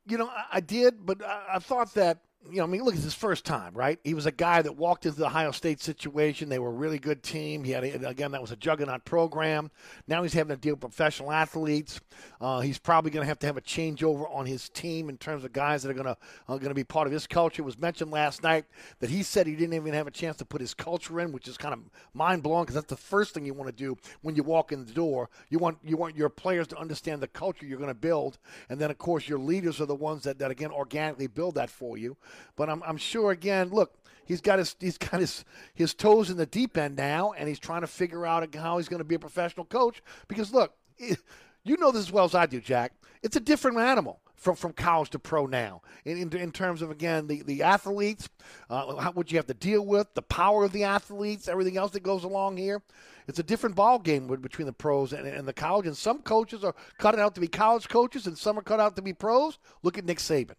You 0.07 0.19
know, 0.19 0.27
I, 0.27 0.45
I 0.55 0.61
did, 0.61 1.07
but 1.07 1.25
I, 1.25 1.55
I 1.55 1.59
thought 1.61 1.95
that 1.95 2.19
you 2.51 2.59
know, 2.59 2.65
I 2.65 2.67
mean, 2.67 2.83
look, 2.83 2.95
it's 2.95 3.05
his 3.05 3.15
first 3.15 3.45
time, 3.45 3.73
right? 3.75 3.99
He 4.05 4.13
was 4.13 4.27
a 4.27 4.33
guy 4.33 4.61
that 4.61 4.77
walked 4.77 5.07
into 5.07 5.19
the 5.19 5.27
Ohio 5.27 5.51
State 5.51 5.81
situation. 5.81 6.49
They 6.49 6.59
were 6.59 6.69
a 6.69 6.75
really 6.75 6.99
good 6.99 7.23
team. 7.23 7.65
He 7.65 7.73
had, 7.73 7.85
again, 7.85 8.33
that 8.33 8.41
was 8.41 8.51
a 8.51 8.57
juggernaut 8.57 9.05
program. 9.05 9.71
Now 10.07 10.23
he's 10.23 10.35
having 10.35 10.55
to 10.55 10.61
deal 10.61 10.75
with 10.75 10.81
professional 10.81 11.33
athletes. 11.33 12.01
Uh, 12.41 12.61
he's 12.61 12.79
probably 12.79 13.11
going 13.11 13.23
to 13.23 13.29
have 13.29 13.39
to 13.41 13.47
have 13.47 13.57
a 13.57 13.63
changeover 13.63 14.27
on 14.35 14.45
his 14.45 14.69
team 14.69 15.09
in 15.09 15.17
terms 15.17 15.45
of 15.45 15.53
guys 15.53 15.83
that 15.83 15.91
are 15.91 15.95
going 15.95 16.07
to 16.07 16.17
are 16.49 16.59
going 16.59 16.69
to 16.69 16.75
be 16.75 16.85
part 16.85 17.07
of 17.07 17.13
his 17.13 17.27
culture. 17.27 17.63
It 17.63 17.65
was 17.65 17.79
mentioned 17.79 18.11
last 18.11 18.43
night 18.43 18.67
that 19.01 19.11
he 19.11 19.23
said 19.23 19.47
he 19.47 19.57
didn't 19.57 19.75
even 19.75 19.95
have 19.95 20.07
a 20.07 20.11
chance 20.11 20.37
to 20.39 20.45
put 20.45 20.61
his 20.61 20.75
culture 20.75 21.21
in, 21.21 21.33
which 21.33 21.49
is 21.49 21.57
kind 21.57 21.73
of 21.73 21.81
mind 22.13 22.43
blowing 22.43 22.65
because 22.65 22.75
that's 22.75 22.87
the 22.87 22.97
first 22.97 23.33
thing 23.33 23.47
you 23.47 23.55
want 23.55 23.69
to 23.69 23.85
do 23.85 23.97
when 24.23 24.37
you 24.37 24.43
walk 24.43 24.71
in 24.71 24.85
the 24.85 24.93
door. 24.93 25.31
You 25.49 25.59
want 25.59 25.79
you 25.83 25.97
want 25.97 26.17
your 26.17 26.29
players 26.29 26.67
to 26.69 26.79
understand 26.79 27.23
the 27.23 27.29
culture 27.29 27.65
you're 27.65 27.79
going 27.79 27.89
to 27.89 27.95
build, 27.95 28.39
and 28.69 28.79
then 28.79 28.91
of 28.91 28.99
course 28.99 29.29
your 29.29 29.39
leaders 29.39 29.81
are 29.81 29.87
the 29.87 29.95
ones 29.95 30.25
that, 30.25 30.39
that 30.41 30.51
again 30.51 30.71
organically 30.71 31.27
build 31.27 31.55
that 31.55 31.71
for 31.71 31.97
you. 31.97 32.17
But 32.57 32.71
I'm, 32.71 32.83
I'm 32.83 32.97
sure 32.97 33.31
again, 33.31 33.71
look, 33.71 33.95
he's 34.25 34.41
got 34.41 34.59
his 34.59 34.77
he's 34.81 34.99
got 34.99 35.21
his 35.21 35.45
his 35.75 35.95
toes 35.95 36.31
in 36.31 36.37
the 36.37 36.47
deep 36.47 36.77
end 36.77 36.97
now, 36.97 37.33
and 37.33 37.49
he's 37.49 37.59
trying 37.59 37.83
to 37.83 37.87
figure 37.87 38.27
out 38.27 38.55
how 38.55 38.79
he's 38.79 38.89
going 38.89 38.99
to 38.99 39.05
be 39.05 39.15
a 39.15 39.19
professional 39.21 39.67
coach. 39.67 40.03
Because 40.29 40.53
look, 40.53 40.75
you 40.99 41.77
know 41.77 41.91
this 41.91 42.03
as 42.03 42.13
well 42.13 42.25
as 42.25 42.35
I 42.35 42.47
do, 42.47 42.61
Jack. 42.61 42.93
It's 43.23 43.37
a 43.37 43.41
different 43.41 43.79
animal 43.79 44.21
from, 44.37 44.55
from 44.57 44.73
college 44.75 45.09
to 45.11 45.19
pro 45.19 45.47
now 45.47 45.81
in, 46.05 46.19
in, 46.19 46.37
in 46.37 46.53
terms 46.53 46.83
of, 46.83 46.91
again, 46.91 47.27
the, 47.27 47.43
the 47.43 47.63
athletes, 47.63 48.29
uh, 48.69 48.97
how, 48.97 49.13
what 49.13 49.33
you 49.33 49.39
have 49.39 49.47
to 49.47 49.55
deal 49.55 49.85
with, 49.87 50.13
the 50.13 50.23
power 50.23 50.65
of 50.65 50.73
the 50.73 50.85
athletes, 50.85 51.49
everything 51.49 51.79
else 51.79 51.93
that 51.93 52.03
goes 52.03 52.25
along 52.25 52.59
here. 52.59 52.83
It's 53.27 53.39
a 53.39 53.43
different 53.43 53.75
ball 53.75 53.99
game 53.99 54.27
between 54.27 54.67
the 54.67 54.73
pros 54.75 55.15
and, 55.15 55.27
and 55.27 55.49
the 55.49 55.55
college. 55.55 55.87
And 55.87 55.97
some 55.97 56.19
coaches 56.19 56.63
are 56.63 56.75
cut 56.99 57.19
out 57.19 57.35
to 57.37 57.41
be 57.41 57.49
college 57.49 57.89
coaches, 57.89 58.27
and 58.27 58.37
some 58.37 58.59
are 58.59 58.63
cut 58.63 58.81
out 58.81 58.97
to 58.97 59.03
be 59.03 59.15
pros. 59.15 59.59
Look 59.83 59.97
at 59.97 60.05
Nick 60.05 60.19
Saban. 60.19 60.57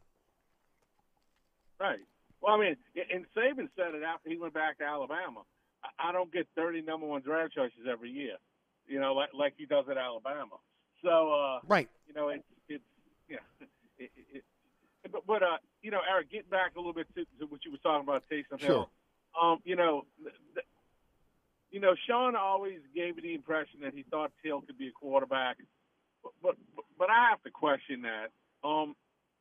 Right. 1.80 2.00
Well, 2.42 2.56
I 2.56 2.60
mean, 2.60 2.76
and 3.14 3.26
Saban 3.36 3.70
said 3.76 3.96
it 3.96 4.04
after 4.04 4.30
he 4.30 4.38
went 4.38 4.54
back 4.54 4.78
to 4.80 4.84
Alabama. 4.84 5.42
I- 6.00 6.12
don't 6.12 6.32
get 6.34 6.48
30 6.56 6.82
number 6.82 7.06
one 7.06 7.22
draft 7.22 7.54
choices 7.54 7.86
every 7.90 8.10
year, 8.10 8.38
you 8.88 9.00
know, 9.00 9.14
like, 9.14 9.30
like 9.34 9.54
he 9.58 9.66
does 9.66 9.86
at 9.90 9.98
Alabama. 9.98 10.56
So, 11.04 11.32
uh, 11.34 11.60
Right. 11.68 11.90
you 12.08 12.14
know, 12.14 12.30
it's, 12.30 12.44
it's, 12.68 12.84
yeah. 13.30 13.38
It, 13.98 14.12
it, 14.18 14.44
it, 15.06 15.12
but, 15.12 15.26
but, 15.26 15.42
uh, 15.42 15.56
you 15.82 15.90
know, 15.90 16.02
Eric, 16.10 16.30
getting 16.30 16.50
back 16.50 16.76
a 16.76 16.80
little 16.80 16.92
bit 16.92 17.08
to, 17.16 17.24
to 17.40 17.46
what 17.46 17.64
you 17.64 17.72
were 17.72 17.78
talking 17.78 18.04
about, 18.04 18.24
Taysom 18.30 18.60
Sure. 18.60 18.68
Hill. 18.68 18.90
Um, 19.42 19.60
you 19.64 19.78
know, 19.78 20.06
th- 20.22 20.36
th- 20.54 20.66
you 21.72 21.80
know, 21.80 21.96
Sean 22.06 22.36
always 22.36 22.80
gave 22.94 23.16
me 23.16 23.22
the 23.22 23.34
impression 23.34 23.80
that 23.84 23.94
he 23.94 24.04
thought 24.04 24.32
Hill 24.44 24.60
could 24.68 24.78
be 24.78 24.90
a 24.90 24.92
quarterback, 24.92 25.56
but 26.24 26.34
but, 26.76 26.84
but 27.00 27.10
I 27.10 27.30
have 27.30 27.42
to 27.44 27.52
question 27.52 28.02
that. 28.02 28.32
Um, 28.68 28.96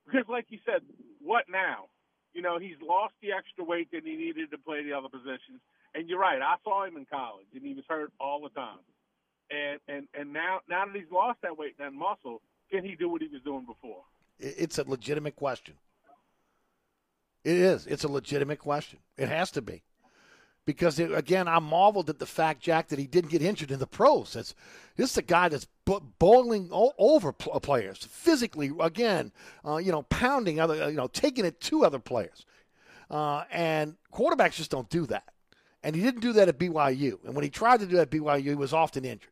because, 0.06 0.28
like 0.28 0.46
you 0.50 0.58
said, 0.64 0.82
what 1.20 1.46
now? 1.50 1.86
You 2.34 2.42
know, 2.42 2.58
he's 2.58 2.76
lost 2.82 3.14
the 3.22 3.32
extra 3.32 3.64
weight 3.64 3.88
that 3.92 4.04
he 4.04 4.16
needed 4.16 4.50
to 4.50 4.58
play 4.58 4.82
the 4.82 4.92
other 4.92 5.08
positions. 5.08 5.60
And 5.94 6.08
you're 6.08 6.18
right. 6.18 6.42
I 6.42 6.56
saw 6.64 6.84
him 6.84 6.96
in 6.96 7.06
college, 7.06 7.46
and 7.54 7.62
he 7.62 7.72
was 7.74 7.84
hurt 7.88 8.12
all 8.20 8.42
the 8.42 8.48
time. 8.50 8.82
And 9.50 9.78
and 9.88 10.08
and 10.18 10.32
now 10.32 10.60
now 10.68 10.84
that 10.84 10.94
he's 10.94 11.10
lost 11.12 11.38
that 11.42 11.56
weight, 11.56 11.74
and 11.78 11.86
that 11.86 11.96
muscle, 11.96 12.42
can 12.70 12.84
he 12.84 12.96
do 12.96 13.08
what 13.08 13.22
he 13.22 13.28
was 13.28 13.42
doing 13.42 13.64
before? 13.64 14.02
It's 14.38 14.78
a 14.78 14.84
legitimate 14.88 15.36
question. 15.36 15.74
It 17.44 17.56
is. 17.56 17.86
It's 17.86 18.04
a 18.04 18.08
legitimate 18.08 18.58
question. 18.58 18.98
It 19.16 19.28
has 19.28 19.50
to 19.52 19.62
be. 19.62 19.82
Because, 20.66 20.98
it, 20.98 21.12
again, 21.12 21.46
I 21.46 21.58
marveled 21.58 22.08
at 22.08 22.18
the 22.18 22.26
fact, 22.26 22.62
Jack, 22.62 22.88
that 22.88 22.98
he 22.98 23.06
didn't 23.06 23.30
get 23.30 23.42
injured 23.42 23.70
in 23.70 23.78
the 23.78 23.86
pros. 23.86 24.34
It's, 24.34 24.54
this 24.96 25.10
is 25.10 25.18
a 25.18 25.22
guy 25.22 25.48
that's 25.48 25.66
bo- 25.84 26.02
bowling 26.18 26.70
over 26.72 27.32
pl- 27.32 27.60
players, 27.60 27.98
physically, 27.98 28.72
again, 28.80 29.30
uh, 29.66 29.76
you 29.76 29.92
know, 29.92 30.02
pounding 30.04 30.60
other, 30.60 30.90
you 30.90 30.96
know, 30.96 31.08
taking 31.08 31.44
it 31.44 31.60
to 31.62 31.84
other 31.84 31.98
players. 31.98 32.46
Uh, 33.10 33.44
and 33.50 33.96
quarterbacks 34.12 34.54
just 34.54 34.70
don't 34.70 34.88
do 34.88 35.04
that. 35.06 35.24
And 35.82 35.94
he 35.94 36.00
didn't 36.00 36.22
do 36.22 36.32
that 36.32 36.48
at 36.48 36.58
BYU. 36.58 37.22
And 37.26 37.34
when 37.34 37.44
he 37.44 37.50
tried 37.50 37.80
to 37.80 37.86
do 37.86 37.96
that 37.96 38.02
at 38.02 38.10
BYU, 38.10 38.42
he 38.42 38.54
was 38.54 38.72
often 38.72 39.04
injured. 39.04 39.30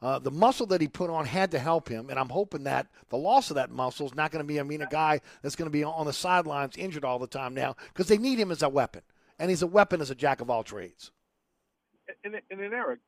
Uh, 0.00 0.18
the 0.18 0.30
muscle 0.30 0.66
that 0.66 0.80
he 0.80 0.86
put 0.86 1.10
on 1.10 1.26
had 1.26 1.50
to 1.50 1.58
help 1.58 1.88
him, 1.88 2.08
and 2.08 2.18
I'm 2.18 2.28
hoping 2.28 2.64
that 2.64 2.86
the 3.08 3.16
loss 3.16 3.50
of 3.50 3.56
that 3.56 3.70
muscle 3.70 4.06
is 4.06 4.14
not 4.14 4.30
going 4.30 4.44
to 4.44 4.46
be, 4.46 4.60
I 4.60 4.62
mean, 4.62 4.82
a 4.82 4.86
guy 4.86 5.20
that's 5.42 5.56
going 5.56 5.66
to 5.66 5.72
be 5.72 5.82
on 5.82 6.06
the 6.06 6.12
sidelines 6.12 6.76
injured 6.76 7.04
all 7.04 7.18
the 7.18 7.26
time 7.26 7.52
now 7.52 7.74
because 7.88 8.06
they 8.06 8.18
need 8.18 8.38
him 8.38 8.52
as 8.52 8.62
a 8.62 8.68
weapon. 8.68 9.02
And 9.38 9.50
he's 9.50 9.62
a 9.62 9.66
weapon 9.66 10.00
as 10.00 10.10
a 10.10 10.14
jack 10.14 10.40
of 10.40 10.50
all 10.50 10.62
trades. 10.64 11.10
And, 12.24 12.34
then- 12.34 12.42
and 12.50 12.60
then 12.60 12.72
Eric, 12.72 13.00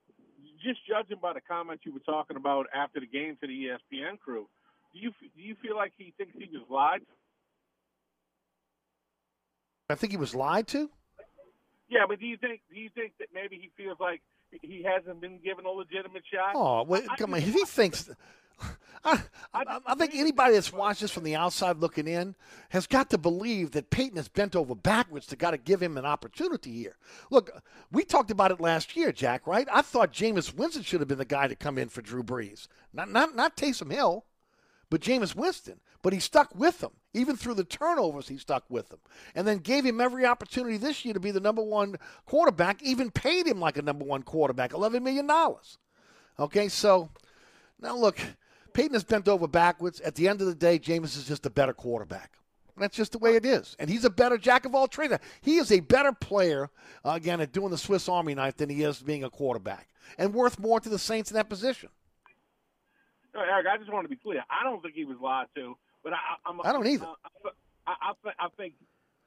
just 0.63 0.81
judging 0.87 1.19
by 1.21 1.33
the 1.33 1.41
comments 1.41 1.85
you 1.87 1.93
were 1.93 2.01
talking 2.01 2.37
about 2.37 2.67
after 2.75 3.01
the 3.01 3.07
game 3.07 3.37
to 3.41 3.47
the 3.47 3.53
ESPN 3.95 4.19
crew, 4.19 4.47
do 4.93 4.99
you 4.99 5.11
do 5.21 5.41
you 5.43 5.55
feel 5.63 5.77
like 5.77 5.93
he 5.97 6.13
thinks 6.19 6.35
he 6.37 6.49
was 6.53 6.67
lied? 6.69 7.01
I 9.89 9.95
think 9.95 10.13
he 10.13 10.17
was 10.17 10.35
lied 10.35 10.67
to. 10.69 10.91
Yeah, 11.89 12.05
but 12.09 12.21
do 12.21 12.27
you 12.27 12.37
think 12.37 12.61
do 12.73 12.79
you 12.79 12.91
think 12.95 13.13
that 13.19 13.29
maybe 13.35 13.57
he 13.57 13.71
feels 13.83 13.99
like 14.01 14.21
he 14.63 14.83
hasn't 14.85 15.21
been 15.21 15.39
given 15.43 15.65
a 15.65 15.71
legitimate 15.71 16.23
shot? 16.33 16.53
Oh, 16.55 16.83
wait, 16.85 17.07
come 17.19 17.35
on. 17.35 17.41
If 17.41 17.53
he 17.55 17.65
thinks. 17.65 18.11
I, 19.05 19.23
I, 19.55 19.81
I 19.87 19.95
think 19.95 20.15
anybody 20.15 20.55
that's 20.55 20.73
watched 20.73 21.01
this 21.01 21.11
from 21.11 21.25
the 21.25 21.35
outside 21.35 21.79
looking 21.79 22.07
in 22.07 22.35
has 22.69 22.87
got 22.87 23.09
to 23.11 23.19
believe 23.19 23.71
that 23.71 23.91
Payton 23.91 24.17
has 24.17 24.29
bent 24.29 24.55
over 24.55 24.75
backwards 24.75 25.27
to 25.29 25.37
got 25.37 25.53
to 25.53 25.59
give 25.59 25.83
him 25.83 25.97
an 25.97 26.05
opportunity 26.05 26.73
here. 26.73 26.97
Look, 27.31 27.51
we 27.91 28.05
talked 28.05 28.31
about 28.31 28.51
it 28.51 28.61
last 28.61 28.97
year, 28.97 29.13
Jack. 29.13 29.47
Right? 29.47 29.67
I 29.73 29.83
thought 29.83 30.13
Jameis 30.13 30.55
Winston 30.55 30.83
should 30.83 31.01
have 31.01 31.09
been 31.09 31.19
the 31.19 31.25
guy 31.25 31.49
to 31.49 31.57
come 31.57 31.79
in 31.79 31.89
for 31.89 32.03
Drew 32.03 32.23
Brees, 32.23 32.69
not 32.93 33.11
not 33.11 33.35
not 33.35 33.57
Taysom 33.57 33.91
Hill, 33.91 34.27
but 34.91 35.01
Jameis 35.01 35.35
Winston. 35.35 35.81
But 36.03 36.13
he 36.15 36.19
stuck 36.19 36.55
with 36.55 36.83
him 36.83 36.93
even 37.13 37.37
through 37.37 37.55
the 37.55 37.65
turnovers. 37.65 38.29
He 38.29 38.39
stuck 38.39 38.65
with 38.69 38.93
him, 38.93 39.01
and 39.35 39.47
then 39.47 39.59
gave 39.59 39.85
him 39.85 40.01
every 40.01 40.25
opportunity 40.25 40.77
this 40.77 41.05
year 41.05 41.15
to 41.15 41.21
be 41.21 41.31
the 41.31 41.41
number 41.41 41.63
one 41.63 41.97
quarterback. 42.27 42.83
Even 42.83 43.11
paid 43.11 43.47
him 43.47 43.61
like 43.61 43.77
a 43.77 43.83
number 43.83 44.05
one 44.05 44.23
quarterback, 44.23 44.73
eleven 44.73 45.03
million 45.03 45.27
dollars. 45.27 45.79
Okay, 46.39 46.69
so 46.69 47.11
now 47.81 47.97
look, 47.97 48.19
Payton 48.73 48.95
has 48.95 49.05
bent 49.05 49.29
over 49.29 49.47
backwards. 49.47 50.01
At 50.01 50.15
the 50.15 50.29
end 50.29 50.41
of 50.41 50.47
the 50.47 50.55
day, 50.55 50.79
Jameis 50.79 51.17
is 51.17 51.27
just 51.27 51.47
a 51.47 51.51
better 51.51 51.73
quarterback. 51.73 52.33
That's 52.77 52.97
just 52.97 53.13
the 53.13 53.19
way 53.19 53.37
it 53.37 53.45
is. 53.45 53.77
And 53.79 53.91
he's 53.91 54.05
a 54.07 54.11
better 54.11 54.39
jack 54.39 54.65
of 54.65 54.75
all 54.75 54.89
trades. 54.89 55.15
He 55.43 55.57
is 55.57 55.71
a 55.71 55.81
better 55.81 56.13
player, 56.13 56.71
uh, 57.05 57.11
again, 57.11 57.41
at 57.41 57.53
doing 57.53 57.71
the 57.71 57.79
Swiss 57.79 58.09
Army 58.09 58.35
knife 58.35 58.57
than 58.57 58.71
he 58.71 58.83
is 58.83 59.03
being 59.03 59.23
a 59.23 59.31
quarterback 59.31 59.89
and 60.19 60.33
worth 60.33 60.59
more 60.59 60.81
to 60.81 60.89
the 60.89 60.99
Saints 60.99 61.31
in 61.31 61.35
that 61.35 61.49
position. 61.49 61.91
No, 63.35 63.43
Eric, 63.43 63.67
I 63.71 63.77
just 63.77 63.93
want 63.93 64.05
to 64.05 64.09
be 64.09 64.17
clear. 64.17 64.43
I 64.51 64.65
don't 64.65 64.83
think 64.83 64.95
he 64.95 65.05
was 65.05 65.19
lied 65.23 65.47
to, 65.55 65.77
but 66.03 66.13
I, 66.13 66.19
I'm. 66.47 66.61
I 66.65 66.73
don't 66.73 66.87
either. 66.87 67.07
I, 67.07 67.93
I, 67.93 68.13
I, 68.25 68.31
I 68.41 68.49
think 68.57 68.75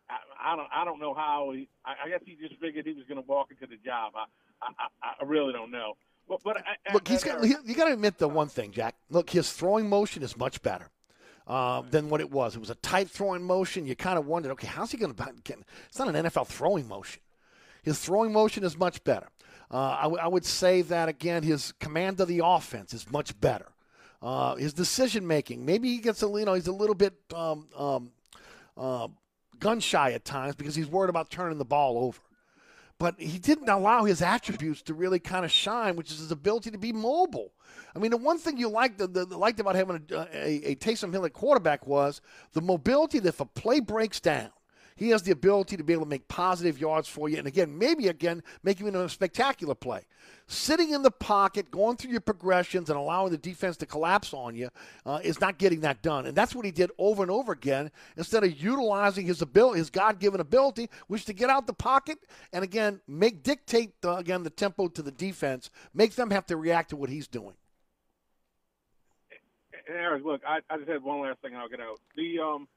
I, 0.10 0.18
I 0.52 0.56
don't. 0.56 0.68
I 0.74 0.84
don't 0.84 1.00
know 1.00 1.14
how. 1.14 1.52
He, 1.54 1.70
I, 1.86 2.06
I 2.06 2.10
guess 2.10 2.20
he 2.26 2.36
just 2.36 2.60
figured 2.60 2.86
he 2.86 2.94
was 2.94 3.06
going 3.08 3.22
to 3.22 3.28
walk 3.28 3.52
into 3.52 3.66
the 3.66 3.78
job. 3.78 4.14
I, 4.16 4.26
I, 4.62 5.14
I 5.22 5.26
really 5.26 5.54
don't 5.54 5.72
know. 5.72 5.94
But, 6.28 6.42
but 6.44 6.58
I, 6.58 6.94
Look, 6.94 7.08
he's 7.08 7.24
got. 7.24 7.44
You 7.44 7.76
got 7.76 7.86
to 7.86 7.94
admit 7.94 8.18
the 8.18 8.30
one 8.30 8.48
thing, 8.48 8.72
Jack. 8.72 8.96
Look, 9.10 9.30
his 9.30 9.52
throwing 9.52 9.90
motion 9.90 10.24
is 10.24 10.38
much 10.38 10.62
better 10.62 10.90
uh, 11.48 11.82
than 11.82 12.10
what 12.10 12.22
it 12.22 12.32
was. 12.32 12.56
It 12.56 12.60
was 12.60 12.70
a 12.70 12.76
tight 12.76 13.10
throwing 13.10 13.44
motion. 13.44 13.86
You 13.86 13.96
kind 13.96 14.18
of 14.18 14.26
wondered, 14.26 14.52
okay, 14.54 14.68
how's 14.68 14.92
he 14.92 14.98
going 14.98 15.14
to? 15.14 15.34
It's 15.90 16.00
not 16.00 16.14
an 16.14 16.26
NFL 16.26 16.48
throwing 16.48 16.88
motion. 16.88 17.22
His 17.84 18.00
throwing 18.00 18.32
motion 18.32 18.64
is 18.64 18.78
much 18.78 19.04
better. 19.04 19.28
Uh, 19.70 19.98
I, 20.00 20.04
w- 20.04 20.22
I 20.22 20.28
would 20.28 20.46
say 20.46 20.82
that 20.84 21.10
again. 21.10 21.44
His 21.44 21.74
command 21.80 22.20
of 22.22 22.28
the 22.28 22.42
offense 22.44 22.94
is 22.94 23.10
much 23.12 23.40
better. 23.42 23.68
Uh, 24.22 24.56
his 24.56 24.74
decision 24.74 25.28
making, 25.28 25.66
maybe 25.66 25.90
he 25.90 25.98
gets 25.98 26.24
a 26.24 26.28
you 26.28 26.46
know 26.46 26.54
he's 26.54 26.68
a 26.68 26.72
little 26.72 26.96
bit 26.96 27.14
um, 27.36 27.68
um, 27.78 28.12
uh, 28.78 29.10
gun 29.60 29.82
shy 29.82 30.14
at 30.14 30.24
times 30.24 30.56
because 30.56 30.76
he's 30.76 30.88
worried 30.88 31.10
about 31.10 31.30
turning 31.30 31.58
the 31.58 31.66
ball 31.66 31.98
over 31.98 32.22
but 33.00 33.20
he 33.20 33.40
didn't 33.40 33.70
allow 33.70 34.04
his 34.06 34.22
attributes 34.22 34.82
to 34.84 34.94
really 34.94 35.20
kind 35.20 35.44
of 35.44 35.52
shine, 35.52 35.96
which 35.96 36.12
is 36.12 36.20
his 36.20 36.32
ability 36.32 36.72
to 36.72 36.78
be 36.78 36.94
mobile. 36.94 37.54
I 37.96 38.00
mean, 38.00 38.12
the 38.12 38.18
one 38.18 38.38
thing 38.38 38.58
you 38.58 38.70
liked, 38.70 38.98
the, 38.98 39.08
the, 39.08 39.26
liked 39.38 39.60
about 39.60 39.76
having 39.76 40.06
a, 40.12 40.16
a, 40.34 40.72
a 40.72 40.76
Taysom 40.76 41.12
Hill 41.12 41.26
at 41.26 41.34
quarterback 41.34 41.86
was 41.86 42.22
the 42.54 42.62
mobility 42.62 43.20
that 43.20 43.30
if 43.30 43.40
a 43.40 43.46
play 43.46 43.80
breaks 43.80 44.20
down, 44.20 44.50
he 44.96 45.10
has 45.10 45.24
the 45.24 45.32
ability 45.32 45.78
to 45.78 45.84
be 45.84 45.94
able 45.94 46.04
to 46.04 46.10
make 46.10 46.28
positive 46.28 46.80
yards 46.80 47.08
for 47.08 47.30
you. 47.30 47.38
And 47.38 47.48
again, 47.48 47.78
maybe 47.78 48.08
again, 48.08 48.44
make 48.64 48.80
you 48.80 48.88
into 48.88 49.04
a 49.04 49.10
spectacular 49.10 49.76
play. 49.76 50.02
Sitting 50.48 50.92
in 50.92 51.02
the 51.02 51.12
pocket, 51.12 51.72
going 51.72 51.98
through 51.98 52.12
your 52.12 52.22
progressions, 52.22 52.90
and 52.90 52.98
allowing 52.98 53.32
the 53.32 53.38
defense 53.38 53.78
to 53.78 53.86
collapse 53.86 54.34
on 54.34 54.56
you 54.56 54.70
uh, 55.06 55.20
is 55.24 55.40
not 55.40 55.58
getting 55.58 55.82
that 55.82 56.02
done. 56.02 56.26
And 56.26 56.36
that's 56.36 56.54
what 56.54 56.66
he 56.66 56.72
did 56.72 56.92
over 56.98 57.24
and 57.24 57.32
over 57.32 57.52
again 57.52 57.92
instead 58.18 58.44
of 58.44 58.62
utilizing 58.62 59.26
his 59.26 59.42
ability, 59.42 59.80
his 59.80 59.90
God 59.90 60.20
given 60.20 60.42
ability, 60.42 60.90
which 61.08 61.26
to 61.26 61.34
get 61.34 61.50
out 61.50 61.66
the 61.66 61.74
pocket 61.74 62.20
and 62.52 62.64
again, 62.64 63.02
make 63.08 63.44
dictate, 63.44 63.94
uh, 64.04 64.18
again, 64.18 64.44
the 64.44 64.50
tempo 64.50 64.88
to 64.90 65.02
the 65.02 65.12
defense, 65.12 65.70
make 65.94 66.16
them 66.16 66.30
have 66.32 66.46
to 66.48 66.58
react 66.58 66.90
to 66.90 66.96
what 66.96 67.10
he's 67.10 67.28
doing. 67.28 67.56
and 69.88 69.98
Eric, 69.98 70.24
look, 70.24 70.42
I, 70.48 70.60
I 70.70 70.78
just 70.78 70.90
had 70.90 71.04
one 71.04 71.22
last 71.22 71.40
thing, 71.42 71.54
and 71.54 71.62
I'll 71.62 71.70
get 71.70 71.80
out. 71.80 72.00
The 72.16 72.40
um, 72.40 72.68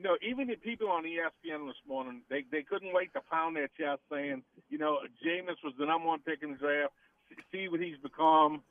you 0.00 0.08
know, 0.08 0.16
even 0.26 0.48
the 0.48 0.56
people 0.56 0.88
on 0.88 1.04
ESPN 1.04 1.66
this 1.66 1.76
morning, 1.86 2.22
they 2.30 2.46
they 2.50 2.62
couldn't 2.62 2.94
wait 2.94 3.12
to 3.12 3.20
pound 3.30 3.54
their 3.54 3.68
chest, 3.78 4.00
saying, 4.10 4.42
you 4.70 4.78
know, 4.78 5.00
Jameis 5.22 5.60
was 5.62 5.74
the 5.78 5.84
number 5.84 6.08
one 6.08 6.20
pick 6.20 6.42
in 6.42 6.52
the 6.52 6.56
draft. 6.56 6.94
See 7.52 7.68
what 7.68 7.80
he's 7.80 7.98
become. 8.02 8.62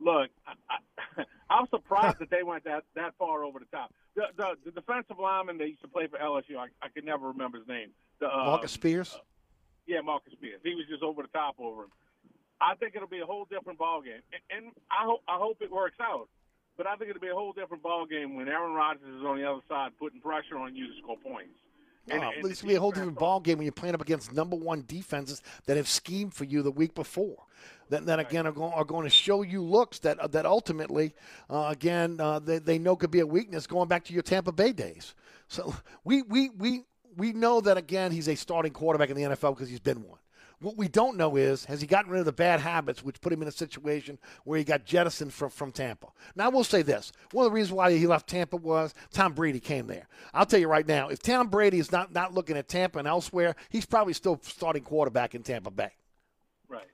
Look, 0.00 0.30
I, 0.46 0.54
I, 0.70 1.24
I'm 1.50 1.66
surprised 1.68 2.20
that 2.20 2.30
they 2.30 2.42
went 2.42 2.64
that 2.64 2.84
that 2.94 3.12
far 3.18 3.44
over 3.44 3.58
the 3.58 3.66
top. 3.66 3.92
The 4.16 4.22
the, 4.34 4.54
the 4.64 4.70
defensive 4.70 5.18
lineman 5.20 5.58
that 5.58 5.68
used 5.68 5.82
to 5.82 5.88
play 5.88 6.06
for 6.06 6.18
LSU, 6.18 6.56
I, 6.56 6.68
I 6.80 6.88
can 6.88 7.04
never 7.04 7.28
remember 7.28 7.58
his 7.58 7.68
name. 7.68 7.90
The, 8.20 8.28
uh, 8.28 8.44
Marcus 8.44 8.72
Spears? 8.72 9.14
yeah, 9.86 10.00
Marcus 10.00 10.32
Spears. 10.32 10.60
He 10.64 10.74
was 10.74 10.86
just 10.88 11.02
over 11.02 11.20
the 11.20 11.28
top 11.28 11.56
over 11.58 11.82
him. 11.82 11.92
I 12.62 12.76
think 12.76 12.96
it'll 12.96 13.08
be 13.08 13.20
a 13.20 13.26
whole 13.26 13.44
different 13.44 13.78
ball 13.78 14.00
game, 14.00 14.22
and, 14.32 14.64
and 14.64 14.72
I 14.90 15.04
hope 15.04 15.20
I 15.28 15.36
hope 15.36 15.58
it 15.60 15.70
works 15.70 15.98
out. 16.00 16.30
But 16.76 16.86
I 16.86 16.96
think 16.96 17.10
it'll 17.10 17.20
be 17.20 17.28
a 17.28 17.34
whole 17.34 17.52
different 17.52 17.82
ball 17.82 18.06
game 18.06 18.34
when 18.34 18.48
Aaron 18.48 18.72
Rodgers 18.72 19.02
is 19.06 19.24
on 19.24 19.36
the 19.38 19.48
other 19.48 19.60
side 19.68 19.92
putting 19.98 20.20
pressure 20.20 20.56
on 20.56 20.74
you 20.74 20.86
to 20.86 20.92
score 21.02 21.16
points. 21.18 21.54
And, 22.10 22.20
Oh, 22.20 22.30
and 22.30 22.34
it's 22.34 22.42
going 22.42 22.54
to 22.54 22.66
be 22.66 22.74
a 22.74 22.80
whole 22.80 22.90
different 22.90 23.18
ball 23.18 23.38
game 23.38 23.58
when 23.58 23.64
you're 23.64 23.72
playing 23.72 23.94
up 23.94 24.00
against 24.00 24.32
number 24.32 24.56
one 24.56 24.82
defenses 24.88 25.40
that 25.66 25.76
have 25.76 25.86
schemed 25.88 26.34
for 26.34 26.44
you 26.44 26.62
the 26.62 26.70
week 26.70 26.94
before. 26.94 27.36
That, 27.90 28.06
that 28.06 28.18
again 28.18 28.46
are 28.46 28.52
going, 28.52 28.72
are 28.72 28.84
going 28.84 29.04
to 29.04 29.10
show 29.10 29.42
you 29.42 29.62
looks 29.62 29.98
that 30.00 30.32
that 30.32 30.46
ultimately, 30.46 31.14
uh, 31.48 31.66
again, 31.70 32.18
uh, 32.18 32.38
they, 32.38 32.58
they 32.58 32.78
know 32.78 32.96
could 32.96 33.10
be 33.10 33.20
a 33.20 33.26
weakness 33.26 33.66
going 33.66 33.86
back 33.86 34.04
to 34.06 34.12
your 34.14 34.22
Tampa 34.22 34.50
Bay 34.50 34.72
days. 34.72 35.14
So 35.46 35.74
we 36.04 36.22
we 36.22 36.48
we 36.50 36.82
we 37.16 37.32
know 37.32 37.60
that 37.60 37.76
again 37.76 38.10
he's 38.10 38.28
a 38.28 38.34
starting 38.34 38.72
quarterback 38.72 39.10
in 39.10 39.16
the 39.16 39.22
NFL 39.22 39.54
because 39.54 39.68
he's 39.68 39.78
been 39.78 40.02
one. 40.02 40.18
What 40.62 40.76
we 40.76 40.86
don't 40.86 41.16
know 41.16 41.36
is 41.36 41.64
has 41.64 41.80
he 41.80 41.86
gotten 41.86 42.10
rid 42.10 42.20
of 42.20 42.24
the 42.24 42.32
bad 42.32 42.60
habits, 42.60 43.02
which 43.02 43.20
put 43.20 43.32
him 43.32 43.42
in 43.42 43.48
a 43.48 43.52
situation 43.52 44.18
where 44.44 44.58
he 44.58 44.64
got 44.64 44.84
jettisoned 44.84 45.32
from, 45.32 45.50
from 45.50 45.72
Tampa. 45.72 46.08
Now, 46.36 46.46
I 46.46 46.48
will 46.48 46.64
say 46.64 46.82
this: 46.82 47.12
one 47.32 47.44
of 47.44 47.50
the 47.50 47.54
reasons 47.54 47.72
why 47.72 47.92
he 47.92 48.06
left 48.06 48.28
Tampa 48.28 48.56
was 48.56 48.94
Tom 49.12 49.32
Brady 49.32 49.60
came 49.60 49.88
there. 49.88 50.06
I'll 50.32 50.46
tell 50.46 50.60
you 50.60 50.68
right 50.68 50.86
now, 50.86 51.08
if 51.08 51.20
Tom 51.20 51.48
Brady 51.48 51.78
is 51.78 51.90
not 51.90 52.12
not 52.12 52.32
looking 52.32 52.56
at 52.56 52.68
Tampa 52.68 52.98
and 53.00 53.08
elsewhere, 53.08 53.56
he's 53.70 53.86
probably 53.86 54.12
still 54.12 54.38
starting 54.42 54.84
quarterback 54.84 55.34
in 55.34 55.42
Tampa 55.42 55.70
Bay. 55.70 55.90
Right. 56.68 56.86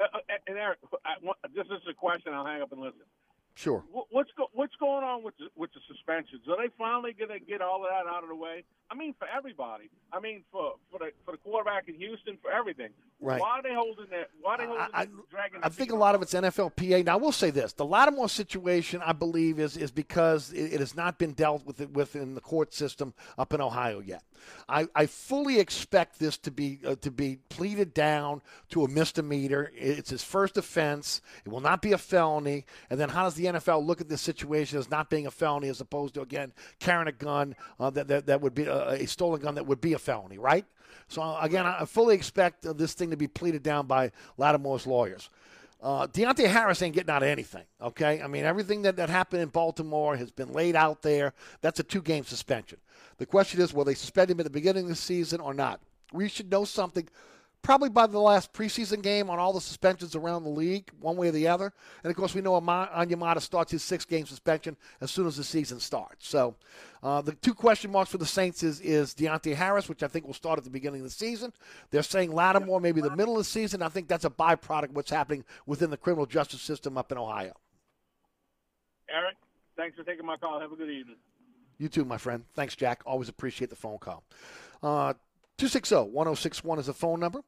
Uh, 0.00 0.04
uh, 0.12 0.18
and 0.48 0.58
Eric, 0.58 0.78
I, 1.04 1.14
this 1.54 1.66
is 1.66 1.82
a 1.88 1.94
question. 1.94 2.34
I'll 2.34 2.44
hang 2.44 2.62
up 2.62 2.72
and 2.72 2.80
listen. 2.80 3.00
Sure. 3.56 3.84
What's 4.10 4.30
go, 4.36 4.48
what's 4.52 4.74
going 4.80 5.04
on 5.04 5.22
with 5.22 5.36
the, 5.38 5.46
with 5.56 5.70
the 5.74 5.80
suspensions? 5.86 6.42
Are 6.48 6.56
they 6.56 6.72
finally 6.76 7.12
going 7.12 7.30
to 7.30 7.38
get 7.38 7.62
all 7.62 7.84
of 7.84 7.90
that 7.90 8.10
out 8.10 8.24
of 8.24 8.28
the 8.28 8.34
way? 8.34 8.64
I 8.90 8.96
mean, 8.96 9.14
for 9.16 9.28
everybody. 9.28 9.90
I 10.12 10.18
mean, 10.18 10.42
for 10.50 10.74
for 10.90 10.98
the 10.98 11.10
for 11.24 11.32
the 11.32 11.38
quarterback 11.38 11.88
in 11.88 11.94
Houston, 11.94 12.36
for 12.42 12.50
everything. 12.50 12.90
Right. 13.20 13.40
Why 13.40 13.58
are 13.58 13.62
they 13.62 13.72
holding 13.72 14.06
that? 14.10 14.30
Why 14.42 14.54
are 14.54 14.58
they 14.58 14.66
holding 14.66 14.86
I- 14.92 15.06
dragging? 15.30 15.60
I 15.62 15.68
think 15.68 15.92
a 15.92 15.96
lot 15.96 16.14
of 16.14 16.22
it's 16.22 16.34
NFLPA. 16.34 17.04
Now, 17.04 17.14
I 17.14 17.16
will 17.16 17.32
say 17.32 17.50
this: 17.50 17.72
the 17.72 17.84
Lattimore 17.84 18.28
situation, 18.28 19.00
I 19.04 19.12
believe, 19.12 19.58
is 19.58 19.76
is 19.76 19.90
because 19.90 20.52
it, 20.52 20.74
it 20.74 20.80
has 20.80 20.96
not 20.96 21.18
been 21.18 21.32
dealt 21.32 21.64
with 21.64 21.88
within 21.90 22.34
the 22.34 22.40
court 22.40 22.74
system 22.74 23.14
up 23.38 23.54
in 23.54 23.60
Ohio 23.60 24.00
yet. 24.00 24.24
I, 24.68 24.88
I 24.94 25.06
fully 25.06 25.58
expect 25.58 26.18
this 26.18 26.36
to 26.38 26.50
be 26.50 26.80
uh, 26.86 26.96
to 26.96 27.10
be 27.10 27.38
pleaded 27.48 27.94
down 27.94 28.42
to 28.70 28.84
a 28.84 28.88
misdemeanor. 28.88 29.70
It's 29.74 30.10
his 30.10 30.22
first 30.22 30.56
offense. 30.56 31.22
It 31.44 31.48
will 31.48 31.60
not 31.60 31.80
be 31.82 31.92
a 31.92 31.98
felony. 31.98 32.66
And 32.90 33.00
then, 33.00 33.08
how 33.08 33.24
does 33.24 33.34
the 33.34 33.43
NFL 33.44 33.84
look 33.84 34.00
at 34.00 34.08
this 34.08 34.20
situation 34.20 34.78
as 34.78 34.90
not 34.90 35.10
being 35.10 35.26
a 35.26 35.30
felony, 35.30 35.68
as 35.68 35.80
opposed 35.80 36.14
to 36.14 36.22
again 36.22 36.52
carrying 36.78 37.08
a 37.08 37.12
gun 37.12 37.54
uh, 37.78 37.90
that, 37.90 38.08
that 38.08 38.26
that 38.26 38.40
would 38.40 38.54
be 38.54 38.64
a, 38.64 38.88
a 38.90 39.06
stolen 39.06 39.40
gun 39.40 39.54
that 39.54 39.66
would 39.66 39.80
be 39.80 39.92
a 39.92 39.98
felony, 39.98 40.38
right? 40.38 40.64
So 41.08 41.22
uh, 41.22 41.38
again, 41.40 41.66
I 41.66 41.84
fully 41.84 42.14
expect 42.14 42.66
uh, 42.66 42.72
this 42.72 42.94
thing 42.94 43.10
to 43.10 43.16
be 43.16 43.28
pleaded 43.28 43.62
down 43.62 43.86
by 43.86 44.12
Lattimore's 44.36 44.86
lawyers. 44.86 45.30
Uh, 45.82 46.06
Deonte 46.06 46.46
Harris 46.46 46.80
ain't 46.80 46.94
getting 46.94 47.10
out 47.10 47.22
of 47.22 47.28
anything. 47.28 47.64
Okay, 47.80 48.22
I 48.22 48.26
mean 48.26 48.44
everything 48.44 48.82
that, 48.82 48.96
that 48.96 49.10
happened 49.10 49.42
in 49.42 49.48
Baltimore 49.48 50.16
has 50.16 50.30
been 50.30 50.52
laid 50.52 50.76
out 50.76 51.02
there. 51.02 51.34
That's 51.60 51.80
a 51.80 51.84
two-game 51.84 52.24
suspension. 52.24 52.78
The 53.18 53.26
question 53.26 53.60
is, 53.60 53.74
will 53.74 53.84
they 53.84 53.94
suspend 53.94 54.30
him 54.30 54.40
at 54.40 54.44
the 54.44 54.50
beginning 54.50 54.84
of 54.84 54.88
the 54.88 54.96
season 54.96 55.40
or 55.40 55.54
not? 55.54 55.80
We 56.12 56.28
should 56.28 56.50
know 56.50 56.64
something 56.64 57.08
probably 57.64 57.88
by 57.88 58.06
the 58.06 58.20
last 58.20 58.52
preseason 58.52 59.02
game 59.02 59.30
on 59.30 59.38
all 59.40 59.52
the 59.52 59.60
suspensions 59.60 60.14
around 60.14 60.44
the 60.44 60.50
league, 60.50 60.90
one 61.00 61.16
way 61.16 61.28
or 61.28 61.32
the 61.32 61.48
other. 61.48 61.72
And 62.04 62.10
of 62.10 62.16
course, 62.16 62.34
we 62.34 62.42
know 62.42 62.56
Ama- 62.56 62.90
Onyemata 62.94 63.40
starts 63.40 63.72
his 63.72 63.82
six-game 63.82 64.26
suspension 64.26 64.76
as 65.00 65.10
soon 65.10 65.26
as 65.26 65.36
the 65.36 65.42
season 65.42 65.80
starts. 65.80 66.28
So, 66.28 66.54
uh, 67.02 67.22
the 67.22 67.32
two 67.32 67.54
question 67.54 67.90
marks 67.90 68.10
for 68.10 68.18
the 68.18 68.26
Saints 68.26 68.62
is 68.62 68.80
is 68.80 69.14
Deonte 69.14 69.54
Harris, 69.54 69.88
which 69.88 70.02
I 70.02 70.08
think 70.08 70.26
will 70.26 70.34
start 70.34 70.58
at 70.58 70.64
the 70.64 70.70
beginning 70.70 71.00
of 71.00 71.06
the 71.06 71.10
season. 71.10 71.52
They're 71.90 72.02
saying 72.02 72.30
Lattimore 72.30 72.80
maybe 72.80 73.00
the 73.00 73.16
middle 73.16 73.34
of 73.34 73.38
the 73.38 73.44
season. 73.44 73.82
I 73.82 73.88
think 73.88 74.06
that's 74.08 74.26
a 74.26 74.30
byproduct 74.30 74.90
of 74.90 74.96
what's 74.96 75.10
happening 75.10 75.44
within 75.66 75.90
the 75.90 75.96
criminal 75.96 76.26
justice 76.26 76.62
system 76.62 76.96
up 76.96 77.10
in 77.10 77.18
Ohio. 77.18 77.54
Eric, 79.10 79.36
thanks 79.76 79.96
for 79.96 80.04
taking 80.04 80.26
my 80.26 80.36
call. 80.36 80.60
Have 80.60 80.72
a 80.72 80.76
good 80.76 80.90
evening. 80.90 81.16
You 81.78 81.88
too, 81.88 82.04
my 82.04 82.18
friend. 82.18 82.44
Thanks, 82.54 82.76
Jack. 82.76 83.02
Always 83.04 83.28
appreciate 83.28 83.70
the 83.70 83.76
phone 83.76 83.98
call. 83.98 84.22
Uh, 84.82 85.14
260 85.58 86.10
1061 86.10 86.78
is 86.78 86.86
the 86.86 86.92
phone 86.92 87.20
number. 87.20 87.40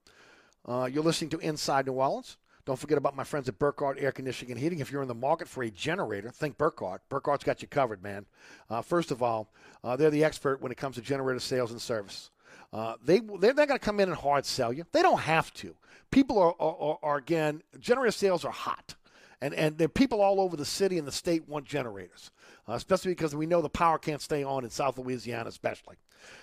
Uh, 0.65 0.89
you're 0.93 1.03
listening 1.03 1.31
to 1.31 1.39
Inside 1.39 1.87
New 1.87 1.93
Orleans. 1.93 2.37
Don't 2.65 2.79
forget 2.79 2.99
about 2.99 3.15
my 3.15 3.25
friends 3.25 3.49
at 3.49 3.59
Burkhardt 3.59 3.99
Air 4.01 4.11
Conditioning 4.11 4.53
and 4.53 4.61
Heating. 4.61 4.81
If 4.81 4.91
you're 4.91 5.03
in 5.03 5.09
the 5.09 5.15
market 5.15 5.49
for 5.49 5.63
a 5.63 5.71
generator, 5.71 6.31
think 6.31 6.59
Burkhardt. 6.59 7.01
Burkhardt's 7.09 7.45
got 7.45 7.63
you 7.63 7.69
covered, 7.69 8.03
man. 8.03 8.27
Uh, 8.69 8.83
first 8.83 9.13
of 9.13 9.23
all, 9.23 9.49
uh, 9.85 9.97
they're 9.97 10.11
the 10.11 10.25
expert 10.25 10.61
when 10.61 10.73
it 10.73 10.79
comes 10.79 10.97
to 10.97 11.03
generator 11.03 11.39
sales 11.39 11.71
and 11.71 11.81
service. 11.81 12.31
Uh, 12.73 12.95
they 13.05 13.21
they're 13.21 13.55
not 13.55 13.69
going 13.69 13.79
to 13.79 13.85
come 13.85 14.01
in 14.01 14.09
and 14.09 14.19
hard 14.19 14.45
sell 14.45 14.73
you. 14.73 14.85
They 14.93 15.03
don't 15.03 15.21
have 15.21 15.53
to. 15.55 15.77
People 16.11 16.39
are, 16.39 16.55
are, 16.59 16.77
are, 16.77 16.99
are 17.03 17.17
again 17.17 17.63
generator 17.79 18.13
sales 18.13 18.45
are 18.45 18.53
hot, 18.53 18.97
and 19.41 19.55
and 19.55 19.79
there 19.79 19.89
people 19.89 20.21
all 20.21 20.41
over 20.41 20.57
the 20.57 20.65
city 20.65 20.99
and 20.99 21.07
the 21.07 21.13
state 21.13 21.49
want 21.49 21.65
generators, 21.65 22.31
uh, 22.69 22.73
especially 22.73 23.13
because 23.13 23.35
we 23.35 23.47
know 23.47 23.63
the 23.63 23.69
power 23.69 23.99
can't 23.99 24.21
stay 24.21 24.43
on 24.43 24.65
in 24.65 24.71
South 24.71 24.99
Louisiana, 24.99 25.49
especially. 25.49 25.97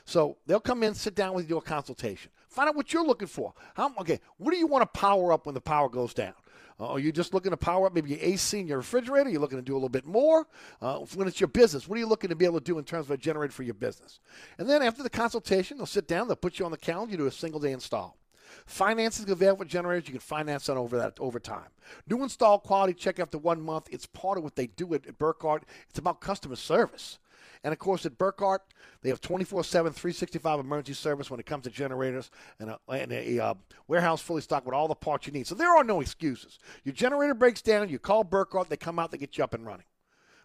So 0.05 0.37
they'll 0.45 0.59
come 0.59 0.83
in, 0.83 0.93
sit 0.93 1.15
down 1.15 1.33
with 1.33 1.45
you, 1.45 1.49
do 1.49 1.57
a 1.57 1.61
consultation, 1.61 2.31
find 2.49 2.69
out 2.69 2.75
what 2.75 2.93
you're 2.93 3.05
looking 3.05 3.27
for. 3.27 3.53
How 3.75 3.93
okay? 3.99 4.19
What 4.37 4.51
do 4.51 4.57
you 4.57 4.67
want 4.67 4.81
to 4.81 4.99
power 4.99 5.33
up 5.33 5.45
when 5.45 5.55
the 5.55 5.61
power 5.61 5.89
goes 5.89 6.13
down? 6.13 6.33
Uh, 6.79 6.87
are 6.87 6.99
you 6.99 7.11
just 7.11 7.33
looking 7.33 7.51
to 7.51 7.57
power 7.57 7.85
up 7.85 7.93
maybe 7.93 8.09
your 8.09 8.19
AC 8.21 8.59
in 8.59 8.67
your 8.67 8.77
refrigerator? 8.77 9.29
You're 9.29 9.41
looking 9.41 9.59
to 9.59 9.63
do 9.63 9.73
a 9.73 9.75
little 9.75 9.89
bit 9.89 10.05
more. 10.05 10.47
Uh, 10.81 10.99
when 11.13 11.27
it's 11.27 11.39
your 11.39 11.47
business, 11.47 11.87
what 11.87 11.97
are 11.97 11.99
you 11.99 12.07
looking 12.07 12.29
to 12.29 12.35
be 12.35 12.45
able 12.45 12.59
to 12.59 12.63
do 12.63 12.77
in 12.79 12.83
terms 12.83 13.05
of 13.05 13.11
a 13.11 13.17
generator 13.17 13.53
for 13.53 13.63
your 13.63 13.75
business? 13.75 14.19
And 14.57 14.67
then 14.67 14.81
after 14.81 15.03
the 15.03 15.09
consultation, 15.09 15.77
they'll 15.77 15.85
sit 15.85 16.07
down, 16.07 16.27
they'll 16.27 16.35
put 16.35 16.59
you 16.59 16.65
on 16.65 16.71
the 16.71 16.77
calendar, 16.77 17.11
you 17.11 17.17
do 17.17 17.27
a 17.27 17.31
single 17.31 17.59
day 17.59 17.71
install. 17.71 18.17
Financing 18.65 19.29
available 19.29 19.63
for 19.63 19.69
generators. 19.69 20.07
You 20.07 20.13
can 20.13 20.21
finance 20.21 20.65
that 20.67 20.77
over 20.77 20.97
that 20.97 21.17
over 21.19 21.39
time. 21.39 21.69
New 22.07 22.23
install 22.23 22.59
quality 22.59 22.93
check 22.93 23.19
after 23.19 23.37
one 23.37 23.61
month. 23.61 23.87
It's 23.91 24.05
part 24.05 24.37
of 24.37 24.43
what 24.43 24.55
they 24.55 24.67
do 24.67 24.93
at, 24.93 25.05
at 25.07 25.17
Burkhardt. 25.17 25.63
It's 25.89 25.99
about 25.99 26.21
customer 26.21 26.55
service. 26.55 27.19
And 27.63 27.71
of 27.71 27.79
course, 27.79 28.05
at 28.05 28.17
Burkhardt, 28.17 28.61
they 29.01 29.09
have 29.09 29.21
24 29.21 29.63
7, 29.63 29.93
365 29.93 30.59
emergency 30.59 30.93
service 30.93 31.31
when 31.31 31.39
it 31.39 31.45
comes 31.45 31.63
to 31.63 31.69
generators 31.69 32.29
and 32.59 32.71
a, 32.71 32.79
and 32.89 33.11
a 33.11 33.39
uh, 33.39 33.53
warehouse 33.87 34.21
fully 34.21 34.41
stocked 34.41 34.65
with 34.65 34.75
all 34.75 34.87
the 34.87 34.95
parts 34.95 35.27
you 35.27 35.33
need. 35.33 35.47
So 35.47 35.55
there 35.55 35.75
are 35.75 35.83
no 35.83 36.01
excuses. 36.01 36.59
Your 36.83 36.93
generator 36.93 37.33
breaks 37.33 37.61
down, 37.61 37.89
you 37.89 37.99
call 37.99 38.23
Burkhardt, 38.23 38.69
they 38.69 38.77
come 38.77 38.99
out, 38.99 39.11
they 39.11 39.17
get 39.17 39.37
you 39.37 39.43
up 39.43 39.53
and 39.53 39.65
running. 39.65 39.85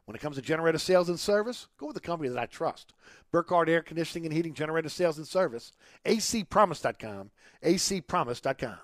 When 0.09 0.15
it 0.17 0.21
comes 0.21 0.37
to 0.37 0.43
generator 0.43 0.79
sales 0.79 1.11
and 1.11 1.21
service, 1.21 1.67
go 1.77 1.85
with 1.89 1.95
the 1.95 2.01
company 2.01 2.31
that 2.31 2.39
I 2.39 2.47
trust. 2.47 2.95
Burkhardt 3.31 3.69
Air 3.69 3.83
Conditioning 3.83 4.25
and 4.25 4.35
Heating 4.35 4.55
Generator 4.55 4.89
Sales 4.89 5.19
and 5.19 5.29
Service, 5.29 5.73
acpromise.com, 6.07 7.31
acpromise.com. 7.63 8.79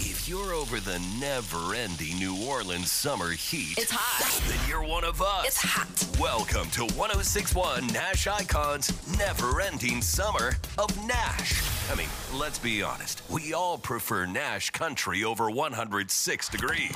If 0.00 0.28
you're 0.28 0.52
over 0.52 0.80
the 0.80 0.98
never 1.20 1.76
ending 1.76 2.18
New 2.18 2.48
Orleans 2.48 2.90
summer 2.90 3.30
heat, 3.30 3.78
It's 3.78 3.92
hot. 3.92 4.42
then 4.48 4.68
you're 4.68 4.82
one 4.82 5.04
of 5.04 5.22
us. 5.22 5.46
It's 5.46 5.60
hot. 5.62 6.18
Welcome 6.20 6.68
to 6.70 6.80
1061 6.96 7.86
Nash 7.92 8.26
Icons 8.26 8.92
Never 9.16 9.60
Ending 9.60 10.02
Summer 10.02 10.56
of 10.78 11.06
Nash. 11.06 11.62
I 11.92 11.94
mean, 11.94 12.08
let's 12.34 12.58
be 12.58 12.82
honest. 12.82 13.22
We 13.30 13.52
all 13.52 13.78
prefer 13.78 14.26
Nash 14.26 14.70
country 14.70 15.22
over 15.22 15.48
106 15.48 16.48
degrees. 16.48 16.90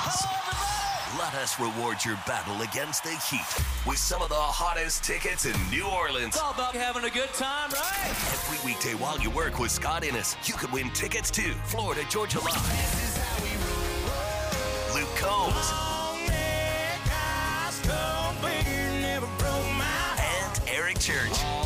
Let 1.19 1.35
us 1.35 1.59
reward 1.59 2.05
your 2.05 2.15
battle 2.25 2.63
against 2.63 3.03
the 3.03 3.11
heat 3.11 3.45
with 3.85 3.99
some 3.99 4.23
of 4.23 4.29
the 4.29 4.35
hottest 4.35 5.03
tickets 5.03 5.45
in 5.45 5.55
New 5.69 5.85
Orleans. 5.85 6.35
It's 6.35 6.39
all 6.39 6.53
about 6.53 6.75
having 6.75 7.03
a 7.03 7.11
good 7.11 7.33
time, 7.35 7.71
right? 7.71 8.11
Every 8.33 8.65
weekday 8.65 8.95
while 8.95 9.19
you 9.19 9.29
work 9.31 9.59
with 9.59 9.73
Scott 9.73 10.05
Innes, 10.05 10.37
you 10.45 10.55
could 10.55 10.71
win 10.71 10.89
tickets 10.91 11.29
to 11.33 11.43
Florida 11.65 12.03
Georgia 12.09 12.39
Line. 12.39 12.55
This 12.55 13.09
is 13.09 13.17
how 13.17 13.43
we 13.43 13.51
roll. 14.95 15.03
Luke 15.03 15.17
Combs. 15.17 15.91
And 20.23 20.61
Eric 20.69 21.01
Church. 21.01 21.60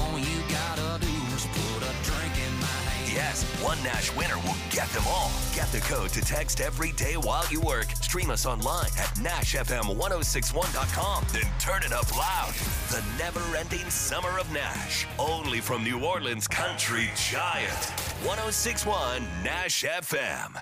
One 3.64 3.82
Nash 3.82 4.14
winner 4.14 4.36
will 4.36 4.56
get 4.70 4.88
them 4.90 5.04
all. 5.06 5.32
Get 5.54 5.72
the 5.72 5.80
code 5.80 6.10
to 6.10 6.20
text 6.20 6.60
every 6.60 6.92
day 6.92 7.16
while 7.16 7.46
you 7.50 7.62
work. 7.62 7.90
Stream 7.92 8.28
us 8.28 8.44
online 8.44 8.90
at 8.98 9.08
NashFM1061.com. 9.16 11.24
Then 11.32 11.50
turn 11.58 11.82
it 11.82 11.92
up 11.92 12.14
loud. 12.14 12.52
The 12.90 13.02
never 13.18 13.40
ending 13.56 13.88
summer 13.88 14.38
of 14.38 14.52
Nash. 14.52 15.06
Only 15.18 15.60
from 15.60 15.82
New 15.82 16.04
Orleans 16.04 16.46
country 16.46 17.08
giant. 17.30 17.70
1061 18.24 19.22
Nash 19.42 19.84
FM. 19.84 20.60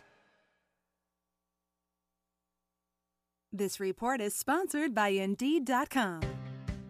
This 3.52 3.80
report 3.80 4.20
is 4.20 4.34
sponsored 4.34 4.94
by 4.94 5.08
Indeed.com. 5.08 6.20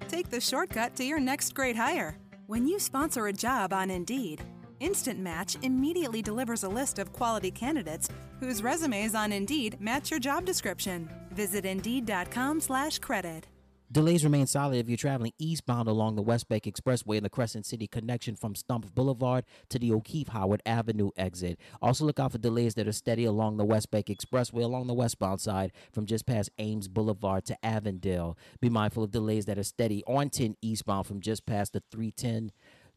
Take 0.08 0.28
the 0.30 0.40
shortcut 0.40 0.94
to 0.96 1.04
your 1.04 1.18
next 1.18 1.54
great 1.54 1.74
hire. 1.74 2.18
When 2.46 2.68
you 2.68 2.78
sponsor 2.78 3.28
a 3.28 3.32
job 3.32 3.72
on 3.72 3.90
Indeed, 3.90 4.42
Instant 4.82 5.20
Match 5.20 5.56
immediately 5.62 6.22
delivers 6.22 6.64
a 6.64 6.68
list 6.68 6.98
of 6.98 7.12
quality 7.12 7.52
candidates 7.52 8.08
whose 8.40 8.62
resumes 8.62 9.14
on 9.14 9.30
Indeed 9.32 9.76
match 9.80 10.10
your 10.10 10.20
job 10.20 10.44
description. 10.44 11.08
Visit 11.30 11.64
Indeed.com/credit. 11.64 13.46
Delays 13.92 14.24
remain 14.24 14.46
solid 14.46 14.78
if 14.78 14.88
you're 14.88 14.96
traveling 14.96 15.32
eastbound 15.38 15.86
along 15.86 16.16
the 16.16 16.22
West 16.22 16.48
Bank 16.48 16.64
Expressway 16.64 17.16
and 17.16 17.26
the 17.26 17.30
Crescent 17.30 17.66
City 17.66 17.86
connection 17.86 18.34
from 18.34 18.54
Stumpf 18.54 18.94
Boulevard 18.94 19.44
to 19.68 19.78
the 19.78 19.92
O'Keefe 19.92 20.28
Howard 20.28 20.62
Avenue 20.64 21.10
exit. 21.14 21.58
Also, 21.82 22.06
look 22.06 22.18
out 22.18 22.32
for 22.32 22.38
delays 22.38 22.74
that 22.76 22.88
are 22.88 22.92
steady 22.92 23.26
along 23.26 23.58
the 23.58 23.66
West 23.66 23.90
Bank 23.90 24.06
Expressway 24.06 24.62
along 24.62 24.86
the 24.86 24.94
westbound 24.94 25.42
side 25.42 25.72
from 25.92 26.06
just 26.06 26.24
past 26.24 26.48
Ames 26.56 26.88
Boulevard 26.88 27.44
to 27.44 27.56
Avondale. 27.62 28.38
Be 28.62 28.70
mindful 28.70 29.04
of 29.04 29.10
delays 29.10 29.44
that 29.44 29.58
are 29.58 29.62
steady 29.62 30.02
on 30.06 30.30
10 30.30 30.56
eastbound 30.62 31.06
from 31.06 31.20
just 31.20 31.44
past 31.44 31.74
the 31.74 31.82
310 31.90 32.50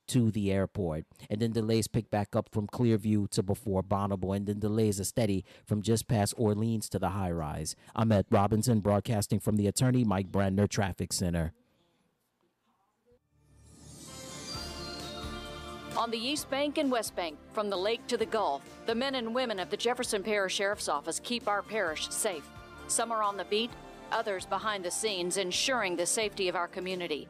to 0.08 0.32
the 0.32 0.52
airport. 0.52 1.06
And 1.30 1.42
then 1.42 1.52
delays 1.52 1.88
pick 1.88 2.10
back 2.10 2.36
up 2.36 2.50
from 2.52 2.68
Clearview 2.68 3.30
to 3.32 3.44
before 3.44 3.84
Bonnabel. 3.84 4.36
And 4.36 4.48
then 4.48 4.60
delays 4.60 5.00
are 5.00 5.06
steady 5.06 5.46
from 5.66 5.82
just 5.82 6.08
past 6.08 6.34
Orleans 6.38 6.90
to 6.90 7.00
the 7.00 7.10
high 7.10 7.32
rise. 7.32 7.76
I'm 7.96 8.12
at 8.12 8.26
Robinson, 8.30 8.80
broadcasting 8.80 9.40
from 9.40 9.58
the 9.58 9.68
attorney 9.68 10.04
Mike 10.04 10.32
Brandner 10.32 10.70
Traffic 10.70 11.14
Center. 11.14 11.54
On 15.98 16.12
the 16.12 16.18
East 16.18 16.50
Bank 16.50 16.78
and 16.78 16.92
West 16.92 17.16
Bank, 17.16 17.38
from 17.54 17.70
the 17.70 17.78
lake 17.78 18.06
to 18.08 18.18
the 18.18 18.26
Gulf, 18.26 18.62
the 18.86 18.94
men 18.94 19.16
and 19.16 19.34
women 19.34 19.62
of 19.62 19.70
the 19.70 19.78
Jefferson 19.78 20.24
Parish 20.24 20.56
Sheriff's 20.56 20.90
Office 20.90 21.22
keep 21.24 21.48
our 21.48 21.62
parish 21.62 22.10
safe. 22.10 22.46
Some 22.88 23.14
are 23.14 23.24
on 23.24 23.38
the 23.38 23.46
beat, 23.46 23.72
others 24.12 24.46
behind 24.46 24.84
the 24.84 24.92
scenes, 24.92 25.38
ensuring 25.38 25.96
the 25.96 26.06
safety 26.06 26.50
of 26.50 26.56
our 26.58 26.68
community. 26.68 27.30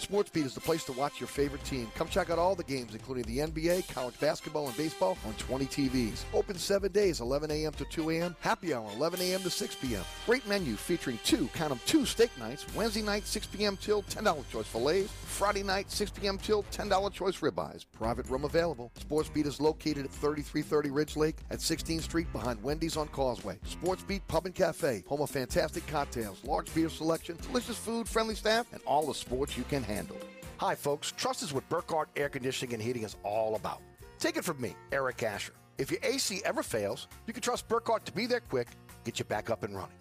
SportsBeat 0.00 0.44
is 0.44 0.54
the 0.54 0.60
place 0.60 0.84
to 0.84 0.92
watch 0.92 1.20
your 1.20 1.28
favorite 1.28 1.62
team. 1.64 1.90
Come 1.94 2.08
check 2.08 2.30
out 2.30 2.38
all 2.38 2.54
the 2.54 2.64
games, 2.64 2.94
including 2.94 3.24
the 3.24 3.38
NBA, 3.38 3.92
college 3.92 4.18
basketball, 4.18 4.66
and 4.66 4.76
baseball 4.76 5.18
on 5.26 5.34
20 5.34 5.66
TVs. 5.66 6.24
Open 6.32 6.56
seven 6.56 6.90
days, 6.90 7.20
11 7.20 7.50
a.m. 7.50 7.72
to 7.72 7.84
2 7.84 8.10
a.m. 8.10 8.34
Happy 8.40 8.72
hour, 8.72 8.90
11 8.96 9.20
a.m. 9.20 9.40
to 9.42 9.50
6 9.50 9.74
p.m. 9.76 10.02
Great 10.26 10.46
menu 10.48 10.76
featuring 10.76 11.18
two, 11.24 11.48
count 11.54 11.68
them, 11.68 11.80
two 11.86 12.06
steak 12.06 12.30
nights. 12.38 12.66
Wednesday 12.74 13.02
night, 13.02 13.26
6 13.26 13.46
p.m. 13.48 13.76
till 13.76 14.02
$10 14.04 14.48
choice 14.50 14.66
fillets. 14.66 15.12
Friday 15.30 15.62
night, 15.62 15.90
6 15.90 16.10
p.m. 16.10 16.36
till 16.36 16.64
$10 16.64 17.12
choice 17.12 17.40
ribeyes. 17.40 17.86
Private 17.92 18.28
room 18.28 18.44
available. 18.44 18.92
SportsBeat 19.00 19.46
is 19.46 19.60
located 19.60 20.04
at 20.04 20.10
3330 20.10 20.90
Ridge 20.90 21.16
Lake 21.16 21.36
at 21.50 21.60
16th 21.60 22.02
Street 22.02 22.30
behind 22.32 22.62
Wendy's 22.62 22.96
on 22.96 23.08
Causeway. 23.08 23.58
SportsBeat 23.66 24.20
Pub 24.28 24.46
and 24.46 24.54
Cafe, 24.54 25.02
home 25.06 25.22
of 25.22 25.30
fantastic 25.30 25.86
cocktails, 25.86 26.44
large 26.44 26.72
beer 26.74 26.90
selection, 26.90 27.38
delicious 27.42 27.78
food, 27.78 28.08
friendly 28.08 28.34
staff, 28.34 28.66
and 28.72 28.82
all 28.84 29.06
the 29.06 29.14
sports 29.14 29.56
you 29.56 29.64
can 29.64 29.82
handle. 29.82 30.18
Hi, 30.58 30.74
folks. 30.74 31.12
Trust 31.16 31.42
is 31.42 31.54
what 31.54 31.66
Burkhardt 31.70 32.10
Air 32.16 32.28
Conditioning 32.28 32.74
and 32.74 32.82
Heating 32.82 33.04
is 33.04 33.16
all 33.22 33.54
about. 33.54 33.80
Take 34.18 34.36
it 34.36 34.44
from 34.44 34.60
me, 34.60 34.74
Eric 34.92 35.22
Asher. 35.22 35.54
If 35.78 35.90
your 35.90 36.00
AC 36.02 36.42
ever 36.44 36.62
fails, 36.62 37.08
you 37.26 37.32
can 37.32 37.42
trust 37.42 37.66
Burkhardt 37.66 38.04
to 38.04 38.12
be 38.12 38.26
there 38.26 38.40
quick, 38.40 38.68
get 39.04 39.18
you 39.18 39.24
back 39.24 39.48
up 39.48 39.62
and 39.62 39.74
running. 39.74 39.96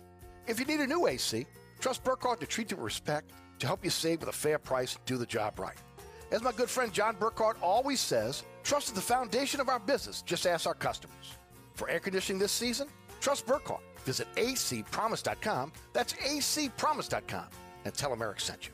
If 0.48 0.60
you 0.60 0.66
need 0.66 0.82
a 0.82 0.88
new 0.88 1.08
AC, 1.08 1.46
trust 1.80 2.04
Burkhardt 2.04 2.42
to 2.42 2.46
treat 2.46 2.72
you 2.72 2.78
with 2.78 2.84
respect, 2.84 3.32
to 3.60 3.68
help 3.68 3.84
you 3.84 3.90
save 3.90 4.20
with 4.22 4.30
a 4.30 4.34
fair 4.34 4.58
price, 4.58 4.98
do 5.06 5.18
the 5.18 5.26
job 5.26 5.60
right. 5.60 5.78
As 6.32 6.42
my 6.42 6.52
good 6.52 6.70
friend 6.70 6.94
John 6.94 7.16
Burkhardt 7.20 7.62
always 7.62 8.00
says, 8.00 8.44
trust 8.64 8.88
is 8.88 8.94
the 8.94 9.02
foundation 9.02 9.60
of 9.60 9.70
our 9.70 9.80
business. 9.80 10.22
Just 10.22 10.46
ask 10.46 10.68
our 10.68 10.74
customers. 10.74 11.38
For 11.74 11.90
air 11.90 12.00
conditioning 12.00 12.40
this 12.40 12.52
season, 12.52 12.88
trust 13.20 13.46
Burkhardt. 13.46 13.82
Visit 14.06 14.28
acpromise.com. 14.36 15.72
That's 15.94 16.14
acpromise.com. 16.14 17.46
And 17.86 17.94
tell 17.94 18.10
them 18.10 18.22
Eric 18.22 18.40
sent 18.40 18.68
you. 18.68 18.74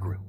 Grill. 0.00 0.20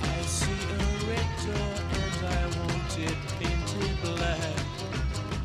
I 0.00 0.22
see 0.22 0.52
a 0.52 0.76
red 1.08 1.28
door 1.44 1.74
and 1.92 2.26
I 2.26 2.44
want 2.58 2.98
it 2.98 3.16
painted 3.40 3.96
black. 4.02 4.58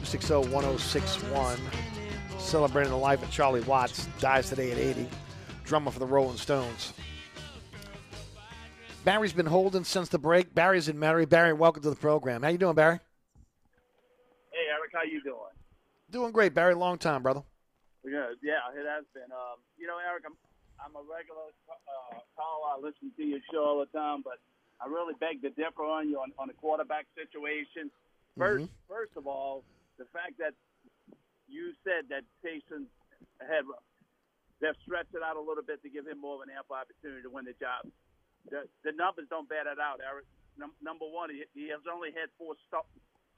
60161, 0.03 1.59
celebrating 2.37 2.91
the 2.91 2.97
life 2.97 3.23
of 3.23 3.31
Charlie 3.31 3.61
Watts, 3.61 4.07
dies 4.19 4.49
today 4.49 4.71
at 4.71 4.77
80, 4.77 5.07
drummer 5.63 5.89
for 5.89 5.99
the 5.99 6.05
Rolling 6.05 6.37
Stones. 6.37 6.93
Barry's 9.03 9.33
been 9.33 9.47
holding 9.47 9.83
since 9.83 10.09
the 10.09 10.19
break. 10.19 10.53
Barry's 10.55 10.87
in 10.87 10.97
Mary. 10.97 11.25
Barry, 11.25 11.53
welcome 11.53 11.83
to 11.83 11.89
the 11.89 11.95
program. 11.95 12.43
How 12.43 12.49
you 12.49 12.57
doing, 12.57 12.75
Barry? 12.75 12.99
Hey, 14.51 14.65
Eric, 14.71 14.91
how 14.93 15.03
you 15.03 15.21
doing? 15.23 15.52
Doing 16.13 16.29
great, 16.29 16.53
Barry. 16.53 16.77
Long 16.77 17.01
time, 17.01 17.25
brother. 17.25 17.41
Good. 18.05 18.37
Yeah, 18.45 18.61
it 18.77 18.85
has 18.85 19.01
been. 19.17 19.33
Um, 19.33 19.57
you 19.81 19.89
know, 19.89 19.97
Eric, 19.97 20.29
I'm 20.29 20.37
I'm 20.77 20.93
a 20.93 21.01
regular 21.01 21.49
uh, 21.65 22.21
caller. 22.37 22.69
I 22.69 22.77
listen 22.77 23.09
to 23.17 23.23
your 23.25 23.41
show 23.49 23.65
all 23.65 23.81
the 23.81 23.89
time, 23.89 24.21
but 24.21 24.37
I 24.77 24.85
really 24.85 25.17
beg 25.17 25.41
to 25.41 25.49
differ 25.57 25.81
on 25.81 26.05
you 26.13 26.21
on, 26.21 26.29
on 26.37 26.53
the 26.53 26.57
quarterback 26.61 27.09
situation. 27.17 27.89
1st 28.37 28.69
first 28.85 29.17
of 29.17 29.25
all, 29.25 29.65
the 29.97 30.05
fact 30.13 30.37
that 30.37 30.53
you 31.49 31.73
said 31.81 32.05
that 32.13 32.21
Taysom 32.45 32.85
had 33.41 33.65
they've 34.61 34.77
stretched 34.85 35.17
it 35.17 35.25
out 35.25 35.33
a 35.33 35.41
little 35.41 35.65
bit 35.65 35.81
to 35.81 35.89
give 35.89 36.05
him 36.05 36.21
more 36.21 36.37
of 36.37 36.45
an 36.45 36.53
ample 36.53 36.77
opportunity 36.77 37.25
to 37.25 37.33
win 37.33 37.49
the 37.49 37.57
job. 37.57 37.89
The, 38.53 38.69
the 38.85 38.93
numbers 38.93 39.25
don't 39.33 39.49
bear 39.49 39.65
that 39.65 39.81
out, 39.81 39.97
Eric. 39.97 40.29
Num- 40.61 40.77
number 40.77 41.09
one, 41.09 41.33
he, 41.33 41.41
he 41.57 41.73
has 41.73 41.81
only 41.89 42.13
had 42.13 42.29
four 42.37 42.53
stop, 42.69 42.85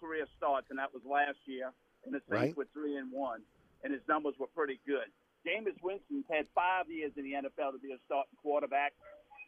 career 0.04 0.28
starts, 0.36 0.68
and 0.68 0.76
that 0.76 0.92
was 0.92 1.08
last 1.08 1.40
year. 1.48 1.72
And 2.06 2.14
the 2.14 2.22
Right. 2.28 2.54
Saints 2.54 2.58
were 2.58 2.70
three 2.74 2.98
and 2.98 3.12
one, 3.12 3.42
and 3.84 3.94
his 3.94 4.02
numbers 4.08 4.38
were 4.38 4.48
pretty 4.48 4.80
good. 4.86 5.12
Jameis 5.46 5.78
Winston's 5.82 6.26
had 6.30 6.48
five 6.50 6.90
years 6.90 7.12
in 7.18 7.24
the 7.24 7.34
NFL 7.34 7.74
to 7.74 7.80
be 7.80 7.94
a 7.94 8.00
starting 8.06 8.36
quarterback, 8.42 8.94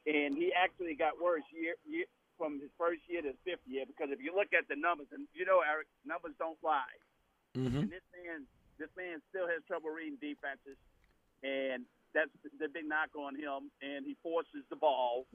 and 0.05 0.37
he 0.37 0.53
actually 0.53 0.95
got 0.95 1.19
worse 1.19 1.43
year, 1.51 1.75
year 1.85 2.05
from 2.37 2.61
his 2.61 2.69
first 2.77 3.01
year 3.09 3.21
to 3.21 3.33
his 3.33 3.39
fifth 3.43 3.65
year 3.65 3.83
because 3.85 4.13
if 4.13 4.21
you 4.21 4.29
look 4.33 4.53
at 4.53 4.69
the 4.69 4.77
numbers, 4.77 5.09
and 5.11 5.25
you 5.33 5.45
know, 5.45 5.65
Eric, 5.65 5.89
numbers 6.05 6.37
don't 6.37 6.57
lie. 6.61 6.97
Mm-hmm. 7.57 7.89
And 7.89 7.89
this 7.89 8.05
man, 8.13 8.45
this 8.77 8.93
man 8.93 9.21
still 9.33 9.49
has 9.49 9.65
trouble 9.65 9.89
reading 9.89 10.21
defenses, 10.21 10.77
and 11.41 11.89
that's 12.13 12.29
the 12.61 12.69
big 12.69 12.85
knock 12.85 13.09
on 13.17 13.33
him. 13.33 13.73
And 13.81 14.05
he 14.05 14.15
forces 14.21 14.61
the 14.69 14.77
ball. 14.77 15.25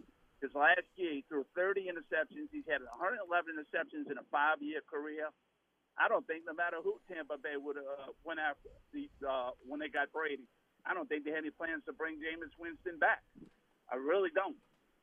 His 0.40 0.50
last 0.54 0.86
year, 0.98 1.22
he 1.22 1.24
threw 1.30 1.46
30 1.54 1.86
interceptions. 1.86 2.50
He's 2.50 2.66
had 2.66 2.82
111 2.82 3.22
interceptions 3.54 4.10
in 4.10 4.18
a 4.18 4.26
five-year 4.30 4.82
career. 4.90 5.30
I 5.98 6.08
don't 6.08 6.26
think 6.26 6.44
no 6.46 6.54
matter 6.54 6.78
who 6.82 6.96
Tampa 7.08 7.36
Bay 7.36 7.56
would 7.60 7.76
have 7.76 7.84
uh, 7.84 8.12
went 8.24 8.40
after 8.40 8.68
the 8.92 9.08
uh, 9.22 9.50
when 9.68 9.80
they 9.80 9.88
got 9.88 10.12
Brady, 10.12 10.48
I 10.86 10.94
don't 10.94 11.08
think 11.08 11.24
they 11.24 11.30
had 11.30 11.44
any 11.44 11.52
plans 11.52 11.84
to 11.86 11.92
bring 11.92 12.16
Jameis 12.16 12.52
Winston 12.58 12.98
back. 12.98 13.22
I 13.92 13.96
really 13.96 14.30
don't. 14.34 14.56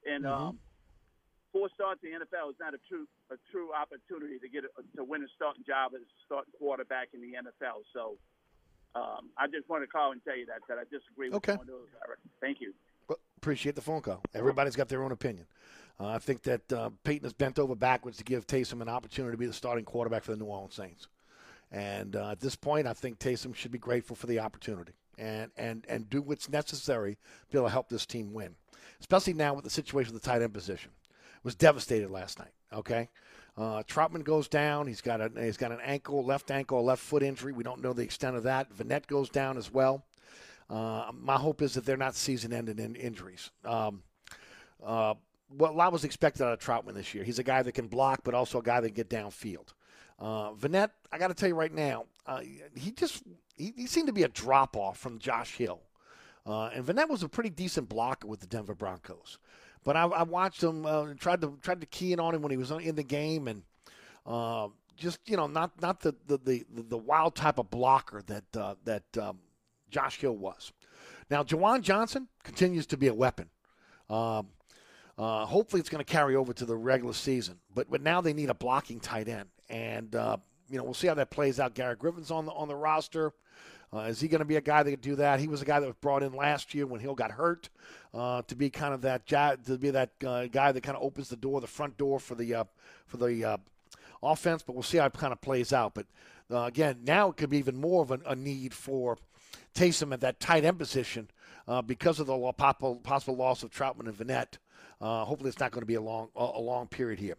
And 0.06 0.26
um, 0.26 0.58
four 1.54 1.70
starts 1.76 2.02
in 2.04 2.12
the 2.12 2.26
NFL 2.26 2.50
is 2.50 2.60
not 2.60 2.74
a 2.74 2.82
true 2.90 3.06
a 3.30 3.38
true 3.52 3.70
opportunity 3.74 4.40
to 4.40 4.50
get 4.50 4.66
a, 4.66 4.72
to 4.98 5.04
win 5.04 5.22
a 5.22 5.30
starting 5.36 5.64
job 5.68 5.94
as 5.94 6.02
a 6.02 6.12
starting 6.26 6.54
quarterback 6.58 7.10
in 7.14 7.22
the 7.22 7.38
NFL. 7.38 7.86
So 7.94 8.18
um, 8.96 9.30
I 9.38 9.46
just 9.46 9.70
want 9.70 9.84
to 9.84 9.88
call 9.88 10.12
and 10.12 10.24
tell 10.26 10.38
you 10.38 10.48
that 10.48 10.66
that 10.68 10.82
I 10.82 10.90
disagree 10.90 11.30
with 11.30 11.46
Okay. 11.46 11.58
those. 11.70 11.90
Eric. 12.02 12.20
Thank 12.42 12.62
you. 12.62 12.74
Appreciate 13.40 13.74
the 13.76 13.82
phone 13.82 14.02
call. 14.02 14.22
Everybody's 14.36 14.76
got 14.76 14.90
their 14.90 15.02
own 15.02 15.14
opinion. 15.14 15.46
Uh, 15.98 16.08
I 16.08 16.20
think 16.20 16.44
that 16.44 16.74
uh, 16.74 16.90
Payton 17.06 17.24
has 17.24 17.32
bent 17.32 17.58
over 17.58 17.74
backwards 17.74 18.18
to 18.18 18.26
give 18.26 18.46
Taysom 18.46 18.82
an 18.82 18.90
opportunity 18.90 19.32
to 19.32 19.38
be 19.38 19.46
the 19.46 19.54
starting 19.54 19.86
quarterback 19.86 20.26
for 20.26 20.32
the 20.32 20.38
New 20.38 20.46
Orleans 20.46 20.74
Saints. 20.74 21.08
And 21.72 22.18
uh, 22.18 22.32
at 22.32 22.42
this 22.42 22.58
point, 22.58 22.86
I 22.86 22.92
think 22.92 23.18
Taysom 23.18 23.56
should 23.56 23.72
be 23.72 23.78
grateful 23.78 24.18
for 24.18 24.28
the 24.28 24.40
opportunity 24.40 24.92
and, 25.18 25.52
and, 25.56 25.86
and 25.88 26.10
do 26.10 26.22
what's 26.22 26.50
necessary 26.50 27.14
to 27.14 27.52
be 27.54 27.58
able 27.58 27.68
to 27.68 27.72
help 27.72 27.88
this 27.88 28.06
team 28.06 28.34
win, 28.34 28.56
especially 29.00 29.34
now 29.34 29.54
with 29.54 29.64
the 29.64 29.70
situation 29.70 30.14
of 30.14 30.22
the 30.22 30.28
tight 30.28 30.42
end 30.42 30.54
position. 30.54 30.92
Was 31.44 31.56
devastated 31.56 32.12
last 32.12 32.40
night. 32.40 32.52
Okay, 32.74 33.08
uh, 33.58 33.84
Trautman 33.84 34.26
goes 34.26 34.50
down. 34.50 34.88
He's 34.88 35.00
got 35.00 35.22
a 35.22 35.32
he's 35.38 35.56
got 35.56 35.72
an 35.72 35.80
ankle, 35.82 36.26
left 36.26 36.52
ankle, 36.52 36.84
left 36.84 37.02
foot 37.02 37.24
injury. 37.24 37.54
We 37.54 37.64
don't 37.64 37.82
know 37.82 37.94
the 37.94 38.04
extent 38.04 38.36
of 38.36 38.44
that. 38.44 38.70
Vannett 38.76 39.08
goes 39.08 39.30
down 39.30 39.58
as 39.58 39.72
well. 39.72 40.04
Uh, 40.70 41.12
my 41.14 41.36
hope 41.36 41.62
is 41.62 41.74
that 41.74 41.86
they're 41.86 41.98
not 41.98 42.16
season-ending 42.16 42.78
in 42.80 42.96
injuries. 42.96 43.50
Um, 43.66 44.04
uh, 44.84 45.16
what 45.50 45.72
a 45.72 45.74
lot 45.74 45.92
was 45.92 46.04
expected 46.04 46.44
out 46.44 46.54
of 46.54 46.60
Trautman 46.60 46.94
this 46.94 47.14
year. 47.14 47.24
He's 47.24 47.40
a 47.40 47.44
guy 47.44 47.64
that 47.64 47.72
can 47.72 47.88
block, 47.88 48.22
but 48.24 48.36
also 48.36 48.60
a 48.60 48.64
guy 48.64 48.80
that 48.80 48.90
can 48.90 48.96
get 48.96 49.10
downfield. 49.10 49.74
Uh, 50.20 50.52
Vannett, 50.52 50.92
I 51.12 51.18
got 51.18 51.30
to 51.30 51.34
tell 51.34 51.50
you 51.50 51.56
right 51.56 51.74
now, 51.74 52.06
uh, 52.28 52.42
he 52.76 52.92
just 52.92 53.24
he, 53.56 53.74
he 53.76 53.88
seemed 53.88 54.08
to 54.08 54.14
be 54.14 54.24
a 54.24 54.28
drop 54.28 54.78
off 54.78 54.98
from 54.98 55.18
Josh 55.18 55.56
Hill. 55.56 55.82
Uh, 56.46 56.68
and 56.68 56.86
Vannett 56.86 57.10
was 57.10 57.24
a 57.24 57.30
pretty 57.30 57.50
decent 57.50 57.90
blocker 57.90 58.28
with 58.28 58.40
the 58.40 58.48
Denver 58.48 58.76
Broncos. 58.76 59.40
But 59.84 59.96
I, 59.96 60.04
I 60.04 60.24
watched 60.24 60.62
him, 60.62 60.86
uh, 60.86 61.14
tried 61.18 61.42
to 61.42 61.58
tried 61.62 61.82
to 61.82 61.88
key 61.88 62.14
in 62.14 62.20
on 62.20 62.36
him 62.36 62.42
when 62.42 62.52
he 62.52 62.58
was 62.58 62.70
in 62.72 62.96
the 62.96 63.04
game, 63.04 63.48
and 63.48 63.64
uh, 64.26 64.68
just 64.98 65.20
you 65.26 65.38
know, 65.38 65.48
not 65.48 65.82
not 65.82 66.02
the 66.02 66.14
the, 66.28 66.38
the, 66.38 66.66
the 66.70 66.98
wild 66.98 67.36
type 67.36 67.60
of 67.60 67.70
blocker 67.70 68.22
that 68.28 68.58
uh, 68.58 68.76
that 68.84 69.18
um, 69.18 69.40
Josh 69.90 70.20
Hill 70.20 70.36
was. 70.36 70.72
Now, 71.30 71.44
Juwan 71.44 71.82
Johnson 71.82 72.28
continues 72.44 72.86
to 72.88 72.98
be 72.98 73.08
a 73.08 73.14
weapon. 73.14 73.50
Um, 74.10 74.48
uh, 75.18 75.46
hopefully, 75.46 75.80
it's 75.80 75.90
going 75.90 76.04
to 76.04 76.12
carry 76.12 76.36
over 76.36 76.54
to 76.54 76.66
the 76.66 76.76
regular 76.76 77.14
season. 77.14 77.60
But 77.74 77.90
but 77.90 78.02
now 78.02 78.22
they 78.22 78.34
need 78.34 78.50
a 78.50 78.54
blocking 78.54 79.00
tight 79.00 79.28
end, 79.28 79.50
and 79.70 80.16
uh, 80.16 80.38
you 80.70 80.78
know 80.78 80.84
we'll 80.84 80.94
see 80.94 81.08
how 81.08 81.14
that 81.16 81.30
plays 81.30 81.60
out. 81.60 81.74
Garrett 81.74 82.00
Griffin's 82.00 82.32
on 82.32 82.46
the 82.46 82.52
on 82.54 82.68
the 82.68 82.76
roster. 82.76 83.34
Uh, 83.92 84.02
is 84.02 84.22
he 84.22 84.28
going 84.28 84.40
to 84.40 84.46
be 84.46 84.56
a 84.56 84.62
guy 84.62 84.84
that 84.84 84.92
could 84.92 85.02
do 85.02 85.16
that? 85.16 85.40
He 85.40 85.48
was 85.48 85.62
a 85.64 85.66
guy 85.66 85.80
that 85.80 85.86
was 85.86 85.96
brought 85.96 86.22
in 86.22 86.34
last 86.34 86.76
year 86.76 86.86
when 86.86 87.00
Hill 87.00 87.16
got 87.16 87.32
hurt 87.32 87.70
uh, 88.14 88.44
to 88.44 88.56
be 88.56 88.70
kind 88.70 88.94
of 88.94 89.02
that 89.02 89.28
to 89.28 89.78
be 89.78 89.90
that 89.90 90.12
uh, 90.26 90.46
guy 90.46 90.72
that 90.72 90.82
kind 90.84 90.96
of 90.96 91.04
opens 91.04 91.30
the 91.30 91.36
door, 91.36 91.60
the 91.60 91.68
front 91.68 91.98
door 91.98 92.20
for 92.20 92.36
the 92.36 92.54
uh, 92.54 92.64
for 93.08 93.18
the 93.18 93.44
uh, 93.44 93.58
offense. 94.22 94.64
But 94.64 94.74
we'll 94.74 94.84
see 94.84 95.00
how 95.00 95.06
it 95.08 95.14
kind 95.14 95.34
of 95.34 95.42
plays 95.42 95.74
out. 95.74 95.96
But 95.96 96.06
uh, 96.52 96.64
again, 96.64 97.00
now 97.04 97.30
it 97.30 97.38
could 97.38 97.50
be 97.50 97.58
even 97.58 97.78
more 97.78 98.04
of 98.04 98.12
a, 98.12 98.20
a 98.26 98.36
need 98.36 98.74
for 98.74 99.18
Taysom 99.74 100.14
at 100.14 100.22
that 100.22 100.40
tight 100.40 100.66
end 100.66 100.78
position 100.80 101.30
because 101.86 102.20
of 102.20 102.28
the 102.28 102.54
possible 102.54 103.36
loss 103.36 103.64
of 103.64 103.72
Trautman 103.72 104.08
and 104.08 104.18
Vannett. 104.18 104.58
hopefully, 105.00 105.50
it's 105.50 105.60
not 105.60 105.72
going 105.72 105.82
to 105.82 105.88
be 105.88 105.96
a 105.96 106.02
long 106.02 106.30
a 106.36 106.60
long 106.60 106.88
period 106.88 107.20
here. 107.20 107.36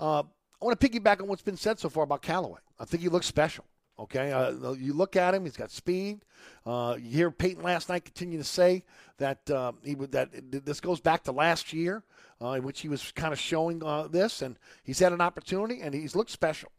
I 0.00 0.24
want 0.60 0.78
to 0.78 0.88
piggyback 0.88 1.20
on 1.20 1.28
what's 1.28 1.42
been 1.42 1.56
said 1.56 1.78
so 1.78 1.88
far 1.88 2.04
about 2.04 2.22
Callaway. 2.22 2.60
I 2.78 2.84
think 2.84 3.02
he 3.02 3.08
looks 3.08 3.26
special. 3.26 3.64
Okay, 3.98 4.32
uh, 4.32 4.72
you 4.72 4.94
look 4.94 5.16
at 5.16 5.34
him; 5.34 5.44
he's 5.44 5.56
got 5.56 5.70
speed. 5.70 6.24
Uh, 6.64 6.96
you 6.98 7.10
hear 7.10 7.30
Payton 7.30 7.62
last 7.62 7.88
night 7.88 8.04
continue 8.04 8.38
to 8.38 8.44
say 8.44 8.84
that 9.18 9.48
uh, 9.50 9.72
he 9.84 9.94
would 9.94 10.12
that 10.12 10.30
this 10.50 10.80
goes 10.80 11.00
back 11.00 11.24
to 11.24 11.32
last 11.32 11.72
year, 11.72 12.02
uh, 12.40 12.52
in 12.52 12.62
which 12.62 12.80
he 12.80 12.88
was 12.88 13.12
kind 13.12 13.32
of 13.32 13.38
showing 13.38 13.82
uh, 13.84 14.08
this, 14.08 14.40
and 14.40 14.58
he's 14.82 14.98
had 14.98 15.12
an 15.12 15.20
opportunity, 15.20 15.80
and 15.82 15.94
he's 15.94 16.16
looked 16.16 16.30
special. 16.30 16.72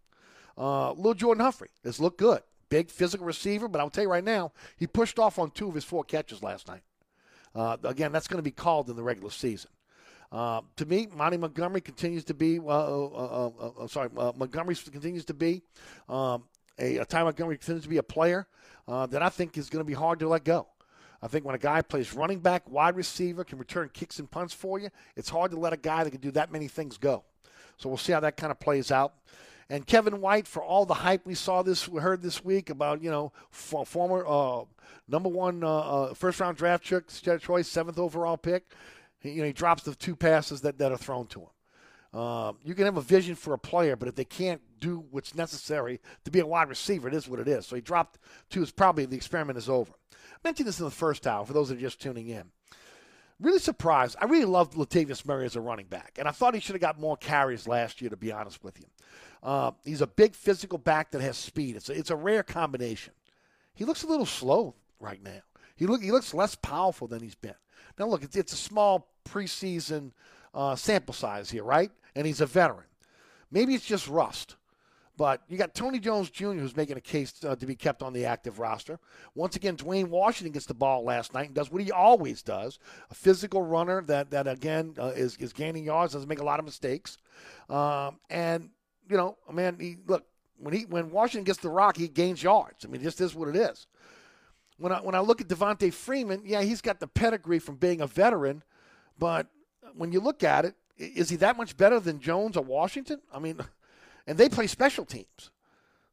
Uh, 0.58 0.92
little 0.94 1.14
Jordan 1.14 1.44
Humphrey 1.44 1.70
has 1.84 2.00
looked 2.00 2.18
good, 2.18 2.42
big 2.74 2.90
physical 2.90 3.26
receiver, 3.28 3.68
but 3.68 3.80
I'll 3.80 3.92
tell 3.92 4.04
you 4.04 4.10
right 4.10 4.24
now, 4.24 4.52
he 4.78 4.88
pushed 4.88 5.20
off 5.20 5.38
on 5.38 5.52
two 5.52 5.68
of 5.68 5.76
his 5.76 5.84
four 5.84 6.04
catches 6.04 6.42
last 6.42 6.68
night. 6.68 6.82
again, 7.84 8.12
that's 8.12 8.28
going 8.28 8.40
to 8.40 8.44
be 8.44 8.52
called 8.52 8.90
in 8.90 8.96
the 8.96 9.04
regular 9.04 9.30
season. 9.30 9.70
Uh, 10.32 10.62
to 10.78 10.86
me, 10.88 11.08
Monty 11.16 11.38
Montgomery 11.38 11.82
continues 11.82 12.24
to 12.24 12.34
be. 12.34 12.60
Uh, 12.60 13.06
uh, 13.06 13.88
sorry, 13.88 14.10
Montgomery 14.12 14.74
continues 14.74 15.26
to 15.26 15.36
be 15.36 15.62
um, 16.10 16.46
a, 16.80 16.98
a 16.98 17.06
Ty 17.06 17.26
Montgomery 17.26 17.58
continues 17.58 17.84
to 17.84 17.90
be 17.90 17.98
a 17.98 18.04
player 18.04 18.48
uh, 18.88 19.06
that 19.06 19.22
I 19.22 19.30
think 19.30 19.56
is 19.56 19.70
going 19.70 19.82
to 19.82 19.88
be 19.88 19.94
hard 19.94 20.18
to 20.20 20.28
let 20.28 20.44
go. 20.44 20.68
I 21.22 21.28
think 21.28 21.46
when 21.46 21.54
a 21.54 21.60
guy 21.60 21.84
plays 21.84 22.14
running 22.16 22.40
back, 22.40 22.68
wide 22.68 22.96
receiver, 22.96 23.44
can 23.44 23.60
return 23.60 23.92
kicks 23.94 24.18
and 24.18 24.30
punts 24.30 24.56
for 24.56 24.80
you, 24.80 24.90
it's 25.16 25.30
hard 25.30 25.52
to 25.52 25.60
let 25.60 25.72
a 25.72 25.78
guy 25.78 26.04
that 26.04 26.10
can 26.10 26.20
do 26.20 26.32
that 26.32 26.52
many 26.52 26.68
things 26.68 26.98
go. 26.98 27.24
So 27.78 27.88
we'll 27.88 28.00
see 28.00 28.14
how 28.14 28.20
that 28.22 28.36
kind 28.36 28.50
of 28.50 28.60
plays 28.60 28.92
out. 28.92 29.14
And 29.70 29.88
Kevin 29.88 30.22
White, 30.22 30.48
for 30.48 30.64
all 30.64 30.86
the 30.86 30.94
hype 30.94 31.26
we 31.26 31.36
saw 31.36 31.64
this, 31.64 31.88
we 31.88 32.02
heard 32.02 32.22
this 32.22 32.44
week 32.44 32.70
about 32.70 33.02
you 33.02 33.10
know 33.10 33.32
former 33.52 34.26
uh, 34.28 34.64
number 35.08 35.30
one 35.30 35.64
uh, 35.64 35.68
uh, 35.68 36.14
first 36.14 36.40
round 36.40 36.58
draft 36.58 36.84
choice, 36.84 37.68
seventh 37.68 38.00
overall 38.00 38.38
pick. 38.38 38.72
He, 39.20 39.32
you 39.32 39.42
know 39.42 39.48
he 39.48 39.54
drops 39.54 39.84
the 39.84 39.96
two 39.96 40.16
passes 40.16 40.62
that, 40.62 40.78
that 40.80 40.92
are 40.92 40.98
thrown 40.98 41.28
to 41.28 41.42
him. 41.42 41.48
Uh, 42.14 42.54
you 42.64 42.76
can 42.76 42.86
have 42.86 42.98
a 42.98 43.02
vision 43.02 43.34
for 43.34 43.54
a 43.54 43.58
player, 43.58 43.96
but 43.96 44.08
if 44.08 44.16
they 44.16 44.26
can't 44.26 44.62
do 44.80 45.04
what's 45.10 45.34
necessary 45.34 46.00
to 46.26 46.30
be 46.30 46.40
a 46.40 46.46
wide 46.46 46.70
receiver, 46.70 47.08
it 47.08 47.14
is 47.14 47.28
what 47.28 47.40
it 47.40 47.48
is. 47.48 47.66
So 47.66 47.76
he 47.76 47.82
dropped 47.82 48.20
two. 48.50 48.62
Is 48.62 48.72
probably 48.72 49.06
the 49.06 49.16
experiment 49.16 49.58
is 49.58 49.70
over. 49.70 49.94
I 50.12 50.16
mentioned 50.44 50.68
this 50.68 50.80
in 50.80 50.86
the 50.86 50.92
first 50.92 51.26
hour 51.26 51.46
for 51.46 51.54
those 51.54 51.70
that 51.70 51.78
are 51.78 51.82
just 51.82 52.02
tuning 52.02 52.28
in. 52.28 52.52
Really 53.44 53.60
surprised. 53.60 54.16
I 54.20 54.26
really 54.26 54.46
loved 54.46 54.74
Latavius 54.74 55.26
Murray 55.26 55.46
as 55.46 55.56
a 55.56 55.62
running 55.62 55.86
back, 55.86 56.14
and 56.18 56.28
I 56.28 56.32
thought 56.32 56.56
he 56.56 56.60
should 56.60 56.76
have 56.76 56.82
got 56.82 57.00
more 57.00 57.18
carries 57.18 57.68
last 57.68 58.02
year. 58.02 58.10
To 58.10 58.18
be 58.18 58.32
honest 58.32 58.64
with 58.64 58.80
you, 58.80 58.86
uh, 59.44 59.72
he's 59.84 60.02
a 60.02 60.08
big 60.08 60.34
physical 60.34 60.78
back 60.78 61.12
that 61.12 61.22
has 61.22 61.38
speed. 61.38 61.76
It's 61.76 61.90
a, 61.90 61.94
it's 61.94 62.10
a 62.10 62.16
rare 62.16 62.44
combination. 62.44 63.14
He 63.76 63.86
looks 63.86 64.04
a 64.04 64.08
little 64.08 64.26
slow 64.26 64.76
right 65.00 65.22
now. 65.22 65.42
He 65.76 65.86
look 65.86 66.02
he 66.02 66.12
looks 66.12 66.34
less 66.34 66.56
powerful 66.56 67.08
than 67.08 67.22
he's 67.22 67.36
been. 67.36 67.56
Now 68.00 68.08
look, 68.08 68.24
it's 68.24 68.36
it's 68.36 68.54
a 68.54 68.58
small 68.58 69.10
preseason 69.28 70.12
uh, 70.54 70.76
sample 70.76 71.14
size 71.14 71.52
here, 71.52 71.64
right? 71.64 71.92
and 72.16 72.26
he's 72.28 72.42
a 72.42 72.46
veteran. 72.46 72.86
Maybe 73.52 73.76
it's 73.76 73.86
just 73.86 74.08
rust. 74.08 74.56
But 75.16 75.44
you 75.48 75.58
got 75.58 75.76
Tony 75.76 76.00
Jones 76.00 76.32
Jr., 76.32 76.54
who's 76.54 76.76
making 76.76 76.98
a 76.98 77.02
case 77.02 77.34
uh, 77.44 77.56
to 77.56 77.66
be 77.68 77.76
kept 77.76 78.02
on 78.02 78.14
the 78.14 78.26
active 78.26 78.58
roster. 78.58 79.00
Once 79.36 79.56
again, 79.56 79.78
Dwayne 79.78 80.08
Washington 80.08 80.52
gets 80.52 80.66
the 80.66 80.74
ball 80.74 81.04
last 81.04 81.36
night 81.36 81.48
and 81.48 81.56
does 81.56 81.72
what 81.72 81.84
he 81.84 81.92
always 81.92 82.42
does 82.42 82.80
a 83.12 83.14
physical 83.14 83.62
runner 83.62 84.02
that, 84.04 84.32
that 84.32 84.48
again, 84.48 84.96
uh, 85.00 85.08
is, 85.16 85.38
is 85.38 85.54
gaining 85.54 85.84
yards, 85.84 86.14
doesn't 86.14 86.28
make 86.28 86.40
a 86.40 86.44
lot 86.44 86.58
of 86.58 86.66
mistakes. 86.66 87.20
Um, 87.70 88.20
and, 88.32 88.70
you 89.08 89.16
know, 89.16 89.38
man, 89.52 89.78
he, 89.80 89.98
look, 90.08 90.26
when, 90.58 90.74
he, 90.74 90.86
when 90.86 91.12
Washington 91.12 91.44
gets 91.44 91.60
the 91.60 91.70
rock, 91.70 91.96
he 91.96 92.08
gains 92.08 92.42
yards. 92.42 92.84
I 92.84 92.88
mean, 92.88 93.04
just 93.04 93.22
is 93.22 93.36
what 93.36 93.50
it 93.50 93.56
is. 93.56 93.86
When 94.78 94.92
I, 94.92 95.00
when 95.00 95.14
I 95.14 95.20
look 95.20 95.42
at 95.42 95.48
Devonta 95.48 95.94
Freeman, 95.94 96.42
yeah, 96.44 96.64
he's 96.64 96.82
got 96.82 97.00
the 97.00 97.08
pedigree 97.08 97.60
from 97.60 97.76
being 97.76 98.02
a 98.02 98.08
veteran, 98.08 98.64
but 99.20 99.48
when 99.96 100.12
you 100.12 100.20
look 100.20 100.44
at 100.44 100.66
it, 100.66 100.74
is 100.98 101.30
he 101.30 101.36
that 101.38 101.58
much 101.58 101.78
better 101.78 102.00
than 102.00 102.20
Jones 102.20 102.58
or 102.58 102.64
Washington? 102.64 103.22
I 103.32 103.38
mean, 103.38 103.60
and 104.28 104.38
they 104.38 104.50
play 104.50 104.68
special 104.68 105.06
teams. 105.06 105.52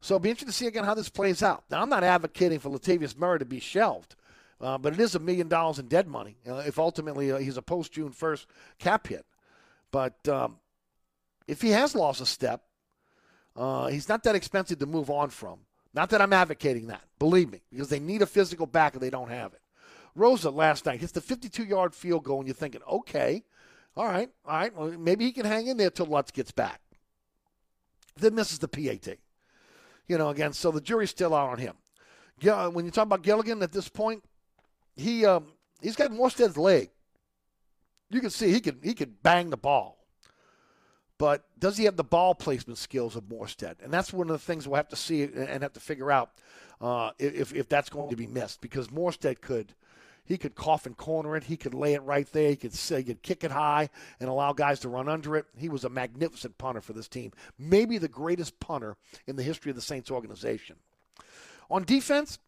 So 0.00 0.14
it'll 0.14 0.22
be 0.22 0.30
interesting 0.30 0.48
to 0.48 0.54
see 0.54 0.66
again 0.66 0.84
how 0.84 0.94
this 0.94 1.08
plays 1.08 1.42
out. 1.42 1.64
Now, 1.70 1.82
I'm 1.82 1.90
not 1.90 2.04
advocating 2.04 2.58
for 2.58 2.70
Latavius 2.70 3.16
Murray 3.16 3.38
to 3.38 3.44
be 3.44 3.60
shelved, 3.60 4.16
uh, 4.60 4.78
but 4.78 4.94
it 4.94 5.00
is 5.00 5.14
a 5.14 5.18
million 5.18 5.48
dollars 5.48 5.78
in 5.78 5.88
dead 5.88 6.08
money 6.08 6.36
uh, 6.48 6.62
if 6.66 6.78
ultimately 6.78 7.30
uh, 7.30 7.38
he's 7.38 7.56
a 7.56 7.62
post 7.62 7.92
June 7.92 8.10
1st 8.10 8.46
cap 8.78 9.06
hit. 9.06 9.26
But 9.90 10.26
um, 10.28 10.58
if 11.46 11.60
he 11.60 11.70
has 11.70 11.94
lost 11.94 12.20
a 12.20 12.26
step, 12.26 12.62
uh, 13.56 13.88
he's 13.88 14.08
not 14.08 14.22
that 14.22 14.34
expensive 14.34 14.78
to 14.78 14.86
move 14.86 15.10
on 15.10 15.30
from. 15.30 15.58
Not 15.92 16.10
that 16.10 16.22
I'm 16.22 16.32
advocating 16.32 16.86
that, 16.86 17.02
believe 17.18 17.50
me, 17.50 17.62
because 17.70 17.88
they 17.88 17.98
need 17.98 18.22
a 18.22 18.26
physical 18.26 18.66
back 18.66 18.94
and 18.94 19.02
they 19.02 19.10
don't 19.10 19.30
have 19.30 19.52
it. 19.52 19.60
Rosa 20.14 20.50
last 20.50 20.86
night 20.86 21.00
hits 21.00 21.12
the 21.12 21.20
52 21.20 21.64
yard 21.64 21.94
field 21.94 22.24
goal, 22.24 22.38
and 22.38 22.46
you're 22.46 22.54
thinking, 22.54 22.80
okay, 22.88 23.42
all 23.96 24.06
right, 24.06 24.30
all 24.46 24.56
right. 24.56 24.74
Well, 24.74 24.92
maybe 24.98 25.24
he 25.24 25.32
can 25.32 25.46
hang 25.46 25.66
in 25.66 25.76
there 25.76 25.90
till 25.90 26.06
Lutz 26.06 26.30
gets 26.30 26.52
back. 26.52 26.80
Then 28.16 28.34
misses 28.34 28.58
the 28.58 28.68
PAT. 28.68 29.18
You 30.08 30.18
know, 30.18 30.30
again, 30.30 30.52
so 30.52 30.70
the 30.70 30.80
jury's 30.80 31.10
still 31.10 31.34
out 31.34 31.50
on 31.50 31.58
him. 31.58 31.74
Yeah, 32.40 32.68
when 32.68 32.84
you 32.84 32.90
talk 32.90 33.04
about 33.04 33.22
Gilligan 33.22 33.62
at 33.62 33.72
this 33.72 33.88
point, 33.88 34.24
he 34.96 35.24
um, 35.24 35.46
he's 35.80 35.96
got 35.96 36.10
Morstead's 36.10 36.56
leg. 36.56 36.90
You 38.10 38.20
can 38.20 38.30
see 38.30 38.50
he 38.50 38.60
can 38.60 38.80
he 38.82 38.94
can 38.94 39.16
bang 39.22 39.50
the 39.50 39.56
ball. 39.56 39.98
But 41.18 41.44
does 41.58 41.76
he 41.76 41.84
have 41.84 41.96
the 41.96 42.04
ball 42.04 42.34
placement 42.34 42.78
skills 42.78 43.14
of 43.14 43.24
Morstead? 43.24 43.76
And 43.84 43.92
that's 43.92 44.10
one 44.10 44.30
of 44.30 44.32
the 44.32 44.38
things 44.38 44.66
we'll 44.66 44.76
have 44.76 44.88
to 44.88 44.96
see 44.96 45.22
and 45.22 45.62
have 45.62 45.74
to 45.74 45.80
figure 45.80 46.10
out 46.10 46.30
uh, 46.80 47.10
if, 47.18 47.52
if 47.54 47.68
that's 47.68 47.90
going 47.90 48.08
to 48.08 48.16
be 48.16 48.26
missed 48.26 48.62
because 48.62 48.88
Morstead 48.88 49.40
could– 49.42 49.74
he 50.30 50.38
could 50.38 50.54
cough 50.54 50.86
and 50.86 50.96
corner 50.96 51.36
it. 51.36 51.44
He 51.44 51.56
could 51.56 51.74
lay 51.74 51.94
it 51.94 52.02
right 52.02 52.30
there. 52.32 52.50
He 52.50 52.56
could, 52.56 52.72
he 52.72 53.02
could 53.02 53.20
kick 53.20 53.42
it 53.42 53.50
high 53.50 53.90
and 54.20 54.28
allow 54.28 54.52
guys 54.52 54.78
to 54.80 54.88
run 54.88 55.08
under 55.08 55.36
it. 55.36 55.46
He 55.56 55.68
was 55.68 55.84
a 55.84 55.88
magnificent 55.88 56.56
punter 56.56 56.80
for 56.80 56.92
this 56.92 57.08
team. 57.08 57.32
Maybe 57.58 57.98
the 57.98 58.06
greatest 58.06 58.60
punter 58.60 58.96
in 59.26 59.34
the 59.34 59.42
history 59.42 59.70
of 59.70 59.76
the 59.76 59.82
Saints 59.82 60.08
organization. 60.08 60.76
On 61.68 61.82
defense, 61.82 62.38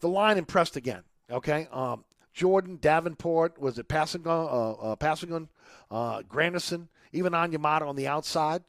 the 0.00 0.08
line 0.08 0.36
impressed 0.36 0.76
again. 0.76 1.04
Okay, 1.30 1.68
um, 1.70 2.04
Jordan 2.34 2.78
Davenport 2.80 3.60
was 3.60 3.78
it 3.78 3.86
Passing 3.86 4.26
uh, 4.26 4.72
uh, 4.72 4.96
Passing 4.96 5.48
uh, 5.90 6.22
Granderson, 6.22 6.88
even 7.12 7.34
Onyemata 7.34 7.82
on 7.82 7.94
the 7.94 8.08
outside. 8.08 8.64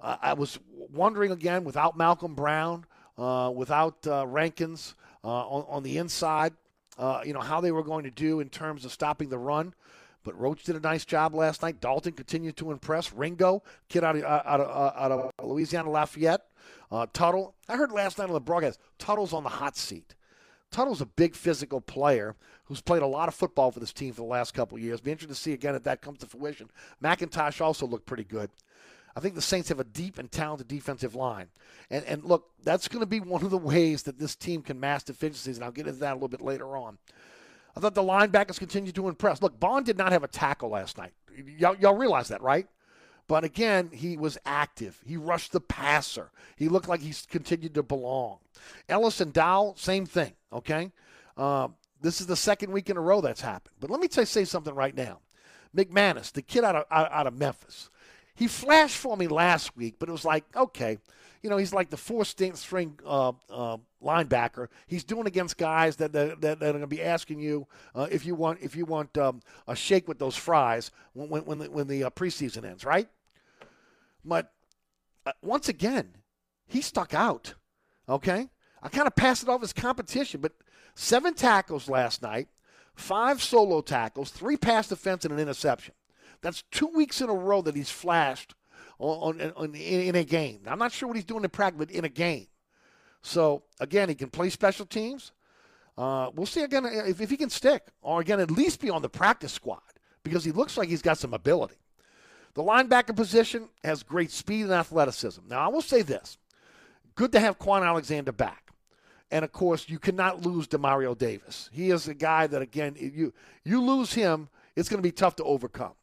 Uh, 0.00 0.16
I 0.22 0.32
was 0.32 0.58
wondering 0.70 1.32
again 1.32 1.64
without 1.64 1.98
Malcom 1.98 2.34
Brown, 2.34 2.86
uh, 3.18 3.52
without 3.54 4.06
uh, 4.06 4.26
Rankins 4.26 4.94
uh, 5.24 5.28
on, 5.28 5.66
on 5.68 5.82
the 5.82 5.98
inside 5.98 6.54
uh, 6.98 7.20
you 7.24 7.32
know, 7.32 7.40
how 7.40 7.60
they 7.60 7.72
were 7.72 7.82
going 7.82 8.04
to 8.04 8.10
do 8.10 8.40
in 8.40 8.48
terms 8.48 8.84
of 8.84 8.92
stopping 8.92 9.28
the 9.28 9.38
run. 9.38 9.74
But 10.24 10.38
Roach 10.38 10.64
did 10.64 10.74
a 10.74 10.80
nice 10.80 11.04
job 11.04 11.34
last 11.34 11.62
night. 11.62 11.80
Dalton 11.80 12.12
continued 12.12 12.56
to 12.56 12.72
impress. 12.72 13.12
Ringo, 13.12 13.62
kid 13.88 14.02
out 14.02 14.16
of, 14.16 14.24
uh, 14.24 14.42
out 14.44 14.60
of, 14.60 14.68
uh, 14.68 14.98
out 14.98 15.12
of 15.12 15.30
Louisiana 15.46 15.90
Lafayette. 15.90 16.42
Uh, 16.90 17.06
Tuttle. 17.12 17.54
I 17.68 17.76
heard 17.76 17.92
last 17.92 18.18
night 18.18 18.28
on 18.28 18.34
the 18.34 18.40
broadcast, 18.40 18.80
Tuttle's 18.98 19.32
on 19.32 19.44
the 19.44 19.48
hot 19.48 19.76
seat. 19.76 20.14
Tuttle's 20.72 21.00
a 21.00 21.06
big 21.06 21.34
physical 21.34 21.80
player 21.80 22.34
who's 22.64 22.80
played 22.80 23.02
a 23.02 23.06
lot 23.06 23.28
of 23.28 23.34
football 23.34 23.70
for 23.70 23.78
this 23.80 23.92
team 23.92 24.12
for 24.12 24.22
the 24.22 24.26
last 24.26 24.52
couple 24.52 24.76
of 24.76 24.82
years. 24.82 25.00
Be 25.00 25.12
interested 25.12 25.34
to 25.34 25.40
see 25.40 25.52
again 25.52 25.76
if 25.76 25.84
that 25.84 26.02
comes 26.02 26.18
to 26.18 26.26
fruition. 26.26 26.70
McIntosh 27.02 27.60
also 27.60 27.86
looked 27.86 28.06
pretty 28.06 28.24
good. 28.24 28.50
I 29.16 29.20
think 29.20 29.34
the 29.34 29.42
Saints 29.42 29.70
have 29.70 29.80
a 29.80 29.84
deep 29.84 30.18
and 30.18 30.30
talented 30.30 30.68
defensive 30.68 31.14
line. 31.14 31.48
And, 31.90 32.04
and 32.04 32.22
look, 32.22 32.50
that's 32.62 32.86
going 32.86 33.00
to 33.00 33.06
be 33.06 33.18
one 33.18 33.42
of 33.42 33.50
the 33.50 33.56
ways 33.56 34.02
that 34.02 34.18
this 34.18 34.36
team 34.36 34.60
can 34.60 34.78
mass 34.78 35.02
deficiencies, 35.02 35.56
and 35.56 35.64
I'll 35.64 35.72
get 35.72 35.86
into 35.86 36.00
that 36.00 36.12
a 36.12 36.14
little 36.14 36.28
bit 36.28 36.42
later 36.42 36.76
on. 36.76 36.98
I 37.74 37.80
thought 37.80 37.94
the 37.94 38.02
linebackers 38.02 38.58
continued 38.58 38.94
to 38.96 39.08
impress. 39.08 39.40
Look, 39.40 39.58
Bond 39.58 39.86
did 39.86 39.96
not 39.96 40.12
have 40.12 40.22
a 40.22 40.28
tackle 40.28 40.68
last 40.68 40.98
night. 40.98 41.14
Y'all, 41.58 41.76
y'all 41.76 41.96
realize 41.96 42.28
that, 42.28 42.42
right? 42.42 42.66
But 43.26 43.42
again, 43.42 43.90
he 43.92 44.16
was 44.16 44.38
active. 44.44 45.00
He 45.04 45.16
rushed 45.16 45.52
the 45.52 45.60
passer. 45.60 46.30
He 46.56 46.68
looked 46.68 46.88
like 46.88 47.00
he 47.00 47.14
continued 47.28 47.74
to 47.74 47.82
belong. 47.82 48.38
Elliss 48.88 49.20
and 49.20 49.32
Dow, 49.32 49.74
same 49.76 50.06
thing, 50.06 50.32
okay? 50.52 50.92
Uh, 51.36 51.68
This 52.00 52.20
is 52.20 52.26
the 52.26 52.36
second 52.36 52.70
week 52.70 52.90
in 52.90 52.96
a 52.96 53.00
row 53.00 53.20
that's 53.20 53.40
happened. 53.40 53.74
But 53.80 53.90
let 53.90 54.00
me 54.00 54.08
you, 54.14 54.24
say 54.24 54.44
something 54.44 54.74
right 54.74 54.94
now. 54.94 55.20
McManis, 55.74 56.32
the 56.32 56.42
kid 56.42 56.64
out 56.64 56.76
of, 56.76 56.84
out 56.90 57.26
of 57.26 57.34
Memphis, 57.34 57.90
he 58.36 58.46
flashed 58.46 58.96
for 58.96 59.16
me 59.16 59.26
last 59.26 59.76
week, 59.76 59.96
but 59.98 60.08
it 60.08 60.12
was 60.12 60.24
like, 60.24 60.44
okay, 60.54 60.98
you 61.42 61.50
know, 61.50 61.56
he's 61.56 61.72
like 61.72 61.90
the 61.90 61.96
fourth 61.96 62.28
string 62.28 62.98
uh, 63.04 63.32
uh, 63.50 63.78
linebacker. 64.02 64.68
He's 64.86 65.04
doing 65.04 65.26
against 65.26 65.56
guys 65.56 65.96
that 65.96 66.12
that, 66.12 66.40
that, 66.42 66.62
are 66.62 66.72
going 66.72 66.80
to 66.80 66.86
be 66.86 67.02
asking 67.02 67.40
you 67.40 67.66
uh, 67.94 68.08
if 68.10 68.26
you 68.26 68.34
want 68.34 68.60
if 68.62 68.76
you 68.76 68.84
want 68.84 69.16
um, 69.16 69.40
a 69.66 69.74
shake 69.74 70.06
with 70.06 70.18
those 70.18 70.36
fries 70.36 70.90
when 71.14 71.28
when, 71.28 71.44
when 71.44 71.58
the, 71.58 71.70
when 71.70 71.86
the 71.86 72.04
uh, 72.04 72.10
preseason 72.10 72.64
ends, 72.64 72.84
right? 72.84 73.08
But 74.24 74.52
uh, 75.24 75.32
once 75.42 75.68
again, 75.68 76.16
he 76.66 76.80
stuck 76.80 77.14
out. 77.14 77.54
Okay, 78.08 78.48
I 78.82 78.88
kind 78.88 79.06
of 79.06 79.16
passed 79.16 79.42
it 79.42 79.48
off 79.48 79.62
as 79.62 79.72
competition, 79.72 80.40
but 80.40 80.52
seven 80.94 81.34
tackles 81.34 81.88
last 81.88 82.22
night, 82.22 82.48
five 82.94 83.42
solo 83.42 83.80
tackles, 83.80 84.30
three 84.30 84.56
pass 84.56 84.88
defense, 84.88 85.24
and 85.24 85.32
an 85.32 85.40
interception. 85.40 85.94
That's 86.42 86.62
two 86.70 86.88
weeks 86.88 87.20
in 87.20 87.28
a 87.28 87.34
row 87.34 87.62
that 87.62 87.74
he's 87.74 87.90
flashed 87.90 88.54
on, 88.98 89.40
on, 89.40 89.52
on 89.56 89.74
in, 89.74 90.00
in, 90.00 90.14
a 90.14 90.24
game. 90.24 90.60
I'm 90.66 90.78
not 90.78 90.92
sure 90.92 91.08
what 91.08 91.16
he's 91.16 91.24
doing 91.24 91.44
in 91.44 91.50
practice, 91.50 91.78
but 91.78 91.90
in 91.90 92.04
a 92.04 92.08
game. 92.08 92.46
So 93.22 93.64
again, 93.80 94.08
he 94.08 94.14
can 94.14 94.30
play 94.30 94.50
special 94.50 94.86
teams. 94.86 95.32
Uh, 95.98 96.30
we'll 96.34 96.46
see 96.46 96.62
again 96.62 96.84
if, 96.84 97.20
if 97.20 97.30
he 97.30 97.36
can 97.36 97.50
stick, 97.50 97.88
or 98.02 98.20
again 98.20 98.40
at 98.40 98.50
least 98.50 98.80
be 98.80 98.90
on 98.90 99.02
the 99.02 99.08
practice 99.08 99.52
squad 99.52 99.80
because 100.22 100.44
he 100.44 100.52
looks 100.52 100.76
like 100.76 100.88
he's 100.88 101.02
got 101.02 101.18
some 101.18 101.34
ability. 101.34 101.76
The 102.54 102.62
linebacker 102.62 103.16
position 103.16 103.68
has 103.82 104.02
great 104.02 104.30
speed 104.30 104.62
and 104.62 104.72
athleticism. 104.72 105.42
Now 105.48 105.60
I 105.60 105.68
will 105.68 105.82
say 105.82 106.02
this: 106.02 106.38
good 107.14 107.32
to 107.32 107.40
have 107.40 107.58
Kwon 107.58 107.84
Alexander 107.84 108.32
back. 108.32 108.66
And 109.30 109.44
of 109.44 109.52
course, 109.52 109.88
you 109.88 109.98
cannot 109.98 110.46
lose 110.46 110.68
Demario 110.68 111.16
Davis. 111.16 111.68
He 111.72 111.90
is 111.90 112.06
a 112.06 112.14
guy 112.14 112.46
that, 112.46 112.62
again, 112.62 112.94
you 112.96 113.32
you 113.64 113.82
lose 113.82 114.12
him, 114.12 114.48
it's 114.76 114.88
going 114.88 114.98
to 114.98 115.06
be 115.06 115.12
tough 115.12 115.36
to 115.36 115.44
overcome. 115.44 115.94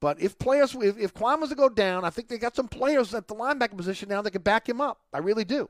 But 0.00 0.20
if 0.20 0.38
players, 0.38 0.74
if, 0.74 0.98
if 0.98 1.14
Kwon 1.14 1.40
was 1.40 1.50
to 1.50 1.56
go 1.56 1.68
down, 1.68 2.04
I 2.04 2.10
think 2.10 2.28
they 2.28 2.38
got 2.38 2.54
some 2.54 2.68
players 2.68 3.14
at 3.14 3.26
the 3.26 3.34
linebacker 3.34 3.76
position 3.76 4.08
now 4.08 4.22
that 4.22 4.30
can 4.30 4.42
back 4.42 4.68
him 4.68 4.80
up. 4.80 5.00
I 5.12 5.18
really 5.18 5.44
do. 5.44 5.68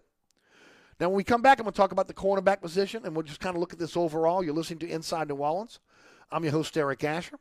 Now, 1.01 1.09
when 1.09 1.17
we 1.17 1.25
come 1.25 1.43
back, 1.43 1.59
I'm 1.59 1.65
going 1.65 1.73
to 1.73 1.77
talk 1.77 1.93
about 1.93 2.09
the 2.09 2.15
cornerback 2.15 2.61
position, 2.61 3.05
and 3.05 3.15
we'll 3.15 3.23
just 3.23 3.41
kind 3.41 3.55
of 3.55 3.61
look 3.61 3.73
at 3.73 3.79
this 3.79 3.97
overall. 3.97 4.43
You're 4.43 4.55
listening 4.55 4.81
to 4.81 4.89
Inside 4.89 5.29
New 5.29 5.37
Orleans. 5.37 5.79
I'm 6.31 6.43
your 6.43 6.53
host, 6.53 6.77
Eric 6.77 7.05
Asher. 7.05 7.39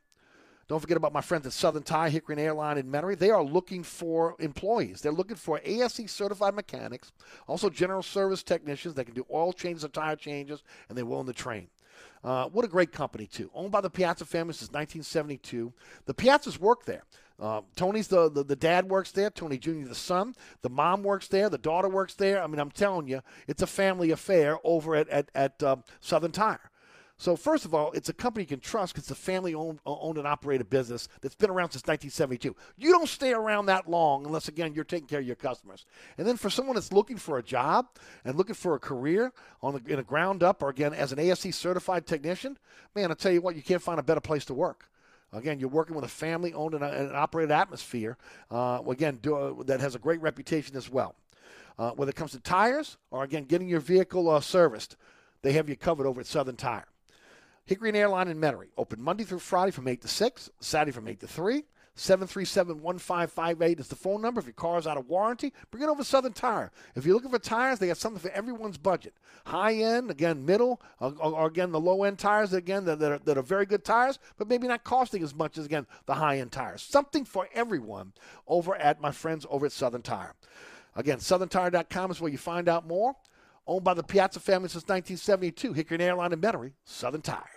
Don't 0.67 0.81
forget 0.81 0.97
about 0.97 1.13
my 1.13 1.21
friends 1.21 1.45
at 1.45 1.53
Southern 1.53 1.83
Tire, 1.83 2.09
Hickory 2.09 2.33
and 2.33 2.41
Airline 2.41 2.77
in 2.77 2.87
Metairie. 2.87 3.17
They 3.17 3.29
are 3.29 3.43
looking 3.43 3.83
for 3.83 4.35
employees. 4.39 5.01
They're 5.01 5.13
looking 5.13 5.37
for 5.37 5.61
ASE 5.63 6.11
certified 6.11 6.55
mechanics, 6.55 7.13
also 7.47 7.69
general 7.69 8.03
service 8.03 8.43
technicians 8.43 8.93
that 8.95 9.05
can 9.05 9.15
do 9.15 9.25
oil 9.31 9.53
changes 9.53 9.85
and 9.85 9.93
tire 9.93 10.17
changes, 10.17 10.63
and 10.87 10.97
they're 10.97 11.05
willing 11.05 11.27
to 11.27 11.33
train. 11.33 11.67
Uh, 12.23 12.45
what 12.45 12.65
a 12.65 12.67
great 12.67 12.91
company, 12.91 13.27
too. 13.27 13.49
Owned 13.53 13.71
by 13.71 13.81
the 13.81 13.89
Piazza 13.89 14.25
family 14.25 14.53
since 14.53 14.71
1972. 14.71 15.73
The 16.05 16.13
Piazzas 16.13 16.59
work 16.59 16.85
there. 16.85 17.03
Uh, 17.39 17.61
Tony's 17.75 18.07
the, 18.07 18.29
the, 18.31 18.43
the 18.43 18.55
dad 18.55 18.89
works 18.89 19.11
there. 19.11 19.29
Tony 19.29 19.57
Jr. 19.57 19.87
the 19.87 19.95
son. 19.95 20.35
The 20.63 20.69
mom 20.69 21.03
works 21.03 21.27
there. 21.27 21.49
The 21.49 21.57
daughter 21.57 21.87
works 21.87 22.15
there. 22.15 22.41
I 22.41 22.47
mean, 22.47 22.59
I'm 22.59 22.71
telling 22.71 23.07
you, 23.07 23.21
it's 23.47 23.61
a 23.61 23.67
family 23.67 24.11
affair 24.11 24.57
over 24.63 24.95
at 24.95 25.07
at, 25.09 25.29
at 25.35 25.61
um, 25.61 25.83
Southern 26.01 26.31
Tire. 26.31 26.66
So 27.19 27.35
first 27.35 27.65
of 27.65 27.73
all, 27.73 27.91
it's 27.93 28.09
a 28.09 28.13
company 28.13 28.43
you 28.43 28.47
can 28.47 28.59
trust 28.59 28.93
because 28.93 29.05
it's 29.05 29.11
a 29.11 29.15
family-owned 29.15 29.79
owned 29.87 30.17
and 30.19 30.27
operated 30.27 30.69
business 30.69 31.09
that's 31.21 31.33
been 31.33 31.49
around 31.49 31.71
since 31.71 31.81
1972. 31.87 32.55
You 32.77 32.91
don't 32.91 33.09
stay 33.09 33.33
around 33.33 33.65
that 33.65 33.89
long 33.89 34.25
unless, 34.27 34.47
again, 34.47 34.75
you're 34.75 34.83
taking 34.83 35.07
care 35.07 35.19
of 35.19 35.25
your 35.25 35.35
customers. 35.35 35.85
And 36.19 36.27
then 36.27 36.37
for 36.37 36.51
someone 36.51 36.75
that's 36.75 36.93
looking 36.93 37.17
for 37.17 37.39
a 37.39 37.43
job 37.43 37.87
and 38.23 38.35
looking 38.35 38.53
for 38.53 38.75
a 38.75 38.79
career 38.79 39.33
on 39.63 39.73
the, 39.73 39.91
in 39.91 39.97
a 39.97 40.03
ground 40.03 40.43
up 40.43 40.61
or, 40.61 40.69
again, 40.69 40.93
as 40.93 41.11
an 41.11 41.17
ASE 41.17 41.55
certified 41.55 42.05
technician, 42.05 42.55
man, 42.93 43.09
I 43.09 43.15
tell 43.15 43.31
you 43.31 43.41
what, 43.41 43.55
you 43.55 43.63
can't 43.63 43.81
find 43.81 43.99
a 43.99 44.03
better 44.03 44.21
place 44.21 44.45
to 44.45 44.53
work. 44.53 44.87
Again, 45.33 45.59
you're 45.59 45.69
working 45.69 45.95
with 45.95 46.05
a 46.05 46.09
family 46.09 46.53
owned 46.53 46.75
and, 46.75 46.83
and 46.83 47.15
operated 47.15 47.51
atmosphere, 47.51 48.15
uh, 48.51 48.81
again, 48.87 49.17
do, 49.23 49.35
uh, 49.35 49.63
that 49.63 49.79
has 49.79 49.95
a 49.95 49.99
great 49.99 50.21
reputation 50.21 50.77
as 50.77 50.87
well. 50.89 51.15
Uh, 51.79 51.91
whether 51.91 52.09
it 52.09 52.15
comes 52.15 52.31
to 52.31 52.39
tires 52.39 52.97
or, 53.09 53.23
again, 53.23 53.43
getting 53.43 53.67
your 53.67 53.79
vehicle 53.79 54.29
uh, 54.29 54.39
serviced, 54.39 54.95
they 55.41 55.53
have 55.53 55.67
you 55.67 55.75
covered 55.75 56.05
over 56.05 56.21
at 56.21 56.27
Southern 56.27 56.55
Tire. 56.55 56.85
Hickory 57.67 57.89
and 57.89 57.97
Airline 57.97 58.29
in 58.29 58.39
Metairie, 58.39 58.69
open 58.77 59.01
Monday 59.01 59.25
through 59.25 59.39
Friday 59.39 59.71
from 59.71 59.89
8 59.89 60.01
to 60.01 60.07
6, 60.07 60.49
Saturday 60.61 60.93
from 60.93 61.07
8 61.07 61.19
to 61.19 61.27
3. 61.27 61.65
737-1558 61.97 63.79
is 63.79 63.87
the 63.89 63.95
phone 63.95 64.21
number. 64.21 64.39
If 64.39 64.45
your 64.45 64.53
car 64.53 64.77
is 64.77 64.87
out 64.87 64.97
of 64.97 65.09
warranty, 65.09 65.51
bring 65.69 65.83
it 65.83 65.89
over 65.89 66.01
to 66.01 66.07
Southern 66.07 66.31
Tire. 66.31 66.71
If 66.95 67.05
you're 67.05 67.15
looking 67.15 67.31
for 67.31 67.39
tires, 67.39 67.79
they 67.79 67.87
got 67.87 67.97
something 67.97 68.21
for 68.21 68.29
everyone's 68.29 68.77
budget. 68.77 69.15
High 69.45 69.73
end, 69.73 70.11
again, 70.11 70.45
middle, 70.45 70.79
or, 71.01 71.13
or 71.19 71.47
again, 71.47 71.71
the 71.71 71.79
low 71.79 72.03
end 72.03 72.19
tires, 72.19 72.53
again, 72.53 72.85
that, 72.85 72.99
that, 72.99 73.11
are, 73.11 73.19
that 73.19 73.37
are 73.37 73.43
very 73.43 73.65
good 73.65 73.83
tires, 73.83 74.19
but 74.37 74.47
maybe 74.47 74.67
not 74.67 74.83
costing 74.83 75.23
as 75.23 75.35
much 75.35 75.57
as, 75.57 75.65
again, 75.65 75.87
the 76.05 76.13
high 76.13 76.37
end 76.37 76.51
tires. 76.51 76.83
Something 76.83 77.25
for 77.25 77.49
everyone 77.53 78.13
over 78.47 78.75
at 78.75 79.01
my 79.01 79.11
friends 79.11 79.45
over 79.49 79.65
at 79.65 79.71
Southern 79.71 80.03
Tire. 80.03 80.35
Again, 80.95 81.17
southerntire.com 81.17 82.11
is 82.11 82.21
where 82.21 82.31
you 82.31 82.37
find 82.37 82.69
out 82.69 82.87
more. 82.87 83.15
Owned 83.65 83.83
by 83.83 83.93
the 83.93 84.03
Piazza 84.03 84.39
family 84.39 84.69
since 84.69 84.83
1972. 84.83 85.73
Hickory 85.73 85.95
and 85.95 86.01
Airline 86.03 86.31
in 86.31 86.39
Metairie, 86.39 86.71
Southern 86.85 87.21
Tire. 87.21 87.56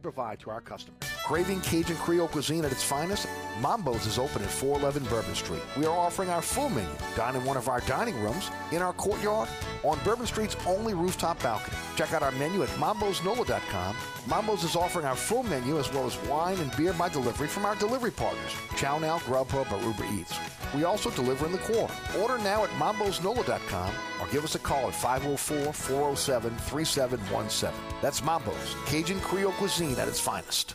provide 0.00 0.40
to 0.40 0.50
our 0.50 0.60
customers. 0.60 0.98
Craving 1.24 1.60
Cajun 1.60 1.96
Creole 1.96 2.28
cuisine 2.28 2.64
at 2.64 2.72
its 2.72 2.82
finest? 2.82 3.26
Mambo's 3.60 4.06
is 4.06 4.18
open 4.18 4.42
at 4.42 4.50
411 4.50 5.04
Bourbon 5.08 5.34
Street. 5.34 5.62
We 5.76 5.86
are 5.86 5.98
offering 5.98 6.30
our 6.30 6.42
full 6.42 6.68
menu. 6.68 6.88
Dine 7.16 7.36
in 7.36 7.44
one 7.44 7.56
of 7.56 7.68
our 7.68 7.80
dining 7.80 8.20
rooms, 8.22 8.50
in 8.70 8.82
our 8.82 8.92
courtyard, 8.92 9.48
on 9.82 9.98
Bourbon 10.04 10.26
Street's 10.26 10.56
only 10.66 10.94
rooftop 10.94 11.42
balcony. 11.42 11.76
Check 11.96 12.12
out 12.12 12.22
our 12.22 12.32
menu 12.32 12.62
at 12.62 12.68
mambosnola.com. 12.70 13.96
Mambo's 14.28 14.64
is 14.64 14.76
offering 14.76 15.06
our 15.06 15.16
full 15.16 15.42
menu 15.42 15.78
as 15.78 15.92
well 15.92 16.06
as 16.06 16.16
wine 16.28 16.58
and 16.58 16.74
beer 16.76 16.92
by 16.92 17.08
delivery 17.08 17.48
from 17.48 17.64
our 17.64 17.74
delivery 17.76 18.10
partners, 18.10 18.52
Chow 18.76 18.98
Now, 18.98 19.18
Grubhub, 19.20 19.70
or 19.72 19.82
Uber 19.82 20.06
Eats. 20.14 20.38
We 20.74 20.84
also 20.84 21.10
deliver 21.10 21.46
in 21.46 21.52
the 21.52 21.58
core. 21.58 21.90
Order 22.18 22.38
now 22.38 22.64
at 22.64 22.70
mambosnola.com 22.70 23.92
or 24.20 24.26
give 24.28 24.44
us 24.44 24.54
a 24.54 24.58
call 24.58 24.88
at 24.88 24.94
504-407-3717. 24.94 27.72
That's 28.00 28.22
Mambo's, 28.22 28.74
Cajun 28.86 29.20
Creole 29.20 29.52
cuisine 29.52 29.98
at 29.98 30.08
its 30.08 30.20
finest. 30.20 30.74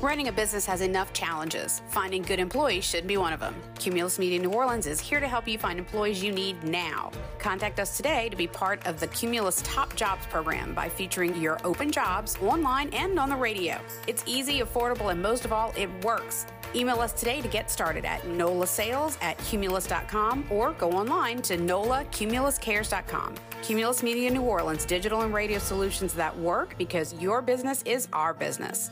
Running 0.00 0.28
a 0.28 0.32
business 0.32 0.64
has 0.64 0.80
enough 0.80 1.12
challenges. 1.12 1.82
Finding 1.88 2.22
good 2.22 2.38
employees 2.38 2.84
shouldn't 2.84 3.08
be 3.08 3.18
one 3.18 3.34
of 3.34 3.40
them. 3.40 3.54
Cumulus 3.78 4.18
Media 4.18 4.38
New 4.38 4.50
Orleans 4.50 4.86
is 4.86 4.98
here 4.98 5.20
to 5.20 5.28
help 5.28 5.46
you 5.46 5.58
find 5.58 5.78
employees 5.78 6.22
you 6.22 6.32
need 6.32 6.62
now. 6.64 7.10
Contact 7.38 7.78
us 7.78 7.96
today 7.96 8.28
to 8.30 8.36
be 8.36 8.46
part 8.46 8.86
of 8.86 8.98
the 8.98 9.08
Cumulus 9.08 9.60
Top 9.62 9.94
Jobs 9.96 10.24
program 10.26 10.74
by 10.74 10.88
featuring 10.88 11.38
your 11.40 11.58
open 11.64 11.90
jobs 11.90 12.36
online 12.42 12.88
and 12.94 13.18
on 13.18 13.28
the 13.28 13.36
radio. 13.36 13.78
It's 14.06 14.24
easy, 14.26 14.60
affordable, 14.60 15.10
and 15.10 15.20
most 15.20 15.44
of 15.44 15.52
all, 15.52 15.74
it 15.76 15.90
works. 16.02 16.46
Email 16.74 17.00
us 17.00 17.12
today 17.12 17.40
to 17.40 17.48
get 17.48 17.70
started 17.70 18.04
at 18.04 18.22
nolasales 18.22 19.18
at 19.22 19.36
cumulus.com 19.38 20.46
or 20.50 20.72
go 20.72 20.92
online 20.92 21.42
to 21.42 21.56
nolacumuluscares.com. 21.56 23.34
Cumulus 23.62 24.02
Media 24.02 24.30
New 24.30 24.42
Orleans, 24.42 24.84
digital 24.84 25.22
and 25.22 25.34
radio 25.34 25.58
solutions 25.58 26.14
that 26.14 26.36
work 26.38 26.74
because 26.78 27.12
your 27.14 27.42
business 27.42 27.82
is 27.84 28.08
our 28.12 28.32
business. 28.32 28.90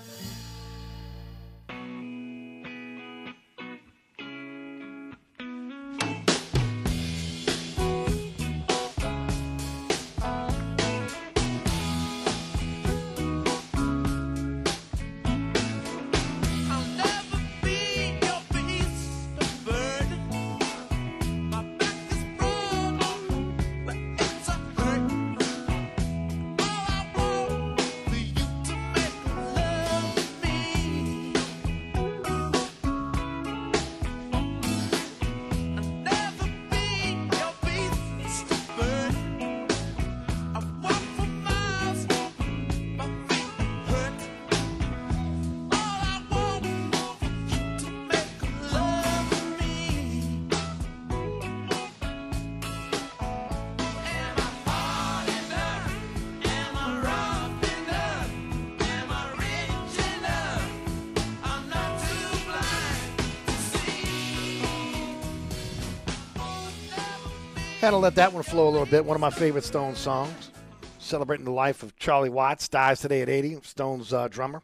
Had 67.89 67.93
to 67.93 67.97
let 67.97 68.17
that 68.17 68.35
one 68.35 68.43
flow 68.43 68.69
a 68.69 68.69
little 68.69 68.85
bit. 68.85 69.03
One 69.03 69.15
of 69.15 69.23
my 69.23 69.31
favorite 69.31 69.65
Stones 69.65 69.97
songs, 69.97 70.51
celebrating 70.99 71.47
the 71.47 71.53
life 71.53 71.83
of 71.83 71.97
Charlie 71.97 72.29
Watts, 72.29 72.69
dies 72.69 73.01
today 73.01 73.23
at 73.23 73.31
80. 73.31 73.61
Stones 73.63 74.13
uh, 74.13 74.29
drummer. 74.29 74.61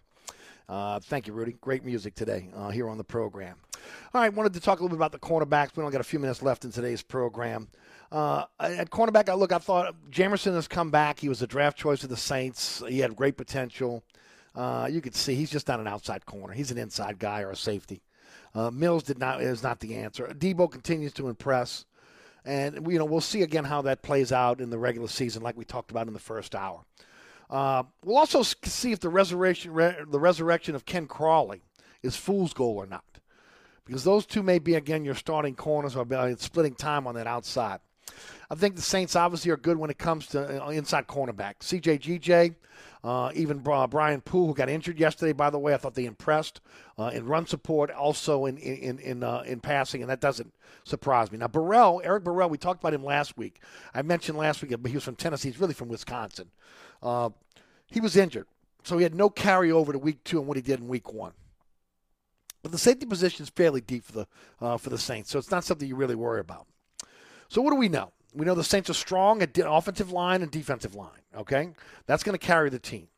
Uh, 0.68 1.00
thank 1.00 1.26
you, 1.26 1.32
Rudy. 1.32 1.56
Great 1.62 1.86
music 1.86 2.14
today 2.14 2.50
uh, 2.54 2.68
here 2.68 2.86
on 2.86 2.98
the 2.98 3.04
program. 3.04 3.56
All 4.12 4.20
right, 4.20 4.30
wanted 4.30 4.52
to 4.52 4.60
talk 4.60 4.80
a 4.80 4.82
little 4.82 4.94
bit 4.94 4.98
about 4.98 5.12
the 5.12 5.18
cornerbacks. 5.18 5.74
We 5.74 5.82
only 5.82 5.92
got 5.92 6.02
a 6.02 6.04
few 6.04 6.18
minutes 6.18 6.42
left 6.42 6.66
in 6.66 6.70
today's 6.70 7.00
program. 7.00 7.68
Uh, 8.12 8.44
at 8.60 8.90
cornerback, 8.90 9.30
I 9.30 9.32
look. 9.32 9.52
I 9.52 9.58
thought 9.58 9.94
Jamerson 10.10 10.52
has 10.52 10.68
come 10.68 10.90
back. 10.90 11.18
He 11.18 11.30
was 11.30 11.40
a 11.40 11.46
draft 11.46 11.78
choice 11.78 12.04
of 12.04 12.10
the 12.10 12.18
Saints. 12.18 12.82
He 12.86 12.98
had 12.98 13.16
great 13.16 13.38
potential. 13.38 14.04
Uh, 14.54 14.86
you 14.92 15.00
could 15.00 15.14
see 15.14 15.34
he's 15.34 15.50
just 15.50 15.66
not 15.66 15.80
an 15.80 15.88
outside 15.88 16.26
corner. 16.26 16.52
He's 16.52 16.70
an 16.70 16.76
inside 16.76 17.18
guy 17.18 17.40
or 17.40 17.52
a 17.52 17.56
safety. 17.56 18.02
Uh, 18.54 18.70
Mills 18.70 19.02
did 19.02 19.18
not 19.18 19.40
is 19.40 19.62
not 19.62 19.80
the 19.80 19.94
answer. 19.94 20.26
Debo 20.26 20.70
continues 20.70 21.14
to 21.14 21.30
impress. 21.30 21.86
And 22.44 22.86
you 22.90 22.98
know 22.98 23.04
we'll 23.06 23.20
see 23.20 23.42
again 23.42 23.64
how 23.64 23.82
that 23.82 24.02
plays 24.02 24.30
out 24.30 24.60
in 24.60 24.70
the 24.70 24.78
regular 24.78 25.08
season, 25.08 25.42
like 25.42 25.56
we 25.56 25.64
talked 25.64 25.90
about 25.90 26.06
in 26.08 26.12
the 26.12 26.20
first 26.20 26.54
hour. 26.54 26.84
Uh, 27.48 27.84
we'll 28.04 28.18
also 28.18 28.42
see 28.42 28.92
if 28.92 29.00
the 29.00 29.08
resurrection 29.08 29.72
re- 29.72 29.96
the 30.06 30.20
resurrection 30.20 30.74
of 30.74 30.84
Ken 30.84 31.06
Crawley 31.06 31.62
is 32.02 32.16
fool's 32.16 32.52
goal 32.52 32.76
or 32.76 32.86
not, 32.86 33.04
because 33.86 34.04
those 34.04 34.26
two 34.26 34.42
may 34.42 34.58
be 34.58 34.74
again 34.74 35.04
your 35.04 35.14
starting 35.14 35.54
corners 35.54 35.96
or 35.96 36.06
splitting 36.36 36.74
time 36.74 37.06
on 37.06 37.14
that 37.14 37.26
outside. 37.26 37.80
I 38.50 38.54
think 38.54 38.76
the 38.76 38.82
Saints 38.82 39.16
obviously 39.16 39.50
are 39.50 39.56
good 39.56 39.78
when 39.78 39.90
it 39.90 39.98
comes 39.98 40.26
to 40.28 40.64
uh, 40.64 40.68
inside 40.68 41.06
cornerback. 41.06 41.60
CJ 41.60 42.00
GJ, 42.20 42.54
uh, 43.04 43.30
even 43.34 43.58
Brian 43.58 44.22
Poole, 44.22 44.46
who 44.46 44.54
got 44.54 44.70
injured 44.70 44.98
yesterday, 44.98 45.32
by 45.32 45.50
the 45.50 45.58
way, 45.58 45.74
I 45.74 45.76
thought 45.76 45.94
they 45.94 46.06
impressed 46.06 46.62
uh, 46.98 47.10
in 47.12 47.26
run 47.26 47.46
support, 47.46 47.90
also 47.90 48.46
in 48.46 48.56
in 48.56 48.98
in 48.98 49.22
uh, 49.22 49.42
in 49.46 49.60
passing, 49.60 50.00
and 50.00 50.10
that 50.10 50.22
doesn't 50.22 50.54
surprise 50.84 51.30
me. 51.30 51.36
Now 51.36 51.48
Burrell, 51.48 52.00
Eric 52.02 52.24
Burrell, 52.24 52.48
we 52.48 52.56
talked 52.56 52.80
about 52.80 52.94
him 52.94 53.04
last 53.04 53.36
week. 53.36 53.60
I 53.92 54.00
mentioned 54.00 54.38
last 54.38 54.62
week, 54.62 54.74
but 54.80 54.90
he 54.90 54.96
was 54.96 55.04
from 55.04 55.16
Tennessee. 55.16 55.50
He's 55.50 55.60
really 55.60 55.74
from 55.74 55.88
Wisconsin. 55.88 56.50
Uh, 57.02 57.28
he 57.86 58.00
was 58.00 58.16
injured, 58.16 58.46
so 58.84 58.96
he 58.96 59.02
had 59.02 59.14
no 59.14 59.28
carryover 59.28 59.92
to 59.92 59.98
week 59.98 60.24
two 60.24 60.38
and 60.38 60.48
what 60.48 60.56
he 60.56 60.62
did 60.62 60.80
in 60.80 60.88
week 60.88 61.12
one. 61.12 61.32
But 62.62 62.72
the 62.72 62.78
safety 62.78 63.04
position 63.04 63.42
is 63.42 63.50
fairly 63.50 63.82
deep 63.82 64.04
for 64.04 64.12
the 64.12 64.26
uh, 64.62 64.78
for 64.78 64.88
the 64.88 64.96
Saints, 64.96 65.30
so 65.30 65.38
it's 65.38 65.50
not 65.50 65.64
something 65.64 65.86
you 65.86 65.94
really 65.94 66.14
worry 66.14 66.40
about. 66.40 66.66
So 67.48 67.60
what 67.60 67.70
do 67.70 67.76
we 67.76 67.90
know? 67.90 68.12
We 68.34 68.44
know 68.44 68.54
the 68.54 68.64
Saints 68.64 68.90
are 68.90 68.94
strong 68.94 69.42
at 69.42 69.56
offensive 69.58 70.10
line 70.10 70.42
and 70.42 70.50
defensive 70.50 70.94
line. 70.94 71.10
Okay, 71.36 71.70
that's 72.06 72.22
going 72.22 72.36
to 72.36 72.44
carry 72.44 72.70
the 72.70 72.78
team. 72.78 73.08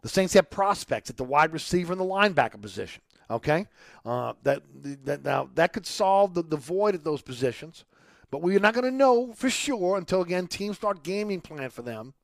The 0.00 0.08
Saints 0.08 0.34
have 0.34 0.50
prospects 0.50 1.10
at 1.10 1.16
the 1.16 1.24
wide 1.24 1.52
receiver 1.52 1.92
and 1.92 2.00
the 2.00 2.04
linebacker 2.04 2.60
position. 2.60 3.02
Okay, 3.30 3.66
uh, 4.04 4.34
that, 4.42 4.62
that 5.04 5.24
now 5.24 5.48
that 5.54 5.72
could 5.72 5.86
solve 5.86 6.34
the, 6.34 6.42
the 6.42 6.56
void 6.56 6.94
at 6.94 7.04
those 7.04 7.22
positions, 7.22 7.84
but 8.30 8.42
we're 8.42 8.58
not 8.58 8.74
going 8.74 8.84
to 8.84 8.90
know 8.90 9.32
for 9.32 9.48
sure 9.48 9.96
until 9.96 10.22
again 10.22 10.46
teams 10.46 10.76
start 10.76 11.02
gaming 11.02 11.40
plan 11.40 11.70
for 11.70 11.82
them. 11.82 12.14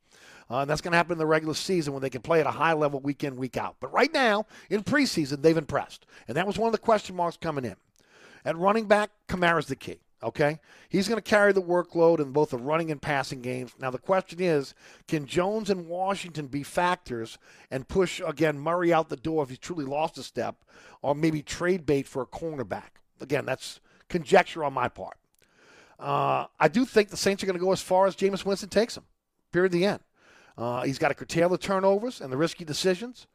Uh, 0.51 0.65
that's 0.65 0.81
going 0.81 0.93
to 0.93 0.97
happen 0.97 1.12
in 1.12 1.19
the 1.19 1.27
regular 1.27 1.55
season 1.55 1.93
when 1.93 2.01
they 2.01 2.09
can 2.09 2.23
play 2.23 2.41
at 2.41 2.47
a 2.47 2.51
high 2.51 2.73
level 2.73 3.01
week 3.01 3.23
in, 3.23 3.37
week 3.37 3.59
out. 3.59 3.77
But 3.81 3.93
right 3.93 4.12
now, 4.12 4.47
in 4.70 4.83
preseason, 4.83 5.43
they've 5.43 5.57
impressed. 5.57 6.07
And 6.27 6.37
that 6.39 6.47
was 6.47 6.57
one 6.57 6.69
of 6.69 6.73
the 6.73 6.79
question 6.79 7.15
marks 7.15 7.37
coming 7.37 7.66
in. 7.66 7.77
At 8.47 8.57
running 8.57 8.87
back, 8.87 9.11
Kamara's 9.29 9.66
the 9.66 9.77
key. 9.77 9.99
Okay? 10.23 10.59
He's 10.89 11.09
going 11.09 11.20
to 11.20 11.31
carry 11.31 11.53
the 11.53 11.62
workload 11.62 12.20
in 12.20 12.32
both 12.32 12.51
the 12.51 12.59
running 12.59 12.90
and 12.90 13.01
passing 13.01 13.40
games. 13.40 13.73
Now, 13.78 13.90
the 13.90 13.99
question 13.99 14.40
is 14.40 14.74
can 15.07 15.27
Jones 15.27 15.70
and 15.70 15.86
Washington 15.86 16.47
be 16.47 16.62
factors 16.62 17.39
and 17.70 17.86
push, 17.86 18.20
again, 18.27 18.59
Murray 18.59 18.93
out 18.93 19.09
the 19.09 19.16
door 19.16 19.43
if 19.43 19.49
he's 19.49 19.59
truly 19.59 19.85
lost 19.85 20.19
a 20.19 20.23
step, 20.23 20.65
or 21.03 21.15
maybe 21.15 21.43
trade 21.43 21.86
bait 21.86 22.09
for 22.09 22.23
a 22.23 22.27
cornerback? 22.27 22.99
Again, 23.20 23.47
that's 23.47 23.81
conjecture 24.09 24.65
on 24.65 24.73
my 24.73 24.89
part. 24.89 25.16
Uh, 25.99 26.47
I 26.59 26.69
do 26.69 26.85
think 26.85 27.09
the 27.09 27.16
Saints 27.16 27.43
are 27.43 27.47
going 27.47 27.59
to 27.59 27.65
go 27.65 27.73
as 27.73 27.82
far 27.82 28.07
as 28.07 28.15
Jameis 28.15 28.45
Winston 28.45 28.69
takes 28.69 28.95
them, 28.95 29.05
period, 29.53 29.73
the 29.73 29.85
end. 29.85 30.01
Uh, 30.57 30.82
he's 30.82 30.99
got 30.99 31.09
to 31.09 31.15
curtail 31.15 31.49
the 31.49 31.59
turnovers 31.59 32.20
and 32.20 32.32
the 32.32 32.36
risky 32.36 32.65
decisions. 32.65 33.27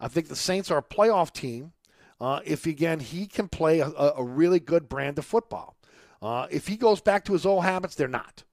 I 0.00 0.08
think 0.08 0.28
the 0.28 0.36
Saints 0.36 0.70
are 0.70 0.78
a 0.78 0.82
playoff 0.82 1.32
team 1.32 1.72
uh, 2.20 2.40
if, 2.44 2.66
again, 2.66 3.00
he 3.00 3.26
can 3.26 3.48
play 3.48 3.80
a, 3.80 3.88
a 3.88 4.22
really 4.22 4.60
good 4.60 4.88
brand 4.88 5.18
of 5.18 5.24
football. 5.24 5.76
Uh, 6.22 6.46
if 6.50 6.66
he 6.66 6.76
goes 6.76 7.00
back 7.00 7.24
to 7.24 7.32
his 7.32 7.46
old 7.46 7.64
habits, 7.64 7.94
they're 7.94 8.08
not. 8.08 8.44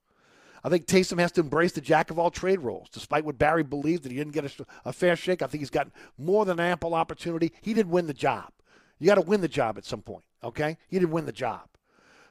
I 0.63 0.69
think 0.69 0.85
Taysom 0.85 1.19
has 1.19 1.31
to 1.33 1.41
embrace 1.41 1.73
the 1.73 1.81
jack 1.81 2.09
of 2.11 2.19
all 2.19 2.31
trade 2.31 2.59
roles. 2.59 2.89
Despite 2.89 3.25
what 3.25 3.37
Barry 3.37 3.63
believed 3.63 4.03
that 4.03 4.11
he 4.11 4.17
didn't 4.17 4.33
get 4.33 4.45
a, 4.45 4.65
a 4.85 4.93
fair 4.93 5.15
shake, 5.15 5.41
I 5.41 5.47
think 5.47 5.61
he's 5.61 5.69
got 5.69 5.89
more 6.17 6.45
than 6.45 6.59
ample 6.59 6.93
opportunity. 6.93 7.53
He 7.61 7.73
didn't 7.73 7.91
win 7.91 8.07
the 8.07 8.13
job. 8.13 8.51
You 8.99 9.07
got 9.07 9.15
to 9.15 9.21
win 9.21 9.41
the 9.41 9.47
job 9.47 9.77
at 9.77 9.85
some 9.85 10.01
point, 10.01 10.23
okay? 10.43 10.77
He 10.89 10.99
didn't 10.99 11.11
win 11.11 11.25
the 11.25 11.31
job. 11.31 11.69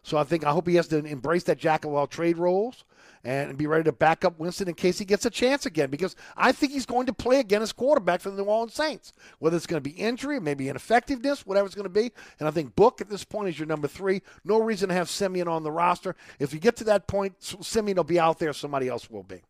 So 0.07 0.17
I 0.17 0.23
think 0.23 0.47
I 0.47 0.53
hope 0.53 0.69
he 0.69 0.77
has 0.77 0.87
to 0.89 0.99
embrace 1.05 1.43
that 1.45 1.59
jack 1.59 1.85
of 1.85 1.93
all 1.93 2.07
trade 2.07 2.39
roles 2.39 2.85
and 3.25 3.59
be 3.59 3.67
ready 3.67 3.83
to 3.83 3.91
back 3.91 4.25
up 4.25 4.39
Winston 4.39 4.69
in 4.69 4.75
case 4.75 5.01
he 5.01 5.05
gets 5.05 5.27
a 5.27 5.31
chance 5.31 5.67
again 5.67 5.91
because 5.91 6.15
I 6.37 6.53
think 6.53 6.71
he's 6.71 6.87
going 6.87 7.07
to 7.07 7.13
play 7.13 7.41
again 7.41 7.61
as 7.61 7.73
quarterback 7.73 8.21
for 8.21 8.31
the 8.31 8.37
New 8.41 8.49
Orleans 8.49 8.73
Saints. 8.75 9.13
Whether 9.41 9.57
it's 9.57 9.67
going 9.67 9.83
to 9.83 9.91
be 9.91 9.97
injury, 9.97 10.39
maybe 10.39 10.69
ineffectiveness, 10.69 11.45
whatever 11.45 11.67
it's 11.67 11.75
going 11.75 11.87
to 11.87 11.89
be. 11.89 12.13
And 12.39 12.47
I 12.47 12.53
think 12.53 12.77
Book 12.77 13.01
at 13.01 13.11
this 13.11 13.25
point 13.25 13.49
is 13.49 13.59
your 13.59 13.67
number 13.67 13.89
three. 13.89 14.23
No 14.45 14.61
reason 14.61 14.91
to 14.91 14.95
have 14.95 15.11
Siemian 15.11 15.49
on 15.49 15.65
the 15.65 15.73
roster. 15.73 16.15
If 16.39 16.55
you 16.55 16.61
get 16.61 16.77
to 16.77 16.85
that 16.85 17.09
point, 17.09 17.35
Siemian 17.41 17.97
will 17.97 18.05
be 18.05 18.21
out 18.21 18.39
there, 18.39 18.53
somebody 18.53 18.87
else 18.87 19.11
will 19.11 19.25
be. 19.25 19.43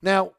Now, 0.00 0.32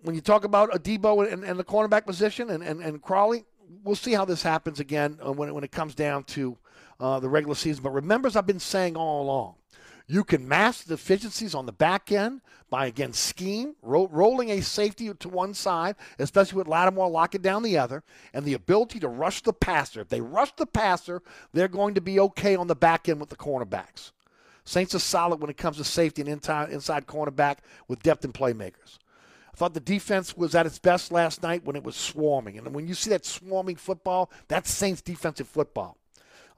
when 0.00 0.14
you 0.14 0.22
talk 0.22 0.44
about 0.44 0.70
Adebo 0.70 1.30
and, 1.30 1.44
and 1.44 1.58
the 1.58 1.64
cornerback 1.64 2.06
position 2.06 2.48
and, 2.48 2.62
and, 2.62 2.80
and 2.80 3.02
Crawley, 3.02 3.44
we'll 3.82 3.94
see 3.94 4.14
how 4.14 4.24
this 4.24 4.42
happens 4.42 4.80
again 4.80 5.18
uh, 5.22 5.32
when, 5.32 5.50
it- 5.50 5.52
when 5.54 5.64
it 5.64 5.70
comes 5.72 5.94
down 5.94 6.24
to 6.24 6.56
uh, 7.00 7.20
the 7.20 7.28
regular 7.28 7.54
season. 7.54 7.82
But 7.82 7.90
remember, 7.90 8.28
as 8.28 8.36
I've 8.36 8.46
been 8.46 8.60
saying 8.60 8.96
all 8.96 9.22
along, 9.22 9.54
you 10.06 10.22
can 10.22 10.46
mask 10.46 10.84
the 10.84 10.96
deficiencies 10.96 11.54
on 11.54 11.66
the 11.66 11.72
back 11.72 12.12
end 12.12 12.42
by, 12.68 12.86
again, 12.86 13.12
scheme, 13.14 13.74
ro- 13.80 14.08
rolling 14.10 14.50
a 14.50 14.60
safety 14.60 15.12
to 15.12 15.28
one 15.28 15.54
side, 15.54 15.96
especially 16.18 16.58
with 16.58 16.68
Lattimore 16.68 17.08
locking 17.08 17.40
down 17.40 17.62
the 17.62 17.78
other, 17.78 18.02
and 18.34 18.44
the 18.44 18.52
ability 18.52 19.00
to 19.00 19.08
rush 19.08 19.40
the 19.42 19.52
passer. 19.52 20.02
If 20.02 20.08
they 20.08 20.20
rush 20.20 20.52
the 20.56 20.66
passer, 20.66 21.22
they're 21.52 21.68
going 21.68 21.94
to 21.94 22.02
be 22.02 22.20
okay 22.20 22.54
on 22.54 22.66
the 22.66 22.74
back 22.74 23.08
end 23.08 23.20
with 23.20 23.30
the 23.30 23.36
cornerbacks. 23.36 24.12
Saints 24.64 24.94
are 24.94 24.98
solid 24.98 25.40
when 25.40 25.50
it 25.50 25.56
comes 25.56 25.76
to 25.78 25.84
safety 25.84 26.22
and 26.22 26.28
inside, 26.28 26.70
inside 26.70 27.06
cornerback 27.06 27.58
with 27.88 28.02
depth 28.02 28.24
and 28.24 28.34
playmakers. 28.34 28.98
I 29.52 29.56
thought 29.56 29.74
the 29.74 29.80
defense 29.80 30.36
was 30.36 30.54
at 30.54 30.66
its 30.66 30.78
best 30.78 31.12
last 31.12 31.42
night 31.42 31.64
when 31.64 31.76
it 31.76 31.84
was 31.84 31.96
swarming. 31.96 32.58
And 32.58 32.74
when 32.74 32.88
you 32.88 32.94
see 32.94 33.10
that 33.10 33.24
swarming 33.24 33.76
football, 33.76 34.30
that's 34.48 34.70
Saints 34.70 35.00
defensive 35.00 35.46
football. 35.46 35.96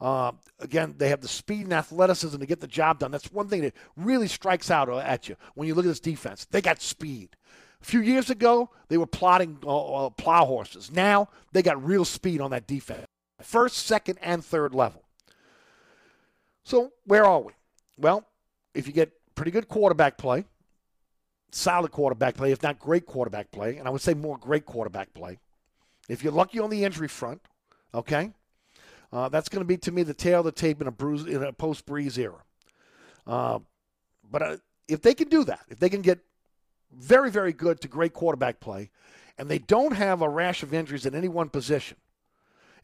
Uh, 0.01 0.33
again, 0.61 0.95
they 0.99 1.09
have 1.09 1.23
the 1.23 1.29
speed 1.29 1.63
and 1.63 1.73
athleticism 1.73 2.39
to 2.39 2.47
get 2.47 2.61
the 2.61 2.67
job 2.67 2.99
done. 2.99 3.11
That's 3.11 3.33
one 3.33 3.49
thing 3.49 3.63
that 3.63 3.75
really 3.97 4.29
strikes 4.29 4.71
out 4.71 4.91
at 4.91 5.29
you 5.29 5.37
when 5.55 5.67
you 5.69 5.75
look 5.75 5.87
at 5.87 5.89
this 5.89 6.01
defense. 6.01 6.45
They 6.45 6.61
got 6.61 6.83
speed. 6.83 7.37
A 7.81 7.85
few 7.85 8.01
years 8.01 8.31
ago, 8.31 8.71
they 8.89 8.99
were 8.99 9.07
plotting 9.07 9.59
uh, 9.65 10.07
uh, 10.07 10.11
plow 10.11 10.45
horses. 10.45 10.91
Now 10.91 11.29
they 11.53 11.63
got 11.63 11.83
real 11.83 12.05
speed 12.05 12.41
on 12.41 12.51
that 12.51 12.67
defense. 12.67 13.07
First, 13.41 13.79
second, 13.79 14.19
and 14.23 14.45
third 14.45 14.75
level. 14.75 15.03
So 16.65 16.93
where 17.05 17.25
are 17.25 17.41
we? 17.41 17.53
Well, 17.97 18.27
if 18.75 18.87
you 18.87 18.93
get 18.93 19.13
pretty 19.35 19.51
good 19.51 19.69
quarterback 19.69 20.19
play, 20.19 20.45
solid 21.53 21.93
quarterback 21.93 22.35
play, 22.35 22.53
if 22.53 22.63
not 22.63 22.79
great 22.79 23.07
quarterback 23.07 23.51
play, 23.51 23.77
and 23.77 23.87
I 23.87 23.91
would 23.91 24.01
say 24.01 24.15
more 24.15 24.37
great 24.37 24.67
quarterback 24.67 25.15
play. 25.15 25.39
If 26.09 26.23
you're 26.23 26.33
lucky 26.33 26.59
on 26.59 26.71
the 26.71 26.85
injury 26.85 27.09
front, 27.09 27.41
okay, 27.95 28.33
uh, 29.13 29.29
that's 29.29 29.49
going 29.49 29.61
to 29.61 29.67
be 29.67 29.77
to 29.79 29.93
me 29.93 30.03
the 30.03 30.15
tail 30.15 30.41
of 30.41 30.47
the 30.47 30.53
tape 30.53 30.81
in 30.81 30.87
a 30.87 30.93
bruise 30.93 31.25
in 31.27 31.43
a 31.43 31.53
post 31.53 31.87
Brees 31.87 32.19
era. 32.19 32.43
Uh, 33.27 33.61
but 34.31 34.43
uh, 34.43 34.57
if 34.89 35.03
they 35.03 35.15
can 35.15 35.29
do 35.29 35.45
that, 35.45 35.61
if 35.69 35.79
they 35.79 35.89
can 35.89 36.03
get 36.03 36.21
very 36.93 37.31
very 37.31 37.53
good 37.53 37.81
to 37.81 37.89
great 37.89 38.13
quarterback 38.13 38.61
play, 38.61 38.91
and 39.39 39.49
they 39.49 39.59
don't 39.59 39.95
have 39.95 40.23
a 40.23 40.29
rash 40.29 40.63
of 40.63 40.73
injuries 40.73 41.07
at 41.07 41.15
any 41.15 41.29
one 41.29 41.49
position. 41.49 41.97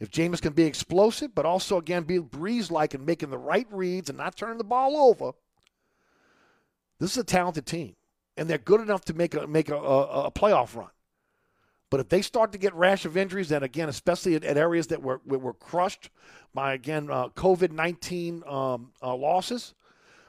If 0.01 0.11
Jameis 0.11 0.43
can 0.43 0.53
be 0.53 0.65
explosive, 0.65 1.35
but 1.35 1.47
also 1.47 1.78
again 1.78 2.03
be 2.03 2.19
Brees 2.19 2.70
like 2.70 2.94
and 2.94 3.07
making 3.07 3.31
the 3.31 3.39
right 3.39 3.66
reads 3.70 4.09
and 4.09 4.19
not 4.19 4.36
turning 4.36 4.59
the 4.59 4.65
ball 4.65 4.97
over, 4.97 5.32
this 6.99 7.12
is 7.12 7.19
a 7.19 7.24
talented 7.24 7.66
team, 7.66 7.94
and 8.36 8.49
they're 8.49 8.59
good 8.59 8.81
enough 8.81 9.05
to 9.07 9.15
make 9.15 9.35
a 9.35 9.47
make 9.47 9.69
a, 9.69 9.77
a, 9.77 10.24
a 10.24 10.31
playoff 10.32 10.74
run. 10.74 10.90
But 11.93 12.01
if 12.01 12.09
they 12.09 12.23
start 12.23 12.52
to 12.52 12.59
get 12.59 12.73
rash 12.73 13.05
of 13.05 13.19
injuries, 13.19 13.52
and 13.52 13.62
again, 13.62 13.90
especially 13.90 14.35
at, 14.35 14.44
at 14.44 14.56
areas 14.56 14.86
that 14.86 15.02
were 15.02 15.20
were 15.27 15.52
crushed 15.52 16.09
by 16.55 16.73
again 16.73 17.10
uh, 17.10 17.28
COVID 17.28 17.70
nineteen 17.70 18.43
um, 18.47 18.93
uh, 19.02 19.14
losses, 19.14 19.74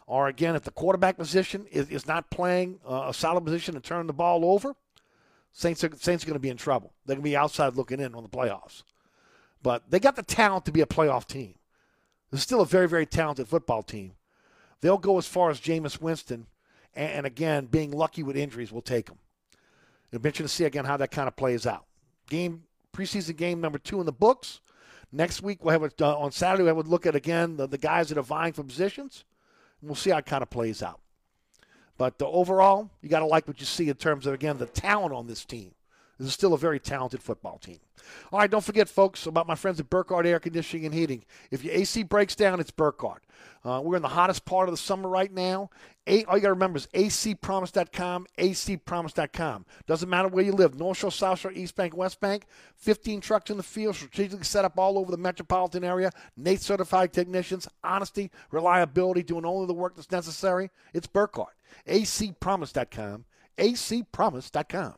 or 0.05 0.27
again 0.27 0.57
if 0.57 0.63
the 0.63 0.71
quarterback 0.71 1.15
position 1.15 1.65
is, 1.71 1.89
is 1.89 2.05
not 2.05 2.29
playing 2.29 2.81
uh, 2.85 3.05
a 3.07 3.13
solid 3.13 3.45
position 3.45 3.75
to 3.75 3.79
turn 3.79 4.07
the 4.07 4.13
ball 4.13 4.43
over, 4.43 4.75
Saints 5.53 5.85
are, 5.85 5.91
Saints 5.95 6.25
are 6.25 6.27
going 6.27 6.33
to 6.33 6.39
be 6.41 6.49
in 6.49 6.57
trouble. 6.57 6.91
They're 7.05 7.15
going 7.15 7.23
to 7.23 7.29
be 7.29 7.37
outside 7.37 7.77
looking 7.77 8.01
in 8.01 8.13
on 8.13 8.23
the 8.23 8.29
playoffs. 8.29 8.83
But 9.61 9.89
they 9.89 10.01
got 10.01 10.17
the 10.17 10.23
talent 10.23 10.65
to 10.65 10.73
be 10.73 10.81
a 10.81 10.85
playoff 10.85 11.25
team. 11.25 11.55
They're 12.29 12.41
still 12.41 12.59
a 12.59 12.65
very 12.65 12.89
very 12.89 13.05
talented 13.05 13.47
football 13.47 13.83
team. 13.83 14.15
They'll 14.81 14.97
go 14.97 15.17
as 15.17 15.27
far 15.27 15.49
as 15.49 15.61
Jameis 15.61 16.01
Winston, 16.01 16.47
and, 16.93 17.11
and 17.13 17.25
again, 17.25 17.67
being 17.67 17.91
lucky 17.91 18.21
with 18.21 18.35
injuries 18.35 18.73
will 18.73 18.81
take 18.81 19.05
them. 19.05 19.19
It'll 20.13 20.21
be 20.21 20.29
interesting 20.29 20.45
to 20.45 20.53
see 20.53 20.65
again 20.65 20.85
how 20.85 20.95
that 20.97 21.09
kind 21.09 21.27
of 21.27 21.35
plays 21.35 21.65
out. 21.65 21.85
Game 22.29 22.65
preseason 22.95 23.35
game 23.35 23.59
number 23.59 23.79
two 23.79 23.99
in 23.99 24.05
the 24.05 24.11
books. 24.11 24.61
Next 25.11 25.41
week 25.41 25.65
we'll 25.65 25.71
have 25.71 25.81
a, 25.81 25.91
uh, 26.05 26.15
on 26.15 26.31
Saturday 26.31 26.61
we'll 26.61 26.75
have 26.75 26.85
a 26.85 26.89
look 26.89 27.07
at 27.07 27.15
again 27.15 27.57
the, 27.57 27.65
the 27.65 27.79
guys 27.79 28.09
that 28.09 28.19
are 28.19 28.23
vying 28.23 28.53
for 28.53 28.63
positions. 28.63 29.25
And 29.81 29.89
we'll 29.89 29.95
see 29.95 30.11
how 30.11 30.17
it 30.17 30.27
kind 30.27 30.43
of 30.43 30.51
plays 30.51 30.83
out. 30.83 30.99
But 31.97 32.21
uh, 32.21 32.27
overall, 32.29 32.91
you 33.01 33.09
got 33.09 33.19
to 33.19 33.25
like 33.25 33.47
what 33.47 33.59
you 33.59 33.65
see 33.65 33.89
in 33.89 33.95
terms 33.95 34.27
of 34.27 34.35
again 34.35 34.59
the 34.59 34.67
talent 34.67 35.15
on 35.15 35.25
this 35.25 35.45
team. 35.45 35.71
This 36.19 36.27
is 36.27 36.33
still 36.33 36.53
a 36.53 36.57
very 36.57 36.79
talented 36.79 37.23
football 37.23 37.57
team. 37.57 37.79
All 38.31 38.39
right, 38.39 38.49
don't 38.49 38.63
forget, 38.63 38.87
folks, 38.87 39.25
about 39.25 39.47
my 39.47 39.55
friends 39.55 39.79
at 39.79 39.89
Burkhardt 39.89 40.25
Air 40.25 40.39
Conditioning 40.39 40.85
and 40.85 40.93
Heating. 40.93 41.25
If 41.49 41.63
your 41.63 41.73
AC 41.73 42.03
breaks 42.03 42.35
down, 42.35 42.59
it's 42.59 42.71
Burkhardt. 42.71 43.23
Uh, 43.65 43.81
we're 43.83 43.95
in 43.95 44.01
the 44.01 44.09
hottest 44.09 44.45
part 44.45 44.67
of 44.67 44.73
the 44.73 44.77
summer 44.77 45.09
right 45.09 45.31
now. 45.31 45.69
A, 46.05 46.25
all 46.25 46.35
you 46.35 46.41
got 46.41 46.49
to 46.49 46.53
remember 46.53 46.77
is 46.77 46.87
acpromise.com, 46.93 48.27
acpromise.com. 48.37 49.65
Doesn't 49.87 50.09
matter 50.09 50.27
where 50.27 50.43
you 50.43 50.51
live, 50.51 50.75
North 50.77 50.97
Shore, 50.97 51.11
South 51.11 51.39
Shore, 51.39 51.51
East 51.51 51.75
Bank, 51.75 51.95
West 51.95 52.19
Bank. 52.19 52.45
15 52.75 53.21
trucks 53.21 53.49
in 53.49 53.57
the 53.57 53.63
field, 53.63 53.95
strategically 53.95 54.43
set 54.43 54.65
up 54.65 54.77
all 54.77 54.99
over 54.99 55.11
the 55.11 55.17
metropolitan 55.17 55.83
area. 55.83 56.11
Nate 56.35 56.61
certified 56.61 57.13
technicians, 57.13 57.67
honesty, 57.83 58.31
reliability, 58.51 59.23
doing 59.23 59.45
only 59.45 59.65
the 59.65 59.73
work 59.73 59.95
that's 59.95 60.11
necessary. 60.11 60.69
It's 60.93 61.07
Burkhardt. 61.07 61.55
acpromise.com, 61.87 63.25
acpromise.com. 63.57 64.95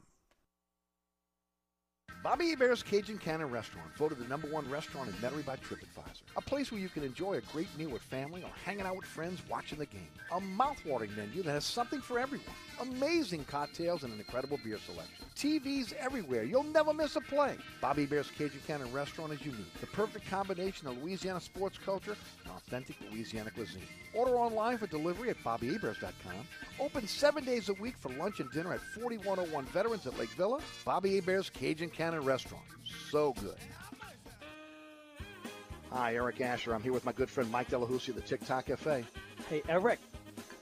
Bobby 2.25 2.49
Hebert's 2.49 2.81
Cajun 2.81 3.19
Cannon 3.19 3.51
Restaurant, 3.51 3.87
voted 3.97 4.17
the 4.17 4.27
number 4.27 4.47
one 4.47 4.67
restaurant 4.67 5.09
in 5.09 5.13
Metairie 5.17 5.45
by 5.45 5.57
TripAdvisor. 5.57 6.23
A 6.35 6.41
place 6.41 6.71
where 6.71 6.81
you 6.81 6.89
can 6.89 7.03
enjoy 7.03 7.35
a 7.35 7.41
great 7.53 7.67
meal 7.77 7.91
with 7.91 8.01
family 8.01 8.41
or 8.41 8.49
hanging 8.65 8.83
out 8.87 8.95
with 8.95 9.05
friends 9.05 9.43
watching 9.47 9.77
the 9.77 9.85
game. 9.85 10.07
A 10.31 10.39
mouthwatering 10.39 11.15
menu 11.15 11.43
that 11.43 11.51
has 11.51 11.65
something 11.65 12.01
for 12.01 12.17
everyone. 12.17 12.47
Amazing 12.81 13.45
cocktails 13.45 14.03
and 14.03 14.13
an 14.13 14.19
incredible 14.19 14.59
beer 14.63 14.77
selection. 14.85 15.25
TVs 15.35 15.93
everywhere. 15.93 16.43
You'll 16.43 16.63
never 16.63 16.93
miss 16.93 17.15
a 17.15 17.21
play. 17.21 17.57
Bobby 17.81 18.05
Hebert's 18.05 18.29
Cajun 18.31 18.59
Cannon 18.67 18.91
Restaurant 18.91 19.31
is 19.33 19.41
unique. 19.45 19.73
The 19.79 19.87
perfect 19.87 20.29
combination 20.29 20.87
of 20.87 21.01
Louisiana 21.01 21.39
sports 21.39 21.77
culture 21.77 22.15
and 22.43 22.53
authentic 22.53 22.95
Louisiana 23.11 23.51
cuisine. 23.51 23.83
Order 24.13 24.35
online 24.35 24.77
for 24.77 24.87
delivery 24.87 25.29
at 25.29 25.37
BobbyHeberts.com. 25.43 26.47
Open 26.79 27.07
seven 27.07 27.45
days 27.45 27.69
a 27.69 27.73
week 27.75 27.95
for 27.97 28.09
lunch 28.13 28.39
and 28.39 28.51
dinner 28.51 28.73
at 28.73 28.81
4101 28.99 29.65
Veterans 29.65 30.05
at 30.05 30.17
Lake 30.19 30.31
Villa. 30.31 30.59
Bobby 30.83 31.15
Hebert's 31.15 31.49
Cajun 31.49 31.89
Cannon 31.89 32.23
Restaurant. 32.23 32.65
So 33.09 33.33
good. 33.33 33.55
Hi, 35.91 36.15
Eric 36.15 36.41
Asher. 36.41 36.75
I'm 36.75 36.83
here 36.83 36.91
with 36.91 37.05
my 37.05 37.13
good 37.13 37.29
friend 37.29 37.49
Mike 37.49 37.69
Delahousie 37.69 38.09
of 38.09 38.15
the 38.15 38.21
TikTok 38.21 38.65
Cafe. 38.65 39.05
Hey, 39.49 39.61
Eric, 39.69 39.99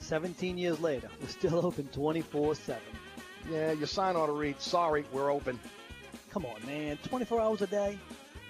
17 0.03 0.57
years 0.57 0.79
later, 0.79 1.09
we're 1.21 1.27
still 1.27 1.65
open 1.65 1.87
24 1.87 2.55
7. 2.55 2.81
Yeah, 3.49 3.71
your 3.71 3.87
sign 3.87 4.15
ought 4.15 4.27
to 4.27 4.33
read, 4.33 4.59
sorry, 4.61 5.05
we're 5.11 5.31
open. 5.31 5.59
Come 6.29 6.45
on, 6.45 6.65
man. 6.65 6.97
24 7.03 7.41
hours 7.41 7.61
a 7.61 7.67
day? 7.67 7.97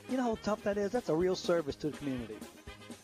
You 0.10 0.18
know 0.18 0.24
how 0.24 0.38
tough 0.44 0.64
that 0.64 0.78
is? 0.78 0.92
That's 0.92 1.10
a 1.10 1.16
real 1.16 1.36
service 1.36 1.76
to 1.78 1.90
the 1.90 1.98
community. 1.98 2.36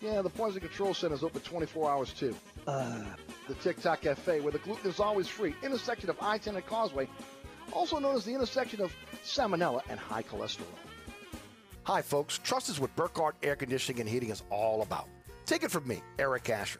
Yeah, 0.02 0.22
the 0.22 0.30
Poison 0.30 0.62
Control 0.62 0.94
Center 0.94 1.16
is 1.16 1.24
open 1.24 1.42
24 1.42 1.90
hours 1.90 2.14
too. 2.14 2.36
Uh, 2.68 3.04
the 3.48 3.56
TikTok 3.56 4.02
Cafe, 4.02 4.42
where 4.42 4.52
the 4.52 4.60
gluten 4.60 4.90
is 4.90 5.00
always 5.00 5.28
free, 5.28 5.56
intersection 5.64 6.10
of 6.10 6.18
I-10 6.22 6.56
and 6.56 6.66
Causeway, 6.66 7.08
also 7.72 8.00
known 8.00 8.16
as 8.16 8.26
the 8.26 8.34
intersection 8.34 8.82
of 8.82 8.94
salmonella 9.24 9.82
and 9.90 10.00
high 10.00 10.24
cholesterol. 10.24 10.64
Hi, 11.84 12.02
folks. 12.02 12.40
Trust 12.40 12.70
is 12.70 12.80
what 12.80 12.96
Burkhardt 12.96 13.36
Air 13.44 13.56
Conditioning 13.56 14.02
and 14.02 14.10
Heating 14.10 14.30
is 14.30 14.44
all 14.50 14.82
about. 14.82 15.08
Take 15.46 15.64
it 15.64 15.72
from 15.72 15.88
me, 15.88 16.02
Eric 16.20 16.50
Asher. 16.50 16.80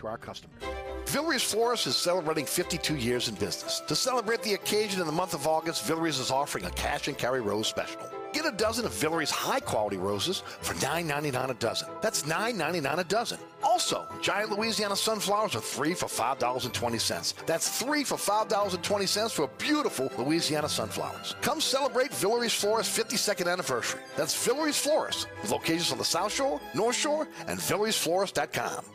to 0.01 0.07
our 0.07 0.17
customers. 0.17 0.61
Villere's 1.05 1.43
Florist 1.43 1.87
is 1.87 1.95
celebrating 1.95 2.45
52 2.45 2.95
years 2.95 3.27
in 3.27 3.35
business. 3.35 3.81
To 3.87 3.95
celebrate 3.95 4.43
the 4.43 4.53
occasion 4.53 4.99
in 4.99 5.07
the 5.07 5.11
month 5.11 5.33
of 5.33 5.47
August, 5.47 5.85
Villere's 5.85 6.19
is 6.19 6.31
offering 6.31 6.65
a 6.65 6.69
cash 6.71 7.07
and 7.07 7.17
carry 7.17 7.41
rose 7.41 7.67
special. 7.67 8.01
Get 8.33 8.45
a 8.45 8.51
dozen 8.51 8.85
of 8.85 8.93
Villere's 8.93 9.29
high 9.29 9.59
quality 9.59 9.97
roses 9.97 10.41
for 10.61 10.73
$9.99 10.75 11.49
a 11.49 11.53
dozen. 11.55 11.89
That's 12.01 12.23
$9.99 12.23 12.99
a 12.99 13.03
dozen. 13.03 13.39
Also, 13.61 14.07
giant 14.21 14.51
Louisiana 14.51 14.95
sunflowers 14.95 15.53
are 15.53 15.59
three 15.61 15.93
for 15.93 16.05
$5.20. 16.05 17.45
That's 17.45 17.67
three 17.81 18.05
for 18.05 18.15
$5.20 18.15 19.31
for 19.31 19.49
beautiful 19.57 20.09
Louisiana 20.17 20.69
sunflowers. 20.69 21.35
Come 21.41 21.59
celebrate 21.59 22.13
Villere's 22.13 22.53
Florist 22.53 22.97
52nd 22.97 23.51
anniversary. 23.51 23.99
That's 24.15 24.45
Villere's 24.45 24.77
Florist, 24.77 25.27
with 25.41 25.51
locations 25.51 25.91
on 25.91 25.97
the 25.97 26.05
South 26.05 26.31
Shore, 26.31 26.61
North 26.73 26.95
Shore, 26.95 27.27
and 27.47 27.59
Villere'sFlorist.com. 27.59 28.85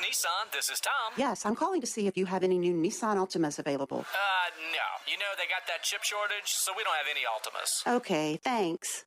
Nissan, 0.00 0.52
this 0.52 0.70
is 0.70 0.80
Tom. 0.80 1.12
Yes, 1.16 1.46
I'm 1.46 1.54
calling 1.54 1.80
to 1.80 1.86
see 1.86 2.06
if 2.06 2.16
you 2.16 2.26
have 2.26 2.42
any 2.42 2.58
new 2.58 2.74
Nissan 2.74 3.16
Altimas 3.16 3.58
available. 3.58 3.98
Uh, 3.98 4.50
no. 4.72 4.86
You 5.10 5.18
know 5.18 5.32
they 5.38 5.46
got 5.48 5.66
that 5.68 5.82
chip 5.82 6.02
shortage, 6.02 6.46
so 6.46 6.72
we 6.76 6.82
don't 6.84 6.94
have 6.96 7.06
any 7.10 7.24
Altimas. 7.24 7.86
Okay, 7.96 8.36
thanks. 8.42 9.04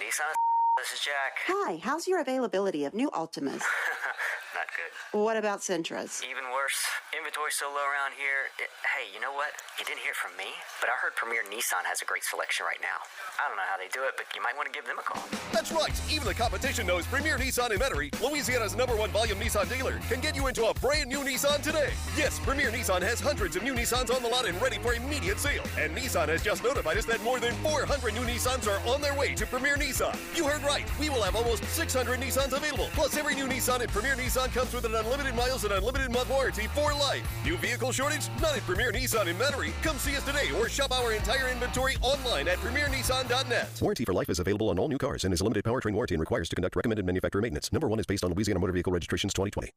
Nissan, 0.00 0.34
this 0.78 0.92
is 0.98 1.04
Jack. 1.04 1.38
Hi, 1.46 1.78
how's 1.82 2.06
your 2.06 2.20
availability 2.20 2.84
of 2.84 2.94
new 2.94 3.10
Altimas? 3.10 3.62
Not 4.56 4.66
good. 4.74 5.20
what 5.20 5.36
about 5.36 5.62
Sentras? 5.62 6.22
Even 6.28 6.44
worse. 6.52 6.78
Inventory's 7.16 7.54
so 7.54 7.66
low 7.68 7.84
around 7.84 8.12
here. 8.16 8.48
It- 8.58 8.70
hey, 8.96 9.06
you 9.14 9.20
know 9.20 9.32
what? 9.32 9.50
You 9.78 9.84
didn't 9.84 10.00
hear 10.00 10.14
from 10.14 10.36
me, 10.36 10.50
but 10.80 10.88
I 10.90 10.94
heard 11.00 11.14
Premier 11.16 11.42
Nissan 11.50 11.84
has 11.84 12.02
a 12.02 12.04
great 12.04 12.24
selection 12.24 12.64
right 12.66 12.80
now. 12.80 12.98
I 13.38 13.46
don't 13.48 13.56
know 13.56 13.68
how 13.70 13.76
they 13.78 13.88
do 13.92 14.02
it, 14.08 14.14
but 14.16 14.26
you 14.34 14.42
might 14.42 14.56
want 14.56 14.66
to 14.66 14.74
give 14.74 14.86
them 14.86 14.98
a 14.98 15.02
call. 15.02 15.22
That's 15.52 15.70
right. 15.72 15.92
Even 16.10 16.26
the 16.26 16.34
competition 16.34 16.86
knows 16.86 17.06
Premier 17.06 17.38
Nissan 17.38 17.70
in 17.70 17.78
Metairie, 17.78 18.10
Louisiana's 18.20 18.74
number 18.74 18.96
one 18.96 19.10
volume 19.10 19.38
Nissan 19.38 19.68
dealer, 19.70 19.98
can 20.08 20.20
get 20.20 20.34
you 20.34 20.46
into 20.48 20.66
a 20.66 20.74
brand 20.74 21.08
new 21.08 21.20
Nissan 21.20 21.62
today. 21.62 21.90
Yes, 22.16 22.38
Premier 22.40 22.70
Nissan 22.70 23.02
has 23.02 23.20
hundreds 23.20 23.54
of 23.56 23.62
new 23.62 23.74
Nissans 23.74 24.10
on 24.14 24.22
the 24.22 24.28
lot 24.28 24.46
and 24.48 24.60
ready 24.60 24.78
for 24.78 24.94
immediate 24.94 25.38
sale. 25.38 25.62
And 25.78 25.96
Nissan 25.96 26.28
has 26.28 26.42
just 26.42 26.64
notified 26.64 26.96
us 26.98 27.04
that 27.06 27.22
more 27.22 27.38
than 27.38 27.54
400 27.62 28.14
new 28.14 28.24
Nissans 28.26 28.66
are 28.66 28.80
on 28.88 29.00
their 29.00 29.14
way 29.14 29.34
to 29.34 29.46
Premier 29.46 29.76
Nissan. 29.76 30.16
You 30.36 30.46
heard 30.48 30.62
right. 30.68 30.86
We 31.00 31.08
will 31.08 31.22
have 31.22 31.34
almost 31.34 31.64
600 31.64 32.20
Nissans 32.20 32.52
available. 32.52 32.88
Plus, 32.92 33.16
every 33.16 33.34
new 33.34 33.46
Nissan 33.48 33.80
at 33.80 33.88
Premier 33.88 34.14
Nissan 34.14 34.52
comes 34.52 34.72
with 34.74 34.84
an 34.84 34.94
unlimited 34.94 35.34
miles 35.34 35.64
and 35.64 35.72
unlimited 35.72 36.12
month 36.12 36.28
warranty 36.28 36.66
for 36.68 36.92
life. 36.92 37.26
New 37.44 37.56
vehicle 37.56 37.90
shortage? 37.90 38.28
Not 38.40 38.56
at 38.56 38.62
Premier 38.62 38.92
Nissan 38.92 39.26
in 39.26 39.36
Metairie. 39.36 39.72
Come 39.82 39.96
see 39.98 40.14
us 40.16 40.24
today 40.24 40.50
or 40.56 40.68
shop 40.68 40.92
our 40.92 41.12
entire 41.12 41.48
inventory 41.48 41.96
online 42.02 42.46
at 42.48 42.58
premiernissan.net. 42.58 43.80
Warranty 43.80 44.04
for 44.04 44.12
life 44.12 44.28
is 44.28 44.38
available 44.38 44.68
on 44.68 44.78
all 44.78 44.88
new 44.88 44.98
cars 44.98 45.24
and 45.24 45.32
is 45.32 45.40
a 45.40 45.44
limited 45.44 45.64
powertrain 45.64 45.94
warranty 45.94 46.14
and 46.14 46.20
requires 46.20 46.48
to 46.50 46.56
conduct 46.56 46.76
recommended 46.76 47.06
manufacturer 47.06 47.40
maintenance. 47.40 47.72
Number 47.72 47.88
one 47.88 47.98
is 47.98 48.06
based 48.06 48.24
on 48.24 48.32
Louisiana 48.34 48.60
Motor 48.60 48.72
Vehicle 48.72 48.92
Registrations 48.92 49.32
2020. 49.32 49.70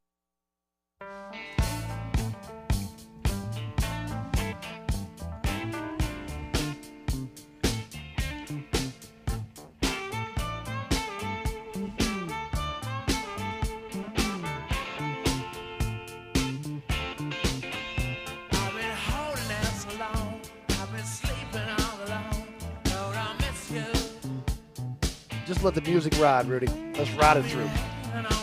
Let 25.63 25.75
the 25.75 25.81
music 25.81 26.17
ride, 26.19 26.47
Rudy. 26.47 26.67
Let's 26.97 27.11
ride 27.11 27.37
it 27.37 27.43
through. 27.43 27.69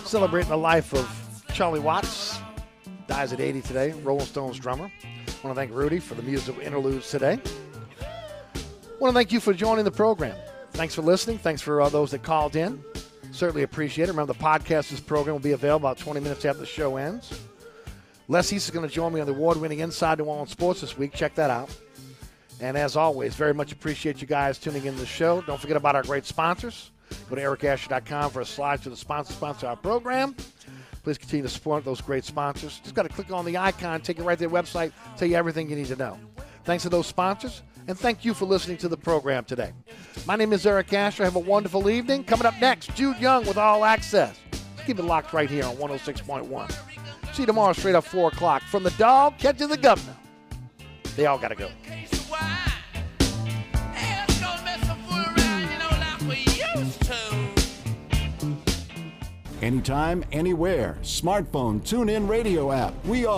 Celebrating 0.05 0.51
the 0.51 0.57
life 0.57 0.95
of 0.95 1.45
Charlie 1.53 1.81
Watts. 1.81 2.39
Dies 3.07 3.33
at 3.33 3.41
80 3.41 3.63
today. 3.63 3.93
Rolling 4.05 4.27
Stones 4.27 4.59
drummer. 4.59 4.91
want 5.43 5.55
to 5.55 5.55
thank 5.55 5.73
Rudy 5.73 5.99
for 5.99 6.15
the 6.15 6.23
musical 6.23 6.61
interludes 6.63 7.11
today. 7.11 7.41
want 9.01 9.13
to 9.13 9.13
thank 9.13 9.33
you 9.33 9.41
for 9.41 9.53
joining 9.53 9.85
the 9.85 9.91
program. 9.91 10.37
Thanks 10.73 10.95
for 10.95 11.03
listening. 11.03 11.39
Thanks 11.39 11.61
for 11.61 11.81
uh, 11.81 11.89
those 11.89 12.13
that 12.13 12.23
called 12.23 12.55
in. 12.55 12.83
Certainly 13.33 13.63
appreciate 13.63 14.09
it. 14.09 14.13
Remember, 14.13 14.33
the 14.33 14.39
podcast 14.39 14.91
this 14.91 15.01
program 15.01 15.35
will 15.35 15.41
be 15.41 15.53
available 15.53 15.89
about 15.89 15.99
20 15.99 16.21
minutes 16.21 16.45
after 16.45 16.61
the 16.61 16.67
show 16.67 16.97
ends. 16.97 17.41
Les 18.29 18.53
East 18.53 18.69
is 18.69 18.71
going 18.71 18.87
to 18.87 18.95
join 18.95 19.13
me 19.13 19.21
on 19.21 19.27
the 19.27 19.33
award-winning 19.33 19.81
Inside 19.81 20.19
New 20.19 20.25
Orleans 20.25 20.51
Sports 20.51 20.83
this 20.83 20.97
week. 20.97 21.15
Check 21.15 21.35
that 21.35 21.51
out. 21.51 21.75
And 22.61 22.77
as 22.77 22.97
always, 22.97 23.35
very 23.35 23.55
much 23.55 23.73
appreciate 23.73 24.21
you 24.21 24.27
guys 24.27 24.59
tuning 24.59 24.85
in 24.85 24.95
to 24.95 25.01
the 25.01 25.07
show. 25.07 25.41
Don't 25.43 25.61
forget 25.61 25.77
about 25.77 25.97
our 25.97 26.03
great 26.03 26.27
sponsors. 26.27 26.91
Go 27.29 27.37
to 27.37 27.43
ericasher.com 27.43 28.31
for 28.31 28.41
a 28.41 28.47
slide 28.47 28.83
to 28.83 28.91
the 28.91 28.97
sponsor 28.97 29.33
sponsor 29.33 29.67
our 29.67 29.77
program. 29.77 30.35
Please 31.03 31.19
continue 31.19 31.43
to 31.43 31.49
support 31.49 31.85
those 31.85 32.01
great 32.01 32.25
sponsors. 32.25 32.81
Just 32.81 32.95
got 32.95 33.05
to 33.05 33.09
click 33.09 33.31
on 33.31 33.45
the 33.45 33.57
icon, 33.57 34.01
take 34.01 34.19
you 34.19 34.25
right 34.25 34.39
to 34.39 34.49
their 34.49 34.51
website, 34.51 34.93
tell 35.17 35.29
you 35.29 35.37
everything 35.37 35.71
you 35.71 35.77
need 35.77 35.87
to 35.87 35.97
know. 35.97 36.19
Thanks 36.65 36.83
to 36.83 36.91
those 36.91 37.07
sponsors, 37.07 37.63
and 37.87 37.99
thank 37.99 38.25
you 38.25 38.35
for 38.35 38.45
listening 38.45 38.77
to 38.79 38.89
the 38.89 38.97
program 38.97 39.45
today. 39.45 39.73
My 40.27 40.37
name 40.37 40.53
is 40.53 40.67
Eric 40.67 40.93
Asher. 40.93 41.25
Have 41.25 41.37
a 41.37 41.41
wonderful 41.41 41.89
evening. 41.89 42.25
Coming 42.25 42.47
up 42.47 42.55
next, 42.61 42.95
Jude 42.95 43.19
Young 43.19 43.47
with 43.47 43.57
All 43.57 43.85
Access. 43.85 44.39
Keep 44.85 44.99
it 44.99 45.05
locked 45.05 45.33
right 45.33 45.49
here 45.49 45.65
on 45.65 45.77
106.1. 45.77 46.73
See 47.33 47.43
you 47.43 47.47
tomorrow 47.47 47.73
straight 47.73 47.95
up 47.95 48.05
4 48.05 48.29
o'clock. 48.29 48.63
From 48.65 48.83
the 48.83 48.91
dog, 48.93 49.39
catching 49.39 49.69
the 49.69 49.77
governor. 49.77 50.17
They 51.17 51.27
all 51.27 51.39
got 51.39 51.49
to 51.49 51.55
go. 51.55 51.71
Anytime, 59.61 60.25
anywhere. 60.33 60.97
Smartphone, 61.03 61.85
tune 61.85 62.09
in 62.09 62.29
radio 62.29 62.73
app. 62.73 62.95
We 63.05 63.27
are 63.27 63.37